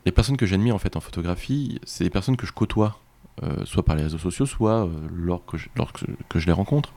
Les 0.06 0.12
personnes 0.12 0.38
que 0.38 0.46
j'admire 0.46 0.74
en 0.74 0.78
fait 0.78 0.96
en 0.96 1.00
photographie, 1.00 1.78
c'est 1.84 2.04
des 2.04 2.10
personnes 2.10 2.38
que 2.38 2.46
je 2.46 2.52
côtoie, 2.52 2.98
soit 3.64 3.84
par 3.84 3.96
les 3.96 4.02
réseaux 4.02 4.18
sociaux, 4.18 4.44
soit 4.44 4.88
lorsque, 5.10 5.56
je, 5.56 5.68
lorsque 5.76 6.04
que 6.28 6.38
je 6.38 6.46
les 6.46 6.52
rencontre. 6.52 6.92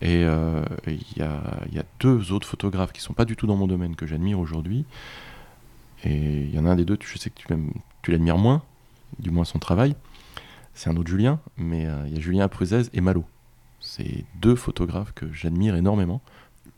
Et 0.00 0.24
euh, 0.24 0.62
il 0.86 1.16
y, 1.16 1.22
a, 1.22 1.84
deux 2.00 2.32
autres 2.32 2.46
photographes 2.46 2.92
qui 2.92 3.00
sont 3.00 3.14
pas 3.14 3.24
du 3.24 3.36
tout 3.36 3.46
dans 3.46 3.56
mon 3.56 3.66
domaine 3.66 3.96
que 3.96 4.06
j'admire 4.06 4.38
aujourd'hui. 4.38 4.84
Et 6.04 6.44
il 6.44 6.54
y 6.54 6.58
en 6.58 6.66
a 6.66 6.70
un 6.70 6.76
des 6.76 6.84
deux, 6.84 6.96
je 7.00 7.18
sais 7.18 7.30
que 7.30 7.34
tu, 7.36 7.46
tu 8.02 8.12
l'admires 8.12 8.38
moins, 8.38 8.62
du 9.18 9.30
moins 9.30 9.44
son 9.44 9.58
travail. 9.58 9.96
C'est 10.74 10.90
un 10.90 10.96
autre 10.96 11.08
Julien, 11.08 11.40
mais 11.56 11.86
euh, 11.86 12.04
il 12.06 12.14
y 12.14 12.16
a 12.16 12.20
Julien 12.20 12.44
Apruzès 12.44 12.88
et 12.92 13.00
Malo. 13.00 13.24
C'est 13.80 14.24
deux 14.40 14.54
photographes 14.54 15.12
que 15.12 15.32
j'admire 15.32 15.74
énormément 15.74 16.20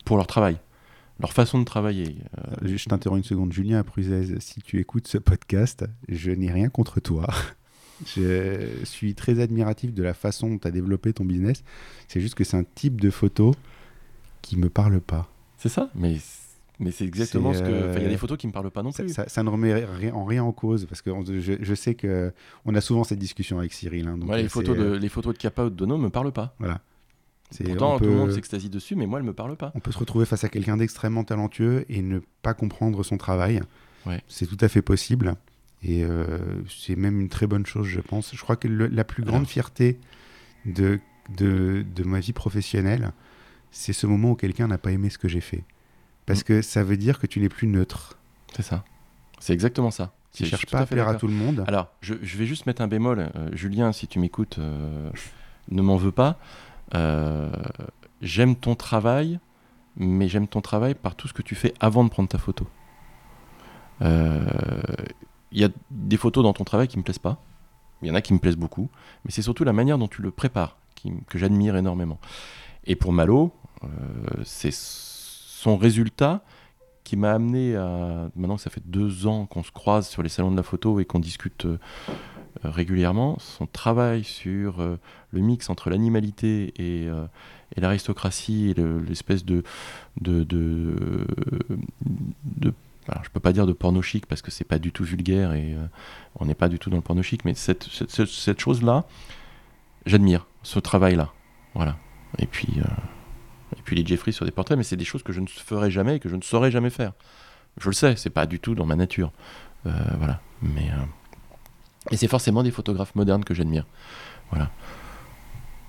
pour 0.07 0.16
leur 0.16 0.26
travail, 0.26 0.57
leur 1.18 1.35
façon 1.35 1.59
de 1.59 1.64
travailler. 1.64 2.16
Euh, 2.39 2.74
je 2.76 2.89
t'interromps 2.89 3.18
une 3.18 3.24
seconde. 3.24 3.53
Julien 3.53 3.81
Apruzès, 3.81 4.41
si 4.41 4.62
tu 4.62 4.81
écoutes 4.81 5.07
ce 5.07 5.18
podcast, 5.18 5.85
je 6.09 6.31
n'ai 6.31 6.51
rien 6.51 6.70
contre 6.70 7.01
toi. 7.01 7.28
Je 8.07 8.85
suis 8.85 9.15
très 9.15 9.41
admiratif 9.41 9.93
de 9.93 10.03
la 10.03 10.15
façon 10.15 10.49
dont 10.51 10.59
tu 10.59 10.69
as 10.69 10.71
développé 10.71 11.13
ton 11.13 11.25
business. 11.25 11.63
C'est 12.09 12.21
juste 12.21 12.35
que 12.35 12.45
c'est 12.45 12.57
un 12.57 12.65
type 12.65 13.01
de 13.01 13.11
photo 13.11 13.55
qui 14.43 14.57
me 14.57 14.69
parle 14.69 15.01
pas. 15.01 15.31
C'est 15.59 15.69
ça, 15.69 15.91
mais 15.95 16.17
mais 16.81 16.91
c'est 16.93 17.05
exactement 17.05 17.53
ce 17.53 17.61
que. 17.61 17.69
Il 17.69 18.03
y 18.03 18.07
a 18.07 18.09
des 18.09 18.15
euh, 18.15 18.17
photos 18.17 18.39
qui 18.39 18.47
me 18.47 18.53
parlent 18.53 18.71
pas 18.71 18.83
non 18.83 18.91
plus. 18.91 19.11
Ça, 19.11 19.43
ne 19.43 19.51
remet 19.51 19.85
rien, 19.85 20.15
en 20.15 20.25
rien 20.25 20.43
en 20.43 20.53
cause 20.53 20.87
parce 20.87 21.03
que 21.03 21.11
je, 21.27 21.53
je, 21.61 21.75
sais 21.75 21.95
que 21.95 22.33
on 22.65 22.75
a 22.75 22.81
souvent 22.81 23.05
cette 23.05 23.19
discussion 23.19 23.59
avec 23.59 23.75
Cyril. 23.75 24.09
Hein, 24.09 24.19
les 24.35 24.49
photos 24.49 24.77
de 24.77 24.93
les 24.93 25.09
photos 25.11 25.35
de 25.35 25.39
Kappa 25.39 25.65
ou 25.65 25.71
de 25.71 25.75
Dono 25.75 25.99
me 25.99 26.09
parlent 26.09 26.33
pas. 26.33 26.55
Voilà. 26.59 26.81
Pourtant, 27.65 27.99
tout 27.99 28.05
le 28.05 28.15
monde 28.15 28.33
s'extasie 28.33 28.71
dessus, 28.71 28.95
mais 28.95 29.07
moi, 29.07 29.19
elle 29.19 29.25
me 29.25 29.35
parle 29.35 29.57
pas. 29.57 29.73
On 29.75 29.81
peut 29.81 29.93
se 29.93 29.99
retrouver 29.99 30.25
face 30.25 30.45
à 30.45 30.49
quelqu'un 30.49 30.77
d'extrêmement 30.77 31.25
talentueux 31.25 31.85
et 31.89 32.01
ne 32.01 32.21
pas 32.43 32.55
comprendre 32.55 33.03
son 33.03 33.19
travail. 33.19 33.61
Ouais. 34.07 34.23
C'est 34.29 34.47
tout 34.47 34.57
à 34.61 34.69
fait 34.69 34.83
possible. 34.83 35.35
Et 35.83 36.05
euh, 36.05 36.39
c'est 36.68 36.97
même 36.97 37.20
une 37.20 37.28
très 37.28 37.47
bonne 37.47 37.64
chose, 37.64 37.87
je 37.87 38.01
pense. 38.01 38.35
Je 38.35 38.41
crois 38.41 38.57
que 38.57 38.68
la 38.68 39.05
plus 39.05 39.22
grande 39.22 39.47
fierté 39.47 39.99
de, 40.66 41.01
de, 41.37 41.85
de, 41.95 42.05
ma 42.05 42.20
vie 42.20 42.35
professionnelle, 42.35 43.12
c'est 43.70 43.95
ce 43.95 44.07
moment 44.07 44.33
où 44.33 44.35
quelqu'un 44.35 44.66
n'a 44.66 44.78
pas 44.78 44.93
aimé 44.93 45.09
ce 45.09 45.16
que 45.16 45.28
j'ai 45.28 45.41
fait. 45.41 45.64
Parce 46.26 46.41
mm. 46.41 46.45
que 46.45 46.62
ça 46.62 46.85
veut 46.85 46.99
dire 46.99 47.18
que 47.18 47.26
tu 47.26 47.41
n'es 47.41 47.49
plus 47.49 47.66
neutre. 47.66 48.18
C'est 48.55 48.62
ça. 48.62 48.85
C'est 49.39 49.55
exactement 49.55 49.91
ça. 49.91 50.12
Tu 50.35 50.43
ne 50.43 50.49
cherches 50.49 50.66
pas 50.66 50.81
à, 50.81 50.87
plaire 50.87 51.09
à 51.09 51.14
tout 51.14 51.26
le 51.26 51.35
monde. 51.35 51.64
Alors, 51.66 51.89
je, 52.03 52.14
je, 52.22 52.37
vais 52.37 52.47
juste 52.47 52.66
mettre 52.66 52.83
un 52.83 52.89
bémol. 52.89 53.18
Euh, 53.18 53.49
Julien, 53.53 53.93
si 53.93 54.07
tu 54.07 54.18
m'écoutes, 54.18 54.59
euh, 54.59 55.11
ne 55.70 55.81
m'en 55.81 55.97
veux 55.97 56.12
pas. 56.12 56.39
j'aime 58.20 58.55
ton 58.55 58.74
travail, 58.74 59.41
mais 59.97 60.28
j'aime 60.28 60.47
ton 60.47 60.61
travail 60.61 60.95
par 60.95 61.14
tout 61.14 61.26
ce 61.26 61.33
que 61.33 61.43
tu 61.43 61.55
fais 61.55 61.72
avant 61.81 62.05
de 62.05 62.11
prendre 62.11 62.28
ta 62.28 62.39
photo. 62.39 62.68
Il 65.53 65.61
y 65.61 65.65
a 65.65 65.69
des 65.91 66.17
photos 66.17 66.45
dans 66.45 66.53
ton 66.53 66.65
travail 66.65 66.89
qui 66.89 66.99
me 66.99 67.03
plaisent 67.03 67.19
pas. 67.19 67.43
Il 68.03 68.09
y 68.09 68.11
en 68.11 68.15
a 68.15 68.21
qui 68.21 68.33
me 68.33 68.39
plaisent 68.39 68.57
beaucoup. 68.57 68.89
Mais 69.25 69.31
c'est 69.31 69.43
surtout 69.43 69.65
la 69.65 69.73
manière 69.73 69.99
dont 69.99 70.09
tu 70.09 70.23
le 70.23 70.31
prépares 70.31 70.77
que 71.29 71.39
j'admire 71.39 71.77
énormément. 71.77 72.19
Et 72.85 72.97
pour 72.97 73.13
Malo, 73.13 73.53
euh, 73.85 73.89
c'est 74.45 74.73
son 74.73 75.77
résultat 75.77 76.43
qui 77.05 77.17
m'a 77.17 77.33
amené 77.33 77.77
à. 77.77 78.31
Maintenant 78.37 78.57
que 78.57 78.63
ça 78.63 78.71
fait 78.71 78.83
deux 78.85 79.27
ans 79.27 79.47
qu'on 79.47 79.63
se 79.63 79.73
croise 79.73 80.09
sur 80.09 80.23
les 80.23 80.29
salons 80.29 80.51
de 80.51 80.57
la 80.57 80.63
photo 80.63 81.01
et 81.01 81.05
qu'on 81.05 81.19
discute 81.19 81.65
euh, 81.65 81.79
régulièrement, 82.63 83.39
son 83.39 83.67
travail 83.67 84.25
sur 84.25 84.81
euh, 84.81 84.99
le 85.31 85.41
mix 85.41 85.71
entre 85.71 85.91
l'animalité 85.91 86.75
et, 86.79 87.09
l'aristocratie 87.77 88.71
et 88.71 88.75
l'espèce 88.75 89.45
de 89.45 89.63
alors 93.11 93.25
je 93.25 93.31
peux 93.31 93.41
pas 93.41 93.53
dire 93.53 93.67
de 93.67 93.73
porno 93.73 94.01
chic 94.03 94.27
parce 94.27 94.41
que 94.41 94.51
c'est 94.51 94.65
pas 94.65 94.79
du 94.79 94.93
tout 94.93 95.03
vulgaire 95.03 95.53
et 95.53 95.75
euh, 95.75 95.85
on 96.37 96.45
n'est 96.45 96.55
pas 96.55 96.69
du 96.69 96.79
tout 96.79 96.91
dans 96.91 96.97
le 96.97 97.03
porno 97.03 97.23
chic, 97.23 97.45
mais 97.45 97.55
cette, 97.55 97.89
chose-là, 98.59 99.05
j'admire 100.07 100.47
ce 100.63 100.79
travail-là. 100.79 101.33
Voilà. 101.75 101.97
Et 102.39 102.47
puis, 102.47 102.69
euh, 102.79 103.77
et 103.77 103.83
puis 103.85 103.97
les 103.97 104.07
Jeffrey 104.07 104.31
sur 104.31 104.45
des 104.45 104.53
portraits, 104.53 104.79
mais 104.79 104.85
c'est 104.85 104.97
des 104.97 105.05
choses 105.05 105.25
que 105.25 105.33
je 105.33 105.41
ne 105.41 105.47
ferai 105.49 105.91
jamais 105.91 106.17
et 106.17 106.21
que 106.21 106.29
je 106.29 106.37
ne 106.37 106.43
saurais 106.43 106.71
jamais 106.71 106.91
faire. 106.91 107.13
Je 107.79 107.89
le 107.89 107.95
sais, 107.95 108.15
c'est 108.17 108.31
pas 108.31 108.47
du 108.47 108.61
tout 108.61 108.77
dans 108.77 108.87
ma 108.87 108.97
nature. 108.97 109.33
Euh, 109.87 109.91
voilà. 110.19 110.41
Mais. 110.63 110.91
Et 112.11 112.17
c'est 112.17 112.29
forcément 112.29 112.63
des 112.63 112.71
photographes 112.71 113.15
modernes 113.15 113.45
que 113.45 113.55
j'admire. 113.55 113.87
Voilà. 114.51 114.71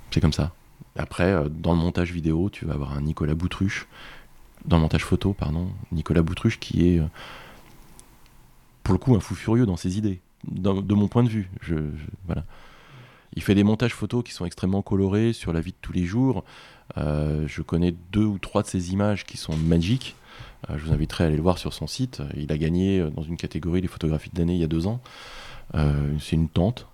C'est 0.10 0.22
comme 0.22 0.34
ça. 0.34 0.52
Après, 0.98 1.36
dans 1.50 1.74
le 1.74 1.80
montage 1.80 2.12
vidéo, 2.12 2.50
tu 2.50 2.66
vas 2.66 2.74
avoir 2.74 2.94
un 2.94 3.02
Nicolas 3.02 3.36
Boutruche 3.36 3.88
dans 4.66 4.78
le 4.78 4.82
montage 4.82 5.04
photo, 5.04 5.34
pardon, 5.34 5.70
Nicolas 5.92 6.22
Boutruche, 6.22 6.60
qui 6.60 6.88
est, 6.88 7.00
euh, 7.00 7.06
pour 8.84 8.94
le 8.94 9.00
coup, 9.00 9.16
un 9.16 9.20
fou 9.20 9.36
furieux 9.36 9.66
dans 9.66 9.78
ses 9.78 9.98
idées, 9.98 10.22
de 10.48 10.94
mon 10.94 11.08
point 11.08 11.24
de 11.24 11.30
vue. 11.30 11.50
Je, 11.62 11.76
voilà. 12.26 12.46
Il 13.36 13.42
fait 13.42 13.56
des 13.56 13.64
montages 13.64 13.94
photos 13.94 14.24
qui 14.24 14.34
sont 14.34 14.46
extrêmement 14.46 14.82
colorés 14.82 15.34
sur 15.34 15.54
la 15.54 15.62
vie 15.62 15.72
de 15.72 15.78
tous 15.82 15.94
les 15.94 16.06
jours. 16.06 16.44
Euh, 16.98 17.48
je 17.48 17.62
connais 17.62 17.94
deux 18.12 18.26
ou 18.26 18.38
trois 18.38 18.62
de 18.62 18.68
ses 18.68 18.92
images 18.92 19.24
qui 19.24 19.38
sont 19.38 19.56
magiques. 19.56 20.16
Euh, 20.70 20.78
je 20.78 20.86
vous 20.86 20.94
inviterai 20.94 21.24
à 21.24 21.28
aller 21.28 21.38
le 21.38 21.42
voir 21.42 21.58
sur 21.58 21.74
son 21.74 21.88
site. 21.88 22.22
Il 22.36 22.52
a 22.52 22.58
gagné 22.58 23.02
dans 23.16 23.24
une 23.24 23.38
catégorie 23.38 23.82
des 23.82 23.88
photographies 23.88 24.32
de 24.34 24.40
l'année 24.40 24.56
il 24.56 24.60
y 24.62 24.66
a 24.66 24.68
deux 24.68 24.88
ans. 24.88 25.00
C'est 26.20 26.36
une 26.36 26.50
tente, 26.50 26.88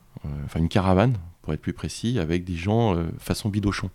enfin 0.45 0.59
une 0.59 0.69
caravane, 0.69 1.17
pour 1.41 1.51
être 1.51 1.61
plus 1.61 1.73
précis, 1.73 2.19
avec 2.19 2.43
des 2.43 2.55
gens 2.55 2.95
façon 3.17 3.49
bidochon, 3.49 3.89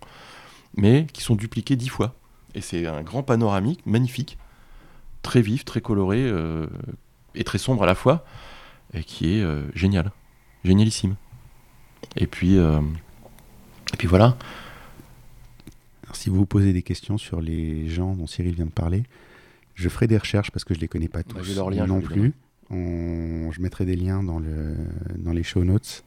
mais 0.77 1.07
qui 1.13 1.23
sont 1.23 1.37
dupliqués 1.37 1.77
dix 1.77 1.87
fois. 1.89 2.17
Et 2.55 2.61
c'est 2.61 2.87
un 2.87 3.03
grand 3.03 3.23
panoramique 3.23 3.85
magnifique, 3.87 4.39
très 5.23 5.41
vif, 5.41 5.65
très 5.65 5.81
coloré 5.81 6.19
euh, 6.21 6.67
et 7.35 7.45
très 7.45 7.59
sombre 7.59 7.83
à 7.85 7.87
la 7.87 7.95
fois, 7.95 8.25
et 8.93 9.03
qui 9.05 9.37
est 9.37 9.43
euh, 9.43 9.63
génial, 9.75 10.11
génialissime. 10.65 11.17
Et 12.17 12.27
puis, 12.27 12.59
euh, 12.59 12.81
et 13.95 13.97
puis 13.97 14.09
voilà. 14.09 14.37
si 16.13 16.29
vous 16.29 16.37
vous 16.37 16.47
posez 16.47 16.73
des 16.73 16.83
questions 16.83 17.17
sur 17.17 17.41
les 17.41 17.89
gens 17.89 18.15
dont 18.15 18.27
Cyril 18.27 18.55
vient 18.55 18.67
de 18.67 18.71
parler, 18.71 19.05
je 19.75 19.89
ferai 19.89 20.07
des 20.07 20.19
recherches 20.19 20.51
parce 20.51 20.65
que 20.65 20.75
je 20.75 20.81
les 20.81 20.89
connais 20.89 21.09
pas 21.09 21.23
bah, 21.23 21.41
tous 21.41 21.59
non 21.87 22.01
plus. 22.01 22.35
je 22.71 23.61
mettrai 23.61 23.87
des 23.87 23.97
liens 23.97 24.23
dans, 24.23 24.39
le, 24.39 24.77
dans 25.17 25.33
les 25.33 25.43
show 25.43 25.65
notes, 25.65 26.05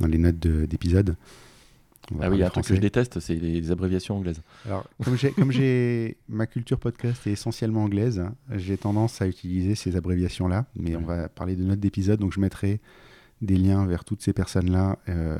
dans 0.00 0.08
les 0.08 0.18
notes 0.18 0.38
d'épisode. 0.38 1.16
Ah 2.20 2.28
oui, 2.28 2.36
il 2.36 2.40
y 2.40 2.42
a 2.42 2.46
un 2.46 2.50
truc 2.50 2.66
que 2.66 2.74
je 2.74 2.80
déteste, 2.80 3.20
c'est 3.20 3.34
les, 3.34 3.70
abréviations 3.70 4.16
anglaises. 4.16 4.42
Alors, 4.66 4.84
comme 5.36 5.52
j'ai 5.52 6.16
ma 6.28 6.46
culture 6.46 6.78
podcast 6.78 7.26
est 7.26 7.32
essentiellement 7.32 7.84
anglaise, 7.84 8.24
j'ai 8.50 8.76
tendance 8.76 9.22
à 9.22 9.26
utiliser 9.26 9.74
ces 9.74 9.96
abréviations-là, 9.96 10.66
mais 10.76 10.96
on 10.96 11.02
va 11.02 11.28
parler 11.28 11.56
de 11.56 11.64
notes 11.64 11.80
d'épisode, 11.80 12.20
donc 12.20 12.32
je 12.32 12.40
mettrai 12.40 12.80
des 13.40 13.56
liens 13.56 13.86
vers 13.86 14.04
toutes 14.04 14.22
ces 14.22 14.32
personnes-là 14.32 14.98
euh, 15.08 15.38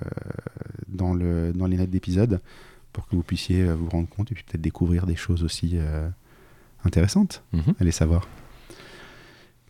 dans, 0.89 1.15
le, 1.15 1.53
dans 1.53 1.67
les 1.67 1.77
notes 1.77 1.91
d'épisode 1.91 2.41
pour 2.93 3.07
que 3.09 3.17
vous 3.17 3.23
puissiez 3.23 3.63
euh, 3.63 3.75
vous 3.75 3.89
rendre 3.89 4.09
compte 4.09 4.31
et 4.33 4.35
puis 4.35 4.45
peut-être 4.45 4.61
découvrir 4.61 5.07
des 5.07 5.17
choses 5.17 5.43
aussi 5.43 5.73
euh, 5.75 6.09
intéressantes. 6.85 7.43
Mm 7.53 7.73
Allez 7.81 7.93
savoir. 7.93 8.27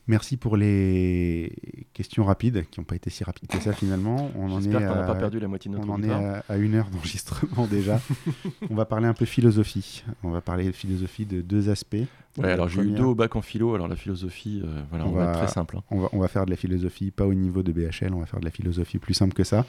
Merci 0.06 0.36
pour 0.36 0.58
les 0.58 1.50
questions 1.94 2.24
rapides, 2.24 2.66
qui 2.70 2.78
n'ont 2.78 2.84
pas 2.84 2.96
été 2.96 3.08
si 3.08 3.24
rapides 3.24 3.48
que 3.48 3.58
ça 3.58 3.72
finalement. 3.72 4.30
On 4.36 4.52
en 4.52 4.60
est 4.60 4.70
qu'on 4.70 4.78
n'a 4.78 5.02
pas 5.04 5.14
perdu 5.14 5.40
la 5.40 5.48
moitié 5.48 5.70
de 5.70 5.76
notre 5.76 5.88
On 5.88 5.94
en 5.94 6.02
est 6.02 6.42
à, 6.48 6.56
une 6.58 6.74
heure 6.74 6.90
d'enregistrement 6.90 7.66
déjà. 7.66 8.00
on 8.70 8.74
va 8.74 8.84
parler 8.84 9.06
un 9.06 9.14
peu 9.14 9.24
philosophie. 9.24 10.04
On 10.22 10.30
va 10.30 10.42
parler 10.42 10.66
de 10.66 10.72
philosophie 10.72 11.24
de 11.24 11.40
deux 11.40 11.70
aspects. 11.70 11.96
Ouais, 12.36 12.50
alors 12.50 12.68
j'ai 12.68 12.82
eu 12.82 12.90
deux 12.90 13.04
au 13.04 13.14
bac 13.14 13.34
en 13.36 13.42
philo, 13.42 13.74
alors 13.74 13.88
la 13.88 13.96
philosophie, 13.96 14.60
euh, 14.64 14.82
voilà, 14.90 15.06
on, 15.06 15.12
va, 15.12 15.30
être 15.30 15.38
très 15.38 15.48
simple. 15.48 15.78
Hein. 15.78 15.84
On, 15.90 16.00
va, 16.00 16.08
on 16.12 16.18
va 16.18 16.28
faire 16.28 16.44
de 16.44 16.50
la 16.50 16.56
philosophie, 16.56 17.10
pas 17.10 17.26
au 17.26 17.34
niveau 17.34 17.62
de 17.62 17.72
BHL, 17.72 18.12
on 18.12 18.18
va 18.18 18.26
faire 18.26 18.40
de 18.40 18.44
la 18.44 18.50
philosophie 18.50 18.98
plus 18.98 19.14
simple 19.14 19.32
que 19.32 19.44
ça. 19.44 19.64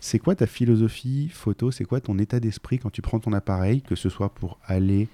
C'est 0.00 0.18
quoi 0.18 0.34
ta 0.34 0.46
philosophie 0.46 1.28
photo? 1.28 1.70
C'est 1.70 1.84
quoi 1.84 2.00
ton 2.00 2.18
état 2.18 2.40
d'esprit 2.40 2.78
quand 2.78 2.90
tu 2.90 3.02
prends 3.02 3.18
ton 3.18 3.34
appareil, 3.34 3.82
que 3.82 3.94
ce 3.94 4.08
soit 4.08 4.30
pour 4.30 4.58
aller 4.64 5.08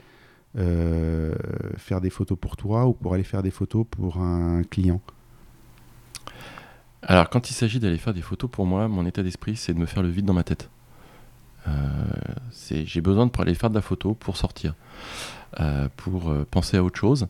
euh, 0.59 1.35
faire 1.77 2.01
des 2.01 2.11
photos 2.11 2.39
pour 2.39 2.57
toi 2.57 2.87
ou 2.87 2.93
pour 2.93 3.15
aller 3.15 3.25
faire 3.25 3.43
des 3.43 3.51
photos 3.51 3.85
pour 3.91 4.19
un 4.19 4.63
client 4.63 5.01
Alors, 7.03 7.29
quand 7.29 7.51
il 7.51 7.53
s'agit 7.53 7.79
d'aller 7.79 7.99
faire 7.99 8.15
des 8.15 8.23
photos 8.23 8.51
pour 8.51 8.65
moi, 8.67 8.89
mon 8.89 9.05
état 9.07 9.23
d'esprit, 9.23 9.57
c'est 9.57 9.75
de 9.75 9.79
me 9.79 9.87
faire 9.87 10.03
le 10.03 10.09
vide 10.09 10.25
dans 10.25 10.33
ma 10.33 10.45
tête. 10.45 10.71
Euh, 11.69 11.73
j'ai 12.71 13.01
besoin 13.01 13.27
de 13.27 13.31
pour 13.31 13.43
aller 13.43 13.55
faire 13.55 13.71
de 13.71 13.75
la 13.75 13.83
photo 13.83 14.15
pour 14.15 14.37
sortir, 14.37 14.75
euh, 15.61 15.89
pour 15.97 16.33
penser 16.51 16.77
à 16.77 16.85
autre 16.85 16.99
chose 16.99 17.27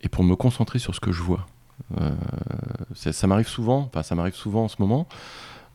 et 0.00 0.08
pour 0.08 0.24
me 0.24 0.34
concentrer 0.34 0.78
sur 0.78 0.94
ce 0.94 1.00
que 1.00 1.12
je 1.12 1.22
vois. 1.22 1.46
ça, 2.94 3.26
m'arrive 3.26 3.48
souvent, 3.48 3.80
enfin 3.80 4.02
ça 4.02 4.14
m'arrive 4.14 4.34
souvent 4.34 4.64
en 4.64 4.68
ce 4.68 4.76
moment. 4.80 5.06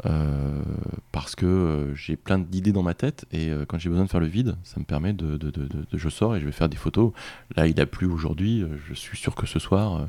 Euh, 0.07 0.63
parce 1.11 1.35
que 1.35 1.45
euh, 1.45 1.95
j'ai 1.95 2.15
plein 2.15 2.39
d'idées 2.39 2.71
dans 2.71 2.81
ma 2.81 2.95
tête 2.95 3.25
et 3.31 3.49
euh, 3.49 3.65
quand 3.67 3.77
j'ai 3.77 3.89
besoin 3.89 4.05
de 4.05 4.09
faire 4.09 4.19
le 4.19 4.25
vide, 4.25 4.55
ça 4.63 4.79
me 4.79 4.85
permet 4.85 5.13
de, 5.13 5.37
de, 5.37 5.51
de, 5.51 5.67
de, 5.67 5.85
Je 5.93 6.09
sors 6.09 6.35
et 6.35 6.39
je 6.39 6.45
vais 6.45 6.51
faire 6.51 6.69
des 6.69 6.77
photos. 6.77 7.11
Là, 7.55 7.67
il 7.67 7.79
a 7.79 7.85
plu 7.85 8.07
aujourd'hui, 8.07 8.65
je 8.87 8.93
suis 8.95 9.17
sûr 9.17 9.35
que 9.35 9.45
ce 9.45 9.59
soir, 9.59 10.07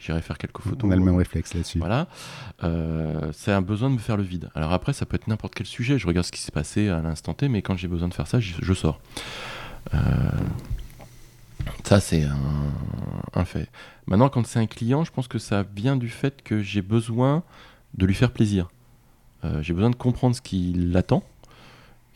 j'irai 0.00 0.22
faire 0.22 0.38
quelques 0.38 0.60
photos. 0.60 0.88
On 0.88 0.90
a 0.90 0.96
le 0.96 1.02
même 1.02 1.16
réflexe 1.16 1.52
là-dessus. 1.54 1.78
Voilà. 1.78 2.08
c'est 3.32 3.52
un 3.52 3.62
besoin 3.62 3.90
de 3.90 3.94
me 3.94 3.98
faire 3.98 4.16
le 4.16 4.22
vide. 4.22 4.48
Alors 4.54 4.72
après, 4.72 4.92
ça 4.92 5.04
peut 5.04 5.16
être 5.16 5.28
n'importe 5.28 5.54
quel 5.54 5.66
sujet. 5.66 5.98
Je 5.98 6.06
regarde 6.06 6.26
ce 6.26 6.32
qui 6.32 6.40
s'est 6.40 6.52
passé 6.52 6.88
à 6.88 7.02
l'instant 7.02 7.34
T, 7.34 7.48
mais 7.48 7.60
quand 7.60 7.76
j'ai 7.76 7.88
besoin 7.88 8.08
de 8.08 8.14
faire 8.14 8.26
ça, 8.26 8.40
je, 8.40 8.54
je 8.62 8.72
sors. 8.72 9.00
ça, 11.84 12.00
c'est 12.00 12.22
un, 12.22 12.38
un, 13.34 13.44
fait. 13.44 13.68
Maintenant, 14.06 14.30
quand 14.30 14.46
c'est 14.46 14.58
un 14.60 14.66
client, 14.66 15.04
je 15.04 15.10
pense 15.10 15.28
que 15.28 15.38
ça 15.38 15.64
vient 15.76 15.96
du 15.96 16.08
fait 16.08 16.42
que 16.42 16.62
j'ai 16.62 16.82
besoin 16.82 17.42
de 17.94 18.06
lui 18.06 18.14
faire 18.14 18.30
plaisir. 18.30 18.68
Euh, 19.44 19.62
j'ai 19.62 19.74
besoin 19.74 19.90
de 19.90 19.96
comprendre 19.96 20.34
ce 20.34 20.40
qu'il 20.40 20.96
attend 20.96 21.22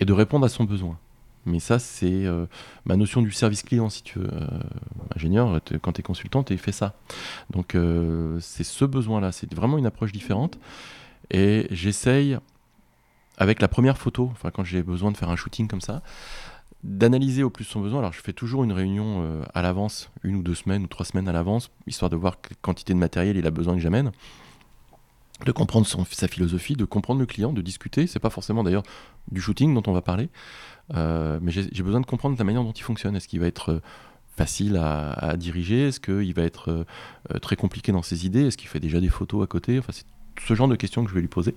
et 0.00 0.04
de 0.04 0.12
répondre 0.12 0.44
à 0.44 0.48
son 0.48 0.64
besoin. 0.64 0.98
Mais 1.46 1.60
ça, 1.60 1.78
c'est 1.78 2.26
euh, 2.26 2.46
ma 2.84 2.96
notion 2.96 3.22
du 3.22 3.30
service 3.30 3.62
client, 3.62 3.88
si 3.88 4.02
tu 4.02 4.18
veux. 4.18 4.30
Euh, 4.32 4.46
ingénieur, 5.14 5.60
quand 5.80 5.92
tu 5.92 6.00
es 6.00 6.02
consultant, 6.02 6.42
tu 6.42 6.56
fais 6.58 6.72
ça. 6.72 6.94
Donc, 7.50 7.76
c'est 8.40 8.64
ce 8.64 8.84
besoin-là. 8.84 9.32
C'est 9.32 9.52
vraiment 9.54 9.78
une 9.78 9.86
approche 9.86 10.12
différente. 10.12 10.58
Et 11.30 11.66
j'essaye, 11.70 12.38
avec 13.36 13.60
la 13.60 13.68
première 13.68 13.98
photo, 13.98 14.32
quand 14.52 14.64
j'ai 14.64 14.82
besoin 14.82 15.10
de 15.10 15.16
faire 15.16 15.30
un 15.30 15.36
shooting 15.36 15.68
comme 15.68 15.80
ça, 15.80 16.02
d'analyser 16.84 17.42
au 17.42 17.50
plus 17.50 17.64
son 17.64 17.80
besoin. 17.80 18.00
Alors, 18.00 18.12
je 18.12 18.20
fais 18.20 18.32
toujours 18.32 18.62
une 18.62 18.72
réunion 18.72 19.42
à 19.54 19.62
l'avance, 19.62 20.10
une 20.22 20.36
ou 20.36 20.42
deux 20.42 20.54
semaines 20.54 20.84
ou 20.84 20.86
trois 20.86 21.06
semaines 21.06 21.28
à 21.28 21.32
l'avance, 21.32 21.70
histoire 21.86 22.10
de 22.10 22.16
voir 22.16 22.40
quelle 22.40 22.56
quantité 22.58 22.92
de 22.92 22.98
matériel 22.98 23.36
il 23.36 23.46
a 23.46 23.50
besoin 23.50 23.74
que 23.74 23.80
j'amène 23.80 24.12
de 25.44 25.52
comprendre 25.52 25.86
sa 25.86 26.28
philosophie, 26.28 26.74
de 26.74 26.84
comprendre 26.84 27.20
le 27.20 27.26
client, 27.26 27.52
de 27.52 27.62
discuter. 27.62 28.06
C'est 28.06 28.18
pas 28.18 28.30
forcément 28.30 28.64
d'ailleurs 28.64 28.82
du 29.30 29.40
shooting 29.40 29.74
dont 29.74 29.82
on 29.86 29.92
va 29.92 30.02
parler, 30.02 30.28
euh, 30.94 31.38
mais 31.40 31.52
j'ai 31.52 31.82
besoin 31.82 32.00
de 32.00 32.06
comprendre 32.06 32.36
la 32.38 32.44
manière 32.44 32.64
dont 32.64 32.72
il 32.72 32.82
fonctionne. 32.82 33.14
Est-ce 33.16 33.28
qu'il 33.28 33.40
va 33.40 33.46
être 33.46 33.72
euh, 33.72 33.82
facile 34.36 34.76
à, 34.76 35.36
diriger? 35.36 35.88
Est-ce 35.88 36.00
qu'il 36.00 36.34
va 36.34 36.42
être 36.42 36.70
euh, 36.70 37.38
très 37.38 37.56
compliqué 37.56 37.92
dans 37.92 38.02
ses 38.02 38.26
idées? 38.26 38.46
Est-ce 38.46 38.56
qu'il 38.56 38.68
fait 38.68 38.80
déjà 38.80 39.00
des 39.00 39.08
photos 39.08 39.44
à 39.44 39.46
côté? 39.46 39.78
Enfin, 39.78 39.92
c'est 39.92 40.06
ce 40.46 40.54
genre 40.54 40.68
de 40.68 40.76
questions 40.76 41.04
que 41.04 41.10
je 41.10 41.14
vais 41.14 41.20
lui 41.20 41.28
poser. 41.28 41.54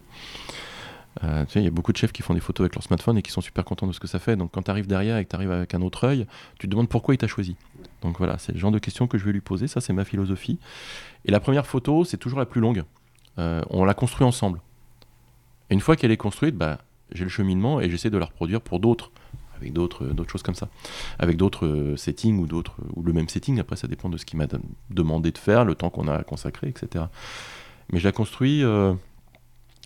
il 1.23 1.61
y 1.61 1.67
a 1.67 1.71
beaucoup 1.71 1.91
de 1.91 1.97
chefs 1.97 2.11
qui 2.11 2.21
font 2.21 2.33
des 2.33 2.39
photos 2.39 2.65
avec 2.65 2.75
leur 2.75 2.83
smartphone 2.83 3.17
et 3.17 3.21
qui 3.21 3.31
sont 3.31 3.41
super 3.41 3.63
contents 3.63 3.87
de 3.87 3.93
ce 3.93 3.99
que 3.99 4.07
ça 4.07 4.19
fait. 4.19 4.35
Donc 4.35 4.51
quand 4.51 4.63
tu 4.63 4.71
arrives 4.71 4.87
derrière 4.87 5.17
et 5.17 5.25
que 5.25 5.29
tu 5.29 5.35
arrives 5.35 5.51
avec 5.51 5.73
un 5.73 5.81
autre 5.81 6.03
œil, 6.05 6.27
tu 6.59 6.67
te 6.67 6.71
demandes 6.71 6.89
pourquoi 6.89 7.15
il 7.15 7.17
t'a 7.17 7.27
choisi. 7.27 7.55
Donc 8.01 8.17
voilà, 8.17 8.37
c'est 8.37 8.53
le 8.53 8.59
genre 8.59 8.71
de 8.71 8.79
questions 8.79 9.07
que 9.07 9.17
je 9.17 9.25
vais 9.25 9.31
lui 9.31 9.41
poser. 9.41 9.67
Ça, 9.67 9.81
c'est 9.81 9.93
ma 9.93 10.05
philosophie. 10.05 10.59
Et 11.25 11.31
la 11.31 11.39
première 11.39 11.65
photo, 11.67 12.03
c'est 12.05 12.17
toujours 12.17 12.39
la 12.39 12.45
plus 12.45 12.61
longue. 12.61 12.83
Euh, 13.39 13.61
on 13.69 13.85
la 13.85 13.93
construit 13.93 14.25
ensemble. 14.25 14.61
Une 15.69 15.79
fois 15.79 15.95
qu'elle 15.95 16.11
est 16.11 16.17
construite, 16.17 16.55
bah, 16.55 16.79
j'ai 17.11 17.23
le 17.23 17.29
cheminement 17.29 17.79
et 17.79 17.89
j'essaie 17.89 18.09
de 18.09 18.17
la 18.17 18.25
reproduire 18.25 18.61
pour 18.61 18.79
d'autres, 18.79 19.11
avec 19.55 19.73
d'autres, 19.73 20.05
d'autres 20.05 20.29
choses 20.29 20.43
comme 20.43 20.55
ça, 20.55 20.69
avec 21.19 21.37
d'autres 21.37 21.65
euh, 21.65 21.97
settings 21.97 22.39
ou 22.39 22.47
d'autres 22.47 22.75
ou 22.95 23.03
le 23.03 23.13
même 23.13 23.29
setting. 23.29 23.59
Après, 23.59 23.75
ça 23.75 23.87
dépend 23.87 24.09
de 24.09 24.17
ce 24.17 24.25
qu'il 24.25 24.37
m'a 24.37 24.47
demandé 24.89 25.31
de 25.31 25.37
faire, 25.37 25.65
le 25.65 25.75
temps 25.75 25.89
qu'on 25.89 26.07
a 26.07 26.23
consacré, 26.23 26.67
etc. 26.67 27.05
Mais 27.91 27.99
je 27.99 28.05
la 28.05 28.11
construis, 28.11 28.63
euh, 28.63 28.93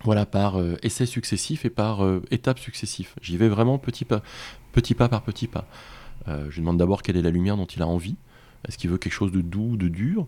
voilà, 0.03 0.25
par 0.25 0.59
essais 0.83 1.05
successifs 1.05 1.65
et 1.65 1.69
par 1.69 2.01
étapes 2.29 2.59
successives. 2.59 3.13
J'y 3.21 3.37
vais 3.37 3.47
vraiment 3.47 3.77
petit 3.79 4.05
pas, 4.05 4.21
petit 4.73 4.93
pas 4.93 5.07
par 5.07 5.23
petit 5.23 5.47
pas. 5.47 5.65
je 6.27 6.51
lui 6.51 6.59
demande 6.59 6.77
d'abord 6.77 7.01
quelle 7.01 7.17
est 7.17 7.21
la 7.21 7.31
lumière 7.31 7.57
dont 7.57 7.65
il 7.65 7.81
a 7.81 7.87
envie. 7.87 8.15
Est-ce 8.67 8.77
qu'il 8.77 8.89
veut 8.89 8.97
quelque 8.97 9.13
chose 9.13 9.31
de 9.31 9.41
doux, 9.41 9.77
de 9.77 9.87
dur 9.87 10.27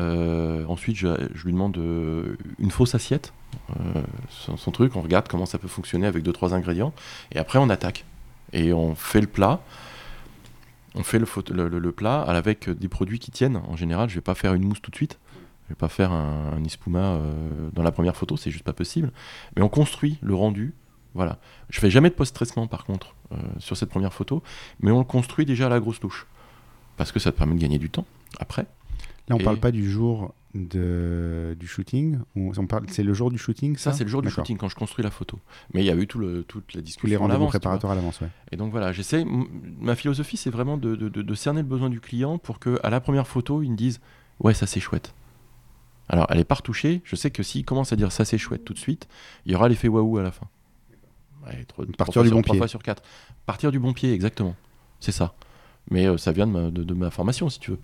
euh, 0.00 0.64
Ensuite, 0.66 0.96
je, 0.96 1.08
lui 1.44 1.52
demande 1.52 1.76
euh, 1.78 2.36
une 2.58 2.70
fausse 2.70 2.94
assiette, 2.94 3.32
euh, 3.70 4.02
son, 4.28 4.70
truc. 4.70 4.96
On 4.96 5.02
regarde 5.02 5.28
comment 5.28 5.46
ça 5.46 5.58
peut 5.58 5.68
fonctionner 5.68 6.06
avec 6.06 6.22
deux 6.22 6.32
trois 6.32 6.54
ingrédients, 6.54 6.92
et 7.32 7.38
après 7.38 7.58
on 7.58 7.70
attaque 7.70 8.04
et 8.52 8.72
on 8.72 8.94
fait 8.94 9.20
le 9.20 9.26
plat. 9.26 9.60
On 10.94 11.02
fait 11.02 11.18
le, 11.18 11.68
le, 11.68 11.92
plat 11.92 12.22
avec 12.22 12.68
des 12.70 12.88
produits 12.88 13.18
qui 13.18 13.30
tiennent. 13.30 13.60
En 13.68 13.76
général, 13.76 14.08
je 14.08 14.16
vais 14.16 14.20
pas 14.20 14.34
faire 14.34 14.54
une 14.54 14.64
mousse 14.64 14.80
tout 14.80 14.90
de 14.90 14.96
suite. 14.96 15.18
Je 15.64 15.74
vais 15.74 15.76
pas 15.76 15.88
faire 15.88 16.12
un, 16.12 16.54
un 16.56 16.64
ispuma 16.64 17.20
dans 17.74 17.82
la 17.82 17.92
première 17.92 18.16
photo, 18.16 18.36
c'est 18.38 18.50
juste 18.50 18.64
pas 18.64 18.72
possible. 18.72 19.12
Mais 19.54 19.62
on 19.62 19.68
construit 19.68 20.18
le 20.22 20.34
rendu 20.34 20.74
voilà. 21.14 21.38
Je 21.70 21.80
fais 21.80 21.90
jamais 21.90 22.10
de 22.10 22.14
post-traitement 22.14 22.66
par 22.66 22.84
contre 22.84 23.14
sur 23.58 23.76
cette 23.76 23.90
première 23.90 24.12
photo, 24.12 24.42
mais 24.80 24.90
on 24.90 24.98
le 24.98 25.04
construit 25.04 25.44
déjà 25.44 25.66
à 25.66 25.68
la 25.68 25.80
grosse 25.80 26.00
touche 26.00 26.26
parce 26.98 27.12
que 27.12 27.18
ça 27.18 27.32
te 27.32 27.38
permet 27.38 27.54
de 27.54 27.60
gagner 27.60 27.78
du 27.78 27.88
temps 27.88 28.04
après. 28.38 28.66
Là, 29.28 29.36
on 29.36 29.38
ne 29.38 29.44
parle 29.44 29.58
pas 29.58 29.70
du 29.70 29.90
jour 29.90 30.34
de, 30.54 31.54
du 31.58 31.66
shooting 31.66 32.18
on 32.34 32.66
parle, 32.66 32.86
C'est 32.88 33.02
le 33.02 33.12
jour 33.12 33.30
du 33.30 33.38
shooting 33.38 33.76
Ça, 33.76 33.92
c'est 33.92 34.04
le 34.04 34.10
jour 34.10 34.22
du 34.22 34.30
shooting 34.30 34.56
quand 34.56 34.68
je 34.68 34.74
construis 34.74 35.04
la 35.04 35.10
photo. 35.10 35.38
Mais 35.72 35.82
il 35.82 35.86
y 35.86 35.90
a 35.90 35.94
eu 35.94 36.06
tout 36.06 36.18
le, 36.18 36.42
toute 36.42 36.74
la 36.74 36.80
discussion. 36.80 37.02
Tous 37.02 37.10
les 37.10 37.16
rendez-vous 37.16 37.46
préparatoires 37.46 37.92
à 37.92 37.94
l'avance, 37.94 38.20
ouais. 38.20 38.28
Et 38.52 38.56
donc 38.56 38.70
voilà, 38.70 38.92
j'essaie. 38.92 39.24
Ma 39.24 39.94
philosophie, 39.94 40.36
c'est 40.36 40.50
vraiment 40.50 40.76
de, 40.76 40.96
de, 40.96 41.08
de, 41.08 41.34
cerner 41.34 41.62
le 41.62 41.68
besoin 41.68 41.90
du 41.90 42.00
client 42.00 42.38
pour 42.38 42.58
que 42.58 42.80
à 42.82 42.90
la 42.90 43.00
première 43.00 43.26
photo, 43.26 43.62
il 43.62 43.70
me 43.70 43.76
dise 43.76 44.00
Ouais, 44.40 44.54
ça 44.54 44.66
c'est 44.66 44.80
chouette. 44.80 45.14
Alors, 46.08 46.26
elle 46.30 46.38
est 46.38 46.44
pas 46.44 46.54
retouchée. 46.56 47.02
Je 47.04 47.16
sais 47.16 47.30
que 47.30 47.42
s'il 47.42 47.64
commence 47.64 47.92
à 47.92 47.96
dire 47.96 48.12
ça 48.12 48.24
c'est 48.24 48.38
chouette 48.38 48.64
tout 48.64 48.72
de 48.72 48.78
suite, 48.78 49.08
il 49.44 49.52
y 49.52 49.54
aura 49.54 49.68
l'effet 49.68 49.88
waouh 49.88 50.18
à 50.18 50.22
la 50.22 50.32
fin. 50.32 50.48
Partir 51.96 52.24
du 52.24 52.30
bon 52.30 52.42
pied. 52.42 52.56
Fois 52.56 52.68
sur 52.68 52.82
quatre. 52.82 53.02
Partir 53.46 53.70
du 53.70 53.78
bon 53.78 53.92
pied, 53.92 54.12
exactement. 54.12 54.56
C'est 55.00 55.12
ça 55.12 55.34
mais 55.90 56.06
euh, 56.06 56.16
ça 56.16 56.32
vient 56.32 56.46
de 56.46 56.52
ma, 56.52 56.70
de, 56.70 56.94
ma, 56.94 57.10
formation, 57.10 57.48
si 57.48 57.60
tu 57.60 57.72
veux. 57.72 57.78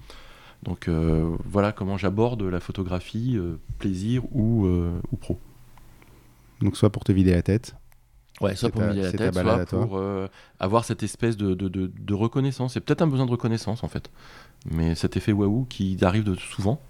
Donc 0.63 0.89
euh, 0.89 1.37
voilà 1.45 1.73
comment 1.73 1.97
j'aborde 1.97 2.43
la 2.43 2.61
photographie, 2.61 3.37
euh, 3.37 3.59
plaisir 3.79 4.25
ou, 4.35 4.67
ou 4.67 5.17
pro. 5.17 5.39
Donc 6.61 6.77
soit 6.77 6.91
pour 6.91 7.05
te 7.05 7.13
vider 7.13 7.33
la 7.33 7.43
tête. 7.43 7.77
Ouais, 8.41 8.57
soit 8.57 8.71
pour 8.71 8.81
me 8.81 8.91
vider 8.91 9.03
la 9.03 9.13
tête, 9.13 9.35
soit 9.35 9.67
pour 9.67 10.01
avoir 10.59 10.85
cette 10.85 11.03
espèce 11.03 11.37
de, 11.37 11.55
de 11.55 12.15
reconnaissance. 12.15 12.75
C'est 12.75 12.81
peut-être 12.81 13.03
un 13.03 13.07
besoin 13.07 13.27
de 13.27 13.31
reconnaissance 13.31 13.85
en 13.85 13.89
fait. 13.89 14.11
Mais 14.71 14.95
cet 14.95 15.17
effet 15.17 15.33
waouh 15.33 15.67
qui 15.67 15.99
arrive 16.03 16.25
de 16.25 16.35
souvent. 16.35 16.81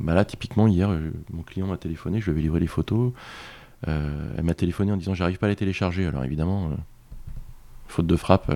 bah 0.00 0.14
là, 0.14 0.24
typiquement, 0.24 0.68
hier, 0.68 0.90
mon 1.32 1.42
client 1.42 1.66
m'a 1.66 1.78
téléphoné, 1.78 2.20
je 2.20 2.26
lui 2.26 2.32
avais 2.32 2.42
livré 2.42 2.60
les 2.60 2.66
photos. 2.66 3.12
elle 3.86 4.42
m'a 4.42 4.54
téléphoné 4.54 4.92
en 4.92 4.96
disant 4.98 5.14
j'arrive 5.14 5.38
pas 5.38 5.46
à 5.46 5.48
les 5.48 5.56
télécharger. 5.56 6.06
Alors 6.06 6.24
évidemment, 6.24 6.76
faute 7.94 8.06
de 8.06 8.16
frappe, 8.16 8.50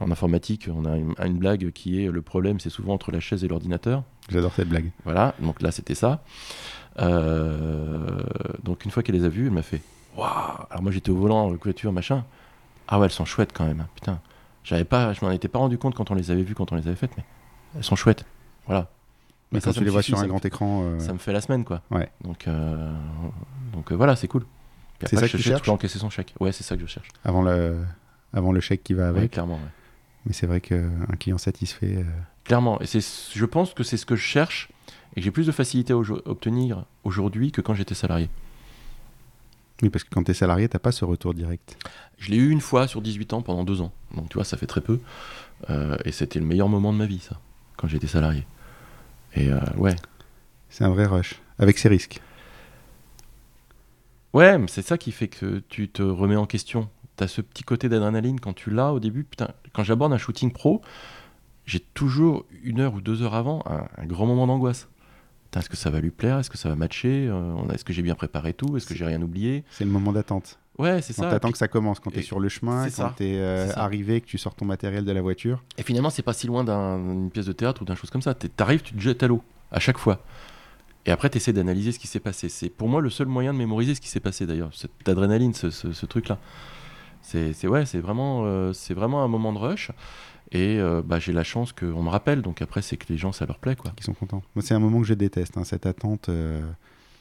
en 0.00 0.10
informatique, 0.10 0.68
on 0.72 0.84
a 0.84 1.26
une, 1.26 1.38
blague 1.38 1.70
qui 1.70 2.02
est 2.02 2.10
le 2.10 2.22
problème, 2.22 2.60
c'est 2.60 2.70
souvent 2.70 2.94
entre 2.94 3.12
la 3.12 3.20
chaise 3.20 3.44
et 3.44 3.48
l'ordinateur. 3.48 4.02
J'adore 4.28 4.52
cette 4.52 4.68
blague. 4.68 4.90
Voilà, 5.04 5.34
donc 5.40 5.62
là 5.62 5.70
c'était 5.70 5.94
ça. 5.94 6.22
Euh, 6.98 8.22
donc 8.62 8.84
une 8.84 8.90
fois 8.90 9.02
qu'elle 9.02 9.14
les 9.14 9.24
a 9.24 9.28
vues, 9.28 9.46
elle 9.46 9.52
m'a 9.52 9.62
fait 9.62 9.82
Waouh 10.16 10.30
Alors 10.70 10.82
moi 10.82 10.92
j'étais 10.92 11.10
au 11.10 11.16
volant, 11.16 11.54
couverture, 11.56 11.92
machin. 11.92 12.24
Ah 12.88 12.98
ouais, 12.98 13.06
elles 13.06 13.12
sont 13.12 13.24
chouettes 13.24 13.52
quand 13.52 13.64
même. 13.64 13.80
Hein. 13.80 13.88
Putain, 13.94 14.20
j'avais 14.64 14.84
pas, 14.84 15.12
je 15.12 15.24
m'en 15.24 15.30
étais 15.30 15.48
pas 15.48 15.58
rendu 15.58 15.78
compte 15.78 15.94
quand 15.94 16.10
on 16.10 16.14
les 16.14 16.30
avait 16.30 16.42
vues, 16.42 16.54
quand 16.54 16.72
on 16.72 16.76
les 16.76 16.86
avait 16.86 16.96
faites, 16.96 17.16
mais 17.16 17.24
elles 17.76 17.84
sont 17.84 17.96
chouettes. 17.96 18.24
Voilà. 18.66 18.88
Mais 19.52 19.60
quand 19.60 19.72
tu 19.72 19.84
les 19.84 19.90
vois 19.90 20.02
sur 20.02 20.18
un 20.18 20.26
grand 20.26 20.44
écran. 20.44 20.82
Euh, 20.82 20.98
ça 20.98 21.12
me 21.12 21.18
fait 21.18 21.32
la 21.32 21.40
semaine, 21.40 21.64
quoi. 21.64 21.82
Ouais. 21.90 22.10
Donc, 22.22 22.48
euh, 22.48 22.92
donc 23.72 23.92
voilà, 23.92 24.16
c'est 24.16 24.28
cool. 24.28 24.44
C'est 25.04 25.16
ça 25.16 25.22
que 25.22 25.28
je 25.28 25.36
tu 25.36 25.42
cherches? 25.42 25.68
encaisser 25.68 25.98
son 25.98 26.10
chèque. 26.10 26.34
Ouais, 26.40 26.52
c'est 26.52 26.64
ça 26.64 26.74
que 26.74 26.82
je 26.82 26.86
cherche. 26.86 27.08
Avant 27.24 27.42
le, 27.42 27.76
avant 28.36 28.52
le 28.52 28.60
chèque 28.60 28.84
qui 28.84 28.94
va 28.94 29.08
avec. 29.08 29.32
clairement. 29.32 29.58
Mais 30.26 30.32
c'est 30.32 30.46
vrai 30.46 30.60
qu'un 30.60 31.16
client 31.18 31.38
satisfait. 31.38 31.96
Euh, 31.96 32.04
clairement. 32.44 32.80
Et 32.80 32.86
je 32.86 33.44
pense 33.44 33.74
que 33.74 33.82
c'est 33.82 33.96
ce 33.96 34.04
que 34.04 34.16
je 34.16 34.22
cherche 34.22 34.70
et 35.14 35.20
que 35.20 35.24
j'ai 35.24 35.30
plus 35.30 35.46
de 35.46 35.52
facilité 35.52 35.92
à 35.92 35.96
obtenir 35.96 36.84
aujourd'hui 37.04 37.52
que 37.52 37.60
quand 37.60 37.74
j'étais 37.74 37.94
salarié. 37.94 38.28
Oui, 39.82 39.90
parce 39.90 40.04
que 40.04 40.10
quand 40.10 40.24
tu 40.24 40.30
es 40.30 40.34
salarié, 40.34 40.68
tu 40.68 40.78
pas 40.78 40.92
ce 40.92 41.04
retour 41.04 41.34
direct. 41.34 41.76
Je 42.18 42.30
l'ai 42.30 42.36
eu 42.36 42.50
une 42.50 42.60
fois 42.60 42.88
sur 42.88 43.02
18 43.02 43.32
ans 43.34 43.42
pendant 43.42 43.64
deux 43.64 43.80
ans. 43.80 43.92
Donc 44.14 44.28
tu 44.28 44.34
vois, 44.34 44.44
ça 44.44 44.56
fait 44.56 44.66
très 44.66 44.80
peu. 44.80 45.00
Euh, 45.70 45.96
et 46.04 46.12
c'était 46.12 46.38
le 46.38 46.46
meilleur 46.46 46.68
moment 46.68 46.92
de 46.92 46.98
ma 46.98 47.06
vie, 47.06 47.20
ça, 47.20 47.38
quand 47.76 47.88
j'étais 47.88 48.06
salarié. 48.06 48.46
Et 49.34 49.50
euh, 49.50 49.60
ouais. 49.76 49.96
C'est 50.70 50.84
un 50.84 50.90
vrai 50.90 51.06
rush, 51.06 51.40
avec 51.58 51.78
ses 51.78 51.88
risques. 51.88 52.20
Ouais, 54.32 54.58
mais 54.58 54.66
c'est 54.68 54.82
ça 54.82 54.98
qui 54.98 55.12
fait 55.12 55.28
que 55.28 55.62
tu 55.68 55.88
te 55.88 56.02
remets 56.02 56.36
en 56.36 56.46
question 56.46 56.90
tu 57.16 57.28
ce 57.28 57.40
petit 57.40 57.62
côté 57.62 57.88
d'adrénaline 57.88 58.40
quand 58.40 58.52
tu 58.52 58.70
l'as 58.70 58.92
au 58.92 59.00
début. 59.00 59.24
Putain, 59.24 59.48
quand 59.72 59.82
j'aborde 59.82 60.12
un 60.12 60.18
shooting 60.18 60.52
pro, 60.52 60.82
j'ai 61.64 61.80
toujours 61.80 62.46
une 62.62 62.80
heure 62.80 62.94
ou 62.94 63.00
deux 63.00 63.22
heures 63.22 63.34
avant 63.34 63.62
un, 63.66 64.06
grand 64.06 64.26
moment 64.26 64.46
d'angoisse. 64.46 64.88
Est-ce 65.56 65.70
que 65.70 65.76
ça 65.76 65.88
va 65.88 66.00
lui 66.00 66.10
plaire? 66.10 66.38
Est-ce 66.38 66.50
que 66.50 66.58
ça 66.58 66.68
va 66.68 66.76
matcher? 66.76 67.28
Euh, 67.30 67.54
Est-ce 67.72 67.82
que 67.82 67.94
j'ai 67.94 68.02
bien 68.02 68.14
préparé 68.14 68.52
tout? 68.52 68.76
Est-ce 68.76 68.86
que 68.86 68.94
j'ai 68.94 69.06
rien 69.06 69.22
oublié? 69.22 69.64
C'est 69.70 69.86
le 69.86 69.90
moment 69.90 70.12
d'attente. 70.12 70.58
Ouais, 70.78 71.00
c'est 71.00 71.14
ça. 71.14 71.30
T'attends 71.30 71.50
que 71.50 71.56
ça 71.56 71.68
commence, 71.68 71.98
quand 71.98 72.10
tu 72.10 72.18
es 72.18 72.22
sur 72.22 72.38
le 72.38 72.50
chemin, 72.50 72.90
quand 72.90 73.14
tu 73.16 73.24
es 73.24 73.38
euh, 73.38 73.72
arrivé, 73.74 74.20
que 74.20 74.26
tu 74.26 74.36
sors 74.36 74.54
ton 74.54 74.66
matériel 74.66 75.06
de 75.06 75.12
la 75.12 75.22
voiture. 75.22 75.64
Et 75.78 75.82
finalement, 75.82 76.10
c'est 76.10 76.22
pas 76.22 76.34
si 76.34 76.46
loin 76.46 76.62
d'une 76.62 77.30
pièce 77.30 77.46
de 77.46 77.52
théâtre 77.52 77.80
ou 77.80 77.84
d'un 77.86 77.94
chose 77.94 78.10
comme 78.10 78.20
ça. 78.20 78.34
T'arrives, 78.34 78.82
tu 78.82 78.94
te 78.94 79.00
jettes 79.00 79.22
à 79.22 79.28
l'eau, 79.28 79.42
à 79.72 79.80
chaque 79.80 79.96
fois. 79.96 80.22
Et 81.06 81.10
après, 81.10 81.30
tu 81.30 81.38
essaies 81.38 81.54
d'analyser 81.54 81.92
ce 81.92 81.98
qui 81.98 82.06
s'est 82.06 82.20
passé. 82.20 82.50
C'est 82.50 82.68
pour 82.68 82.88
moi 82.88 83.00
le 83.00 83.08
seul 83.08 83.26
moyen 83.26 83.54
de 83.54 83.58
mémoriser 83.58 83.94
ce 83.94 84.02
qui 84.02 84.08
s'est 84.08 84.20
passé 84.20 84.44
d'ailleurs, 84.44 84.70
cette 84.74 85.08
adrénaline, 85.08 85.54
ce 85.54 86.06
truc-là. 86.06 86.38
C'est 87.28 87.66
ouais, 87.66 87.86
c'est 87.86 87.98
vraiment, 87.98 88.42
euh, 88.44 88.72
c'est 88.72 88.94
vraiment 88.94 89.24
un 89.24 89.28
moment 89.28 89.52
de 89.52 89.58
rush. 89.58 89.90
Et 90.52 90.78
euh, 90.78 91.02
bah, 91.04 91.18
j'ai 91.18 91.32
la 91.32 91.42
chance 91.42 91.72
qu'on 91.72 92.02
me 92.02 92.08
rappelle. 92.08 92.40
Donc 92.40 92.62
après, 92.62 92.80
c'est 92.82 92.96
que 92.96 93.06
les 93.08 93.18
gens, 93.18 93.32
ça 93.32 93.46
leur 93.46 93.58
plaît. 93.58 93.74
quoi. 93.74 93.92
Ils 93.98 94.04
sont 94.04 94.14
contents. 94.14 94.42
Moi, 94.54 94.62
c'est 94.62 94.74
un 94.74 94.78
moment 94.78 95.00
que 95.00 95.06
je 95.06 95.14
déteste, 95.14 95.56
hein, 95.58 95.64
cette 95.64 95.86
attente. 95.86 96.28
Euh, 96.28 96.60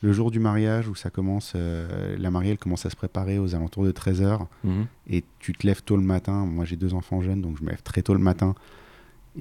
le 0.02 0.14
jour 0.14 0.30
du 0.30 0.40
mariage 0.40 0.88
où 0.88 0.94
ça 0.94 1.10
commence, 1.10 1.54
euh, 1.56 2.16
la 2.20 2.30
mariée 2.30 2.52
elle 2.52 2.60
commence 2.60 2.86
à 2.86 2.92
se 2.92 2.96
préparer 2.96 3.40
aux 3.40 3.56
alentours 3.56 3.84
de 3.86 3.92
13h 3.92 4.46
Mhm. 4.64 4.86
et 5.10 5.24
tu 5.40 5.54
te 5.54 5.66
lèves 5.66 5.82
tôt 5.82 5.96
le 5.96 6.04
matin. 6.04 6.46
Moi 6.46 6.66
j'ai 6.66 6.76
deux 6.76 6.94
enfants 6.94 7.22
jeunes 7.22 7.42
donc 7.42 7.58
je 7.58 7.64
me 7.64 7.70
lève 7.72 7.82
très 7.82 8.04
tôt 8.04 8.14
le 8.14 8.20
matin. 8.20 8.54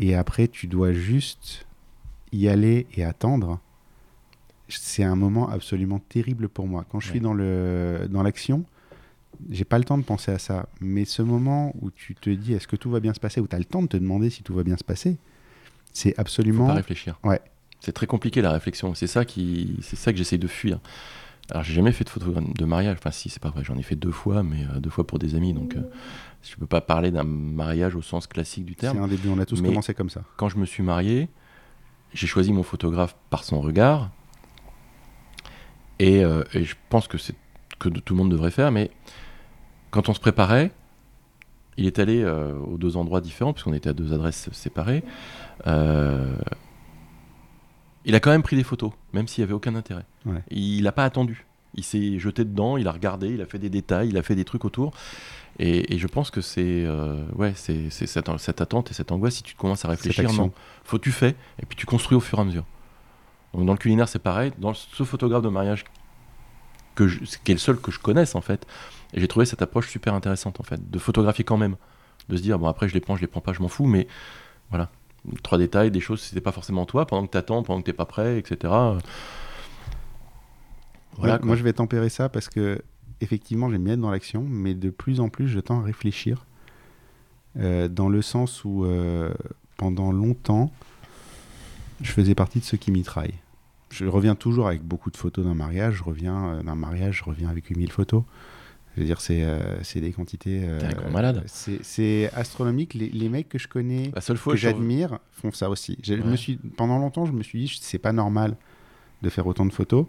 Et 0.01 0.15
après 0.15 0.49
tu 0.49 0.67
dois 0.67 0.93
juste 0.93 1.67
y 2.33 2.49
aller 2.49 2.87
et 2.95 3.05
attendre. 3.05 3.59
C'est 4.69 5.05
un 5.05 5.17
moment 5.17 5.51
absolument 5.51 5.99
terrible 5.99 6.49
pour 6.49 6.67
moi. 6.67 6.87
Quand 6.91 7.01
je 7.01 7.09
suis 7.09 7.21
dans 7.21 7.35
le 7.35 8.07
dans 8.09 8.23
l'action, 8.23 8.65
j'ai 9.51 9.65
pas 9.65 9.79
le 9.79 9.85
temps 9.85 9.99
de 9.99 10.03
penser 10.03 10.33
à 10.33 10.39
ça. 10.39 10.67
Mais 10.81 11.05
ce 11.05 11.23
moment 11.23 11.75
où 11.81 11.91
tu 11.91 12.15
te 12.15 12.31
dis 12.31 12.53
est-ce 12.55 12.67
que 12.69 12.77
tout 12.77 12.91
va 12.91 13.01
bien 13.01 13.15
se 13.15 13.21
passer, 13.21 13.41
où 13.41 13.47
tu 13.47 13.55
as 13.57 13.59
le 13.59 13.65
temps 13.65 13.83
de 13.83 13.89
te 13.89 13.97
demander 13.97 14.31
si 14.31 14.43
tout 14.43 14.55
va 14.55 14.63
bien 14.63 14.77
se 14.77 14.85
passer, 14.85 15.17
c'est 15.93 16.15
Faut 16.15 16.21
absolument. 16.21 16.67
pas 16.67 16.75
réfléchir. 16.75 17.19
Ouais. 17.25 17.41
C'est 17.81 17.93
très 17.93 18.07
compliqué 18.07 18.41
la 18.43 18.51
réflexion. 18.53 18.95
C'est 18.95 19.07
ça 19.07 19.25
qui, 19.25 19.77
c'est 19.83 19.97
ça 19.97 20.11
que 20.13 20.19
j'essaye 20.19 20.39
de 20.39 20.47
fuir. 20.49 20.81
Alors 21.51 21.63
j'ai 21.63 21.75
jamais 21.75 21.93
fait 21.93 22.05
de 22.05 22.09
photo 22.11 22.33
de 22.33 22.65
mariage. 22.65 22.97
Enfin 22.99 23.11
si, 23.11 23.29
c'est 23.29 23.43
pas 23.43 23.51
vrai. 23.51 23.63
J'en 23.65 23.77
ai 23.77 23.83
fait 23.83 23.97
deux 23.97 24.11
fois, 24.13 24.43
mais 24.43 24.65
euh, 24.75 24.81
deux 24.81 24.89
fois 24.91 25.07
pour 25.07 25.19
des 25.19 25.35
amis. 25.35 25.53
Donc 25.53 25.77
euh, 25.77 25.83
je 26.43 26.57
peux 26.57 26.67
pas 26.67 26.81
parler 26.81 27.11
d'un 27.11 27.25
mariage 27.25 27.95
au 27.95 28.01
sens 28.03 28.27
classique 28.27 28.65
du 28.65 28.73
C'est 28.73 28.81
terme. 28.81 29.03
un 29.03 29.09
début, 29.09 29.29
on 29.29 29.39
a 29.39 29.45
tous 29.45 29.61
Mais- 29.61 29.69
commencé 29.69 29.93
comme 29.93 30.09
ça. 30.09 30.23
Quand 30.39 30.49
je 30.49 30.57
me 30.57 30.65
suis 30.65 30.83
marié, 30.83 31.29
j'ai 32.15 32.27
choisi 32.27 32.53
mon 32.53 32.63
photographe 32.63 33.15
par 33.29 33.45
son 33.45 33.61
regard. 33.61 34.11
Et, 35.99 36.25
euh, 36.25 36.43
et 36.55 36.65
je 36.65 36.75
pense 36.89 37.07
que 37.09 37.19
c'est 37.19 37.35
que 37.79 37.89
tout 37.89 38.15
le 38.15 38.19
monde 38.19 38.31
devrait 38.31 38.51
faire. 38.51 38.71
Mais 38.73 38.91
quand 39.95 40.09
on 40.09 40.15
se 40.15 40.19
préparait, 40.19 40.73
il 41.77 41.87
est 41.87 42.01
allé 42.01 42.21
euh, 42.21 42.53
aux 42.59 42.79
deux 42.79 42.97
endroits 42.97 43.21
différents, 43.21 43.53
puisqu'on 43.53 43.73
était 43.75 43.91
à 43.91 43.93
deux 43.93 44.13
adresses 44.13 44.51
séparées. 44.51 45.05
Euh, 45.69 46.35
il 48.05 48.17
a 48.17 48.21
quand 48.21 48.31
même 48.31 48.43
pris 48.43 48.57
des 48.57 48.65
photos, 48.65 48.91
même 49.13 49.29
s'il 49.29 49.43
n'y 49.43 49.45
avait 49.45 49.55
aucun 49.55 49.77
intérêt. 49.77 50.05
Ouais. 50.27 50.43
Il 50.51 50.83
n'a 50.83 50.91
pas 50.91 51.05
attendu. 51.05 51.47
Il 51.77 51.85
s'est 51.85 52.19
jeté 52.19 52.45
dedans, 52.45 52.77
il 52.77 52.89
a 52.89 52.93
regardé, 52.93 53.29
il 53.29 53.41
a 53.41 53.47
fait 53.47 53.61
des 53.61 53.71
détails, 53.71 54.09
il 54.09 54.19
a 54.19 54.23
fait 54.23 54.35
des 54.35 54.45
trucs 54.45 54.65
autour. 54.65 54.93
Et, 55.61 55.95
et 55.95 55.99
je 55.99 56.07
pense 56.09 56.33
que 56.33 56.41
c'est 56.41 56.85
euh, 56.85 57.25
ouais, 57.37 57.53
c'est 57.55 57.89
cette, 57.91 58.39
cette 58.39 58.61
attente 58.61 58.91
et 58.91 58.95
cette 58.95 59.13
angoisse. 59.13 59.37
Si 59.37 59.43
tu 59.45 59.55
commences 59.55 59.85
à 59.85 59.89
réfléchir, 59.89 60.33
non. 60.33 60.51
Faut 60.83 60.99
que 60.99 61.05
tu 61.05 61.13
fais, 61.13 61.37
et 61.63 61.67
puis 61.69 61.77
tu 61.77 61.87
construis 61.87 62.17
au 62.17 62.21
fur 62.21 62.39
et 62.39 62.43
à 62.43 62.45
mesure. 62.45 62.65
Donc 63.53 63.65
dans 63.65 63.73
le 63.73 63.79
culinaire, 63.79 64.09
c'est 64.09 64.19
pareil. 64.19 64.53
Dans 64.59 64.75
ce 64.75 65.05
photographe 65.05 65.43
de 65.43 65.49
mariage, 65.49 65.85
que 66.95 67.09
je, 67.09 67.19
qui 67.19 67.53
est 67.53 67.55
le 67.55 67.59
seul 67.59 67.79
que 67.79 67.91
je 67.91 67.99
connaisse 67.99 68.35
en 68.35 68.41
fait, 68.41 68.67
et 69.13 69.21
j'ai 69.21 69.29
trouvé 69.29 69.47
cette 69.47 69.63
approche 69.63 69.89
super 69.89 70.15
intéressante 70.15 70.61
en 70.61 70.65
fait, 70.65 70.91
de 70.91 70.99
photographier 70.99 71.45
quand 71.45 71.57
même, 71.57 71.77
de 72.29 72.37
se 72.37 72.43
dire 72.43 72.59
bon 72.59 72.67
après 72.67 72.89
je 72.89 72.95
les 72.95 73.01
prends, 73.01 73.17
je 73.17 73.21
les 73.21 73.27
prends 73.27 73.41
pas, 73.41 73.53
je 73.53 73.61
m'en 73.61 73.69
fous, 73.69 73.87
mais 73.87 74.07
voilà, 74.71 74.91
trois 75.43 75.59
détails, 75.59 75.91
des 75.91 76.01
choses, 76.01 76.21
c'était 76.21 76.41
pas 76.41 76.53
forcément 76.53 76.87
toi, 76.87 77.07
pendant 77.07 77.27
que 77.27 77.33
t'attends, 77.33 77.63
pendant 77.63 77.81
que 77.81 77.87
t'es 77.87 77.93
pas 77.93 78.07
prêt, 78.07 78.39
etc. 78.39 78.73
Voilà. 81.17 81.35
Ouais, 81.37 81.41
moi, 81.43 81.57
je 81.57 81.63
vais 81.63 81.73
tempérer 81.73 82.09
ça 82.09 82.29
parce 82.29 82.49
que, 82.49 82.83
effectivement, 83.21 83.71
j'aime 83.71 83.85
bien 83.85 83.95
être 83.95 84.01
dans 84.01 84.11
l'action, 84.11 84.43
mais 84.49 84.75
de 84.75 84.91
plus 84.91 85.21
en 85.21 85.29
plus, 85.29 85.47
je 85.49 85.61
tends 85.61 85.81
à 85.81 85.85
réfléchir. 85.85 86.45
euh, 87.57 87.89
dans 87.89 88.09
le 88.09 88.23
sens 88.23 88.65
où, 88.65 88.85
euh, 88.85 89.33
pendant 89.77 90.13
longtemps, 90.13 90.73
je 92.01 92.11
faisais 92.11 92.35
partie 92.35 92.59
de 92.61 92.65
ceux 92.65 92.77
qui 92.77 92.91
mitraillent. 92.91 93.39
Je 93.95 94.07
reviens 94.07 94.35
toujours 94.35 94.67
avec 94.67 94.83
beaucoup 94.83 95.11
de 95.11 95.17
photos 95.17 95.45
d'un 95.45 95.55
mariage. 95.55 95.95
Je 95.95 96.03
reviens 96.05 96.49
euh, 96.49 96.63
d'un 96.63 96.75
mariage, 96.75 97.19
je 97.19 97.25
reviens 97.25 97.49
avec 97.49 97.67
8000 97.69 97.93
photos. 97.93 98.23
Je 98.97 99.01
veux 99.01 99.07
dire, 99.07 99.21
c'est 99.21 99.43
euh, 99.45 99.61
des 99.97 100.13
quantités. 100.13 100.63
euh, 100.65 100.81
T'es 100.81 100.87
un 100.87 100.93
grand 100.93 101.11
malade. 101.11 101.43
c'est- 101.47 102.31
astronomique. 102.35 102.95
Les, 102.95 103.09
les 103.09 103.29
mecs 103.29 103.49
que 103.49 103.59
je 103.59 103.69
connais 103.69 104.11
La 104.15 104.21
seule 104.21 104.37
fois 104.37 104.55
que 104.55 104.59
j'admire 104.59 105.19
font 105.33 105.53
ça 105.53 105.69
aussi. 105.71 105.99
Je 106.03 106.15
Ouais. 106.15 106.23
me 106.25 106.37
suis, 106.37 106.57
pendant 106.57 106.99
longtemps, 106.99 107.27
je 107.27 107.33
me 107.33 107.43
suis 107.43 107.61
dit, 107.67 107.79
c'est 107.81 107.99
pas 107.99 108.13
normal 108.13 108.57
de 109.23 109.29
faire 109.31 109.47
autant 109.47 109.67
de 109.67 109.73
photos. 109.73 110.07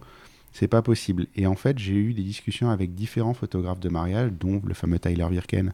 C'est 0.52 0.68
pas 0.68 0.82
possible. 0.82 1.28
Et 1.36 1.48
en 1.48 1.56
fait, 1.56 1.78
j'ai 1.80 1.96
eu 1.96 2.14
des 2.14 2.24
discussions 2.24 2.70
avec 2.70 2.96
différents 2.96 3.34
photographes 3.34 3.80
de 3.80 3.90
mariage, 3.90 4.32
dont 4.40 4.62
le 4.66 4.74
fameux 4.74 5.00
Tyler 5.00 5.28
Virken, 5.30 5.74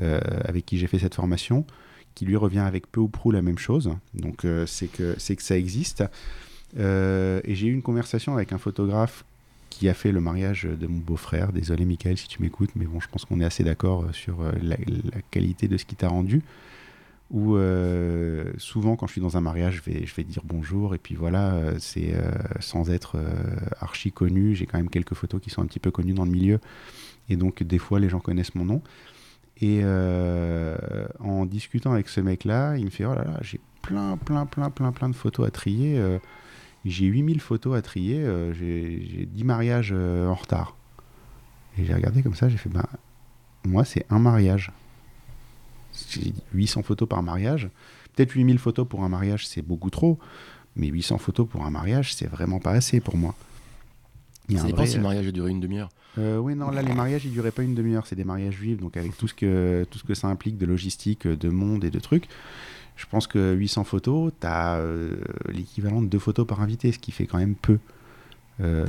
euh, 0.00 0.20
avec 0.44 0.64
qui 0.66 0.78
j'ai 0.78 0.86
fait 0.86 0.98
cette 0.98 1.14
formation, 1.14 1.66
qui 2.14 2.24
lui 2.26 2.36
revient 2.36 2.60
avec 2.60 2.90
peu 2.90 3.00
ou 3.00 3.08
prou 3.08 3.30
la 3.30 3.42
même 3.42 3.58
chose. 3.58 3.90
Donc, 4.14 4.44
euh, 4.44 4.64
c'est 4.66 4.86
que, 4.88 5.14
c'est 5.18 5.36
que 5.36 5.42
ça 5.42 5.56
existe. 5.58 6.02
Euh, 6.78 7.40
et 7.44 7.54
j'ai 7.54 7.68
eu 7.68 7.72
une 7.72 7.82
conversation 7.82 8.34
avec 8.34 8.52
un 8.52 8.58
photographe 8.58 9.24
qui 9.78 9.88
a 9.88 9.94
fait 9.94 10.10
le 10.10 10.20
mariage 10.20 10.64
de 10.64 10.86
mon 10.86 10.98
beau-frère. 10.98 11.52
Désolé, 11.52 11.84
Michael, 11.84 12.16
si 12.16 12.28
tu 12.28 12.40
m'écoutes, 12.40 12.70
mais 12.76 12.86
bon, 12.86 12.98
je 13.00 13.08
pense 13.08 13.24
qu'on 13.26 13.40
est 13.40 13.44
assez 13.44 13.62
d'accord 13.62 14.04
euh, 14.04 14.12
sur 14.12 14.40
euh, 14.40 14.52
la, 14.62 14.76
qualité 15.30 15.68
de 15.68 15.76
ce 15.76 15.84
qu'il 15.84 15.98
t'a 15.98 16.08
rendu. 16.08 16.42
Où 17.30 17.58
souvent, 18.56 18.94
quand 18.94 19.08
je 19.08 19.12
suis 19.12 19.20
dans 19.20 19.36
un 19.36 19.40
mariage, 19.40 19.82
je 19.84 19.90
vais, 19.90 20.06
je 20.06 20.14
vais 20.14 20.22
dire 20.22 20.42
bonjour, 20.44 20.94
et 20.94 20.98
puis 20.98 21.16
voilà, 21.16 21.60
c'est 21.80 22.14
sans 22.60 22.88
être 22.88 23.16
euh, 23.16 23.56
archi 23.80 24.12
connu. 24.12 24.54
J'ai 24.54 24.64
quand 24.64 24.78
même 24.78 24.88
quelques 24.88 25.14
photos 25.14 25.40
qui 25.40 25.50
sont 25.50 25.60
un 25.60 25.66
petit 25.66 25.80
peu 25.80 25.90
connues 25.90 26.12
dans 26.12 26.24
le 26.24 26.30
milieu, 26.30 26.60
et 27.28 27.34
donc 27.34 27.64
des 27.64 27.78
fois, 27.78 27.98
les 27.98 28.08
gens 28.08 28.20
connaissent 28.20 28.54
mon 28.54 28.64
nom. 28.64 28.80
Et 29.60 29.82
en 31.18 31.46
discutant 31.46 31.94
avec 31.94 32.08
ce 32.08 32.20
mec-là, 32.20 32.76
il 32.76 32.84
me 32.84 32.90
fait 32.90 33.04
Oh 33.04 33.14
là 33.14 33.24
là, 33.24 33.38
j'ai 33.42 33.58
plein, 33.82 34.16
plein, 34.16 34.46
plein, 34.46 34.70
plein, 34.70 34.92
plein 34.92 35.08
de 35.08 35.16
photos 35.16 35.48
à 35.48 35.50
trier. 35.50 36.00
J'ai 36.90 37.06
8000 37.06 37.40
photos 37.40 37.76
à 37.76 37.82
trier, 37.82 38.18
euh, 38.20 38.52
j'ai 38.54 39.06
j'ai 39.10 39.26
10 39.26 39.44
mariages 39.44 39.90
euh, 39.92 40.28
en 40.28 40.34
retard. 40.34 40.76
Et 41.78 41.84
j'ai 41.84 41.94
regardé 41.94 42.22
comme 42.22 42.34
ça, 42.34 42.48
j'ai 42.48 42.56
fait 42.56 42.68
Ben, 42.70 42.86
moi, 43.64 43.84
c'est 43.84 44.06
un 44.10 44.18
mariage. 44.18 44.70
J'ai 46.10 46.20
dit 46.30 46.42
800 46.54 46.82
photos 46.82 47.08
par 47.08 47.22
mariage. 47.22 47.68
Peut-être 48.14 48.32
8000 48.32 48.58
photos 48.58 48.86
pour 48.88 49.04
un 49.04 49.08
mariage, 49.08 49.46
c'est 49.46 49.62
beaucoup 49.62 49.90
trop. 49.90 50.18
Mais 50.74 50.88
800 50.88 51.18
photos 51.18 51.48
pour 51.48 51.64
un 51.64 51.70
mariage, 51.70 52.14
c'est 52.14 52.26
vraiment 52.26 52.58
pas 52.60 52.72
assez 52.72 53.00
pour 53.00 53.16
moi. 53.16 53.34
Il 54.48 54.54
y 54.54 54.58
a 54.58 54.60
Ça 54.60 54.66
dépend 54.66 54.78
vrai- 54.82 54.86
si 54.86 54.96
le 54.96 55.02
mariage 55.02 55.26
a 55.26 55.32
duré 55.32 55.50
une 55.50 55.60
demi-heure. 55.60 55.88
euh, 56.18 56.38
oui, 56.38 56.54
non, 56.54 56.70
là, 56.70 56.82
les 56.82 56.94
mariages, 56.94 57.24
ils 57.24 57.32
duraient 57.32 57.50
pas 57.50 57.62
une 57.62 57.74
demi-heure. 57.74 58.06
C'est 58.06 58.14
des 58.16 58.24
mariages 58.24 58.54
juifs, 58.54 58.78
donc 58.78 58.96
avec 58.96 59.16
tout 59.16 59.26
ce, 59.26 59.34
que, 59.34 59.86
tout 59.90 59.98
ce 59.98 60.04
que 60.04 60.14
ça 60.14 60.28
implique 60.28 60.56
de 60.58 60.66
logistique, 60.66 61.26
de 61.26 61.48
monde 61.48 61.82
et 61.84 61.90
de 61.90 61.98
trucs. 61.98 62.28
Je 62.96 63.06
pense 63.06 63.26
que 63.26 63.54
800 63.54 63.84
photos, 63.84 64.32
tu 64.40 64.46
as 64.46 64.80
l'équivalent 65.48 66.00
de 66.02 66.06
deux 66.08 66.18
photos 66.18 66.46
par 66.46 66.60
invité, 66.62 66.92
ce 66.92 66.98
qui 66.98 67.12
fait 67.12 67.26
quand 67.26 67.38
même 67.38 67.54
peu. 67.54 67.78
Euh, 68.60 68.86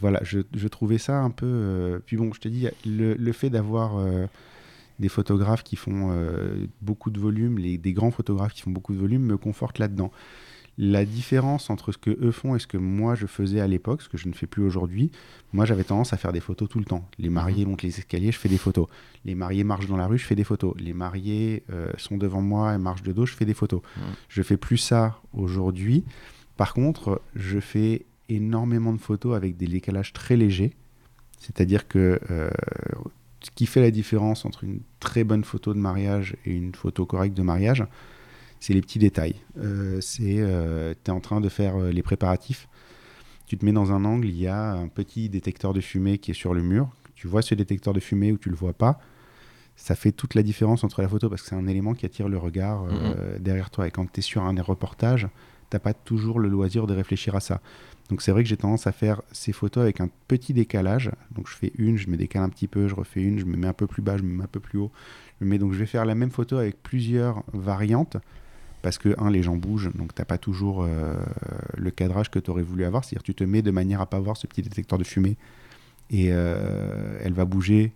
voilà, 0.00 0.20
je, 0.22 0.40
je 0.54 0.68
trouvais 0.68 0.98
ça 0.98 1.18
un 1.20 1.30
peu. 1.30 1.46
euh, 1.46 1.98
Puis 2.06 2.16
bon, 2.16 2.32
je 2.32 2.40
te 2.40 2.48
dis, 2.48 2.68
le, 2.86 3.14
le 3.14 3.32
fait 3.32 3.50
d'avoir 3.50 3.98
euh, 3.98 4.26
des 5.00 5.08
photographes 5.08 5.64
qui 5.64 5.76
font 5.76 6.10
euh, 6.12 6.66
beaucoup 6.82 7.10
de 7.10 7.18
volume, 7.18 7.58
les, 7.58 7.78
des 7.78 7.92
grands 7.92 8.12
photographes 8.12 8.52
qui 8.54 8.62
font 8.62 8.70
beaucoup 8.70 8.94
de 8.94 8.98
volume, 9.00 9.22
me 9.22 9.36
conforte 9.36 9.78
là-dedans. 9.78 10.12
La 10.78 11.04
différence 11.04 11.68
entre 11.68 11.92
ce 11.92 11.98
que 11.98 12.10
eux 12.10 12.30
font 12.30 12.56
et 12.56 12.58
ce 12.58 12.66
que 12.66 12.78
moi 12.78 13.14
je 13.14 13.26
faisais 13.26 13.60
à 13.60 13.66
l'époque, 13.66 14.02
ce 14.02 14.08
que 14.08 14.16
je 14.16 14.26
ne 14.28 14.32
fais 14.32 14.46
plus 14.46 14.62
aujourd'hui, 14.62 15.10
moi 15.52 15.66
j'avais 15.66 15.84
tendance 15.84 16.14
à 16.14 16.16
faire 16.16 16.32
des 16.32 16.40
photos 16.40 16.68
tout 16.68 16.78
le 16.78 16.86
temps. 16.86 17.06
Les 17.18 17.28
mariés 17.28 17.66
montent 17.66 17.82
les 17.82 17.98
escaliers, 17.98 18.32
je 18.32 18.38
fais 18.38 18.48
des 18.48 18.58
photos. 18.58 18.86
Les 19.26 19.34
mariés 19.34 19.64
marchent 19.64 19.86
dans 19.86 19.98
la 19.98 20.06
rue, 20.06 20.18
je 20.18 20.24
fais 20.24 20.34
des 20.34 20.44
photos. 20.44 20.74
Les 20.78 20.94
mariés 20.94 21.62
euh, 21.70 21.90
sont 21.98 22.16
devant 22.16 22.40
moi 22.40 22.74
et 22.74 22.78
marchent 22.78 23.02
de 23.02 23.12
dos, 23.12 23.26
je 23.26 23.34
fais 23.34 23.44
des 23.44 23.54
photos. 23.54 23.82
Mhm. 23.96 24.02
Je 24.28 24.42
fais 24.42 24.56
plus 24.56 24.78
ça 24.78 25.20
aujourd'hui. 25.34 26.04
Par 26.56 26.72
contre, 26.72 27.20
je 27.34 27.60
fais 27.60 28.06
énormément 28.30 28.92
de 28.92 29.00
photos 29.00 29.36
avec 29.36 29.56
des 29.56 29.66
décalages 29.66 30.12
très 30.12 30.36
légers. 30.36 30.72
C'est-à-dire 31.38 31.86
que 31.86 32.18
euh, 32.30 32.50
ce 33.42 33.50
qui 33.50 33.66
fait 33.66 33.80
la 33.80 33.90
différence 33.90 34.44
entre 34.44 34.64
une 34.64 34.80
très 35.00 35.24
bonne 35.24 35.44
photo 35.44 35.74
de 35.74 35.78
mariage 35.78 36.36
et 36.46 36.52
une 36.52 36.74
photo 36.74 37.04
correcte 37.04 37.36
de 37.36 37.42
mariage, 37.42 37.84
c'est 38.62 38.74
les 38.74 38.80
petits 38.80 39.00
détails. 39.00 39.34
Euh, 39.58 40.00
c'est, 40.00 40.36
tu 41.04 41.10
es 41.10 41.12
en 41.12 41.18
train 41.18 41.40
de 41.40 41.48
faire 41.48 41.74
euh, 41.76 41.90
les 41.90 42.02
préparatifs. 42.02 42.68
Tu 43.44 43.58
te 43.58 43.64
mets 43.64 43.72
dans 43.72 43.90
un 43.90 44.04
angle, 44.04 44.28
il 44.28 44.38
y 44.38 44.46
a 44.46 44.74
un 44.74 44.86
petit 44.86 45.28
détecteur 45.28 45.72
de 45.72 45.80
fumée 45.80 46.18
qui 46.18 46.30
est 46.30 46.34
sur 46.34 46.54
le 46.54 46.62
mur. 46.62 46.88
Tu 47.16 47.26
vois 47.26 47.42
ce 47.42 47.56
détecteur 47.56 47.92
de 47.92 47.98
fumée 47.98 48.30
ou 48.30 48.38
tu 48.38 48.50
le 48.50 48.54
vois 48.54 48.72
pas. 48.72 49.00
Ça 49.74 49.96
fait 49.96 50.12
toute 50.12 50.36
la 50.36 50.44
différence 50.44 50.84
entre 50.84 51.02
la 51.02 51.08
photo 51.08 51.28
parce 51.28 51.42
que 51.42 51.48
c'est 51.48 51.56
un 51.56 51.66
élément 51.66 51.92
qui 51.94 52.06
attire 52.06 52.28
le 52.28 52.38
regard 52.38 52.84
euh, 52.84 53.36
derrière 53.40 53.70
toi. 53.70 53.88
Et 53.88 53.90
quand 53.90 54.06
tu 54.10 54.20
es 54.20 54.22
sur 54.22 54.44
un 54.44 54.54
reportage, 54.62 55.26
t'as 55.68 55.80
pas 55.80 55.92
toujours 55.92 56.38
le 56.38 56.48
loisir 56.48 56.86
de 56.86 56.94
réfléchir 56.94 57.34
à 57.34 57.40
ça. 57.40 57.60
Donc 58.10 58.22
c'est 58.22 58.30
vrai 58.30 58.44
que 58.44 58.48
j'ai 58.48 58.56
tendance 58.56 58.86
à 58.86 58.92
faire 58.92 59.22
ces 59.32 59.52
photos 59.52 59.82
avec 59.82 60.00
un 60.00 60.08
petit 60.28 60.54
décalage. 60.54 61.10
Donc 61.32 61.48
je 61.48 61.56
fais 61.56 61.72
une, 61.78 61.96
je 61.96 62.08
me 62.08 62.16
décale 62.16 62.42
un 62.42 62.48
petit 62.48 62.68
peu, 62.68 62.86
je 62.86 62.94
refais 62.94 63.22
une, 63.22 63.40
je 63.40 63.44
me 63.44 63.56
mets 63.56 63.66
un 63.66 63.72
peu 63.72 63.88
plus 63.88 64.02
bas, 64.02 64.18
je 64.18 64.22
me 64.22 64.36
mets 64.36 64.44
un 64.44 64.48
peu 64.48 64.60
plus 64.60 64.78
haut. 64.78 64.92
Mets, 65.40 65.58
donc 65.58 65.72
je 65.72 65.78
vais 65.78 65.86
faire 65.86 66.04
la 66.04 66.14
même 66.14 66.30
photo 66.30 66.58
avec 66.58 66.80
plusieurs 66.80 67.42
variantes 67.52 68.18
parce 68.82 68.98
que, 68.98 69.14
un, 69.18 69.30
les 69.30 69.42
gens 69.42 69.56
bougent, 69.56 69.90
donc 69.94 70.14
t'as 70.14 70.24
pas 70.24 70.38
toujours 70.38 70.82
euh, 70.82 71.14
le 71.76 71.90
cadrage 71.90 72.30
que 72.30 72.38
tu 72.38 72.50
aurais 72.50 72.62
voulu 72.62 72.84
avoir. 72.84 73.04
C'est-à-dire 73.04 73.22
tu 73.22 73.34
te 73.34 73.44
mets 73.44 73.62
de 73.62 73.70
manière 73.70 74.00
à 74.00 74.06
pas 74.06 74.18
voir 74.20 74.36
ce 74.36 74.46
petit 74.46 74.62
détecteur 74.62 74.98
de 74.98 75.04
fumée 75.04 75.36
et 76.10 76.28
euh, 76.32 77.18
elle 77.22 77.32
va 77.32 77.44
bouger 77.44 77.92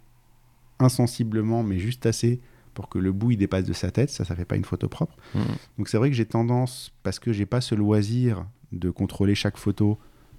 insensiblement, 0.79 1.63
mais 1.63 1.79
juste 1.79 2.07
assez 2.07 2.41
pour 2.75 2.89
que 2.89 2.99
le 2.99 3.11
bout 3.13 3.31
il 3.33 3.37
dépasse 3.39 3.65
de 3.65 3.73
sa 3.73 3.91
tête. 3.91 4.11
Ça, 4.11 4.25
ça 4.25 4.37
fait 4.37 4.45
pas 4.45 4.57
une 4.57 4.65
photo 4.65 4.89
propre. 4.89 5.17
Mhm. 5.35 5.45
Donc 5.79 5.89
c'est 5.89 5.97
vrai 5.97 6.11
que 6.11 6.17
j'ai 6.17 6.27
tendance, 6.27 6.93
parce 7.03 7.19
que 7.19 7.33
j'ai 7.33 7.47
pas 7.47 7.61
ce 7.61 7.75
loisir 7.75 8.47
de 8.73 8.91
contrôler 8.91 9.35
chaque 9.35 9.57
photo 9.57 9.99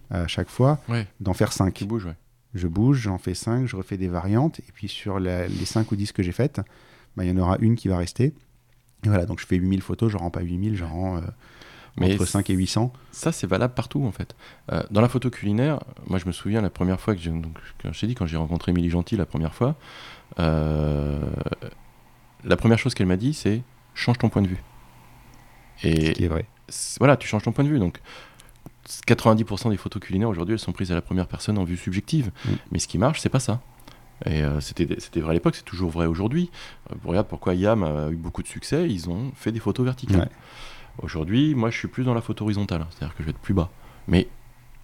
à 0.09 0.27
chaque 0.27 0.49
fois, 0.49 0.79
Ouais, 0.87 1.05
d'en 1.19 1.33
faire 1.33 1.51
5. 1.51 1.73
tu 1.73 1.85
bouges, 1.85 2.05
ouais. 2.05 2.15
Je 2.53 2.67
bouge, 2.67 2.99
j'en 3.01 3.17
fais 3.17 3.33
5, 3.33 3.65
je 3.65 3.75
refais 3.75 3.97
des 3.97 4.07
variantes, 4.07 4.59
et 4.59 4.71
puis 4.73 4.87
sur 4.87 5.19
la- 5.19 5.47
les 5.47 5.65
5 5.65 5.91
ou 5.91 5.95
10 5.97 6.11
que 6.13 6.23
j'ai 6.23 6.31
faites, 6.31 6.61
bah, 7.17 7.25
il 7.25 7.29
y 7.29 7.31
en 7.33 7.37
aura 7.37 7.57
une 7.59 7.75
qui 7.75 7.87
va 7.89 7.97
rester. 7.97 8.33
Et 9.03 9.09
voilà, 9.09 9.25
donc 9.25 9.39
je 9.39 9.45
fais 9.45 9.55
8000 9.57 9.81
photos, 9.81 10.11
je 10.11 10.17
rends 10.17 10.31
pas 10.31 10.41
8000, 10.41 10.75
je 10.75 10.83
rends 10.83 11.17
euh, 11.17 11.21
Mais 11.97 12.13
entre 12.13 12.25
5 12.25 12.49
et 12.49 12.53
800. 12.53 12.91
Ça, 13.11 13.31
c'est 13.31 13.47
valable 13.47 13.73
partout 13.73 14.03
en 14.03 14.11
fait. 14.11 14.35
Euh, 14.71 14.83
dans 14.91 15.01
la 15.01 15.09
photo 15.09 15.29
culinaire, 15.29 15.79
moi 16.07 16.19
je 16.19 16.25
me 16.25 16.31
souviens 16.31 16.61
la 16.61 16.69
première 16.69 16.99
fois 16.99 17.15
que 17.15 17.21
j'ai, 17.21 17.29
donc, 17.31 17.57
quand 17.81 17.93
je 17.93 17.99
t'ai 17.99 18.07
dit, 18.07 18.15
quand 18.15 18.25
j'ai 18.25 18.37
rencontré 18.37 18.71
Émilie 18.71 18.89
Gentil 18.89 19.15
la 19.17 19.25
première 19.25 19.53
fois, 19.53 19.75
euh, 20.39 21.19
la 22.43 22.57
première 22.57 22.79
chose 22.79 22.93
qu'elle 22.93 23.07
m'a 23.07 23.17
dit, 23.17 23.33
c'est 23.33 23.61
change 23.93 24.17
ton 24.17 24.29
point 24.29 24.41
de 24.41 24.47
vue. 24.47 24.63
Ce 25.77 25.87
Et 25.87 26.13
qui 26.13 26.23
est 26.23 26.27
vrai. 26.27 26.45
c'est- 26.67 26.97
voilà, 26.99 27.17
tu 27.17 27.27
changes 27.27 27.43
ton 27.43 27.51
point 27.51 27.63
de 27.63 27.69
vue. 27.69 27.79
Donc 27.79 27.99
90% 29.05 29.69
des 29.69 29.77
photos 29.77 30.01
culinaires 30.01 30.29
aujourd'hui, 30.29 30.53
elles 30.53 30.59
sont 30.59 30.71
prises 30.71 30.91
à 30.91 30.95
la 30.95 31.01
première 31.01 31.27
personne 31.27 31.57
en 31.57 31.63
vue 31.63 31.77
subjective. 31.77 32.31
Mm. 32.45 32.49
Mais 32.71 32.79
ce 32.79 32.87
qui 32.87 32.97
marche, 32.97 33.19
c'est 33.19 33.29
pas 33.29 33.39
ça. 33.39 33.61
Et 34.25 34.43
euh, 34.43 34.59
c'était 34.59 35.19
vrai 35.19 35.31
à 35.31 35.33
l'époque, 35.33 35.55
c'est 35.55 35.65
toujours 35.65 35.91
vrai 35.91 36.07
aujourd'hui. 36.07 36.49
Euh, 36.91 36.95
regarde 37.05 37.27
pourquoi 37.27 37.53
Yam 37.53 37.83
a 37.83 38.09
eu 38.09 38.15
beaucoup 38.15 38.41
de 38.41 38.47
succès, 38.47 38.89
ils 38.89 39.09
ont 39.09 39.31
fait 39.35 39.51
des 39.51 39.59
photos 39.59 39.85
verticales. 39.85 40.21
Ouais. 40.21 40.29
Aujourd'hui, 41.03 41.53
moi, 41.53 41.69
je 41.69 41.77
suis 41.77 41.87
plus 41.87 42.03
dans 42.03 42.15
la 42.15 42.21
photo 42.21 42.45
horizontale, 42.45 42.85
c'est-à-dire 42.89 43.15
que 43.15 43.21
je 43.21 43.27
vais 43.27 43.31
être 43.31 43.39
plus 43.39 43.53
bas. 43.53 43.69
Mais 44.07 44.27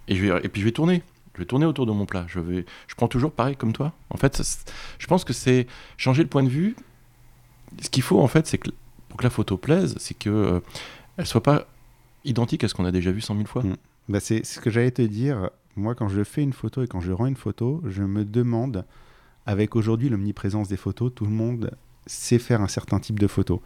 et, 0.06 0.14
je 0.14 0.24
vais, 0.24 0.40
et 0.44 0.48
puis 0.48 0.60
je 0.60 0.66
vais 0.66 0.72
tourner. 0.72 1.02
Je 1.34 1.40
vais 1.40 1.46
tourner 1.46 1.66
autour 1.66 1.86
de 1.86 1.90
mon 1.90 2.06
plat. 2.06 2.24
Je 2.28 2.38
vais, 2.38 2.64
je 2.86 2.94
prends 2.94 3.08
toujours 3.08 3.32
pareil 3.32 3.56
comme 3.56 3.72
toi. 3.72 3.92
En 4.10 4.16
fait, 4.16 4.36
ça, 4.36 4.72
je 4.98 5.06
pense 5.08 5.24
que 5.24 5.32
c'est 5.32 5.66
changer 5.96 6.22
le 6.22 6.28
point 6.28 6.44
de 6.44 6.48
vue. 6.48 6.76
Ce 7.82 7.90
qu'il 7.90 8.04
faut 8.04 8.20
en 8.20 8.28
fait, 8.28 8.46
c'est 8.46 8.58
que 8.58 8.70
pour 9.08 9.18
que 9.18 9.24
la 9.24 9.30
photo 9.30 9.56
plaise, 9.56 9.96
c'est 9.98 10.14
que 10.14 10.30
euh, 10.30 10.60
elle 11.16 11.26
soit 11.26 11.42
pas 11.42 11.66
identique 12.24 12.62
à 12.62 12.68
ce 12.68 12.74
qu'on 12.74 12.84
a 12.84 12.92
déjà 12.92 13.10
vu 13.10 13.20
cent 13.20 13.34
mille 13.34 13.48
fois. 13.48 13.64
Mm. 13.64 13.76
Bah, 14.08 14.20
c'est 14.20 14.44
ce 14.44 14.60
que 14.60 14.70
j'allais 14.70 14.92
te 14.92 15.02
dire. 15.02 15.50
Moi, 15.74 15.96
quand 15.96 16.08
je 16.08 16.22
fais 16.22 16.42
une 16.42 16.52
photo 16.52 16.84
et 16.84 16.86
quand 16.86 17.00
je 17.00 17.10
rends 17.10 17.26
une 17.26 17.36
photo, 17.36 17.82
je 17.88 18.02
me 18.02 18.24
demande, 18.24 18.84
avec 19.46 19.76
aujourd'hui 19.76 20.08
l'omniprésence 20.08 20.68
des 20.68 20.76
photos, 20.76 21.12
tout 21.14 21.24
le 21.24 21.30
monde 21.30 21.70
sait 22.06 22.38
faire 22.38 22.60
un 22.60 22.68
certain 22.68 22.98
type 23.00 23.18
de 23.18 23.26
photo. 23.26 23.62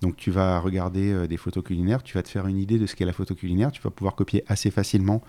Donc 0.00 0.16
tu 0.16 0.30
vas 0.30 0.58
regarder 0.58 1.12
euh, 1.12 1.26
des 1.26 1.36
photos 1.36 1.62
culinaires, 1.62 2.02
tu 2.02 2.14
vas 2.14 2.22
te 2.22 2.28
faire 2.28 2.46
une 2.46 2.58
idée 2.58 2.78
de 2.78 2.86
ce 2.86 2.96
qu'est 2.96 3.04
la 3.04 3.12
photo 3.12 3.34
culinaire, 3.34 3.70
tu 3.70 3.80
vas 3.82 3.90
pouvoir 3.90 4.16
copier 4.16 4.44
assez 4.48 4.70
facilement 4.70 5.22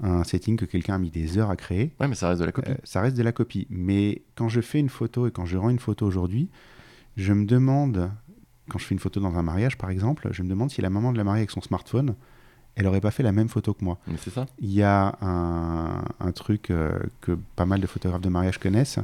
un 0.00 0.22
setting 0.24 0.56
que 0.56 0.64
quelqu'un 0.64 0.94
a 0.94 0.98
mis 0.98 1.10
des 1.10 1.38
heures 1.38 1.50
à 1.50 1.56
créer. 1.56 1.92
Ouais, 2.00 2.08
mais 2.08 2.14
ça 2.14 2.28
reste 2.28 2.40
de 2.40 2.46
la 2.46 2.52
copie. 2.52 2.70
Euh, 2.70 2.76
ça 2.84 3.00
reste 3.00 3.16
de 3.16 3.22
la 3.22 3.32
copie. 3.32 3.66
Mais 3.70 4.22
quand 4.36 4.48
je 4.48 4.60
fais 4.60 4.78
une 4.78 4.88
photo 4.88 5.26
et 5.26 5.30
quand 5.30 5.44
je 5.44 5.56
rends 5.56 5.70
une 5.70 5.78
photo 5.78 6.06
aujourd'hui, 6.06 6.48
je 7.16 7.32
me 7.32 7.46
demande, 7.46 8.10
quand 8.68 8.78
je 8.78 8.84
fais 8.84 8.94
une 8.94 9.00
photo 9.00 9.20
dans 9.20 9.36
un 9.36 9.42
mariage 9.42 9.76
par 9.76 9.90
exemple, 9.90 10.28
je 10.30 10.42
me 10.42 10.48
demande 10.48 10.70
si 10.70 10.80
la 10.80 10.90
maman 10.90 11.12
de 11.12 11.18
la 11.18 11.24
mariée 11.24 11.40
avec 11.40 11.50
son 11.50 11.60
smartphone, 11.60 12.14
elle 12.78 12.86
aurait 12.86 13.00
pas 13.00 13.10
fait 13.10 13.24
la 13.24 13.32
même 13.32 13.48
photo 13.48 13.74
que 13.74 13.84
moi. 13.84 13.98
mais 14.06 14.16
c'est 14.22 14.30
ça. 14.30 14.46
Il 14.60 14.72
y 14.72 14.82
a 14.82 15.16
un, 15.20 16.04
un 16.20 16.32
truc 16.32 16.70
euh, 16.70 16.96
que 17.20 17.36
pas 17.56 17.66
mal 17.66 17.80
de 17.80 17.86
photographes 17.86 18.22
de 18.22 18.28
mariage 18.28 18.58
connaissent, 18.58 19.00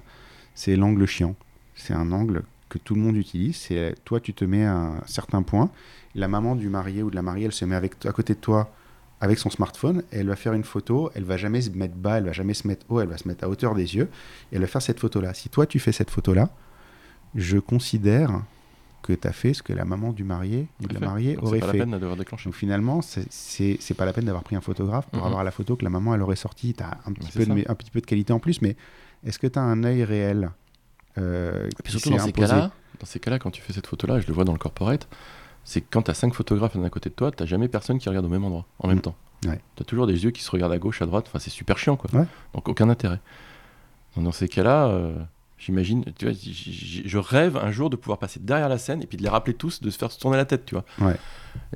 c'est 0.55 0.77
l'angle 0.77 1.05
chiant. 1.07 1.35
C'est 1.75 1.93
un 1.93 2.13
angle 2.13 2.45
que 2.69 2.79
tout 2.79 2.95
le 2.95 3.01
monde 3.01 3.17
utilise. 3.17 3.57
C'est 3.57 3.97
toi, 4.05 4.21
tu 4.21 4.33
te 4.33 4.45
mets 4.45 4.65
à 4.65 4.77
un 4.77 5.01
certain 5.07 5.43
point, 5.43 5.71
la 6.15 6.29
maman 6.29 6.55
du 6.55 6.69
marié 6.69 7.03
ou 7.03 7.11
de 7.11 7.17
la 7.17 7.23
mariée, 7.23 7.47
elle 7.47 7.53
se 7.53 7.65
met 7.65 7.75
avec, 7.75 8.07
à 8.07 8.13
côté 8.13 8.35
de 8.35 8.39
toi 8.39 8.73
avec 9.21 9.39
son 9.39 9.51
smartphone, 9.51 10.03
et 10.13 10.19
elle 10.19 10.29
va 10.29 10.37
faire 10.37 10.53
une 10.53 10.65
photo, 10.65 11.11
elle 11.15 11.25
va 11.25 11.37
jamais 11.37 11.63
se 11.63 11.71
mettre 11.71 11.95
bas, 11.95 12.19
elle 12.19 12.25
va 12.25 12.33
jamais 12.33 12.55
se 12.55 12.69
mettre 12.69 12.85
haut, 12.91 13.01
elle 13.01 13.09
va 13.09 13.17
se 13.17 13.27
mettre 13.27 13.45
à 13.45 13.49
hauteur 13.49 13.75
des 13.75 13.97
yeux, 13.97 14.09
et 14.53 14.57
elle 14.57 14.61
va 14.61 14.67
faire 14.67 14.83
cette 14.83 15.01
photo-là. 15.01 15.35
Si 15.35 15.49
toi, 15.49 15.67
tu 15.67 15.79
fais 15.81 15.93
cette 15.93 16.11
photo-là, 16.11 16.51
je 17.35 17.59
considère 17.59 18.43
que 19.07 19.13
tu 19.13 19.29
as 19.29 19.33
fait 19.33 19.53
ce 19.55 19.63
que 19.63 19.73
la 19.73 19.85
maman 19.85 20.13
du 20.13 20.25
marié 20.25 20.67
ou 20.83 20.87
de 20.89 20.95
la 20.95 21.01
mariée 21.01 21.37
aurait 21.39 21.59
C'est 21.59 21.67
pas 21.67 21.73
fait. 21.73 21.79
la 21.79 21.85
peine 21.85 21.93
de 21.95 21.99
devoir 21.99 22.17
déclencher. 22.17 22.45
Donc 22.47 22.55
finalement, 22.55 23.03
c'est- 23.03 23.95
pas 23.95 24.05
la 24.07 24.13
peine 24.13 24.25
d'avoir 24.25 24.43
pris 24.43 24.57
un 24.57 24.61
photographe 24.61 25.07
pour 25.11 25.21
Mhm. 25.21 25.27
avoir 25.29 25.45
la 25.45 25.51
photo 25.51 25.77
que 25.77 25.85
la 25.85 25.91
maman 25.91 26.15
elle 26.15 26.23
aurait 26.23 26.37
sortie. 26.37 26.75
Tu 26.75 26.83
as 26.83 26.99
un 27.07 27.13
petit, 27.13 27.31
peu 27.33 27.41
de, 27.41 27.45
ça. 27.45 27.55
mé- 27.55 27.65
un 27.69 27.75
petit 27.75 27.91
peu 27.91 28.01
de 28.01 28.07
qualité 28.07 28.33
en 28.33 28.39
plus, 28.41 28.63
mais 28.63 28.77
est-ce 29.25 29.39
que 29.39 29.47
tu 29.47 29.59
as 29.59 29.63
un 29.63 29.85
œil 29.85 30.03
réel 30.05 30.51
euh, 31.19 31.69
Et 31.69 31.83
puis 31.83 31.93
surtout 31.93 32.11
dans 32.11 32.19
ces 32.19 32.33
cas-là, 32.33 32.71
dans 33.01 33.07
ces 33.07 33.21
cas-là, 33.21 33.39
quand 33.39 33.51
tu 33.51 33.61
fais 33.63 33.73
cette 33.73 33.87
photo-là, 33.87 34.21
je 34.21 34.27
le 34.27 34.33
vois 34.33 34.45
dans 34.45 34.53
le 34.53 34.59
corporate, 34.59 35.07
c'est 35.65 35.81
quand 35.81 36.03
tu 36.03 36.11
as 36.11 36.15
cinq 36.15 36.35
photographes 36.35 36.75
l'un 36.75 36.85
à 36.85 36.91
côté 36.91 37.11
de 37.11 37.15
toi, 37.15 37.31
t'as 37.31 37.47
jamais 37.47 37.69
personne 37.69 37.99
qui 37.99 38.09
regarde 38.09 38.27
au 38.27 38.31
même 38.31 38.45
endroit 38.45 38.67
en 38.79 38.89
même 38.89 38.99
Mm. 38.99 39.03
temps. 39.03 39.17
Ouais. 39.47 39.61
Tu 39.77 39.83
as 39.83 39.85
toujours 39.85 40.07
des 40.07 40.25
yeux 40.25 40.31
qui 40.31 40.43
se 40.43 40.51
regardent 40.51 40.73
à 40.73 40.79
gauche, 40.79 41.03
à 41.03 41.07
droite. 41.07 41.27
Enfin, 41.29 41.39
c'est 41.39 41.51
super 41.51 41.77
chiant, 41.79 41.97
quoi. 41.97 42.09
Ouais. 42.19 42.25
Donc 42.55 42.69
aucun 42.69 42.89
intérêt. 42.89 43.21
Donc, 44.17 44.25
dans 44.25 44.33
ces 44.33 44.49
cas-là, 44.49 44.87
euh, 44.89 45.15
j'imagine, 45.59 46.05
tu 46.19 46.27
vois, 46.27 46.35
je 46.35 47.19
rêve 47.19 47.57
un 47.57 47.71
jour 47.71 47.91
de 47.91 47.97
pouvoir 47.97 48.19
passer 48.19 48.41
derrière 48.41 48.69
la 48.69 48.79
scène 48.79 49.03
et 49.03 49.07
puis 49.07 49.17
de 49.17 49.23
les 49.23 49.29
rappeler 49.29 49.55
tous, 49.55 49.81
de 49.81 49.91
se 49.91 49.99
faire 49.99 50.15
tourner 50.17 50.37
la 50.37 50.45
tête, 50.45 50.65
tu 50.67 50.75
vois. 50.75 50.85
Ouais. 51.01 51.17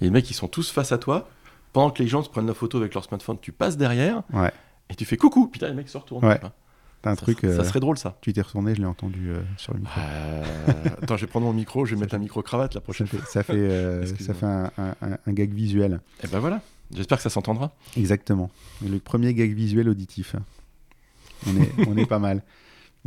Et 0.00 0.04
les 0.04 0.10
mecs, 0.10 0.28
ils 0.30 0.34
sont 0.34 0.48
tous 0.48 0.70
face 0.70 0.92
à 0.92 0.98
toi. 0.98 1.28
Pendant 1.72 1.90
que 1.90 2.02
les 2.02 2.08
gens 2.08 2.22
se 2.22 2.30
prennent 2.30 2.46
la 2.46 2.54
photo 2.54 2.78
avec 2.78 2.94
leur 2.94 3.04
smartphone, 3.04 3.36
tu 3.40 3.52
passes 3.52 3.76
derrière 3.76 4.22
Ouais. 4.32 4.50
et 4.90 4.94
tu 4.94 5.04
fais 5.04 5.16
coucou. 5.16 5.48
Puis 5.48 5.60
là, 5.60 5.68
les 5.68 5.74
mecs 5.74 5.88
se 5.88 5.98
retournent. 5.98 6.24
Ouais. 6.24 6.40
T'as 7.00 7.10
un 7.12 7.14
ça, 7.14 7.22
truc, 7.22 7.38
ça 7.42 7.46
euh, 7.46 7.62
serait 7.64 7.78
drôle, 7.78 7.96
ça. 7.96 8.16
tu 8.20 8.32
t'es 8.32 8.40
retourné, 8.40 8.74
je 8.74 8.80
l'ai 8.80 8.86
entendu 8.86 9.30
euh, 9.30 9.38
sur 9.56 9.72
le 9.72 9.78
micro. 9.80 10.00
Euh, 10.00 10.42
Attends, 11.00 11.16
je 11.16 11.26
vais 11.26 11.30
prendre 11.30 11.46
mon 11.46 11.52
micro, 11.52 11.84
je 11.84 11.94
vais 11.94 12.00
mettre 12.00 12.16
un 12.16 12.18
micro-cravate 12.18 12.74
la 12.74 12.80
prochaine 12.80 13.06
fait, 13.06 13.18
fois. 13.18 13.26
ça 13.30 13.42
fait, 13.44 14.04
ça 14.20 14.34
fait 14.34 14.46
un, 14.46 14.72
un- 14.78 14.94
un- 15.02 15.18
un 15.24 15.32
gag 15.32 15.52
visuel. 15.52 16.00
Et 16.24 16.26
ben 16.26 16.40
voilà, 16.40 16.60
j'espère 16.92 17.18
que 17.18 17.22
ça 17.22 17.30
s'entendra. 17.30 17.70
Exactement. 17.96 18.50
Le 18.84 18.98
premier 18.98 19.32
gag 19.32 19.52
visuel 19.54 19.88
auditif. 19.88 20.34
On 21.46 21.56
est, 21.56 21.72
on 21.88 21.96
est 21.96 22.06
pas 22.06 22.18
mal. 22.18 22.42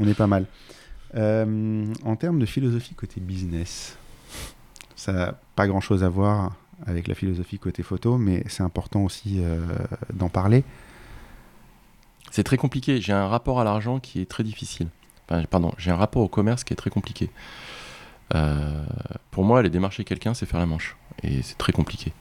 On 0.01 0.07
est 0.07 0.15
pas 0.15 0.27
mal. 0.27 0.45
Euh, 1.15 1.93
en 2.03 2.15
termes 2.15 2.39
de 2.39 2.45
philosophie 2.45 2.95
côté 2.95 3.21
business, 3.21 3.97
ça 4.95 5.13
n'a 5.13 5.39
pas 5.55 5.67
grand-chose 5.67 6.03
à 6.03 6.09
voir 6.09 6.55
avec 6.87 7.07
la 7.07 7.13
philosophie 7.13 7.59
côté 7.59 7.83
photo, 7.83 8.17
mais 8.17 8.43
c'est 8.47 8.63
important 8.63 9.03
aussi 9.03 9.37
euh, 9.39 9.59
d'en 10.13 10.29
parler. 10.29 10.63
C'est 12.31 12.43
très 12.43 12.57
compliqué, 12.57 12.99
j'ai 12.99 13.13
un 13.13 13.27
rapport 13.27 13.59
à 13.59 13.63
l'argent 13.63 13.99
qui 13.99 14.21
est 14.21 14.25
très 14.25 14.43
difficile. 14.43 14.87
Enfin, 15.29 15.43
pardon, 15.49 15.71
j'ai 15.77 15.91
un 15.91 15.97
rapport 15.97 16.23
au 16.23 16.27
commerce 16.27 16.63
qui 16.63 16.73
est 16.73 16.77
très 16.77 16.89
compliqué. 16.89 17.29
Euh, 18.33 18.83
pour 19.29 19.43
moi, 19.43 19.59
aller 19.59 19.69
démarcher 19.69 20.03
quelqu'un, 20.03 20.33
c'est 20.33 20.47
faire 20.47 20.59
la 20.59 20.65
manche. 20.65 20.95
Et 21.23 21.41
c'est 21.43 21.57
très 21.57 21.73
compliqué. 21.73 22.13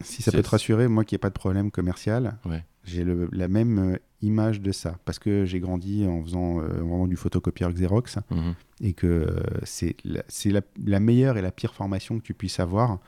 Si 0.00 0.22
ça 0.22 0.32
peut 0.32 0.42
te 0.42 0.48
rassurer, 0.50 0.88
moi 0.88 1.04
qui 1.04 1.14
n'ai 1.14 1.18
pas 1.18 1.28
de 1.30 1.34
problème 1.34 1.70
commercial, 1.70 2.36
Ouais. 2.44 2.64
j'ai 2.84 3.04
la 3.32 3.48
même 3.48 3.78
euh, 3.94 3.96
image 4.22 4.60
de 4.60 4.72
ça. 4.72 4.98
Parce 5.04 5.18
que 5.18 5.44
j'ai 5.44 5.60
grandi 5.60 6.06
en 6.06 6.22
faisant, 6.22 6.60
euh, 6.60 6.82
en 6.82 6.86
vendant 6.86 7.06
du 7.06 7.16
photocopieur 7.16 7.72
Xerox. 7.72 8.18
Mhm. 8.30 8.54
et 8.80 8.92
que 8.92 9.06
euh, 9.06 9.40
c'est 9.62 9.96
la, 10.04 10.22
c'est 10.28 10.50
la, 10.50 10.60
la 10.84 11.00
meilleure 11.00 11.36
et 11.38 11.42
la 11.42 11.52
pire 11.52 11.74
formation 11.74 12.18
que 12.18 12.24
tu 12.24 12.34
puisses 12.34 12.58
avoir. 12.60 12.98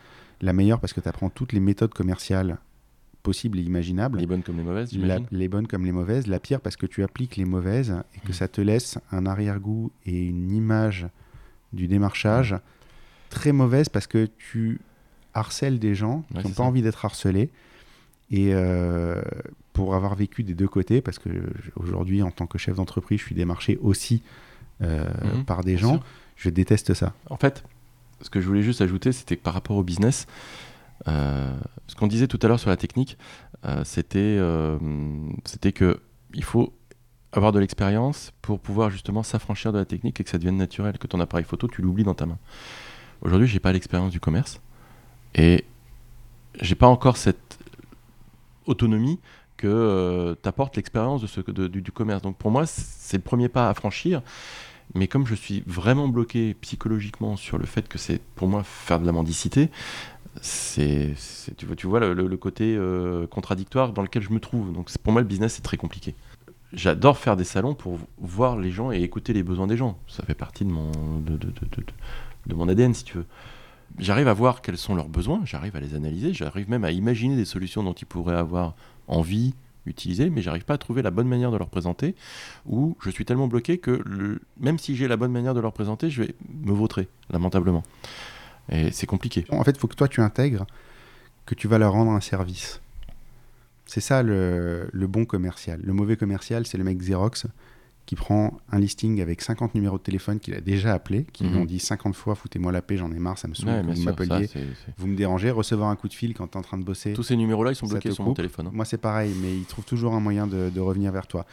La 0.40 0.52
meilleure 0.52 0.80
parce 0.80 0.92
que 0.92 1.00
tu 1.00 1.08
apprends 1.08 1.28
toutes 1.30 1.52
les 1.52 1.60
méthodes 1.60 1.92
commerciales 1.94 2.58
possibles 3.22 3.58
et 3.58 3.62
imaginables. 3.62 4.18
Les 4.20 4.26
bonnes 4.26 4.42
comme 4.44 4.56
les 4.58 4.62
mauvaises, 4.62 4.96
La- 4.96 5.18
les 5.32 5.48
bonnes 5.48 5.66
comme 5.66 5.84
les 5.84 5.92
mauvaises. 5.92 6.26
La 6.28 6.38
pire 6.38 6.60
parce 6.60 6.76
que 6.76 6.86
tu 6.86 7.02
appliques 7.02 7.36
les 7.36 7.44
mauvaises 7.44 7.94
et 8.14 8.20
que 8.20 8.28
Mhm. 8.28 8.32
ça 8.34 8.46
te 8.48 8.60
laisse 8.60 8.98
un 9.10 9.26
arrière-goût 9.26 9.90
et 10.04 10.26
une 10.26 10.52
image 10.52 11.08
du 11.72 11.88
démarchage 11.88 12.54
très 13.30 13.50
mauvaise 13.52 13.88
parce 13.88 14.06
que 14.06 14.26
tu 14.38 14.80
harcèles 15.36 15.78
des 15.78 15.94
gens 15.94 16.24
Ouais, 16.34 16.40
qui 16.42 16.48
n'ont 16.48 16.54
pas 16.54 16.62
ça. 16.62 16.62
envie 16.64 16.82
d'être 16.82 17.04
harcelés. 17.04 17.50
Et 18.30 18.50
euh, 18.54 19.22
pour 19.72 19.94
avoir 19.94 20.14
vécu 20.16 20.42
des 20.42 20.54
deux 20.54 20.66
côtés, 20.68 21.00
parce 21.00 21.18
que 21.18 21.28
aujourd'hui, 21.76 22.22
en 22.22 22.30
tant 22.32 22.46
que 22.46 22.58
chef 22.58 22.74
d'entreprise, 22.76 23.20
je 23.20 23.24
suis 23.24 23.34
démarché 23.36 23.78
aussi 23.80 24.22
euh, 24.82 25.06
Mhm, 25.36 25.44
par 25.44 25.62
des 25.64 25.76
gens, 25.76 25.94
sûr. 25.94 26.04
je 26.36 26.50
déteste 26.50 26.92
ça. 26.94 27.14
En 27.30 27.36
fait, 27.36 27.64
ce 28.20 28.28
que 28.30 28.40
je 28.40 28.46
voulais 28.48 28.62
juste 28.62 28.80
ajouter, 28.80 29.12
c'était 29.12 29.36
que 29.36 29.42
par 29.42 29.54
rapport 29.54 29.76
au 29.76 29.82
business, 29.84 30.26
euh, 31.08 31.54
ce 31.86 31.94
qu'on 31.94 32.06
disait 32.08 32.26
tout 32.26 32.38
à 32.42 32.48
l'heure 32.48 32.58
sur 32.60 32.70
la 32.70 32.76
technique, 32.76 33.16
c'était 33.84 34.38
c'était 35.44 35.72
que 35.72 36.00
il 36.34 36.44
faut 36.44 36.72
avoir 37.32 37.52
de 37.52 37.58
l'expérience 37.58 38.32
pour 38.42 38.60
pouvoir 38.60 38.90
justement 38.90 39.22
s'affranchir 39.22 39.72
de 39.72 39.78
la 39.78 39.84
technique 39.84 40.20
et 40.20 40.24
que 40.24 40.30
ça 40.30 40.38
devienne 40.38 40.56
naturel, 40.56 40.98
que 40.98 41.06
ton 41.06 41.20
appareil 41.20 41.44
photo, 41.44 41.66
tu 41.68 41.82
l'oublies 41.82 42.04
dans 42.04 42.14
ta 42.14 42.26
main. 42.26 42.38
Aujourd'hui, 43.22 43.46
j'ai 43.48 43.60
pas 43.60 43.72
l'expérience 43.72 44.10
du 44.12 44.20
commerce 44.20 44.60
et 45.36 45.64
j'ai 46.60 46.74
pas 46.74 46.88
encore 46.88 47.16
cette 47.16 47.58
autonomie 48.66 49.20
que 49.56 50.36
t'apporte 50.42 50.76
l'expérience 50.76 51.22
de 51.22 51.26
ce, 51.26 51.40
du, 51.40 51.92
commerce. 51.92 52.22
Donc 52.22 52.36
pour 52.36 52.50
moi, 52.50 52.66
c'est 52.66 53.16
le 53.16 53.22
premier 53.22 53.48
pas 53.48 53.68
à 53.68 53.74
franchir. 53.74 54.22
Mais 54.94 55.08
comme 55.08 55.26
je 55.26 55.34
suis 55.34 55.62
vraiment 55.66 56.08
bloqué 56.08 56.54
psychologiquement 56.60 57.36
sur 57.36 57.58
le 57.58 57.66
fait 57.66 57.88
que 57.88 57.98
c'est 57.98 58.20
pour 58.34 58.48
moi 58.48 58.62
faire 58.62 59.00
de 59.00 59.06
la 59.06 59.12
mendicité, 59.12 59.70
c'est, 60.40 61.14
tu 61.56 61.86
vois, 61.86 62.00
le, 62.00 62.36
côté 62.36 62.76
euh, 62.76 63.26
contradictoire 63.26 63.92
dans 63.92 64.02
lequel 64.02 64.22
je 64.22 64.30
me 64.30 64.40
trouve. 64.40 64.72
Donc 64.72 64.90
pour 64.98 65.12
moi, 65.12 65.22
le 65.22 65.28
business, 65.28 65.54
c'est 65.54 65.62
très 65.62 65.76
compliqué. 65.76 66.14
J'adore 66.72 67.18
faire 67.18 67.36
des 67.36 67.44
salons 67.44 67.74
pour 67.74 67.98
voir 68.18 68.56
les 68.56 68.70
gens 68.70 68.92
et 68.92 69.02
écouter 69.02 69.32
les 69.32 69.42
besoins 69.42 69.66
des 69.66 69.76
gens. 69.76 69.98
Ça 70.08 70.24
fait 70.24 70.34
partie 70.34 70.64
de 70.64 70.70
mon, 70.70 70.90
de 71.20 72.54
mon 72.54 72.68
ADN, 72.68 72.94
si 72.94 73.04
tu 73.04 73.18
veux. 73.18 73.26
J'arrive 73.98 74.28
à 74.28 74.34
voir 74.34 74.60
quels 74.60 74.76
sont 74.76 74.94
leurs 74.94 75.08
besoins, 75.08 75.40
j'arrive 75.44 75.74
à 75.76 75.80
les 75.80 75.94
analyser, 75.94 76.34
j'arrive 76.34 76.68
même 76.68 76.84
à 76.84 76.90
imaginer 76.90 77.36
des 77.36 77.46
solutions 77.46 77.82
dont 77.82 77.94
ils 77.94 78.06
pourraient 78.06 78.36
avoir 78.36 78.74
envie, 79.08 79.54
utiliser, 79.86 80.28
mais 80.30 80.42
j'arrive 80.42 80.64
pas 80.64 80.74
à 80.74 80.78
trouver 80.78 81.00
la 81.00 81.10
bonne 81.10 81.28
manière 81.28 81.50
de 81.50 81.56
leur 81.56 81.68
présenter, 81.68 82.14
ou 82.66 82.96
je 83.00 83.08
suis 83.08 83.24
tellement 83.24 83.48
bloqué 83.48 83.78
que 83.78 84.02
même 84.60 84.78
si 84.78 84.96
j'ai 84.96 85.08
la 85.08 85.16
bonne 85.16 85.32
manière 85.32 85.54
de 85.54 85.60
leur 85.60 85.72
présenter, 85.72 86.10
je 86.10 86.24
vais 86.24 86.34
me 86.64 86.72
vautrer, 86.72 87.08
lamentablement. 87.30 87.84
Et 88.68 88.90
c'est 88.90 89.06
compliqué. 89.06 89.46
En 89.50 89.62
fait, 89.62 89.70
il 89.70 89.78
faut 89.78 89.86
que 89.86 89.94
toi, 89.94 90.08
tu 90.08 90.20
intègres 90.20 90.66
que 91.46 91.54
tu 91.54 91.68
vas 91.68 91.78
leur 91.78 91.92
rendre 91.92 92.10
un 92.10 92.20
service. 92.20 92.80
C'est 93.86 94.00
ça 94.00 94.24
le 94.24 94.88
bon 94.92 95.24
commercial. 95.24 95.80
Le 95.84 95.92
mauvais 95.92 96.16
commercial, 96.16 96.66
c'est 96.66 96.76
le 96.76 96.84
mec 96.84 96.98
Xerox 96.98 97.46
qui 98.06 98.14
prend 98.14 98.56
un 98.70 98.78
listing 98.78 99.20
avec 99.20 99.42
50 99.42 99.74
numéros 99.74 99.98
de 99.98 100.02
téléphone 100.02 100.38
qu'il 100.38 100.54
a 100.54 100.60
déjà 100.60 100.94
appelé, 100.94 101.26
qui 101.32 101.42
lui 101.44 101.54
Mhm. 101.54 101.60
ont 101.62 101.64
dit 101.64 101.80
50 101.80 102.14
fois 102.14 102.34
foutez-moi 102.36 102.70
la 102.70 102.80
paix, 102.80 102.96
j'en 102.96 103.10
ai 103.10 103.18
marre, 103.18 103.36
ça 103.36 103.48
me 103.48 103.54
saoule, 103.54 103.68
Ouais, 103.68 103.82
vous 103.82 104.00
m'appeliez, 104.02 104.48
vous 104.96 105.06
me 105.08 105.16
dérangez, 105.16 105.50
recevoir 105.50 105.90
un 105.90 105.96
coup 105.96 106.06
de 106.08 106.14
fil 106.14 106.32
quand 106.32 106.46
tu 106.46 106.52
es 106.54 106.56
en 106.56 106.62
train 106.62 106.78
de 106.78 106.84
bosser. 106.84 107.12
Tous 107.14 107.24
ces 107.24 107.36
numéros-là, 107.36 107.72
ils 107.72 107.74
sont 107.76 107.86
bloqués 107.88 108.12
sur 108.12 108.22
mon 108.24 108.32
téléphone. 108.34 108.68
hein. 108.68 108.72
Moi, 108.72 108.84
c'est 108.84 108.96
pareil, 108.98 109.34
mais 109.42 109.52
il 109.56 109.64
trouve 109.64 109.84
toujours 109.84 110.14
un 110.14 110.20
moyen 110.20 110.46
de, 110.46 110.70
de 110.70 110.80
revenir 110.80 111.10
vers 111.10 111.26
toi. 111.26 111.46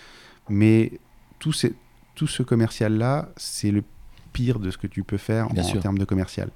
Mais 0.47 0.91
tout, 1.39 1.53
ces- 1.53 1.73
tout 2.15 2.27
ce 2.27 2.43
commercial-là, 2.43 3.29
c'est 3.35 3.71
le 3.71 3.83
pire 4.31 4.59
de 4.59 4.69
ce 4.69 4.77
que 4.77 4.87
tu 4.87 5.03
peux 5.03 5.17
faire 5.17 5.47
en, 5.49 5.55
termes 5.79 5.97
de 5.97 6.05
commercial. 6.05 6.49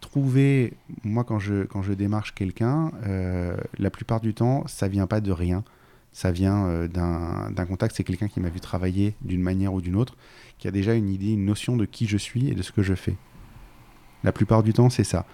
Trouver, 0.00 0.72
moi, 1.04 1.24
quand 1.24 1.38
je, 1.38 1.64
quand 1.64 1.82
je 1.82 1.92
démarche 1.92 2.34
quelqu'un, 2.34 2.90
euh, 3.06 3.56
la 3.78 3.90
plupart 3.90 4.20
du 4.20 4.32
temps, 4.32 4.64
ça 4.66 4.88
vient 4.88 5.06
pas 5.06 5.20
de 5.20 5.30
rien. 5.32 5.62
Ça 6.12 6.32
vient 6.32 6.66
euh, 6.66 6.88
d'un 6.88 7.66
contact. 7.66 7.94
C'est 7.96 8.04
quelqu'un 8.04 8.28
qui 8.28 8.40
m'a 8.40 8.48
vu 8.48 8.60
travailler 8.60 9.14
d'une 9.22 9.42
manière 9.42 9.72
ou 9.72 9.80
d'une 9.80 9.96
autre, 9.96 10.16
qui 10.58 10.66
a 10.68 10.70
déjà 10.70 10.94
une 10.94 11.08
idée, 11.08 11.32
une 11.32 11.44
notion 11.44 11.76
de 11.76 11.84
qui 11.84 12.06
je 12.06 12.16
suis 12.16 12.48
et 12.48 12.54
de 12.54 12.62
ce 12.62 12.72
que 12.72 12.82
je 12.82 12.94
fais. 12.94 13.16
La 14.24 14.32
plupart 14.32 14.62
du 14.62 14.72
temps, 14.72 14.90
c'est 14.90 15.04
ça. 15.04 15.24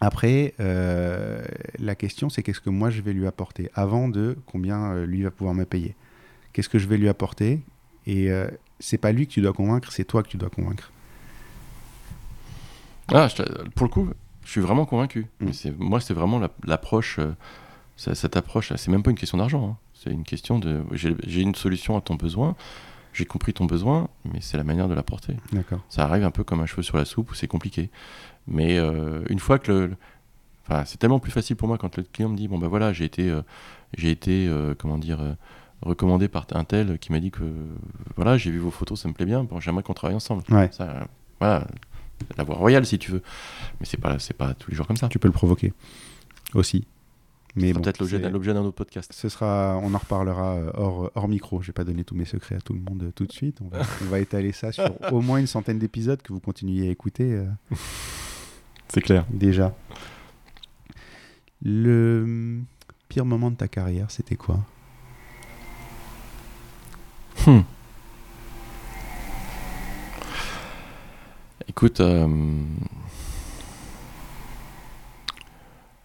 Après, 0.00 0.54
euh, 0.60 1.44
la 1.78 1.94
question, 1.94 2.28
c'est 2.28 2.42
qu'est-ce 2.42 2.60
que 2.60 2.70
moi 2.70 2.90
je 2.90 3.02
vais 3.02 3.12
lui 3.12 3.26
apporter 3.26 3.70
avant 3.74 4.08
de 4.08 4.36
combien 4.46 4.92
euh, 4.92 5.06
lui 5.06 5.22
va 5.22 5.30
pouvoir 5.30 5.54
me 5.54 5.64
payer. 5.64 5.94
Qu'est-ce 6.52 6.68
que 6.68 6.78
je 6.78 6.88
vais 6.88 6.96
lui 6.96 7.08
apporter 7.08 7.60
Et 8.06 8.30
euh, 8.30 8.48
c'est 8.80 8.98
pas 8.98 9.12
lui 9.12 9.26
que 9.28 9.32
tu 9.32 9.40
dois 9.40 9.52
convaincre, 9.52 9.92
c'est 9.92 10.04
toi 10.04 10.22
que 10.22 10.28
tu 10.28 10.36
dois 10.38 10.50
convaincre. 10.50 10.90
Ah, 13.12 13.28
je 13.28 13.42
pour 13.74 13.86
le 13.86 13.92
coup, 13.92 14.08
je 14.44 14.50
suis 14.50 14.60
vraiment 14.60 14.86
convaincu. 14.86 15.26
Mm. 15.40 15.50
Moi, 15.78 16.00
c'est 16.00 16.14
vraiment 16.14 16.38
la- 16.38 16.50
l'approche. 16.64 17.20
Ça- 18.02 18.14
cette 18.14 18.36
approche, 18.36 18.72
c'est 18.76 18.90
même 18.90 19.02
pas 19.02 19.10
une 19.10 19.18
question 19.18 19.38
d'argent. 19.38 19.68
hein. 19.70 19.76
C'est 19.94 20.10
une 20.10 20.24
question 20.24 20.58
de. 20.58 20.82
J'ai 20.92 21.40
une 21.40 21.54
solution 21.54 21.96
à 21.96 22.00
ton 22.00 22.16
besoin. 22.16 22.56
J'ai 23.12 23.24
compris 23.26 23.52
ton 23.52 23.66
besoin, 23.66 24.08
mais 24.24 24.40
c'est 24.40 24.56
la 24.56 24.64
manière 24.64 24.88
de 24.88 24.94
l'apporter. 24.94 25.36
D'accord. 25.52 25.80
Ça 25.88 26.04
arrive 26.04 26.24
un 26.24 26.30
peu 26.30 26.44
comme 26.44 26.60
un 26.60 26.66
cheveu 26.66 26.82
sur 26.82 26.96
la 26.96 27.04
soupe 27.04 27.30
où 27.30 27.34
c'est 27.34 27.46
compliqué. 27.46 27.90
Mais 28.46 28.78
euh, 28.78 29.22
une 29.28 29.38
fois 29.38 29.58
que 29.58 29.70
le. 29.72 29.86
le- 29.88 29.96
Enfin, 30.68 30.84
c'est 30.86 30.96
tellement 30.96 31.18
plus 31.18 31.32
facile 31.32 31.56
pour 31.56 31.66
moi 31.66 31.76
quand 31.76 31.96
le 31.96 32.04
client 32.04 32.28
me 32.28 32.36
dit 32.36 32.46
bon 32.46 32.56
ben 32.56 32.68
voilà 32.68 32.92
j'ai 32.92 33.04
été 33.04 33.28
euh, 33.28 33.42
j'ai 33.98 34.12
été 34.12 34.46
euh, 34.46 34.76
comment 34.78 34.96
dire 34.96 35.20
euh, 35.20 35.32
recommandé 35.82 36.28
par 36.28 36.46
un 36.52 36.62
tel 36.62 37.00
qui 37.00 37.10
m'a 37.10 37.18
dit 37.18 37.32
que 37.32 37.42
voilà 38.14 38.38
j'ai 38.38 38.52
vu 38.52 38.58
vos 38.60 38.70
photos 38.70 39.00
ça 39.02 39.08
me 39.08 39.12
plaît 39.12 39.26
bien 39.26 39.42
bon 39.42 39.58
j'aimerais 39.58 39.82
qu'on 39.82 39.92
travaille 39.92 40.14
ensemble 40.14 40.44
Ouais. 40.50 40.70
ça 40.70 41.08
voilà 41.40 41.66
la 42.38 42.44
voie 42.44 42.54
royale 42.54 42.86
si 42.86 42.96
tu 42.96 43.10
veux 43.10 43.22
mais 43.80 43.86
c'est 43.86 43.96
pas 44.00 44.20
c'est 44.20 44.36
pas 44.36 44.54
tous 44.54 44.70
les 44.70 44.76
jours 44.76 44.86
comme 44.86 44.96
ça 44.96 45.08
Tu 45.08 45.18
peux 45.18 45.26
le 45.26 45.32
provoquer 45.32 45.72
aussi. 46.54 46.86
Mais 47.54 47.68
c'est 47.68 47.72
bon, 47.74 47.82
peut-être 47.82 47.98
l'objet 47.98 48.54
d'un 48.54 48.62
autre 48.62 48.76
podcast 48.76 49.12
ce 49.12 49.28
sera, 49.28 49.78
on 49.82 49.92
en 49.92 49.98
reparlera 49.98 50.54
euh, 50.54 50.70
hors, 50.74 51.10
hors 51.14 51.28
micro. 51.28 51.60
Je 51.60 51.66
vais 51.66 51.72
pas 51.72 51.84
donner 51.84 52.04
tous 52.04 52.14
mes 52.14 52.24
secrets 52.24 52.54
à 52.54 52.60
tout 52.60 52.72
le 52.72 52.80
monde 52.80 53.02
euh, 53.02 53.12
tout 53.14 53.26
de 53.26 53.32
suite. 53.32 53.58
On 53.60 53.68
va, 53.68 53.82
on 54.02 54.06
va 54.06 54.20
étaler 54.20 54.52
ça 54.52 54.72
sur 54.72 54.90
au 55.12 55.20
moins 55.20 55.38
une 55.38 55.46
centaine 55.46 55.78
d'épisodes 55.78 56.22
que 56.22 56.32
vous 56.32 56.40
continuez 56.40 56.88
à 56.88 56.90
écouter 56.90 57.32
euh, 57.32 57.46
c'est 58.88 59.02
clair 59.02 59.26
déjà. 59.30 59.74
Le 61.62 62.60
pire 63.08 63.24
moment 63.24 63.50
de 63.50 63.56
ta 63.56 63.68
carrière, 63.68 64.10
c'était 64.10 64.36
quoi? 64.36 64.60
Hmm. 67.46 67.60
Écoute, 71.68 72.00
euh, 72.00 72.28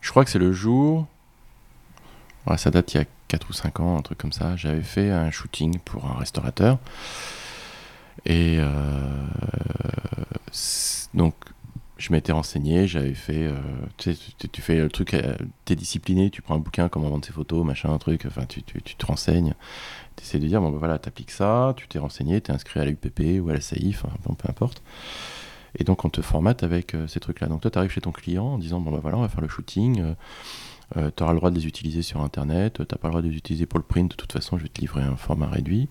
je 0.02 0.10
crois 0.10 0.24
que 0.24 0.30
c'est 0.30 0.40
le 0.40 0.52
jour, 0.52 1.08
ça 2.56 2.72
date 2.72 2.94
il 2.94 2.98
y 2.98 3.02
a 3.02 3.06
4 3.28 3.50
ou 3.50 3.54
5 3.54 3.80
ans, 3.82 3.98
un 3.98 4.02
truc 4.02 4.18
comme 4.18 4.32
ça, 4.32 4.56
j'avais 4.56 4.82
fait 4.82 5.12
un 5.12 5.32
shooting 5.32 5.80
pour 5.80 6.06
un 6.06 6.18
restaurateur. 6.18 6.78
Et 8.26 8.58
euh, 8.60 8.72
donc, 11.14 11.34
je 11.98 12.12
m'étais 12.12 12.32
renseigné, 12.32 12.88
j'avais 12.88 13.14
fait, 13.14 13.48
euh, 13.48 13.56
tu 13.98 14.62
fais 14.62 14.80
le 14.80 14.90
truc, 14.90 15.14
euh, 15.14 15.36
t'es 15.66 15.76
discipliné, 15.76 16.30
tu 16.30 16.42
prends 16.42 16.56
un 16.56 16.60
bouquin, 16.60 16.90
comment 16.90 17.10
vendre 17.10 17.26
ses 17.26 17.34
photos, 17.34 17.66
machin, 17.66 17.92
un 17.92 17.98
truc, 17.98 18.26
enfin, 18.26 18.46
tu, 18.46 18.62
te 18.64 19.06
renseignes 19.06 19.54
tu 20.16 20.24
essaies 20.24 20.40
de 20.40 20.48
dire, 20.48 20.62
bon 20.62 20.72
ben 20.72 20.80
voilà, 20.80 20.98
t'appliques 20.98 21.30
ça, 21.30 21.74
tu 21.78 21.88
t'es 21.88 22.00
renseigné, 22.00 22.42
t'es 22.42 22.52
inscrit 22.52 22.80
à 22.80 22.86
la 22.86 22.92
UPP 22.92 23.40
ou 23.40 23.50
à 23.50 23.54
la 23.54 23.62
SAIF, 23.62 24.04
bon, 24.26 24.34
peu 24.34 24.50
importe. 24.50 24.82
Et 25.78 25.84
donc 25.84 26.06
on 26.06 26.10
te 26.10 26.22
formate 26.22 26.64
avec 26.64 26.96
ces 27.08 27.20
trucs-là. 27.20 27.48
Donc 27.48 27.62
toi, 27.62 27.70
tu 27.70 27.78
arrives 27.78 27.92
chez 27.92 28.02
ton 28.02 28.12
client 28.12 28.46
en 28.46 28.58
disant, 28.58 28.80
bon 28.80 28.92
ben 28.92 28.98
voilà, 29.00 29.18
on 29.18 29.22
va 29.22 29.30
faire 29.30 29.42
le 29.42 29.48
shooting, 29.48 30.16
tu 30.94 31.24
auras 31.24 31.34
le 31.34 31.38
droit 31.38 31.52
de 31.52 31.56
les 31.56 31.68
utiliser 31.68 32.02
sur 32.02 32.22
Internet, 32.22 32.80
tu 32.80 32.86
pas 32.86 33.08
le 33.08 33.10
droit 33.10 33.22
de 33.22 33.28
les 33.28 33.36
utiliser 33.36 33.66
pour 33.66 33.80
le 33.80 33.86
print, 33.86 34.12
de 34.12 34.16
toute 34.16 34.32
façon, 34.32 34.58
je 34.58 34.64
vais 34.64 34.70
te 34.70 34.80
livrer 34.80 35.04
un 35.04 35.16
format 35.16 35.48
réduit, 35.48 35.90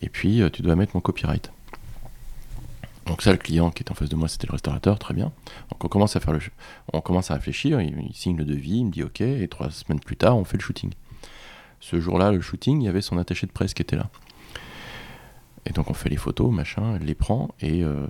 et 0.00 0.08
puis 0.08 0.42
euh, 0.42 0.50
tu 0.50 0.62
dois 0.62 0.76
mettre 0.76 0.92
mon 0.94 1.00
copyright. 1.00 1.50
Donc 3.06 3.22
ça, 3.22 3.32
le 3.32 3.38
client 3.38 3.70
qui 3.70 3.82
est 3.82 3.90
en 3.90 3.94
face 3.94 4.10
de 4.10 4.16
moi, 4.16 4.28
c'était 4.28 4.46
le 4.46 4.52
restaurateur, 4.52 4.98
très 4.98 5.14
bien. 5.14 5.32
Donc 5.70 5.82
on 5.82 5.88
commence 5.88 6.14
à 6.14 6.20
faire 6.20 6.34
le, 6.34 6.40
on 6.92 7.00
commence 7.00 7.30
à 7.30 7.34
réfléchir, 7.34 7.80
il, 7.80 8.10
signe 8.12 8.36
le 8.36 8.44
devis, 8.44 8.78
il 8.78 8.86
me 8.86 8.90
dit 8.90 9.02
ok, 9.02 9.22
et 9.22 9.48
trois 9.48 9.70
semaines 9.70 10.00
plus 10.00 10.16
tard, 10.16 10.36
on 10.36 10.44
fait 10.44 10.58
le 10.58 10.62
shooting. 10.62 10.92
Ce 11.80 11.98
jour-là, 12.00 12.32
le 12.32 12.40
shooting, 12.40 12.82
il 12.82 12.84
y 12.84 12.88
avait 12.88 13.00
son 13.00 13.16
attaché 13.16 13.46
de 13.46 13.52
presse 13.52 13.72
qui 13.72 13.82
était 13.82 13.96
là. 13.96 14.10
Et 15.64 15.72
donc 15.72 15.90
on 15.90 15.94
fait 15.94 16.10
les 16.10 16.16
photos, 16.16 16.52
machin, 16.52 16.96
elle 16.96 17.06
les 17.06 17.14
prend, 17.14 17.54
et, 17.60 17.82
euh, 17.82 18.06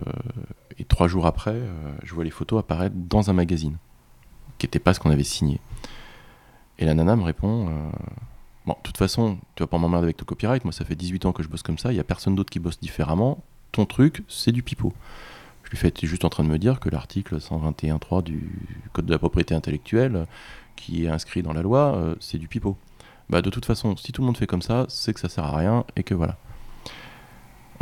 trois 0.89 1.07
jours 1.07 1.27
après, 1.27 1.55
euh, 1.55 1.93
je 2.03 2.15
vois 2.15 2.25
les 2.25 2.31
photos 2.31 2.59
apparaître 2.59 2.95
dans 2.97 3.31
un 3.31 3.33
magazine, 3.35 3.77
qui 4.59 4.67
n'était 4.67 4.79
pas 4.79 4.95
ce 4.95 5.01
qu'on 5.01 5.11
avait 5.11 5.25
signé. 5.25 5.61
Et 6.79 6.85
la 6.85 6.95
nana 6.95 7.17
me 7.17 7.23
répond, 7.23 7.69
euh, 7.69 7.91
bon, 8.67 8.75
de 8.75 8.83
toute 8.83 8.97
façon, 8.97 9.39
tu 9.55 9.63
vas 9.63 9.67
pas 9.67 9.79
m'emmerder 9.79 10.05
avec 10.05 10.17
ton 10.17 10.25
copyright, 10.25 10.65
moi 10.65 10.73
ça 10.73 10.85
fait 10.85 10.95
18 10.95 11.27
ans 11.27 11.33
que 11.33 11.43
je 11.43 11.49
bosse 11.49 11.63
comme 11.63 11.79
ça, 11.79 11.93
il 11.93 11.97
y 11.97 12.01
a 12.01 12.05
personne 12.05 12.35
d'autre 12.35 12.51
qui 12.51 12.61
bosse 12.61 12.79
différemment, 12.79 13.43
ton 13.73 13.85
truc, 13.85 14.23
c'est 14.29 14.53
du 14.53 14.63
pipeau. 14.63 14.93
Je 15.65 15.71
lui 15.71 15.77
fais, 15.77 15.91
tu 15.91 16.07
es 16.07 16.09
juste 16.09 16.25
en 16.25 16.31
train 16.31 16.45
de 16.45 16.49
me 16.49 16.59
dire 16.59 16.81
que 16.81 16.89
l'article 16.89 17.39
121.3 17.39 18.23
du 18.23 18.49
Code 18.93 19.07
de 19.07 19.13
la 19.13 19.19
propriété 19.19 19.55
intellectuelle, 19.55 20.27
qui 20.77 21.05
est 21.05 21.09
inscrit 21.09 21.43
dans 21.43 21.53
la 21.53 21.63
loi, 21.63 21.97
euh, 21.97 22.15
c'est 22.21 22.39
du 22.39 22.49
pipeau 22.49 22.77
bah 23.31 23.43
de 23.43 23.51
toute 23.51 23.67
façon, 23.67 23.95
si 23.97 24.11
tout 24.13 24.23
le 24.23 24.27
monde 24.27 24.39
fait 24.39 24.47
comme 24.47 24.63
ça, 24.63 24.87
c'est 24.89 25.13
que 25.13 25.21
ça 25.21 25.29
sert 25.29 25.45
à 25.45 25.55
rien 25.55 25.85
et 25.97 26.03
que 26.03 26.15
voilà. 26.15 26.39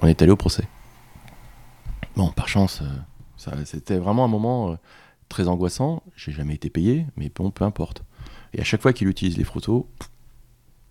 On 0.02 0.08
est 0.08 0.20
allé 0.20 0.32
au 0.32 0.36
procès. 0.36 0.66
Bon, 2.16 2.30
par 2.30 2.48
chance, 2.48 2.82
euh, 2.82 3.64
c'était 3.64 3.98
vraiment 3.98 4.24
un 4.24 4.28
moment 4.28 4.76
très 5.28 5.46
angoissant. 5.46 6.02
J'ai 6.16 6.32
jamais 6.32 6.54
été 6.54 6.68
payé, 6.68 7.06
mais 7.16 7.30
bon, 7.32 7.52
peu 7.52 7.64
importe. 7.64 8.02
Et 8.56 8.60
à 8.60 8.64
chaque 8.64 8.82
fois 8.82 8.92
qu'il 8.92 9.06
utilise 9.06 9.36
les 9.36 9.44
photos, 9.44 9.84
pff, 9.98 10.10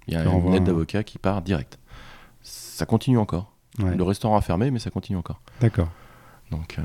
il 0.08 0.14
y 0.14 0.18
a 0.18 0.24
une 0.24 0.54
un- 0.56 0.60
d'avocat 0.62 1.04
qui 1.04 1.18
part 1.18 1.42
direct. 1.42 1.80
Ça 2.44 2.86
continue 2.86 3.18
encore. 3.18 3.52
Ouais, 3.80 3.96
Le 3.96 4.04
restaurant 4.04 4.38
a 4.38 4.42
fermé, 4.42 4.72
mais 4.72 4.80
ça 4.80 4.92
continue 4.92 5.18
encore. 5.18 5.42
D'accord. 5.60 5.90
Donc 6.52 6.78
euh, 6.78 6.84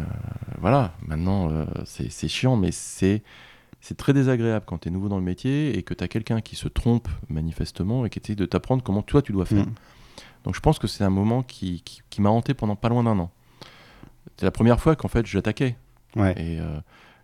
voilà, 0.59 0.95
maintenant 1.07 1.51
euh, 1.51 1.67
c'est 1.85 2.29
chiant, 2.29 2.57
mais 2.57 2.73
c'est 2.73 3.23
très 3.97 4.15
désagréable 4.15 4.65
quand 4.67 4.79
tu 4.79 4.89
es 4.89 4.91
nouveau 4.91 5.09
dans 5.11 5.19
le 5.19 5.23
métier 5.23 5.77
et 5.79 5.83
que 5.83 5.93
tu 5.93 6.03
as 6.03 6.09
quelqu'un 6.09 6.41
qui 6.41 6.57
se 6.57 6.67
trompe 6.67 7.09
manifestement 7.29 8.07
et 8.07 8.11
qui 8.11 8.19
essaie 8.19 8.35
de 8.35 8.47
t'apprendre 8.47 8.83
comment 8.83 9.03
toi 9.03 9.21
tu 9.21 9.33
dois 9.33 9.45
faire. 9.45 9.67
Mm. 9.67 9.75
Donc 10.45 10.55
je 10.55 10.61
pense 10.61 10.79
que 10.79 10.87
c'est 10.87 11.05
un 11.05 11.11
moment 11.11 11.43
qui, 11.43 11.83
qui, 11.83 12.01
qui 12.09 12.23
m'a 12.23 12.31
hanté 12.31 12.55
pendant 12.55 12.75
pas 12.75 12.89
loin 12.89 13.05
d'un 13.05 13.19
an. 13.19 13.31
C'est 14.39 14.47
la 14.47 14.51
première 14.51 14.81
fois 14.81 14.97
qu'en 14.97 15.09
fait 15.09 15.27
j'attaquais. 15.27 15.77
Ouais. 16.17 16.33
Et, 16.39 16.59
euh, 16.59 16.81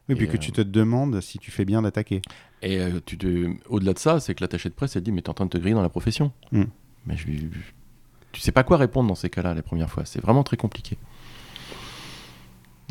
Oui, 0.08 0.14
puis 0.14 0.24
Et, 0.26 0.28
que 0.28 0.36
euh, 0.36 0.40
tu 0.40 0.52
te 0.52 0.60
demandes 0.60 1.20
si 1.20 1.38
tu 1.38 1.50
fais 1.50 1.64
bien 1.64 1.82
d'attaquer. 1.82 2.22
et 2.62 2.78
euh, 2.78 3.00
tu 3.04 3.18
te- 3.18 3.50
au-delà 3.68 3.92
de 3.92 3.98
ça, 3.98 4.20
c'est 4.20 4.34
que 4.34 4.42
l'attaché 4.44 4.68
de 4.68 4.74
presse, 4.74 4.94
elle 4.96 5.02
dit 5.02 5.10
Mais 5.12 5.22
t'es 5.22 5.30
en 5.30 5.34
train 5.34 5.46
de 5.46 5.50
te 5.50 5.58
griller 5.58 5.74
dans 5.74 5.82
la 5.82 5.88
profession. 5.88 6.32
Mm. 6.52 6.64
Mais 7.06 7.16
je. 7.16 7.26
Tu 8.32 8.40
sais 8.40 8.52
pas 8.52 8.62
quoi 8.64 8.76
répondre 8.76 9.08
dans 9.08 9.14
ces 9.14 9.30
cas-là, 9.30 9.54
la 9.54 9.62
première 9.62 9.90
fois. 9.90 10.04
C'est 10.04 10.20
vraiment 10.20 10.42
très 10.44 10.56
compliqué. 10.56 10.98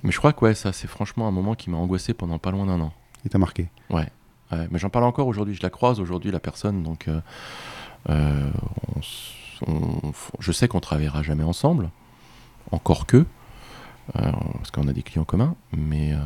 Mais 0.03 0.11
je 0.11 0.17
crois 0.17 0.33
que 0.33 0.43
ouais, 0.43 0.53
ça, 0.55 0.73
c'est 0.73 0.87
franchement 0.87 1.27
un 1.27 1.31
moment 1.31 1.55
qui 1.55 1.69
m'a 1.69 1.77
angoissé 1.77 2.13
pendant 2.13 2.37
pas 2.37 2.51
loin 2.51 2.65
d'un 2.65 2.79
an. 2.81 2.93
Et 3.25 3.29
t'as 3.29 3.37
marqué. 3.37 3.69
Ouais, 3.89 4.07
mais 4.71 4.77
j'en 4.79 4.89
parle 4.89 5.05
encore 5.05 5.27
aujourd'hui. 5.27 5.53
Je 5.55 5.61
la 5.63 5.69
croise 5.69 5.99
aujourd'hui, 5.99 6.31
la 6.31 6.39
personne. 6.39 6.83
Donc, 6.83 7.07
euh, 7.07 7.19
euh, 8.09 8.49
on 8.95 8.99
s- 8.99 9.33
on- 9.67 10.11
je 10.39 10.51
sais 10.51 10.67
qu'on 10.67 10.79
travaillera 10.79 11.23
jamais 11.23 11.43
ensemble. 11.43 11.89
Encore 12.71 13.05
que. 13.05 13.25
Parce 14.13 14.71
qu'on 14.71 14.87
a 14.87 14.93
des 14.93 15.03
clients 15.03 15.25
communs. 15.25 15.55
Mais. 15.75 16.13
euh, 16.13 16.17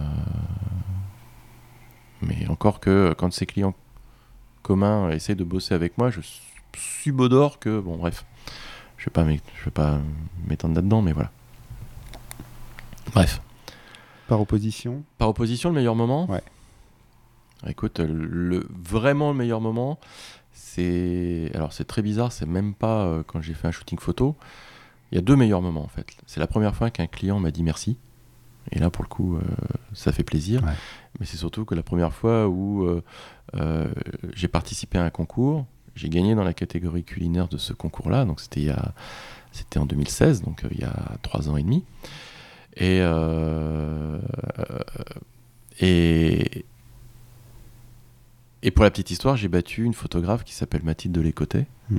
mais 2.21 2.47
encore 2.49 2.79
que 2.79 3.13
quand 3.17 3.31
ces 3.33 3.45
clients 3.45 3.73
communs 4.61 5.09
essaient 5.11 5.35
de 5.35 5.43
bosser 5.45 5.73
avec 5.73 5.97
moi, 5.97 6.09
je 6.09 6.19
subodore 6.77 7.59
que. 7.59 7.79
Bon, 7.79 7.97
bref. 7.97 8.25
Je 8.97 9.05
vais 9.05 9.11
pas 9.11 9.23
m'é- 9.23 9.41
je 9.57 9.65
vais 9.65 9.71
pas 9.71 9.99
m'étendre 10.45 10.75
là-dedans, 10.75 11.01
mais 11.01 11.13
voilà. 11.13 11.31
Bref. 13.13 13.41
Par 14.27 14.41
opposition? 14.41 15.03
Par 15.17 15.29
opposition, 15.29 15.69
le 15.69 15.75
meilleur 15.75 15.95
moment? 15.95 16.29
Ouais. 16.29 16.43
Écoute, 17.67 17.99
le, 17.99 18.67
vraiment 18.69 19.31
le 19.31 19.37
meilleur 19.37 19.61
moment, 19.61 19.99
c'est. 20.53 21.49
Alors, 21.55 21.71
c'est 21.73 21.85
très 21.85 22.01
bizarre, 22.01 22.31
c'est 22.33 22.45
même 22.45 22.73
pas 22.73 23.05
euh, 23.05 23.23
quand 23.25 23.41
j'ai 23.41 23.53
fait 23.53 23.67
un 23.67 23.71
shooting 23.71 23.99
photo. 23.99 24.35
Il 25.11 25.15
y 25.15 25.17
a 25.17 25.21
deux 25.21 25.35
meilleurs 25.35 25.61
moments 25.61 25.83
en 25.83 25.87
fait. 25.87 26.07
C'est 26.25 26.39
la 26.39 26.47
première 26.47 26.75
fois 26.75 26.89
qu'un 26.89 27.07
client 27.07 27.39
m'a 27.39 27.51
dit 27.51 27.63
merci. 27.63 27.97
Et 28.71 28.79
là, 28.79 28.89
pour 28.89 29.03
le 29.03 29.09
coup, 29.09 29.35
euh, 29.35 29.41
ça 29.93 30.11
fait 30.11 30.23
plaisir. 30.23 30.63
Ouais. 30.63 30.73
Mais 31.19 31.25
c'est 31.25 31.37
surtout 31.37 31.65
que 31.65 31.75
la 31.75 31.83
première 31.83 32.13
fois 32.13 32.47
où 32.47 32.83
euh, 32.83 33.03
euh, 33.55 33.87
j'ai 34.35 34.47
participé 34.47 34.97
à 34.97 35.03
un 35.03 35.09
concours, 35.09 35.65
j'ai 35.95 36.09
gagné 36.09 36.35
dans 36.35 36.43
la 36.43 36.53
catégorie 36.53 37.03
culinaire 37.03 37.47
de 37.47 37.57
ce 37.57 37.73
concours-là. 37.73 38.25
Donc, 38.25 38.39
c'était 38.39 38.69
en 39.77 39.85
2016, 39.85 40.43
donc 40.43 40.63
il 40.71 40.79
y 40.79 40.83
a 40.83 41.17
trois 41.23 41.49
ans 41.49 41.57
et 41.57 41.63
demi. 41.63 41.83
Et, 42.77 42.99
et, 45.79 46.65
et 48.61 48.71
pour 48.71 48.83
la 48.83 48.91
petite 48.91 49.11
histoire, 49.11 49.35
j'ai 49.35 49.49
battu 49.49 49.83
une 49.83 49.93
photographe 49.93 50.43
qui 50.43 50.53
s'appelle 50.53 50.83
Mathilde 50.83 51.13
Delécotet. 51.15 51.65
Hmm. 51.89 51.97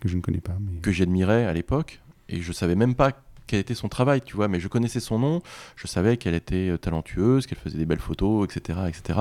Que 0.00 0.08
je 0.08 0.16
ne 0.16 0.20
connais 0.20 0.40
pas. 0.40 0.56
Mais... 0.60 0.80
Que 0.80 0.92
j'admirais 0.92 1.46
à 1.46 1.52
l'époque. 1.52 2.00
Et 2.28 2.40
je 2.40 2.52
savais 2.52 2.74
même 2.74 2.94
pas 2.94 3.12
quel 3.46 3.60
était 3.60 3.74
son 3.74 3.88
travail, 3.88 4.20
tu 4.20 4.36
vois. 4.36 4.48
Mais 4.48 4.60
je 4.60 4.68
connaissais 4.68 5.00
son 5.00 5.18
nom. 5.18 5.42
Je 5.76 5.86
savais 5.86 6.16
qu'elle 6.16 6.34
était 6.34 6.70
euh, 6.70 6.76
talentueuse, 6.76 7.46
qu'elle 7.46 7.58
faisait 7.58 7.78
des 7.78 7.86
belles 7.86 7.98
photos, 7.98 8.44
etc. 8.44 8.80
etc. 8.88 9.18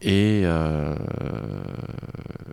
Et 0.00 0.42
euh, 0.44 0.94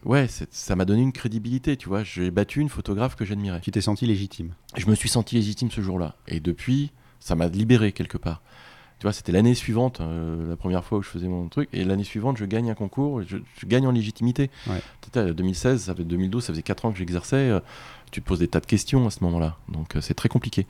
ouais, 0.05 0.27
ça 0.51 0.75
m'a 0.75 0.85
donné 0.85 1.01
une 1.01 1.11
crédibilité, 1.11 1.75
tu 1.75 1.89
vois. 1.89 2.01
J'ai 2.03 2.31
battu 2.31 2.61
une 2.61 2.69
photographe 2.69 3.15
que 3.15 3.25
j'admirais. 3.25 3.59
Tu 3.61 3.71
t'es 3.71 3.81
senti 3.81 4.07
légitime. 4.07 4.53
Je 4.77 4.87
me 4.87 4.95
suis 4.95 5.09
senti 5.09 5.35
légitime 5.35 5.69
ce 5.69 5.81
jour-là. 5.81 6.15
Et 6.29 6.39
depuis, 6.39 6.91
ça 7.19 7.35
m'a 7.35 7.47
libéré 7.47 7.91
quelque 7.91 8.17
part. 8.17 8.41
Tu 8.99 9.05
vois, 9.05 9.13
c'était 9.13 9.31
l'année 9.31 9.55
suivante, 9.55 9.99
euh, 9.99 10.47
la 10.47 10.55
première 10.55 10.83
fois 10.85 10.99
où 10.99 11.01
je 11.01 11.09
faisais 11.09 11.27
mon 11.27 11.49
truc, 11.49 11.67
et 11.73 11.83
l'année 11.83 12.03
suivante, 12.03 12.37
je 12.37 12.45
gagne 12.45 12.69
un 12.69 12.75
concours, 12.75 13.23
je, 13.23 13.37
gagne 13.65 13.87
en 13.87 13.91
légitimité. 13.91 14.51
Ouais. 14.67 15.33
2016, 15.33 15.85
ça 15.85 15.95
fait 15.95 16.03
2012, 16.03 16.43
ça 16.43 16.53
faisait 16.53 16.61
4 16.61 16.85
ans 16.85 16.91
que 16.91 16.99
j'exerçais. 16.99 17.49
Euh, 17.49 17.59
tu 18.11 18.21
te 18.21 18.27
poses 18.27 18.39
des 18.39 18.47
tas 18.47 18.59
de 18.59 18.65
questions 18.65 19.07
à 19.07 19.09
ce 19.09 19.23
moment-là, 19.23 19.57
donc 19.69 19.95
euh, 19.95 20.01
c'est 20.01 20.13
très 20.13 20.29
compliqué. 20.29 20.67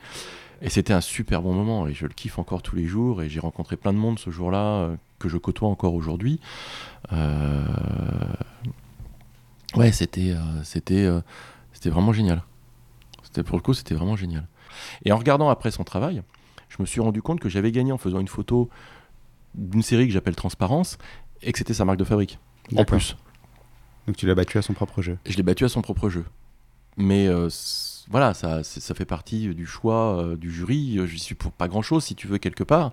Et 0.60 0.70
c'était 0.70 0.92
un 0.92 1.00
super 1.00 1.42
bon 1.42 1.52
moment, 1.52 1.88
et 1.88 1.94
je 1.94 2.06
le 2.06 2.12
kiffe 2.12 2.38
encore 2.38 2.62
tous 2.62 2.76
les 2.76 2.86
jours, 2.86 3.22
et 3.22 3.28
j'ai 3.28 3.40
rencontré 3.40 3.76
plein 3.76 3.92
de 3.92 3.98
monde 3.98 4.18
ce 4.18 4.30
jour-là 4.30 4.90
que 5.18 5.28
je 5.28 5.36
côtoie 5.36 5.68
encore 5.68 5.94
aujourd'hui. 5.94 6.38
Ouais, 9.74 9.90
c'était, 9.90 10.36
c'était, 10.62 11.08
c'était 11.72 11.90
vraiment 11.90 12.12
génial. 12.12 12.44
C'était 13.24 13.42
pour 13.42 13.56
le 13.56 13.62
coup, 13.62 13.74
c'était 13.74 13.96
vraiment 13.96 14.14
génial. 14.14 14.46
Et 15.04 15.10
en 15.10 15.16
regardant 15.16 15.48
après 15.48 15.72
son 15.72 15.82
travail, 15.82 16.22
je 16.68 16.76
me 16.78 16.86
suis 16.86 17.00
rendu 17.00 17.22
compte 17.22 17.40
que 17.40 17.48
j'avais 17.48 17.72
gagné 17.72 17.90
en 17.90 17.98
faisant 17.98 18.20
une 18.20 18.28
photo 18.28 18.70
d'une 19.54 19.82
série 19.82 20.06
que 20.06 20.12
j'appelle 20.12 20.36
Transparence 20.36 20.96
et 21.42 21.50
que 21.52 21.58
c'était 21.58 21.74
sa 21.74 21.84
marque 21.84 21.98
de 21.98 22.04
fabrique. 22.04 22.38
En 22.76 22.84
plus. 22.84 23.16
Donc 24.06 24.16
tu 24.16 24.26
l'as 24.26 24.34
battu 24.34 24.58
à 24.58 24.62
son 24.62 24.72
propre 24.72 25.02
jeu. 25.02 25.18
Je 25.26 25.36
l'ai 25.36 25.42
battu 25.42 25.64
à 25.64 25.68
son 25.68 25.82
propre 25.82 26.08
jeu. 26.08 26.24
Mais 26.96 27.26
euh, 27.26 27.48
voilà, 28.10 28.34
ça, 28.34 28.62
ça 28.62 28.94
fait 28.94 29.04
partie 29.04 29.54
du 29.54 29.66
choix 29.66 30.18
euh, 30.18 30.36
du 30.36 30.52
jury. 30.52 31.00
Je 31.06 31.16
suis 31.16 31.34
pour 31.34 31.52
pas 31.52 31.68
grand 31.68 31.82
chose 31.82 32.04
si 32.04 32.14
tu 32.14 32.26
veux 32.26 32.38
quelque 32.38 32.64
part. 32.64 32.92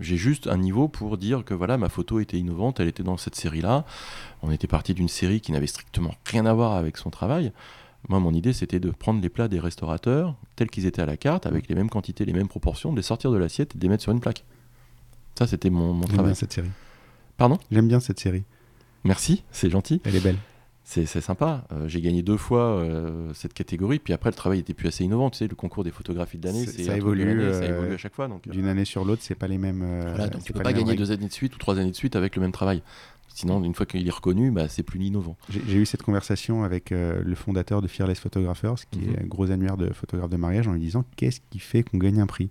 J'ai 0.00 0.16
juste 0.16 0.46
un 0.48 0.58
niveau 0.58 0.86
pour 0.86 1.16
dire 1.16 1.44
que 1.44 1.54
voilà, 1.54 1.78
ma 1.78 1.88
photo 1.88 2.20
était 2.20 2.38
innovante, 2.38 2.78
elle 2.78 2.88
était 2.88 3.02
dans 3.02 3.16
cette 3.16 3.34
série-là. 3.34 3.86
On 4.42 4.50
était 4.50 4.66
parti 4.66 4.92
d'une 4.92 5.08
série 5.08 5.40
qui 5.40 5.50
n'avait 5.52 5.66
strictement 5.66 6.14
rien 6.26 6.44
à 6.44 6.52
voir 6.52 6.72
avec 6.72 6.98
son 6.98 7.10
travail. 7.10 7.52
Moi, 8.08 8.20
mon 8.20 8.32
idée, 8.32 8.52
c'était 8.52 8.80
de 8.80 8.90
prendre 8.90 9.20
les 9.20 9.28
plats 9.28 9.48
des 9.48 9.58
restaurateurs 9.58 10.34
tels 10.56 10.70
qu'ils 10.70 10.86
étaient 10.86 11.02
à 11.02 11.06
la 11.06 11.16
carte, 11.16 11.46
avec 11.46 11.68
les 11.68 11.74
mêmes 11.74 11.90
quantités, 11.90 12.24
les 12.24 12.32
mêmes 12.32 12.48
proportions, 12.48 12.92
de 12.92 12.96
les 12.96 13.02
sortir 13.02 13.30
de 13.32 13.38
l'assiette 13.38 13.74
et 13.74 13.78
de 13.78 13.82
les 13.82 13.88
mettre 13.88 14.02
sur 14.02 14.12
une 14.12 14.20
plaque. 14.20 14.44
Ça, 15.38 15.46
c'était 15.46 15.70
mon, 15.70 15.94
mon 15.94 16.02
travail. 16.02 16.16
J'aime 16.16 16.24
bien 16.26 16.34
cette 16.34 16.52
série. 16.52 16.70
Pardon? 17.36 17.58
J'aime 17.72 17.88
bien 17.88 18.00
cette 18.00 18.20
série. 18.20 18.44
Merci, 19.04 19.42
c'est 19.50 19.70
gentil. 19.70 20.00
Elle 20.04 20.16
est 20.16 20.20
belle. 20.20 20.38
C'est 20.88 21.20
sympa. 21.20 21.66
Euh, 21.70 21.86
j'ai 21.86 22.00
gagné 22.00 22.22
deux 22.22 22.38
fois 22.38 22.62
euh, 22.62 23.30
cette 23.34 23.52
catégorie, 23.52 23.98
puis 23.98 24.14
après, 24.14 24.30
le 24.30 24.34
travail 24.34 24.60
était 24.60 24.72
plus 24.72 24.88
assez 24.88 25.04
innovant. 25.04 25.28
Tu 25.28 25.36
sais, 25.36 25.46
le 25.46 25.54
concours 25.54 25.84
des 25.84 25.90
photographies 25.90 26.38
de 26.38 26.46
l'année, 26.46 26.64
ça, 26.64 26.96
évolue, 26.96 27.42
ça 27.52 27.60
euh, 27.60 27.76
évolue 27.76 27.94
à 27.94 27.98
chaque 27.98 28.14
fois. 28.14 28.26
D'une 28.46 28.66
année 28.66 28.86
sur 28.86 29.04
l'autre, 29.04 29.20
c'est 29.22 29.34
pas 29.34 29.48
les 29.48 29.58
mêmes. 29.58 29.84
voilà, 30.08 30.28
donc 30.28 30.44
tu 30.44 30.54
peux 30.54 30.62
pas, 30.62 30.72
gagner 30.72 30.96
deux 30.96 31.12
années 31.12 31.28
de 31.28 31.32
suite 31.32 31.54
ou 31.54 31.58
trois 31.58 31.78
années 31.78 31.90
de 31.90 31.96
suite 31.96 32.16
avec 32.16 32.36
le 32.36 32.42
même 32.42 32.52
travail. 32.52 32.82
Sinon, 33.28 33.62
une 33.62 33.74
fois 33.74 33.84
qu'il 33.84 34.08
est 34.08 34.10
reconnu, 34.10 34.50
bah, 34.50 34.68
c'est 34.68 34.82
plus 34.82 34.98
innovant. 34.98 35.36
J'ai 35.50 35.76
eu 35.76 35.84
cette 35.84 36.02
conversation 36.02 36.64
avec 36.64 36.88
le 36.90 37.34
fondateur 37.34 37.82
de 37.82 37.86
Fearless 37.86 38.18
Photographers, 38.18 38.76
qui 38.90 39.00
est 39.04 39.08
mhm. 39.08 39.24
un 39.24 39.26
gros 39.26 39.50
annuaire 39.50 39.76
de 39.76 39.92
photographes 39.92 40.30
de 40.30 40.38
mariage, 40.38 40.68
en 40.68 40.72
lui 40.72 40.80
disant 40.80 41.04
qu'est-ce 41.16 41.40
qui 41.50 41.58
fait 41.58 41.82
qu'on 41.82 41.98
gagne 41.98 42.18
un 42.18 42.26
prix? 42.26 42.48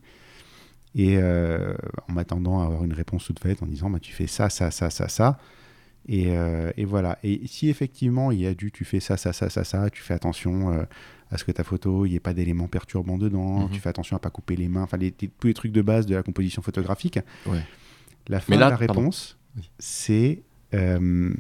Et 0.93 1.17
en 1.17 2.13
m'attendant 2.13 2.61
à 2.61 2.65
avoir 2.65 2.83
une 2.83 2.93
réponse 2.93 3.25
toute 3.25 3.39
faite, 3.39 3.63
en 3.63 3.65
disant 3.65 3.89
bah, 3.89 3.99
tu 3.99 4.13
fais 4.13 4.27
ça, 4.27 4.51
ça, 4.51 4.69
ça, 4.69 4.91
ça, 4.91 5.07
ça. 5.07 5.39
Et, 6.07 6.37
euh, 6.37 6.71
et, 6.77 6.85
voilà. 6.85 7.19
Et 7.23 7.41
si 7.47 7.69
effectivement 7.69 8.31
il 8.31 8.39
y 8.39 8.47
a 8.47 8.53
du 8.53 8.71
tu 8.71 8.85
fais 8.85 8.99
ça, 8.99 9.17
ça, 9.17 9.33
ça, 9.33 9.49
ça, 9.49 9.63
ça, 9.63 9.89
tu 9.89 10.01
fais 10.01 10.13
attention 10.13 10.85
à 11.31 11.37
ce 11.37 11.43
que 11.43 11.51
ta 11.51 11.63
photo, 11.63 12.05
il 12.05 12.11
n'y 12.11 12.15
ait 12.15 12.21
pas 12.21 12.33
d'éléments 12.33 12.67
perturbants 12.67 13.17
dedans, 13.17 13.61
mhm. 13.61 13.69
tu 13.71 13.79
fais 13.79 13.89
attention 13.89 14.15
à 14.15 14.19
pas 14.19 14.29
couper 14.29 14.55
les 14.55 14.67
mains, 14.67 14.83
enfin 14.83 14.97
tous 15.39 15.47
les 15.47 15.53
trucs 15.53 15.71
de 15.73 15.81
base 15.81 16.05
de 16.05 16.15
la 16.15 16.23
composition 16.23 16.61
photographique. 16.61 17.19
Ouais. 17.45 17.61
La 18.27 18.39
fin 18.39 18.55
de 18.55 18.59
la 18.59 18.75
réponse, 18.75 19.37
c'est 19.79 20.41
euh, 20.73 21.33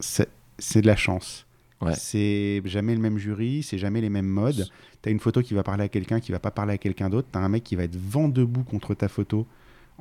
c'est 0.00 0.80
de 0.80 0.86
la 0.86 0.96
chance. 0.96 1.46
C'est 1.94 2.62
jamais 2.64 2.94
le 2.94 3.00
même 3.00 3.18
jury, 3.18 3.64
c'est 3.64 3.78
jamais 3.78 4.00
les 4.00 4.08
mêmes 4.08 4.28
modes. 4.28 4.68
Tu 5.02 5.08
as 5.08 5.12
une 5.12 5.18
photo 5.18 5.42
qui 5.42 5.52
va 5.52 5.64
parler 5.64 5.82
à 5.82 5.88
quelqu'un 5.88 6.20
qui 6.20 6.30
va 6.30 6.38
pas 6.38 6.52
parler 6.52 6.74
à 6.74 6.78
quelqu'un 6.78 7.10
d'autre. 7.10 7.26
Tu 7.32 7.36
as 7.36 7.42
un 7.42 7.48
mec 7.48 7.64
qui 7.64 7.74
va 7.74 7.82
être 7.82 7.96
vent 7.96 8.28
debout 8.28 8.62
contre 8.62 8.94
ta 8.94 9.08
photo 9.08 9.48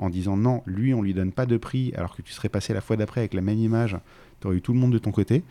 en 0.01 0.09
disant 0.09 0.35
non, 0.35 0.63
lui, 0.65 0.93
on 0.93 1.01
lui 1.01 1.13
donne 1.13 1.31
pas 1.31 1.45
de 1.45 1.55
prix 1.57 1.93
alors 1.95 2.15
que 2.15 2.21
tu 2.21 2.33
serais 2.33 2.49
passé 2.49 2.73
la 2.73 2.81
fois 2.81 2.97
d'après 2.97 3.21
avec 3.21 3.33
la 3.33 3.41
même 3.41 3.59
image. 3.59 3.97
Tu 4.41 4.47
aurais 4.47 4.57
eu 4.57 4.61
tout 4.61 4.73
le 4.73 4.79
monde 4.79 4.91
de 4.91 4.97
ton 4.97 5.11
côté. 5.11 5.43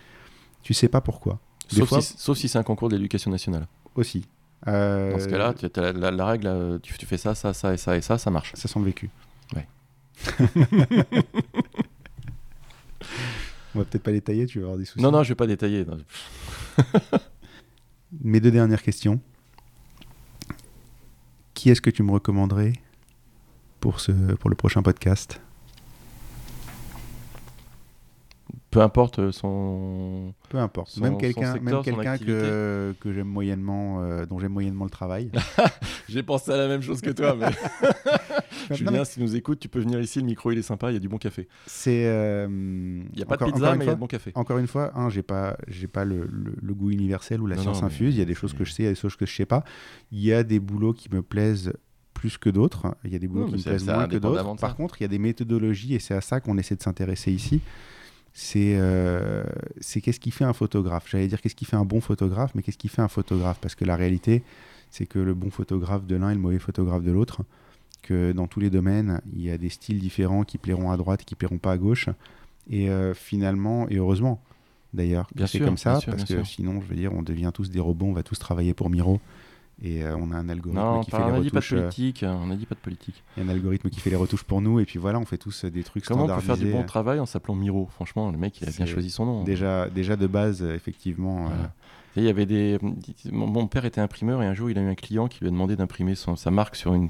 Tu 0.63 0.75
sais 0.75 0.89
pas 0.89 1.01
pourquoi. 1.01 1.39
Sauf, 1.69 2.01
si, 2.01 2.15
sauf 2.19 2.37
si 2.37 2.49
c'est 2.49 2.59
un 2.59 2.65
concours 2.65 2.89
d'éducation 2.89 3.31
nationale. 3.31 3.67
Aussi. 3.95 4.27
Dans 4.67 5.19
ce 5.19 5.29
cas-là, 5.29 5.55
as 5.77 5.93
la, 6.11 6.27
règle, 6.27 6.47
euh, 6.49 6.79
tu, 6.83 6.93
tu, 6.99 7.07
fais 7.07 7.17
ça, 7.17 7.35
ça, 7.35 7.55
ça 7.55 7.73
et 7.73 7.79
ça 7.79 7.97
et 7.97 8.03
ça, 8.03 8.19
ça 8.19 8.31
marche. 8.31 8.53
Ça 8.55 8.69
sent 8.69 8.79
le 8.81 8.85
vécu. 8.85 9.09
Ouais. 9.55 9.67
On 13.75 13.79
va 13.79 13.85
peut-être 13.85 14.03
pas 14.03 14.13
détailler, 14.13 14.47
tu 14.47 14.59
vas 14.59 14.65
avoir 14.65 14.79
des 14.79 14.85
soucis. 14.85 15.01
Non, 15.01 15.13
non, 15.13 15.23
je 15.23 15.29
vais 15.29 15.37
pas 15.37 15.47
détailler. 15.47 15.87
Mes 18.21 18.41
deux 18.41 18.51
dernières 18.51 18.83
questions. 18.83 19.21
Qui 21.55 21.71
est-ce 21.71 21.81
que 21.81 21.91
tu 21.91 22.03
me 22.03 22.11
recommanderais 22.11 22.73
pour, 23.81 24.01
ce, 24.01 24.13
pour 24.13 24.51
le 24.51 24.57
prochain 24.57 24.83
podcast 24.83 25.41
peu 28.71 28.81
importe 28.81 29.31
son. 29.33 30.33
Peu 30.49 30.59
importe. 30.59 30.97
même 30.99 31.19
quelqu'un, 31.19 31.59
même 31.59 31.83
quelqu'un 31.83 32.19
que, 32.19 32.95
que 33.01 33.13
j'aime 33.13 33.27
moyennement, 33.27 34.03
euh, 34.03 34.27
dont 34.27 34.39
j'aime 34.39 34.53
moyennement 34.53 34.85
le 34.85 34.91
travail. 34.91 35.31
J'ai 36.09 36.23
pensé 36.23 36.53
à 36.53 36.57
la 36.57 36.69
même 36.69 36.83
chose 36.83 37.01
que 37.01 37.11
toi, 37.11 37.37
mais. 37.37 37.51
Julien, 38.77 39.05
si 39.05 39.15
tu 39.15 39.21
nous 39.23 39.35
écoutes, 39.35 39.59
tu 39.59 39.69
peux 39.69 39.81
venir 39.81 40.01
ici. 40.01 40.21
Le 40.21 40.27
micro, 40.27 40.53
il 40.53 40.59
est 40.59 40.63
sympa. 40.63 40.91
Il 40.91 40.95
y 40.95 40.97
a 40.97 41.01
du 41.01 41.09
bon 41.09 41.19
café. 41.19 41.49
C'est. 41.67 42.07
Euh, 42.07 42.47
il 42.49 43.17
n'y 43.17 43.23
a 43.23 43.27
pas 43.27 43.37
de 43.37 43.45
pizza, 43.45 43.75
mais 43.75 43.85
il 43.85 43.89
y 43.89 43.91
a 43.91 43.95
de 43.95 44.01
bon 44.01 44.07
café. 44.07 44.31
Encore 44.35 44.59
une 44.59 44.69
fois, 44.69 44.93
hein, 44.95 45.09
j'ai 45.11 45.23
pas, 45.23 45.57
j'ai 45.67 45.89
pas 45.89 46.05
le, 46.05 46.29
le, 46.31 46.75
goût 46.75 46.91
universel 46.91 47.41
ou 47.41 47.47
la 47.47 47.57
science 47.57 47.83
infuse. 47.83 48.15
Il 48.15 48.19
y 48.19 48.23
a 48.23 48.27
des 48.27 48.35
choses 48.35 48.55
que 48.55 48.65
je 48.65 48.73
sais, 48.73 48.83
il 48.85 48.87
y 48.87 48.89
a 48.89 48.93
des 48.93 48.99
choses 48.99 49.17
que 49.17 49.27
je 49.27 49.35
sais 49.35 49.47
pas. 49.47 49.65
Il 50.13 50.21
y 50.21 50.33
a 50.33 50.45
des 50.45 50.61
boulots 50.61 50.93
qui 50.93 51.13
me 51.13 51.23
plaisent 51.23 51.73
plus 52.21 52.37
que 52.37 52.51
d'autres. 52.51 52.95
Il 53.05 53.13
y 53.13 53.17
a 53.17 53.19
des 53.19 53.29
boulots 53.29 53.47
qui 53.47 53.55
me 53.55 53.63
plaisent 53.63 53.87
moins 53.87 54.07
que 54.07 54.19
d'autres. 54.19 54.57
Par 54.57 54.77
contre, 54.77 55.01
il 55.01 55.05
y 55.05 55.07
a 55.07 55.09
des 55.09 55.19
méthodologies 55.19 55.95
et 55.95 55.99
c'est 55.99 56.15
à 56.15 56.21
ça 56.21 56.41
qu'on 56.41 56.59
essaie 56.59 56.77
de 56.77 56.83
s'intéresser 56.83 57.33
ici 57.33 57.63
c'est 58.33 58.77
euh, 58.77 59.43
qu'est-ce 60.03 60.21
qui 60.21 60.31
fait 60.31 60.45
un 60.45 60.53
photographe? 60.53 61.07
J'allais 61.11 61.27
dire 61.27 61.41
qu'est-ce 61.41 61.55
qui 61.55 61.65
fait 61.65 61.77
un 61.77 61.85
bon 61.85 62.01
photographe, 62.01 62.53
mais 62.55 62.63
qu'est-ce 62.63 62.79
qui 62.79 62.89
fait 62.89 63.03
un 63.03 63.09
photographe? 63.09 63.59
Parce 63.61 63.75
que 63.75 63.85
la 63.85 63.97
réalité, 63.97 64.43
c'est 64.91 65.07
que 65.07 65.19
le 65.19 65.35
bon 65.35 65.51
photographe 65.51 66.07
de 66.07 66.17
l'un 66.17 66.31
et 66.31 66.35
le 66.35 66.41
mauvais 66.41 66.59
photographe 66.59 67.03
de 67.03 67.11
l'autre, 67.11 67.43
que 68.03 68.33
dans 68.33 68.47
tous 68.47 68.61
les 68.61 68.71
domaines, 68.71 69.21
il 69.35 69.43
y 69.43 69.51
a 69.51 69.59
des 69.59 69.69
styles 69.69 69.99
différents 69.99 70.45
qui 70.45 70.59
plairont 70.59 70.91
à 70.91 70.97
droite, 70.97 71.25
qui 71.25 71.35
plairont 71.35 71.59
pas 71.59 71.73
à 71.73 71.79
gauche. 71.79 72.09
Et 72.71 72.89
euh, 72.89 73.15
finalement, 73.15 73.89
et 73.89 73.97
heureusement 73.97 74.41
d'ailleurs, 74.95 75.29
c'est 75.47 75.61
comme 75.61 75.79
ça, 75.79 76.01
parce 76.05 76.25
que 76.25 76.45
sinon, 76.45 76.81
je 76.81 76.87
veux 76.87 76.97
dire, 76.97 77.13
on 77.13 77.23
devient 77.23 77.51
tous 77.53 77.71
des 77.71 77.81
robots, 77.81 78.07
on 78.07 78.13
va 78.13 78.23
tous 78.23 78.39
travailler 78.39 78.75
pour 78.75 78.91
Miro 78.91 79.21
et 79.83 80.05
euh, 80.05 80.17
on 80.17 80.31
a 80.31 80.37
un 80.37 80.49
algorithme 80.49 81.01
qui 81.05 81.11
fait 81.11 81.19
les 81.19 81.33
retouches. 81.33 81.53
Pas 81.53 81.77
de 81.77 81.81
politique, 81.81 82.25
on 82.27 82.47
n'a 82.47 82.57
dit 82.57 82.67
pas 82.67 82.75
de 82.75 82.81
politique. 82.81 83.23
Il 83.37 83.43
y 83.43 83.47
a 83.47 83.49
un 83.49 83.53
algorithme 83.53 83.89
qui 83.89 84.01
fait 84.01 84.11
les 84.11 84.17
retouches 84.17 84.45
pour 84.45 84.61
nous 84.61 84.79
et 84.79 84.85
puis 84.85 84.99
voilà, 84.99 85.19
on 85.19 85.25
fait 85.25 85.39
tous 85.39 85.65
des 85.65 85.83
trucs 85.83 86.05
Comment 86.05 86.25
standardisés. 86.25 86.47
Comment 86.47 86.55
on 86.55 86.57
peut 86.57 86.63
faire 86.65 86.73
du 86.73 86.83
bon 86.83 86.87
travail 86.87 87.19
en 87.19 87.27
s'appelant 87.27 87.55
Miro? 87.55 87.89
Franchement, 87.95 88.31
le 88.31 88.37
mec 88.37 88.61
il 88.61 88.69
a 88.69 88.73
bien 88.73 88.87
choisi 88.87 89.11
son 89.11 89.25
nom. 89.25 89.41
Hein. 89.41 89.45
Déjà, 89.45 89.89
déjà 89.89 90.17
de 90.17 90.27
base, 90.27 90.63
effectivement. 90.63 91.47
Euh, 91.47 91.67
il 92.17 92.25
y 92.25 92.29
avait 92.29 92.47
des. 92.47 92.79
Mon, 93.31 93.67
père 93.69 93.85
était 93.85 94.01
imprimeur 94.01 94.43
et 94.43 94.47
un 94.47 94.55
jour 94.55 94.71
il 94.71 94.79
a 94.79 94.83
eu 94.83 94.89
un 94.89 94.95
client 94.95 95.29
qui 95.29 95.41
lui 95.41 95.49
a 95.49 95.51
demandé 95.51 95.77
d'imprimer 95.77 96.15
sa 96.15 96.51
marque 96.51 96.77
sur 96.77 96.93
une 96.93 97.09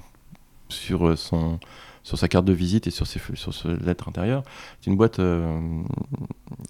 sur 0.69 1.09
euh, 1.09 1.17
son 1.17 1.59
sur 2.03 2.19
sa 2.19 2.29
carte 2.29 2.45
de 2.45 2.53
visite 2.53 2.87
et 2.87 2.91
sur 2.91 3.07
ses 3.07 3.21
sur 3.35 3.53
ses 3.53 3.77
lettres 3.77 4.09
intérieures. 4.09 4.45
C'est 4.81 4.91
une 4.91 4.97
boîte 4.97 5.21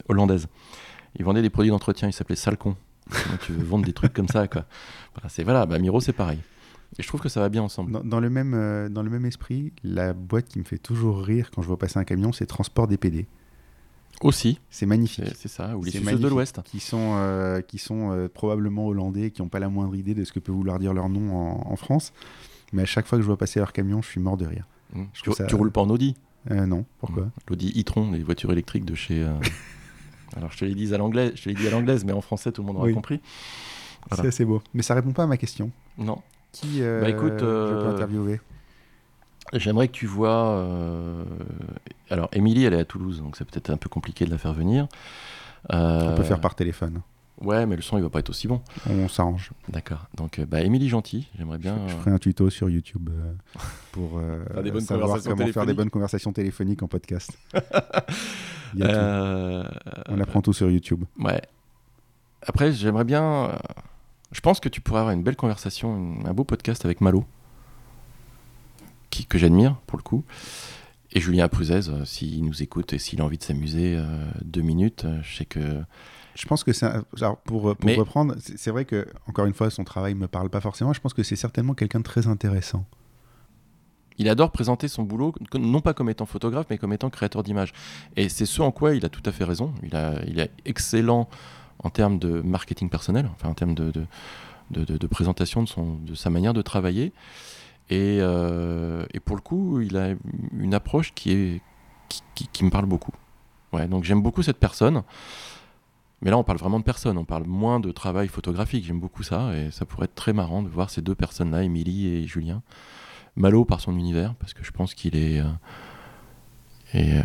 hollandaise. 0.09 0.49
Il 1.19 1.25
vendait 1.25 1.43
des 1.43 1.51
produits 1.51 1.71
d'entretien. 1.71 2.09
Il 2.09 2.13
s'appelait 2.13 2.37
Salcon 2.37 2.77
tu 3.43 3.53
veux 3.53 3.65
vendre 3.65 3.85
des 3.85 3.93
trucs 3.93 4.13
comme 4.13 4.29
ça, 4.29 4.49
quoi. 4.49 4.65
c'est 5.29 5.45
voilà, 5.45 5.67
bah, 5.67 5.79
Miro, 5.79 6.01
c'est 6.01 6.13
pareil. 6.13 6.39
Et 6.99 7.03
je 7.03 7.09
trouve 7.09 7.21
que 7.21 7.29
ça 7.29 7.41
va 7.41 7.49
bien 7.49 7.63
ensemble. 7.63 8.03
Dans, 8.05 8.21
le, 8.21 8.31
même, 8.31 8.53
euh, 8.55 8.89
dans 8.89 9.03
le 9.03 9.11
même 9.11 9.25
esprit, 9.25 9.73
la 9.85 10.13
boîte 10.13 10.49
qui 10.49 10.59
me 10.59 10.65
fait 10.65 10.79
toujours 10.79 11.23
rire 11.23 11.51
quand 11.55 11.63
je 11.63 11.69
vois 11.69 11.79
passer 11.79 11.99
un 11.99 12.05
camion, 12.05 12.33
c'est 12.33 12.47
Transport 12.47 12.89
DPD. 12.89 13.27
Aussi. 14.23 14.59
C'est 14.71 14.87
magnifique. 14.87 15.33
C'est 15.37 15.49
ça, 15.49 15.77
ou 15.77 15.85
les 15.85 15.93
Suisses 15.93 16.05
de 16.05 16.29
l'Ouest. 16.29 16.61
Qui 16.65 16.81
sont, 16.81 17.15
euh, 17.15 17.63
qui 17.63 17.79
sont 17.79 18.13
euh, 18.13 18.29
probablement 18.29 18.87
hollandais, 18.87 19.31
qui 19.31 19.41
n'ont 19.41 19.49
pas 19.49 19.61
la 19.61 19.69
moindre 19.69 19.95
idée 19.95 20.15
de 20.15 20.25
ce 20.25 20.33
que 20.33 20.41
peut 20.41 20.53
vouloir 20.53 20.79
dire 20.79 20.93
leur 20.93 21.09
nom 21.09 21.35
en, 21.35 21.77
France. 21.77 22.13
Mais 22.73 22.83
à 22.83 22.87
chaque 22.87 23.07
fois 23.07 23.17
que 23.17 23.23
je 23.23 23.27
vois 23.27 23.39
passer 23.39 23.61
leur 23.61 23.73
camion, 23.73 24.03
je 24.03 24.09
suis 24.09 24.21
mort 24.21 24.37
de 24.37 24.47
rire. 24.47 24.67
Mmh. 24.93 25.05
Tu, 25.49 25.55
roules 25.55 25.71
pas 25.71 25.81
en 25.81 25.89
Audi? 25.89 26.17
Non, 26.51 26.85
pourquoi? 26.99 27.25
Mmh. 27.25 27.33
L'Audi 27.49 27.81
e-tron, 27.81 28.11
les 28.11 28.23
voitures 28.23 28.53
électriques 28.53 28.85
de 28.85 28.95
chez. 28.95 29.27
Alors 30.37 30.51
je 30.53 30.59
te 30.59 30.65
l'ai 30.65 30.75
dit 30.75 30.95
à 30.95 30.99
l'anglaise, 30.99 31.33
je 31.35 31.43
te 31.45 31.49
l'ai 31.49 31.55
dit 31.55 31.67
à 31.67 31.71
l'anglaise, 31.71 32.05
mais 32.05 32.13
en 32.13 32.21
français 32.21 32.53
tout 32.53 32.63
le 32.63 32.67
monde 32.69 32.77
aura 32.77 32.93
compris. 32.93 33.21
Voilà. 34.09 34.23
C'est 34.23 34.29
assez 34.29 34.45
beau. 34.45 34.63
Mais 34.75 34.83
ça 34.83 34.95
répond 34.95 35.13
pas 35.13 35.25
à 35.25 35.27
ma 35.27 35.37
question. 35.37 35.71
Non. 35.99 36.19
Qui 36.53 36.83
euh, 36.83 37.01
Bah, 37.03 37.09
écoute, 37.11 37.35
je 37.41 37.45
euh, 37.45 37.83
peux 37.83 37.89
interviewer? 37.95 38.41
J'aimerais 39.53 39.89
que 39.89 39.93
tu 39.93 40.07
vois. 40.07 40.51
euh, 40.51 41.25
Alors, 42.09 42.29
Émilie, 42.33 42.65
elle 42.65 42.75
est 42.75 42.81
à 42.81 42.85
Toulouse, 42.85 43.21
donc 43.21 43.37
c'est 43.37 43.45
peut-être 43.45 43.71
un 43.71 43.77
peu 43.77 43.89
compliqué 43.89 44.25
de 44.25 44.31
la 44.31 44.39
faire 44.39 44.53
venir. 44.53 44.87
On 45.69 45.77
Euh, 45.77 46.17
peut 46.17 46.23
faire 46.23 46.41
par 46.41 46.55
téléphone. 46.55 47.01
Ouais, 47.41 47.65
mais 47.67 47.77
le 47.77 47.83
son, 47.83 47.97
il 47.97 48.03
va 48.03 48.11
pas 48.11 48.19
être 48.19 48.29
aussi 48.31 48.47
bon. 48.49 48.61
On 48.89 49.09
s'arrange. 49.09 49.51
D'accord. 49.69 50.07
Donc, 50.17 50.39
euh, 50.39 50.47
bah, 50.47 50.61
Émilie 50.61 50.89
Gentil, 50.91 51.27
j'aimerais 51.39 51.57
bien. 51.59 51.79
Je 51.89 51.95
euh, 51.95 51.99
ferai 51.99 52.11
un 52.11 52.19
tuto 52.19 52.51
sur 52.51 52.69
YouTube 52.69 53.09
euh, 53.11 53.33
pour 53.93 54.19
euh, 54.19 54.45
Faire 54.53 54.63
des 54.63 54.71
bonnes 54.71 54.81
savoir 54.83 55.07
conversations 55.09 55.31
comment 55.31 55.37
faire 55.39 55.47
des 55.47 55.53
téléphoniques. 55.53 55.77
bonnes 55.77 55.91
conversations 55.91 56.33
téléphoniques 56.33 56.83
en 56.83 56.89
podcast. 56.89 57.33
Il 58.75 58.81
y 58.81 58.83
a 58.85 59.65
tout. 59.65 60.13
On 60.13 60.21
apprend 60.21 60.43
tout 60.43 60.53
sur 60.53 60.71
YouTube. 60.71 61.05
Ouais. 61.19 61.41
Après, 62.43 62.73
j'aimerais 62.73 63.05
bien. 63.05 63.59
Je 64.33 64.41
pense 64.41 64.61
que 64.61 64.69
tu 64.69 64.81
pourrais 64.81 65.01
avoir 65.01 65.15
une 65.15 65.23
belle 65.23 65.37
conversation, 65.37 65.97
une- 65.97 66.27
un 66.27 66.33
beau 66.35 66.45
podcast 66.45 66.85
avec 66.85 67.01
Malo, 67.01 67.25
qui, 69.11 69.25
que 69.27 69.39
j'admire 69.39 69.77
pour 69.87 69.99
le 69.99 70.03
coup. 70.03 70.25
Et 71.13 71.21
Julien 71.21 71.49
Pruzès, 71.49 71.89
euh, 71.89 72.05
s'il 72.05 72.45
nous 72.45 72.63
écoute 72.63 72.93
et 72.93 72.99
s'il 72.99 73.21
a 73.21 73.25
envie 73.25 73.39
de 73.39 73.43
s'amuser 73.43 73.97
euh, 73.97 74.05
deux 74.45 74.63
minutes, 74.63 75.05
euh, 75.07 75.19
je 75.23 75.37
sais 75.39 75.45
que. 75.47 75.59
Je 76.41 76.47
pense 76.47 76.65
que 76.65 76.73
c'est 76.73 76.89
pour, 77.45 77.77
pour 77.77 77.77
Mais- 77.85 77.97
reprendre, 77.97 78.35
c'est 78.39 78.71
vrai 78.71 78.87
que 78.87 79.07
encore 79.29 79.45
une 79.45 79.53
fois 79.53 79.69
son 79.69 79.85
travail 79.85 80.15
me 80.15 80.27
parle 80.27 80.49
pas 80.49 80.61
forcément. 80.63 80.93
Je 80.95 81.01
pense 81.01 81.13
que 81.13 81.23
c'est 81.23 81.37
certainement 81.37 81.75
quelqu'un 81.75 81.99
de 81.99 82.05
très 82.05 82.27
intéressant. 82.27 82.87
Il 84.17 84.29
adore 84.29 84.51
présenter 84.51 84.89
son 84.89 85.03
boulot, 85.03 85.35
non 85.55 85.81
pas 85.81 85.93
comme 85.95 86.09
étant 86.11 86.27
photographe, 86.27 86.67
mais 86.71 86.79
comme 86.79 86.93
étant 86.93 87.11
créateur 87.11 87.43
d'images. 87.43 87.73
Et 88.17 88.29
c'est 88.29 88.47
ce 88.47 88.61
en 88.63 88.71
quoi 88.71 88.95
il 88.95 89.05
a 89.05 89.09
tout 89.09 89.23
à 89.27 89.33
fait 89.33 89.45
raison. 89.45 89.73
Il, 89.83 89.95
a, 89.97 90.23
il 90.27 90.41
est 90.41 90.51
excellent 90.65 91.29
en 91.83 91.91
termes 91.91 92.19
de 92.19 92.41
marketing 92.43 92.89
personnel, 92.91 93.29
enfin 93.35 93.49
en 93.51 93.55
termes 93.55 93.75
de, 93.75 93.91
de, 93.91 94.05
de- 94.71 94.85
de- 94.85 94.97
de 94.99 95.07
présentation 95.07 95.63
de, 95.63 95.69
son, 95.69 95.95
de 95.97 96.15
sa 96.15 96.29
manière 96.31 96.53
de 96.55 96.63
travailler. 96.63 97.13
Et, 97.91 98.19
euh, 98.21 99.05
et 99.15 99.21
pour 99.21 99.37
le 99.37 99.43
coup, 99.43 99.81
il 99.81 99.97
a 99.97 100.11
une 100.59 100.75
approche 100.75 101.13
qui, 101.15 101.33
est, 101.33 101.61
qui, 102.09 102.23
qui- 102.35 102.49
qui 102.49 102.65
me 102.65 102.71
parle 102.71 102.87
beaucoup. 102.87 103.13
Ouais, 103.73 103.89
donc 103.89 104.05
j'aime 104.05 104.23
beaucoup 104.23 104.43
cette 104.43 104.59
personne. 104.59 105.03
Mais 106.23 106.31
là, 106.31 106.37
on 106.37 106.45
parle 106.45 106.59
vraiment 106.59 106.79
de 106.79 106.85
personne, 106.85 107.17
on 107.17 107.25
parle 107.25 107.45
moins 107.45 107.81
de 107.81 107.91
travail 107.93 108.29
photographique. 108.29 108.85
J'aime 108.85 109.01
beaucoup 109.01 109.23
ça 109.23 109.57
et 109.57 109.71
ça 109.71 109.87
pourrait 109.87 110.05
être 110.05 110.15
très 110.15 110.33
marrant 110.33 110.63
de 110.63 110.69
voir 110.69 110.91
ces 110.91 111.01
deux 111.01 111.15
personnes-là, 111.15 111.63
Émilie 111.63 112.09
et 112.09 112.27
Julien. 112.27 112.63
Malo 113.37 113.65
par 113.65 113.81
son 113.81 113.97
univers, 113.97 114.35
parce 114.35 114.53
que 114.53 114.63
je 114.63 114.71
pense 114.71 114.93
qu'il 114.95 115.17
est. 115.17 115.41
euh, 115.41 115.45
et, 116.93 117.19
euh, 117.19 117.23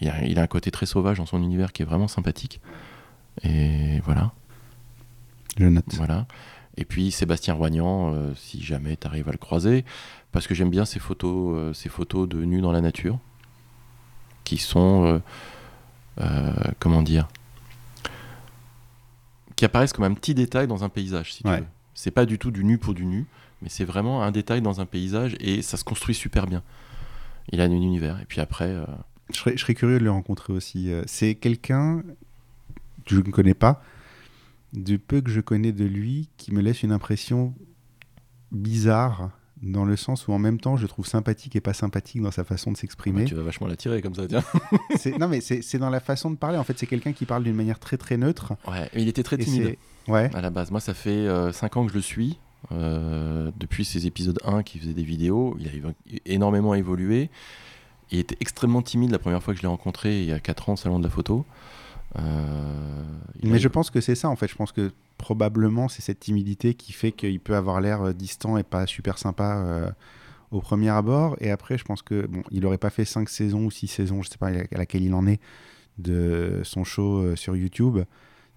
il, 0.00 0.08
a, 0.08 0.24
il 0.24 0.38
a 0.38 0.42
un 0.42 0.46
côté 0.46 0.70
très 0.70 0.86
sauvage 0.86 1.16
dans 1.18 1.26
son 1.26 1.42
univers 1.42 1.72
qui 1.72 1.82
est 1.82 1.86
vraiment 1.86 2.06
sympathique. 2.06 2.60
Et 3.42 4.00
voilà. 4.04 4.32
Je 5.56 5.64
note. 5.64 5.92
voilà. 5.94 6.26
Et 6.76 6.84
puis 6.84 7.10
Sébastien 7.10 7.54
Roignan, 7.54 8.14
euh, 8.14 8.32
si 8.36 8.62
jamais 8.62 8.96
tu 8.96 9.08
arrives 9.08 9.28
à 9.28 9.32
le 9.32 9.38
croiser, 9.38 9.84
parce 10.30 10.46
que 10.46 10.54
j'aime 10.54 10.70
bien 10.70 10.84
ces 10.84 11.00
photos, 11.00 11.76
ces 11.76 11.88
photos 11.88 12.28
de 12.28 12.44
nus 12.44 12.60
dans 12.60 12.70
la 12.70 12.80
nature, 12.80 13.18
qui 14.44 14.58
sont. 14.58 15.20
comment 16.78 17.02
dire 17.02 17.26
Qui 19.58 19.64
apparaissent 19.64 19.92
comme 19.92 20.04
un 20.04 20.14
petit 20.14 20.34
détail 20.34 20.68
dans 20.68 20.84
un 20.84 20.88
paysage, 20.88 21.34
si 21.34 21.42
tu 21.42 21.48
veux. 21.48 21.66
C'est 21.92 22.12
pas 22.12 22.26
du 22.26 22.38
tout 22.38 22.52
du 22.52 22.62
nu 22.62 22.78
pour 22.78 22.94
du 22.94 23.04
nu, 23.04 23.26
mais 23.60 23.68
c'est 23.68 23.84
vraiment 23.84 24.22
un 24.22 24.30
détail 24.30 24.62
dans 24.62 24.80
un 24.80 24.86
paysage 24.86 25.34
et 25.40 25.62
ça 25.62 25.76
se 25.76 25.82
construit 25.82 26.14
super 26.14 26.46
bien. 26.46 26.62
Il 27.50 27.60
a 27.60 27.64
un 27.64 27.72
univers. 27.72 28.20
Et 28.20 28.24
puis 28.24 28.40
après, 28.40 28.68
euh, 28.68 28.86
Je 29.32 29.38
serais, 29.38 29.56
je 29.56 29.60
serais 29.62 29.74
curieux 29.74 29.98
de 29.98 30.04
le 30.04 30.12
rencontrer 30.12 30.52
aussi. 30.52 30.92
Euh, 30.92 31.02
C'est 31.06 31.34
quelqu'un 31.34 32.04
que 33.04 33.16
je 33.16 33.20
ne 33.20 33.32
connais 33.32 33.54
pas, 33.54 33.82
du 34.74 35.00
peu 35.00 35.20
que 35.20 35.30
je 35.30 35.40
connais 35.40 35.72
de 35.72 35.84
lui, 35.84 36.28
qui 36.36 36.54
me 36.54 36.60
laisse 36.60 36.84
une 36.84 36.92
impression 36.92 37.52
bizarre, 38.52 39.30
dans 39.62 39.84
le 39.84 39.96
sens 39.96 40.28
où 40.28 40.32
en 40.32 40.38
même 40.38 40.58
temps 40.60 40.76
je 40.76 40.86
trouve 40.86 41.06
sympathique 41.06 41.56
et 41.56 41.60
pas 41.60 41.72
sympathique 41.72 42.22
dans 42.22 42.30
sa 42.30 42.44
façon 42.44 42.70
de 42.72 42.76
s'exprimer. 42.76 43.24
tu 43.24 43.34
vas 43.34 43.42
vachement 43.42 43.66
l'attirer 43.66 44.00
comme 44.02 44.14
ça, 44.14 44.26
tiens. 44.28 44.42
Non 45.18 45.28
mais 45.28 45.40
c'est 45.40 45.78
dans 45.78 45.90
la 45.90 46.00
façon 46.00 46.30
de 46.30 46.36
parler. 46.36 46.58
En 46.58 46.64
fait, 46.64 46.78
c'est 46.78 46.86
quelqu'un 46.86 47.12
qui 47.12 47.24
parle 47.26 47.42
d'une 47.44 47.54
manière 47.56 47.78
très 47.78 47.96
très 47.96 48.16
neutre. 48.16 48.54
Ouais, 48.66 48.88
mais 48.94 49.02
il 49.02 49.08
était 49.08 49.22
très 49.22 49.38
timide. 49.38 49.76
Ouais. 50.06 50.30
à 50.34 50.40
la 50.40 50.50
base. 50.50 50.70
Moi, 50.70 50.80
ça 50.80 50.94
fait 50.94 51.26
5 51.52 51.76
ans 51.76 51.84
que 51.84 51.90
je 51.92 51.96
le 51.96 52.02
suis. 52.02 52.38
euh, 52.72 53.50
depuis 53.56 53.84
ses 53.84 54.06
épisodes 54.06 54.38
1 54.44 54.62
qui 54.62 54.78
faisait 54.78 54.92
des 54.94 55.02
vidéos, 55.04 55.56
il 55.60 55.68
a 55.68 55.70
énormément 56.26 56.74
évolué. 56.74 57.30
Il 58.10 58.18
était 58.18 58.36
extrêmement 58.40 58.80
timide 58.82 59.10
la 59.10 59.18
première 59.18 59.42
fois 59.42 59.52
que 59.54 59.58
je 59.58 59.62
l'ai 59.62 59.68
rencontré 59.68 60.20
il 60.20 60.24
y 60.26 60.32
a 60.32 60.40
4 60.40 60.70
ans 60.70 60.72
au 60.72 60.76
salon 60.76 60.98
de 60.98 61.04
la 61.04 61.10
photo. 61.10 61.44
Euh, 62.18 63.02
Mais 63.42 63.56
a- 63.56 63.58
je 63.58 63.68
pense 63.68 63.90
que 63.90 64.00
c'est 64.00 64.14
ça 64.14 64.28
en 64.28 64.36
fait. 64.36 64.48
Je 64.48 64.54
pense 64.56 64.72
que 64.72 64.92
probablement 65.18 65.88
c'est 65.88 66.00
cette 66.02 66.20
timidité 66.20 66.74
qui 66.74 66.92
fait 66.92 67.12
qu'il 67.12 67.40
peut 67.40 67.54
avoir 67.56 67.80
l'air 67.80 68.00
euh, 68.02 68.12
distant 68.12 68.56
et 68.56 68.62
pas 68.62 68.86
super 68.86 69.18
sympa 69.18 69.56
euh, 69.58 69.90
au 70.50 70.60
premier 70.60 70.88
abord. 70.88 71.36
Et 71.40 71.50
après, 71.50 71.76
je 71.76 71.84
pense 71.84 72.00
que 72.02 72.26
bon, 72.26 72.42
il 72.50 72.64
aurait 72.64 72.78
pas 72.78 72.90
fait 72.90 73.04
5 73.04 73.28
saisons 73.28 73.66
ou 73.66 73.70
6 73.70 73.88
saisons, 73.88 74.22
je 74.22 74.30
sais 74.30 74.38
pas 74.38 74.48
à 74.48 74.78
laquelle 74.78 75.02
il 75.02 75.12
en 75.12 75.26
est, 75.26 75.40
de 75.98 76.60
son 76.64 76.84
show 76.84 77.18
euh, 77.18 77.36
sur 77.36 77.54
YouTube 77.56 77.98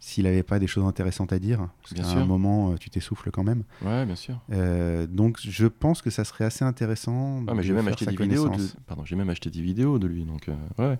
s'il 0.03 0.23
n'avait 0.23 0.41
pas 0.41 0.57
des 0.57 0.65
choses 0.65 0.83
intéressantes 0.85 1.31
à 1.31 1.37
dire. 1.37 1.67
Parce 1.83 1.93
qu'à 1.93 2.19
un 2.19 2.25
moment, 2.25 2.73
tu 2.79 2.89
t'essouffles 2.89 3.29
quand 3.29 3.43
même. 3.43 3.63
Ouais, 3.83 4.03
bien 4.03 4.15
sûr. 4.15 4.39
Euh, 4.51 5.05
donc 5.05 5.37
je 5.43 5.67
pense 5.67 6.01
que 6.01 6.09
ça 6.09 6.23
serait 6.23 6.43
assez 6.45 6.65
intéressant. 6.65 7.43
Ah, 7.47 7.53
mais 7.53 7.61
j'ai 7.61 7.71
même 7.73 7.87
acheté 7.87 8.05
des 8.07 8.15
vidéos. 8.15 8.49
De... 8.49 8.57
Pardon, 8.87 9.05
j'ai 9.05 9.15
même 9.15 9.29
acheté 9.29 9.51
des 9.51 9.61
vidéos 9.61 9.99
de 9.99 10.07
lui. 10.07 10.23
Donc, 10.25 10.49
euh, 10.49 10.53
ouais. 10.79 10.97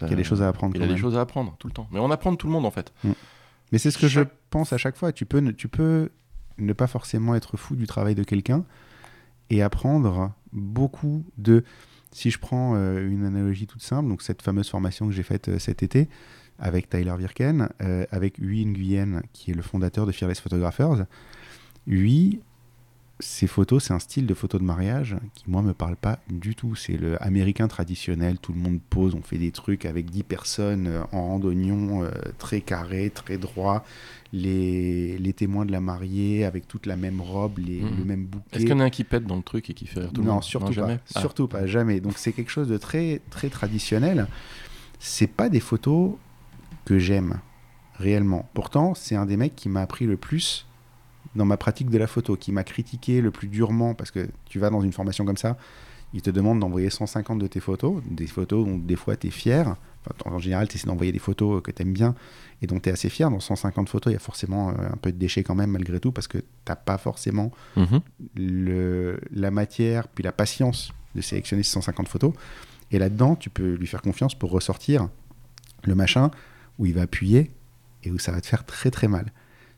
Ça- 0.00 0.06
Il 0.06 0.10
y 0.10 0.14
a 0.14 0.16
des 0.16 0.24
choses 0.24 0.42
à 0.42 0.48
apprendre. 0.48 0.74
Il 0.74 0.78
quand 0.80 0.84
a 0.84 0.88
des 0.88 0.94
même. 0.94 1.00
choses 1.00 1.16
à 1.16 1.20
apprendre 1.20 1.54
tout 1.60 1.68
le 1.68 1.72
temps. 1.74 1.86
Mais 1.92 2.00
on 2.00 2.10
apprend 2.10 2.32
de 2.32 2.36
tout 2.36 2.48
le 2.48 2.52
monde 2.52 2.66
en 2.66 2.72
fait. 2.72 2.92
Mais 3.74 3.78
c'est 3.78 3.90
ce 3.90 3.98
que 3.98 4.06
je 4.06 4.20
pense 4.50 4.72
à 4.72 4.78
chaque 4.78 4.96
fois. 4.96 5.10
Tu 5.10 5.26
peux, 5.26 5.40
ne, 5.40 5.50
tu 5.50 5.66
peux 5.66 6.10
ne 6.58 6.72
pas 6.72 6.86
forcément 6.86 7.34
être 7.34 7.56
fou 7.56 7.74
du 7.74 7.88
travail 7.88 8.14
de 8.14 8.22
quelqu'un 8.22 8.64
et 9.50 9.62
apprendre 9.62 10.32
beaucoup 10.52 11.24
de. 11.38 11.64
Si 12.12 12.30
je 12.30 12.38
prends 12.38 12.76
euh, 12.76 13.04
une 13.04 13.24
analogie 13.24 13.66
toute 13.66 13.82
simple, 13.82 14.08
donc 14.08 14.22
cette 14.22 14.42
fameuse 14.42 14.70
formation 14.70 15.08
que 15.08 15.12
j'ai 15.12 15.24
faite 15.24 15.48
euh, 15.48 15.58
cet 15.58 15.82
été 15.82 16.08
avec 16.60 16.88
Tyler 16.88 17.16
Virken, 17.18 17.68
euh, 17.82 18.06
avec 18.12 18.38
Huy 18.38 18.64
Nguyen, 18.64 19.22
qui 19.32 19.50
est 19.50 19.54
le 19.54 19.62
fondateur 19.62 20.06
de 20.06 20.12
Fearless 20.12 20.38
Photographers, 20.38 21.06
lui, 21.88 22.42
ses 23.24 23.46
photos, 23.46 23.84
c'est 23.84 23.94
un 23.94 23.98
style 23.98 24.26
de 24.26 24.34
photo 24.34 24.58
de 24.58 24.64
mariage 24.64 25.16
qui, 25.34 25.44
moi, 25.48 25.62
me 25.62 25.72
parle 25.72 25.96
pas 25.96 26.18
du 26.30 26.54
tout. 26.54 26.74
C'est 26.74 26.96
le 26.96 27.20
américain 27.22 27.68
traditionnel, 27.68 28.38
tout 28.38 28.52
le 28.52 28.58
monde 28.58 28.80
pose, 28.90 29.14
on 29.14 29.22
fait 29.22 29.38
des 29.38 29.50
trucs 29.50 29.86
avec 29.86 30.10
10 30.10 30.22
personnes 30.24 30.86
euh, 30.88 31.02
en 31.12 31.28
randonnion, 31.28 32.04
euh, 32.04 32.10
très 32.38 32.60
carré, 32.60 33.10
très 33.10 33.38
droit, 33.38 33.84
les, 34.32 35.16
les 35.18 35.32
témoins 35.32 35.64
de 35.64 35.72
la 35.72 35.80
mariée 35.80 36.44
avec 36.44 36.68
toute 36.68 36.86
la 36.86 36.96
même 36.96 37.20
robe, 37.20 37.58
les, 37.58 37.80
Mhm. 37.80 37.98
le 37.98 38.04
même 38.04 38.24
bouquet. 38.26 38.44
Est-ce 38.52 38.60
qu'il 38.60 38.70
y 38.70 38.72
en 38.74 38.80
a 38.80 38.84
un 38.84 38.90
qui 38.90 39.04
pète 39.04 39.24
dans 39.26 39.36
le 39.36 39.42
truc 39.42 39.70
et 39.70 39.74
qui 39.74 39.86
fait 39.86 40.00
rire 40.00 40.12
tout 40.12 40.20
le 40.20 40.26
non, 40.26 40.34
monde? 40.34 40.42
surtout 40.44 40.66
pas. 40.66 40.72
jamais? 40.72 40.98
Ah. 41.14 41.20
Surtout 41.20 41.48
pas, 41.48 41.66
jamais. 41.66 42.00
Donc 42.00 42.18
c'est 42.18 42.32
quelque 42.32 42.50
chose 42.50 42.68
de 42.68 42.76
très 42.76 43.20
très 43.30 43.48
traditionnel. 43.48 44.26
C'est 44.98 45.26
pas 45.28 45.48
des 45.48 45.60
photos 45.60 46.12
que 46.84 46.98
j'aime 46.98 47.40
réellement. 47.96 48.48
Pourtant, 48.54 48.94
c'est 48.94 49.14
un 49.16 49.24
des 49.26 49.36
mecs 49.36 49.54
qui 49.56 49.68
m'a 49.68 49.80
appris 49.82 50.04
le 50.06 50.16
plus 50.16 50.66
dans 51.36 51.44
ma 51.44 51.56
pratique 51.56 51.90
de 51.90 51.98
la 51.98 52.06
photo, 52.06 52.36
qui 52.36 52.52
m'a 52.52 52.64
critiqué 52.64 53.20
le 53.20 53.30
plus 53.30 53.48
durement 53.48 53.94
parce 53.94 54.10
que 54.10 54.28
tu 54.46 54.58
vas 54.58 54.70
dans 54.70 54.80
une 54.80 54.92
formation 54.92 55.24
comme 55.24 55.36
ça, 55.36 55.56
il 56.12 56.22
te 56.22 56.30
demande 56.30 56.60
d'envoyer 56.60 56.90
150 56.90 57.38
de 57.40 57.46
tes 57.48 57.58
photos, 57.60 58.00
des 58.08 58.26
photos 58.28 58.64
dont 58.66 58.78
des 58.78 58.94
fois 58.96 59.16
tu 59.16 59.26
es 59.26 59.30
fier. 59.30 59.74
Enfin, 60.06 60.30
en 60.36 60.38
général, 60.38 60.68
tu 60.68 60.76
essaies 60.76 60.86
d'envoyer 60.86 61.10
des 61.10 61.18
photos 61.18 61.60
que 61.62 61.70
tu 61.72 61.82
aimes 61.82 61.92
bien 61.92 62.14
et 62.62 62.66
dont 62.68 62.78
tu 62.78 62.88
es 62.88 62.92
assez 62.92 63.08
fier. 63.08 63.30
Dans 63.30 63.40
150 63.40 63.88
photos, 63.88 64.12
il 64.12 64.14
y 64.14 64.16
a 64.16 64.20
forcément 64.20 64.68
euh, 64.70 64.74
un 64.92 64.96
peu 64.96 65.10
de 65.10 65.18
déchets 65.18 65.42
quand 65.42 65.54
même 65.56 65.70
malgré 65.70 65.98
tout 65.98 66.12
parce 66.12 66.28
que 66.28 66.38
t'as 66.64 66.76
pas 66.76 66.98
forcément 66.98 67.50
Mhm. 67.76 68.00
le, 68.36 69.18
la 69.32 69.50
matière 69.50 70.06
puis 70.08 70.22
la 70.24 70.32
patience 70.32 70.92
de 71.14 71.20
sélectionner 71.20 71.62
ces 71.62 71.70
150 71.70 72.06
photos. 72.08 72.32
Et 72.90 72.98
là-dedans, 72.98 73.34
tu 73.34 73.50
peux 73.50 73.74
lui 73.74 73.86
faire 73.86 74.02
confiance 74.02 74.34
pour 74.34 74.50
ressortir 74.50 75.08
le 75.84 75.94
machin 75.94 76.30
où 76.78 76.86
il 76.86 76.94
va 76.94 77.02
appuyer 77.02 77.50
et 78.04 78.10
où 78.10 78.18
ça 78.18 78.30
va 78.32 78.40
te 78.40 78.46
faire 78.46 78.64
très 78.64 78.90
très 78.90 79.08
mal. 79.08 79.32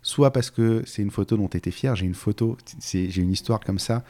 Soit 0.08 0.32
parce 0.32 0.50
que 0.52 0.84
c'est 0.86 1.02
une 1.02 1.10
photo 1.10 1.36
dont 1.36 1.48
tu 1.48 1.56
étais 1.56 1.72
fier. 1.72 1.96
J'ai 1.96 2.06
une 2.06 2.14
photo, 2.14 2.56
j'ai 2.80 3.20
une 3.20 3.32
histoire 3.32 3.58
comme 3.58 3.80
ça. 3.80 4.04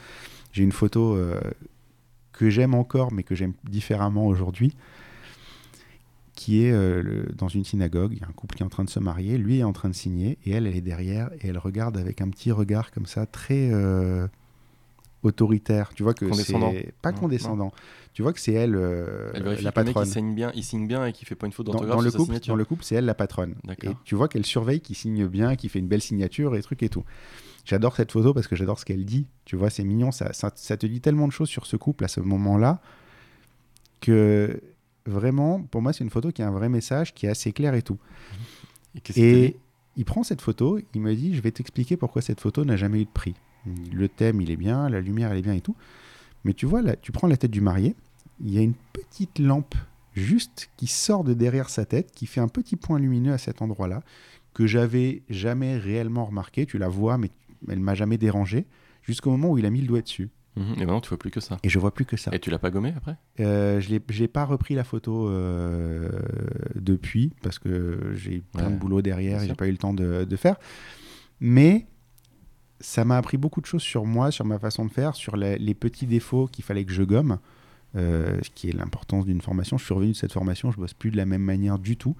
J'ai 0.53 0.61
une 0.61 0.71
photo 0.71 1.15
euh, 1.15 1.41
que 2.33 2.51
j'aime 2.51 2.75
encore, 2.75 3.11
mais 3.11 3.23
que 3.23 3.33
j'aime 3.33 3.53
différemment 3.67 4.27
aujourd'hui, 4.27 4.75
qui 6.35 6.63
est 6.63 6.71
euh, 6.71 7.01
le- 7.01 7.33
dans 7.35 7.47
une 7.47 7.65
synagogue. 7.65 8.11
Il 8.13 8.19
y 8.19 8.23
a 8.23 8.27
un 8.27 8.31
couple 8.33 8.55
qui 8.57 8.61
est 8.61 8.65
en 8.65 8.69
train 8.69 8.83
de 8.83 8.91
se 8.91 8.99
marier. 8.99 9.39
Lui 9.39 9.57
est 9.57 9.63
en 9.63 9.73
train 9.73 9.89
de 9.89 9.95
signer 9.95 10.37
et 10.45 10.51
elle, 10.51 10.67
elle 10.67 10.75
est 10.75 10.81
derrière 10.81 11.31
et 11.41 11.47
elle 11.47 11.57
regarde 11.57 11.97
avec 11.97 12.21
un 12.21 12.29
petit 12.29 12.51
regard 12.51 12.91
comme 12.91 13.07
ça, 13.07 13.25
très 13.25 13.71
euh, 13.71 14.27
autoritaire. 15.23 15.89
Tu 15.95 16.03
vois 16.03 16.13
que 16.13 16.27
c'est 16.75 16.93
pas 17.01 17.11
Non, 17.11 17.17
condescendant. 17.21 17.71
Tu 18.17 18.23
vois 18.23 18.33
que 18.33 18.39
c'est 18.39 18.53
elle, 18.53 18.75
euh, 18.75 19.29
Elle 19.35 19.43
la 19.43 19.51
que 19.53 19.57
le 19.59 19.63
mec 19.65 19.73
patronne. 19.75 20.07
il 20.07 20.11
signe 20.11 20.33
bien, 20.33 20.51
il 20.55 20.63
signe 20.63 20.87
bien 20.87 21.05
et 21.05 21.13
qu'il 21.13 21.27
fait 21.27 21.35
pas 21.35 21.45
une 21.45 21.53
faute 21.53 21.67
Dans, 21.67 21.73
d'orthographe 21.73 21.97
dans 21.97 22.03
le 22.03 22.09
couple, 22.09 22.23
signature. 22.23 22.51
dans 22.51 22.57
le 22.57 22.65
couple, 22.65 22.83
c'est 22.83 22.95
elle 22.95 23.05
la 23.05 23.13
patronne. 23.13 23.53
Et 23.83 23.89
tu 24.05 24.15
vois 24.15 24.27
qu'elle 24.27 24.43
surveille, 24.43 24.81
qu'il 24.81 24.95
signe 24.95 25.27
bien, 25.27 25.55
qu'il 25.55 25.69
fait 25.69 25.77
une 25.77 25.87
belle 25.87 26.01
signature 26.01 26.55
et 26.55 26.61
trucs 26.63 26.81
et 26.81 26.89
tout. 26.89 27.03
J'adore 27.63 27.95
cette 27.95 28.11
photo 28.11 28.33
parce 28.33 28.47
que 28.47 28.55
j'adore 28.55 28.79
ce 28.79 28.85
qu'elle 28.85 29.05
dit. 29.05 29.27
Tu 29.45 29.55
vois, 29.55 29.69
c'est 29.69 29.83
mignon. 29.83 30.11
Ça, 30.11 30.33
ça, 30.33 30.51
ça 30.55 30.77
te 30.77 30.87
dit 30.87 30.99
tellement 30.99 31.27
de 31.27 31.31
choses 31.31 31.47
sur 31.49 31.67
ce 31.67 31.75
couple 31.75 32.05
à 32.05 32.07
ce 32.07 32.19
moment-là 32.19 32.81
que 34.01 34.61
vraiment, 35.05 35.61
pour 35.61 35.83
moi, 35.83 35.93
c'est 35.93 36.03
une 36.03 36.09
photo 36.09 36.31
qui 36.31 36.41
a 36.41 36.47
un 36.47 36.51
vrai 36.51 36.69
message, 36.69 37.13
qui 37.13 37.27
est 37.27 37.29
assez 37.29 37.51
clair 37.51 37.75
et 37.75 37.83
tout. 37.83 37.99
Et 39.15 39.43
Et 39.45 39.57
il 39.95 40.05
prend 40.05 40.23
cette 40.23 40.41
photo, 40.41 40.79
il 40.95 41.01
me 41.01 41.13
dit, 41.13 41.35
je 41.35 41.41
vais 41.41 41.51
t'expliquer 41.51 41.97
pourquoi 41.97 42.23
cette 42.23 42.41
photo 42.41 42.65
n'a 42.65 42.77
jamais 42.77 42.99
eu 42.99 43.05
de 43.05 43.11
prix. 43.11 43.35
Le 43.93 44.09
thème, 44.09 44.41
il 44.41 44.49
est 44.49 44.57
bien, 44.57 44.89
la 44.89 45.01
lumière, 45.01 45.31
elle 45.31 45.37
est 45.37 45.43
bien 45.43 45.53
et 45.53 45.61
tout. 45.61 45.75
Mais 46.45 46.53
tu 46.53 46.65
vois, 46.65 46.81
là, 46.81 46.95
tu 46.95 47.11
prends 47.11 47.27
la 47.27 47.37
tête 47.37 47.51
du 47.51 47.61
marié, 47.61 47.95
il 48.39 48.53
y 48.53 48.57
a 48.57 48.61
une 48.61 48.75
petite 48.93 49.39
lampe 49.39 49.75
juste 50.13 50.69
qui 50.77 50.87
sort 50.87 51.23
de 51.23 51.33
derrière 51.33 51.69
sa 51.69 51.85
tête, 51.85 52.11
qui 52.11 52.25
fait 52.25 52.41
un 52.41 52.47
petit 52.47 52.75
point 52.75 52.99
lumineux 52.99 53.33
à 53.33 53.37
cet 53.37 53.61
endroit-là, 53.61 54.01
que 54.53 54.65
j'avais 54.65 55.23
jamais 55.29 55.77
réellement 55.77 56.25
remarqué. 56.25 56.65
Tu 56.65 56.77
la 56.77 56.87
vois, 56.89 57.17
mais 57.17 57.29
elle 57.67 57.79
m'a 57.79 57.93
jamais 57.93 58.17
dérangé, 58.17 58.65
jusqu'au 59.03 59.31
moment 59.31 59.51
où 59.51 59.57
il 59.57 59.65
a 59.65 59.69
mis 59.69 59.81
le 59.81 59.87
doigt 59.87 60.01
dessus. 60.01 60.29
Mhm. 60.55 60.73
Et 60.73 60.79
maintenant, 60.79 61.01
tu 61.01 61.09
vois 61.09 61.19
plus 61.19 61.29
que 61.29 61.39
ça. 61.39 61.57
Et 61.61 61.69
je 61.69 61.77
vois 61.77 61.93
plus 61.93 62.05
que 62.05 62.17
ça. 62.17 62.31
Et 62.33 62.39
tu 62.39 62.49
l'as 62.49 62.57
pas 62.57 62.71
gommé 62.71 62.91
après? 62.97 63.15
Euh, 63.39 63.79
je 63.79 63.91
n'ai 63.91 64.27
pas 64.27 64.43
repris 64.45 64.73
la 64.73 64.83
photo 64.83 65.29
euh, 65.29 66.09
depuis, 66.73 67.33
parce 67.43 67.59
que 67.59 68.11
j'ai 68.15 68.41
plein 68.53 68.65
Ouais, 68.65 68.73
de 68.73 68.77
boulot 68.79 69.03
derrière 69.03 69.43
et 69.43 69.47
j'ai 69.47 69.53
pas 69.53 69.67
eu 69.67 69.71
le 69.71 69.77
temps 69.77 69.93
de, 69.93 70.23
de 70.23 70.35
faire. 70.35 70.57
Mais 71.39 71.85
ça 72.79 73.05
m'a 73.05 73.17
appris 73.17 73.37
beaucoup 73.37 73.61
de 73.61 73.67
choses 73.67 73.83
sur 73.83 74.05
moi, 74.05 74.31
sur 74.31 74.45
ma 74.45 74.57
façon 74.57 74.85
de 74.85 74.91
faire, 74.91 75.13
sur 75.15 75.37
les 75.37 75.73
petits 75.75 76.07
défauts 76.07 76.47
qu'il 76.47 76.63
fallait 76.63 76.85
que 76.85 76.93
je 76.93 77.03
gomme, 77.03 77.37
euh, 77.95 78.39
ce 78.43 78.49
qui 78.49 78.69
est 78.69 78.73
l'importance 78.73 79.25
d'une 79.25 79.41
formation. 79.41 79.77
Je 79.77 79.85
suis 79.85 79.93
revenu 79.93 80.11
de 80.11 80.17
cette 80.17 80.33
formation, 80.33 80.71
je 80.71 80.77
bosse 80.77 80.93
plus 80.93 81.11
de 81.11 81.17
la 81.17 81.25
même 81.25 81.41
manière 81.41 81.79
du 81.79 81.97
tout, 81.97 82.15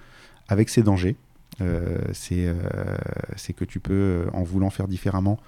avec 0.48 0.70
ses 0.70 0.84
dangers. 0.84 1.16
Euh, 1.62 2.00
c'est 2.14 2.46
euh, 2.48 2.56
c'est 3.36 3.54
que 3.54 3.66
tu 3.66 3.80
peux, 3.80 4.28
en 4.34 4.44
voulant 4.44 4.70
faire 4.70 4.88
différemment, 4.88 5.40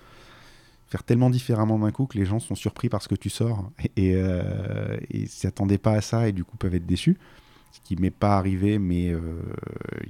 faire 0.88 1.04
tellement 1.04 1.30
différemment 1.30 1.78
d'un 1.78 1.92
coup 1.92 2.06
que 2.06 2.18
les 2.18 2.26
gens 2.26 2.40
sont 2.40 2.56
surpris 2.56 2.90
par 2.90 3.02
ce 3.02 3.08
que 3.08 3.16
tu 3.16 3.30
sors 3.30 3.70
et, 3.96 4.14
euh, 4.16 4.98
et 5.12 5.28
s'attendaient 5.28 5.78
pas 5.78 5.94
à 5.94 6.02
ça 6.02 6.28
et 6.28 6.32
du 6.32 6.44
coup 6.44 6.58
peuvent 6.58 6.76
être 6.76 6.86
déçus. 6.86 7.18
Ce 7.72 7.80
qui 7.82 7.96
m'est 8.02 8.10
pas 8.12 8.38
arrivé, 8.38 8.80
mais 8.80 9.10
euh, 9.10 9.20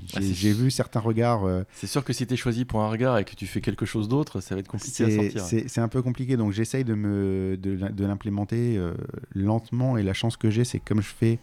j'ai 0.05 0.17
Ah, 0.17 0.21
j'ai 0.21 0.53
vu 0.53 0.71
certains 0.71 0.99
regards. 1.01 1.45
euh, 1.45 1.63
C'est 1.73 1.87
sûr 1.87 2.03
que 2.03 2.13
si 2.13 2.25
tu 2.25 2.33
es 2.33 2.37
choisi 2.37 2.63
pour 2.65 2.81
un 2.81 2.89
regard 2.89 3.17
et 3.17 3.25
que 3.25 3.35
tu 3.35 3.45
fais 3.47 3.61
quelque 3.61 3.85
chose 3.85 4.07
d'autre, 4.07 4.39
ça 4.41 4.55
va 4.55 4.59
être 4.61 4.67
compliqué 4.67 5.03
à 5.03 5.09
sortir. 5.11 5.43
C'est 5.43 5.67
c'est 5.67 5.81
un 5.81 5.87
peu 5.89 6.01
compliqué, 6.01 6.37
donc 6.37 6.51
j'essaye 6.53 6.83
de, 6.85 6.93
me, 6.93 7.57
de, 7.57 7.75
de 7.75 8.05
l'implémenter 8.05 8.77
euh, 8.77 8.93
lentement. 9.33 9.97
Et 9.97 10.03
la 10.03 10.13
chance 10.13 10.37
que 10.37 10.49
j'ai, 10.49 10.63
c'est 10.63 10.79
que 10.79 10.85
comme 10.87 11.01
je 11.01 11.09
fais 11.09 11.39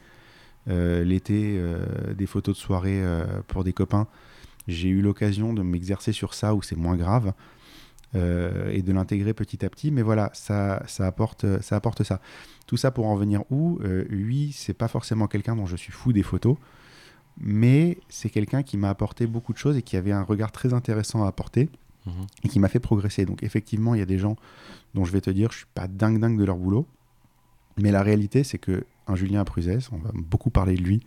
l'été 0.66 1.60
des 2.16 2.26
photos 2.26 2.56
de 2.56 2.60
soirée 2.60 3.00
pour 3.46 3.62
des 3.62 3.72
copains, 3.72 4.08
j'ai 4.66 4.88
eu 4.88 5.00
l'occasion 5.00 5.52
de 5.54 5.62
m'exercer 5.62 6.10
sur 6.12 6.34
ça 6.34 6.54
où 6.56 6.62
c'est 6.62 6.74
moins 6.76 6.96
grave 6.96 7.32
euh, 8.14 8.70
et 8.70 8.82
de 8.82 8.92
l'intégrer 8.92 9.34
petit 9.34 9.64
à 9.64 9.68
petit. 9.70 9.90
Mais 9.90 10.02
voilà, 10.02 10.30
ça, 10.32 10.82
ça, 10.86 11.06
apporte, 11.06 11.60
ça 11.60 11.76
apporte 11.76 12.02
ça. 12.02 12.20
Tout 12.66 12.76
ça 12.76 12.90
pour 12.90 13.06
en 13.06 13.16
venir 13.16 13.42
où 13.50 13.78
euh, 13.82 14.04
Lui, 14.08 14.52
c'est 14.52 14.74
pas 14.74 14.88
forcément 14.88 15.26
quelqu'un 15.26 15.56
dont 15.56 15.66
je 15.66 15.76
suis 15.76 15.92
fou 15.92 16.12
des 16.12 16.22
photos, 16.22 16.56
mais 17.38 17.98
c'est 18.08 18.30
quelqu'un 18.30 18.62
qui 18.62 18.76
m'a 18.76 18.88
apporté 18.90 19.26
beaucoup 19.26 19.52
de 19.52 19.58
choses 19.58 19.76
et 19.76 19.82
qui 19.82 19.96
avait 19.96 20.12
un 20.12 20.22
regard 20.22 20.52
très 20.52 20.72
intéressant 20.72 21.24
à 21.24 21.28
apporter 21.28 21.68
Mhm. 22.06 22.12
et 22.44 22.48
qui 22.48 22.60
m'a 22.60 22.68
fait 22.68 22.78
progresser. 22.78 23.24
Donc 23.26 23.42
effectivement, 23.42 23.94
il 23.94 23.98
y 23.98 24.02
a 24.02 24.06
des 24.06 24.18
gens 24.18 24.36
dont 24.94 25.04
je 25.04 25.10
vais 25.10 25.20
te 25.20 25.28
dire, 25.30 25.50
je 25.50 25.56
suis 25.58 25.66
pas 25.74 25.88
dingue 25.88 26.20
dingue 26.20 26.38
de 26.38 26.44
leur 26.44 26.56
boulot, 26.56 26.86
mais 27.78 27.90
la 27.90 28.00
réalité, 28.02 28.44
c'est 28.44 28.58
que 28.58 28.84
un 29.08 29.16
Julien 29.16 29.42
Pruzès, 29.44 29.78
on 29.90 29.98
va 29.98 30.10
beaucoup 30.14 30.50
parler 30.50 30.76
de 30.76 30.82
lui. 30.82 31.02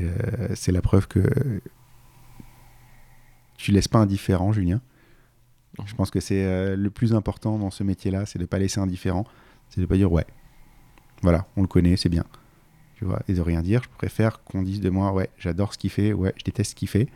euh, 0.00 0.48
c'est 0.54 0.70
la 0.70 0.82
preuve 0.82 1.08
que 1.08 1.20
tu 3.56 3.72
laisses 3.72 3.88
pas 3.88 3.98
indifférent, 3.98 4.52
Julien. 4.52 4.80
Je 5.86 5.94
pense 5.94 6.10
que 6.10 6.20
c'est 6.20 6.44
euh, 6.44 6.76
le 6.76 6.90
plus 6.90 7.14
important 7.14 7.58
dans 7.58 7.70
ce 7.70 7.84
métier-là, 7.84 8.26
c'est 8.26 8.38
de 8.38 8.46
pas 8.46 8.58
laisser 8.58 8.80
indifférent, 8.80 9.24
c'est 9.68 9.80
de 9.80 9.86
pas 9.86 9.96
dire 9.96 10.10
ouais, 10.10 10.26
voilà, 11.22 11.46
on 11.56 11.62
le 11.62 11.68
connaît, 11.68 11.96
c'est 11.96 12.08
bien, 12.08 12.24
tu 12.96 13.04
vois, 13.04 13.22
et 13.28 13.34
de 13.34 13.40
rien 13.40 13.62
dire. 13.62 13.82
Je 13.82 13.88
préfère 13.96 14.42
qu'on 14.42 14.62
dise 14.62 14.80
de 14.80 14.90
moi 14.90 15.12
ouais, 15.12 15.30
j'adore 15.38 15.72
ce 15.72 15.78
qu'il 15.78 15.90
fait, 15.90 16.12
ouais, 16.12 16.34
je 16.36 16.44
déteste 16.44 16.72
ce 16.72 16.74
qu'il 16.74 16.88
fait, 16.88 17.08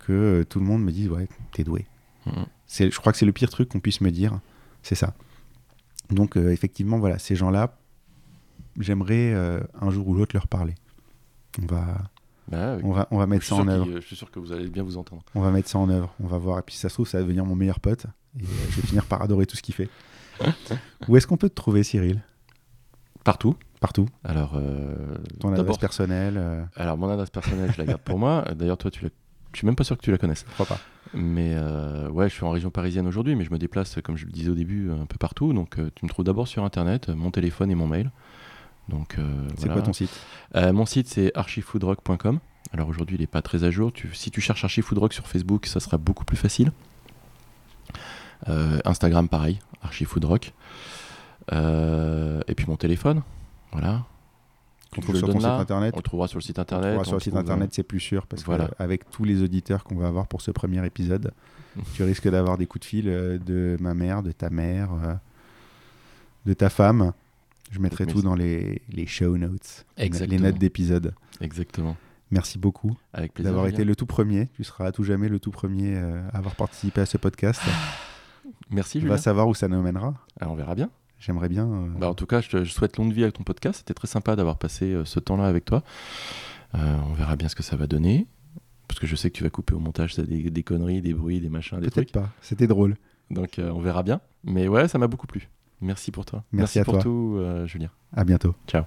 que 0.00 0.12
euh, 0.12 0.44
tout 0.44 0.58
le 0.58 0.66
monde 0.66 0.82
me 0.82 0.92
dise 0.92 1.08
ouais, 1.08 1.28
t'es 1.52 1.64
doué. 1.64 1.86
Mhm. 2.26 2.46
C'est, 2.66 2.90
je 2.90 2.98
crois 2.98 3.12
que 3.12 3.18
c'est 3.18 3.26
le 3.26 3.32
pire 3.32 3.50
truc 3.50 3.68
qu'on 3.68 3.80
puisse 3.80 4.00
me 4.00 4.10
dire, 4.10 4.40
c'est 4.82 4.96
ça. 4.96 5.14
Donc 6.10 6.36
euh, 6.36 6.50
effectivement, 6.50 6.98
voilà, 6.98 7.18
ces 7.18 7.36
gens-là, 7.36 7.78
j'aimerais 8.78 9.32
un 9.80 9.90
jour 9.90 10.08
ou 10.08 10.14
l'autre 10.14 10.36
leur 10.36 10.48
parler. 10.48 10.74
On 11.62 11.66
va, 11.66 12.10
Bah, 12.48 12.78
on 12.82 12.92
va, 12.92 13.08
on 13.10 13.18
va 13.18 13.26
mettre 13.26 13.44
ça 13.44 13.56
en 13.56 13.66
œuvre. 13.66 13.86
je 13.94 14.00
suis 14.00 14.16
sûr 14.16 14.30
que 14.30 14.38
vous 14.38 14.52
allez 14.52 14.68
bien 14.68 14.82
vous 14.82 14.96
entendre. 14.98 15.22
On 15.34 15.40
va 15.40 15.50
mettre 15.50 15.68
ça 15.68 15.78
en 15.78 15.88
œuvre. 15.88 16.14
On 16.22 16.26
va 16.26 16.38
voir. 16.38 16.58
Et 16.60 16.62
puis 16.62 16.74
si 16.74 16.80
ça 16.80 16.88
se 16.88 16.94
trouve, 16.94 17.08
ça 17.08 17.18
va 17.18 17.24
devenir 17.24 17.44
mon 17.44 17.56
meilleur 17.56 17.80
pote. 17.80 18.06
Et 18.38 18.44
euh, 18.44 18.46
je 18.70 18.80
vais 18.80 18.86
finir 18.86 19.04
par 19.06 19.22
adorer 19.22 19.46
tout 19.46 19.56
ce 19.56 19.62
qu'il 19.62 19.74
fait. 19.74 19.88
Où 21.08 21.16
est-ce 21.16 21.26
qu'on 21.26 21.36
peut 21.36 21.48
te 21.48 21.54
trouver, 21.54 21.82
Cyril? 21.82 22.22
Partout. 23.24 23.56
Partout. 23.80 24.08
Alors, 24.24 24.52
euh, 24.56 25.16
Ton 25.40 25.52
adresse 25.52 25.78
personnelle 25.78 26.36
euh, 26.38 26.64
alors, 26.76 26.96
mon 26.96 27.08
adresse 27.08 27.30
personnelle, 27.30 27.72
je 27.72 27.78
la 27.78 27.84
garde 27.84 28.00
pour 28.00 28.18
moi. 28.18 28.44
D'ailleurs, 28.54 28.78
toi, 28.78 28.90
tu 28.90 29.04
la... 29.04 29.10
je 29.52 29.58
suis 29.58 29.66
même 29.66 29.76
pas 29.76 29.84
sûr 29.84 29.96
que 29.96 30.02
tu 30.02 30.10
la 30.10 30.18
connaisses. 30.18 30.44
Je 30.48 30.54
crois 30.54 30.66
pas. 30.66 30.78
Mais 31.12 31.54
euh, 31.54 32.08
ouais, 32.08 32.28
je 32.28 32.34
suis 32.34 32.44
en 32.44 32.50
région 32.50 32.70
parisienne 32.70 33.06
aujourd'hui, 33.06 33.36
mais 33.36 33.44
je 33.44 33.50
me 33.50 33.58
déplace, 33.58 33.96
comme 34.02 34.16
je 34.16 34.26
le 34.26 34.32
disais 34.32 34.50
au 34.50 34.54
début, 34.54 34.90
un 34.90 35.06
peu 35.06 35.18
partout. 35.18 35.52
Donc, 35.52 35.76
tu 35.94 36.04
me 36.04 36.08
trouves 36.08 36.24
d'abord 36.24 36.48
sur 36.48 36.64
Internet, 36.64 37.08
mon 37.08 37.30
téléphone 37.30 37.70
et 37.70 37.74
mon 37.74 37.86
mail. 37.86 38.10
Donc, 38.88 39.16
euh, 39.18 39.48
C'est 39.50 39.66
voilà. 39.66 39.74
quoi 39.74 39.82
ton 39.82 39.92
site? 39.92 40.10
Euh, 40.54 40.72
Mon 40.72 40.86
site, 40.86 41.08
c'est 41.08 41.32
archifoodrock.com. 41.36 42.38
Alors 42.72 42.88
aujourd'hui, 42.88 43.16
il 43.16 43.20
n'est 43.20 43.26
pas 43.26 43.42
très 43.42 43.64
à 43.64 43.70
jour. 43.70 43.92
Tu- 43.92 44.12
si 44.14 44.30
tu 44.30 44.40
cherches 44.40 44.64
Archifoodrock 44.64 45.12
sur 45.12 45.26
Facebook, 45.26 45.66
ça 45.66 45.80
sera 45.80 45.98
beaucoup 45.98 46.24
plus 46.24 46.36
facile. 46.36 46.72
Euh, 48.48 48.78
Instagram, 48.84 49.28
pareil, 49.28 49.58
Archifoodrock. 49.82 50.52
Et 51.52 52.54
puis 52.56 52.66
mon 52.68 52.76
téléphone, 52.76 53.22
voilà. 53.72 54.04
On 54.96 55.00
trouve 55.00 55.14
le 55.14 55.18
sur 55.18 55.26
donne 55.28 55.36
ton 55.36 55.40
site 55.40 55.48
là. 55.48 55.56
internet? 55.58 55.92
On 55.94 55.98
le 55.98 56.02
trouvera 56.02 56.26
sur 56.28 56.38
le 56.38 56.42
site 56.42 56.58
On 56.58 56.62
internet. 56.62 56.86
trouvera 56.88 57.04
sur 57.04 57.12
on 57.12 57.16
le 57.16 57.20
site 57.20 57.32
trouve, 57.32 57.40
internet, 57.40 57.70
c'est 57.74 57.82
plus 57.82 58.00
sûr 58.00 58.26
parce 58.26 58.42
voilà. 58.44 58.66
que 58.68 58.74
avec 58.82 59.10
tous 59.10 59.24
les 59.24 59.42
auditeurs 59.42 59.84
qu'on 59.84 59.96
va 59.96 60.06
avoir 60.08 60.26
pour 60.26 60.40
ce 60.40 60.50
premier 60.50 60.84
épisode, 60.86 61.32
tu 61.94 62.02
risques 62.02 62.28
d'avoir 62.28 62.56
des 62.58 62.66
coups 62.66 62.80
de 62.80 62.86
fil 62.88 63.04
de 63.04 63.76
ma 63.80 63.94
mère, 63.94 64.22
de 64.22 64.32
ta 64.32 64.50
mère, 64.50 64.88
de 66.46 66.52
ta 66.54 66.68
femme. 66.70 67.12
Je 67.70 67.78
mettrai 67.80 68.06
tout 68.06 68.22
dans 68.22 68.34
les, 68.34 68.82
les 68.88 69.06
show 69.06 69.36
notes, 69.36 69.86
les 69.98 70.04
Exactement. 70.04 70.40
notes 70.40 70.58
d'épisode. 70.58 71.14
Exactement. 71.40 71.96
Merci 72.30 72.58
beaucoup 72.58 72.96
d'avoir 73.38 73.66
été 73.68 73.84
le 73.84 73.94
tout 73.96 74.06
premier. 74.06 74.48
Tu 74.54 74.64
seras 74.64 74.86
à 74.86 74.92
tout 74.92 75.04
jamais 75.04 75.28
le 75.28 75.38
tout 75.38 75.50
premier 75.50 75.94
euh, 75.96 76.20
à 76.32 76.38
avoir 76.38 76.54
participé 76.56 77.00
à 77.00 77.06
ce 77.06 77.18
podcast. 77.18 77.60
Merci, 78.70 78.98
On 78.98 79.00
Julien. 79.02 79.14
va 79.14 79.18
savoir 79.18 79.48
où 79.48 79.54
ça 79.54 79.68
nous 79.68 79.80
mènera. 79.82 80.14
Ah, 80.40 80.50
on 80.50 80.54
verra 80.54 80.74
bien. 80.74 80.90
J'aimerais 81.18 81.48
bien. 81.48 81.66
euh, 81.66 81.88
Bah, 81.98 82.08
en 82.10 82.14
tout 82.14 82.26
cas, 82.26 82.40
je 82.40 82.48
te 82.50 82.64
je 82.64 82.72
souhaite 82.72 82.96
longue 82.96 83.12
vie 83.12 83.22
avec 83.22 83.34
ton 83.34 83.42
podcast. 83.44 83.78
C'était 83.78 83.94
très 83.94 84.08
sympa 84.08 84.36
d'avoir 84.36 84.58
passé 84.58 84.92
euh, 84.92 85.04
ce 85.04 85.18
temps-là 85.20 85.46
avec 85.46 85.64
toi. 85.64 85.82
Euh, 86.74 86.96
on 87.08 87.14
verra 87.14 87.36
bien 87.36 87.48
ce 87.48 87.54
que 87.54 87.62
ça 87.62 87.76
va 87.76 87.86
donner. 87.86 88.26
Parce 88.88 89.00
que 89.00 89.06
je 89.06 89.16
sais 89.16 89.30
que 89.30 89.36
tu 89.36 89.42
vas 89.42 89.50
couper 89.50 89.74
au 89.74 89.80
montage 89.80 90.14
ça, 90.14 90.22
des, 90.22 90.50
des 90.50 90.62
conneries, 90.62 91.02
des 91.02 91.14
bruits, 91.14 91.40
des 91.40 91.48
machins, 91.48 91.80
des 91.80 91.90
Peut-être 91.90 92.12
pas. 92.12 92.30
C'était 92.40 92.66
drôle. 92.68 92.96
Donc 93.30 93.58
on 93.58 93.80
verra 93.80 94.02
bien. 94.04 94.20
Mais 94.44 94.68
ouais, 94.68 94.86
ça 94.88 94.98
m'a 94.98 95.08
beaucoup 95.08 95.26
plu. 95.26 95.48
Merci 95.80 96.10
pour 96.10 96.24
toi. 96.24 96.44
Merci 96.52 96.78
à 96.78 96.84
pour 96.84 96.94
toi. 96.94 97.02
tout, 97.02 97.36
euh, 97.38 97.66
Julien. 97.66 97.90
À 98.12 98.24
bientôt. 98.24 98.54
Ciao. 98.66 98.84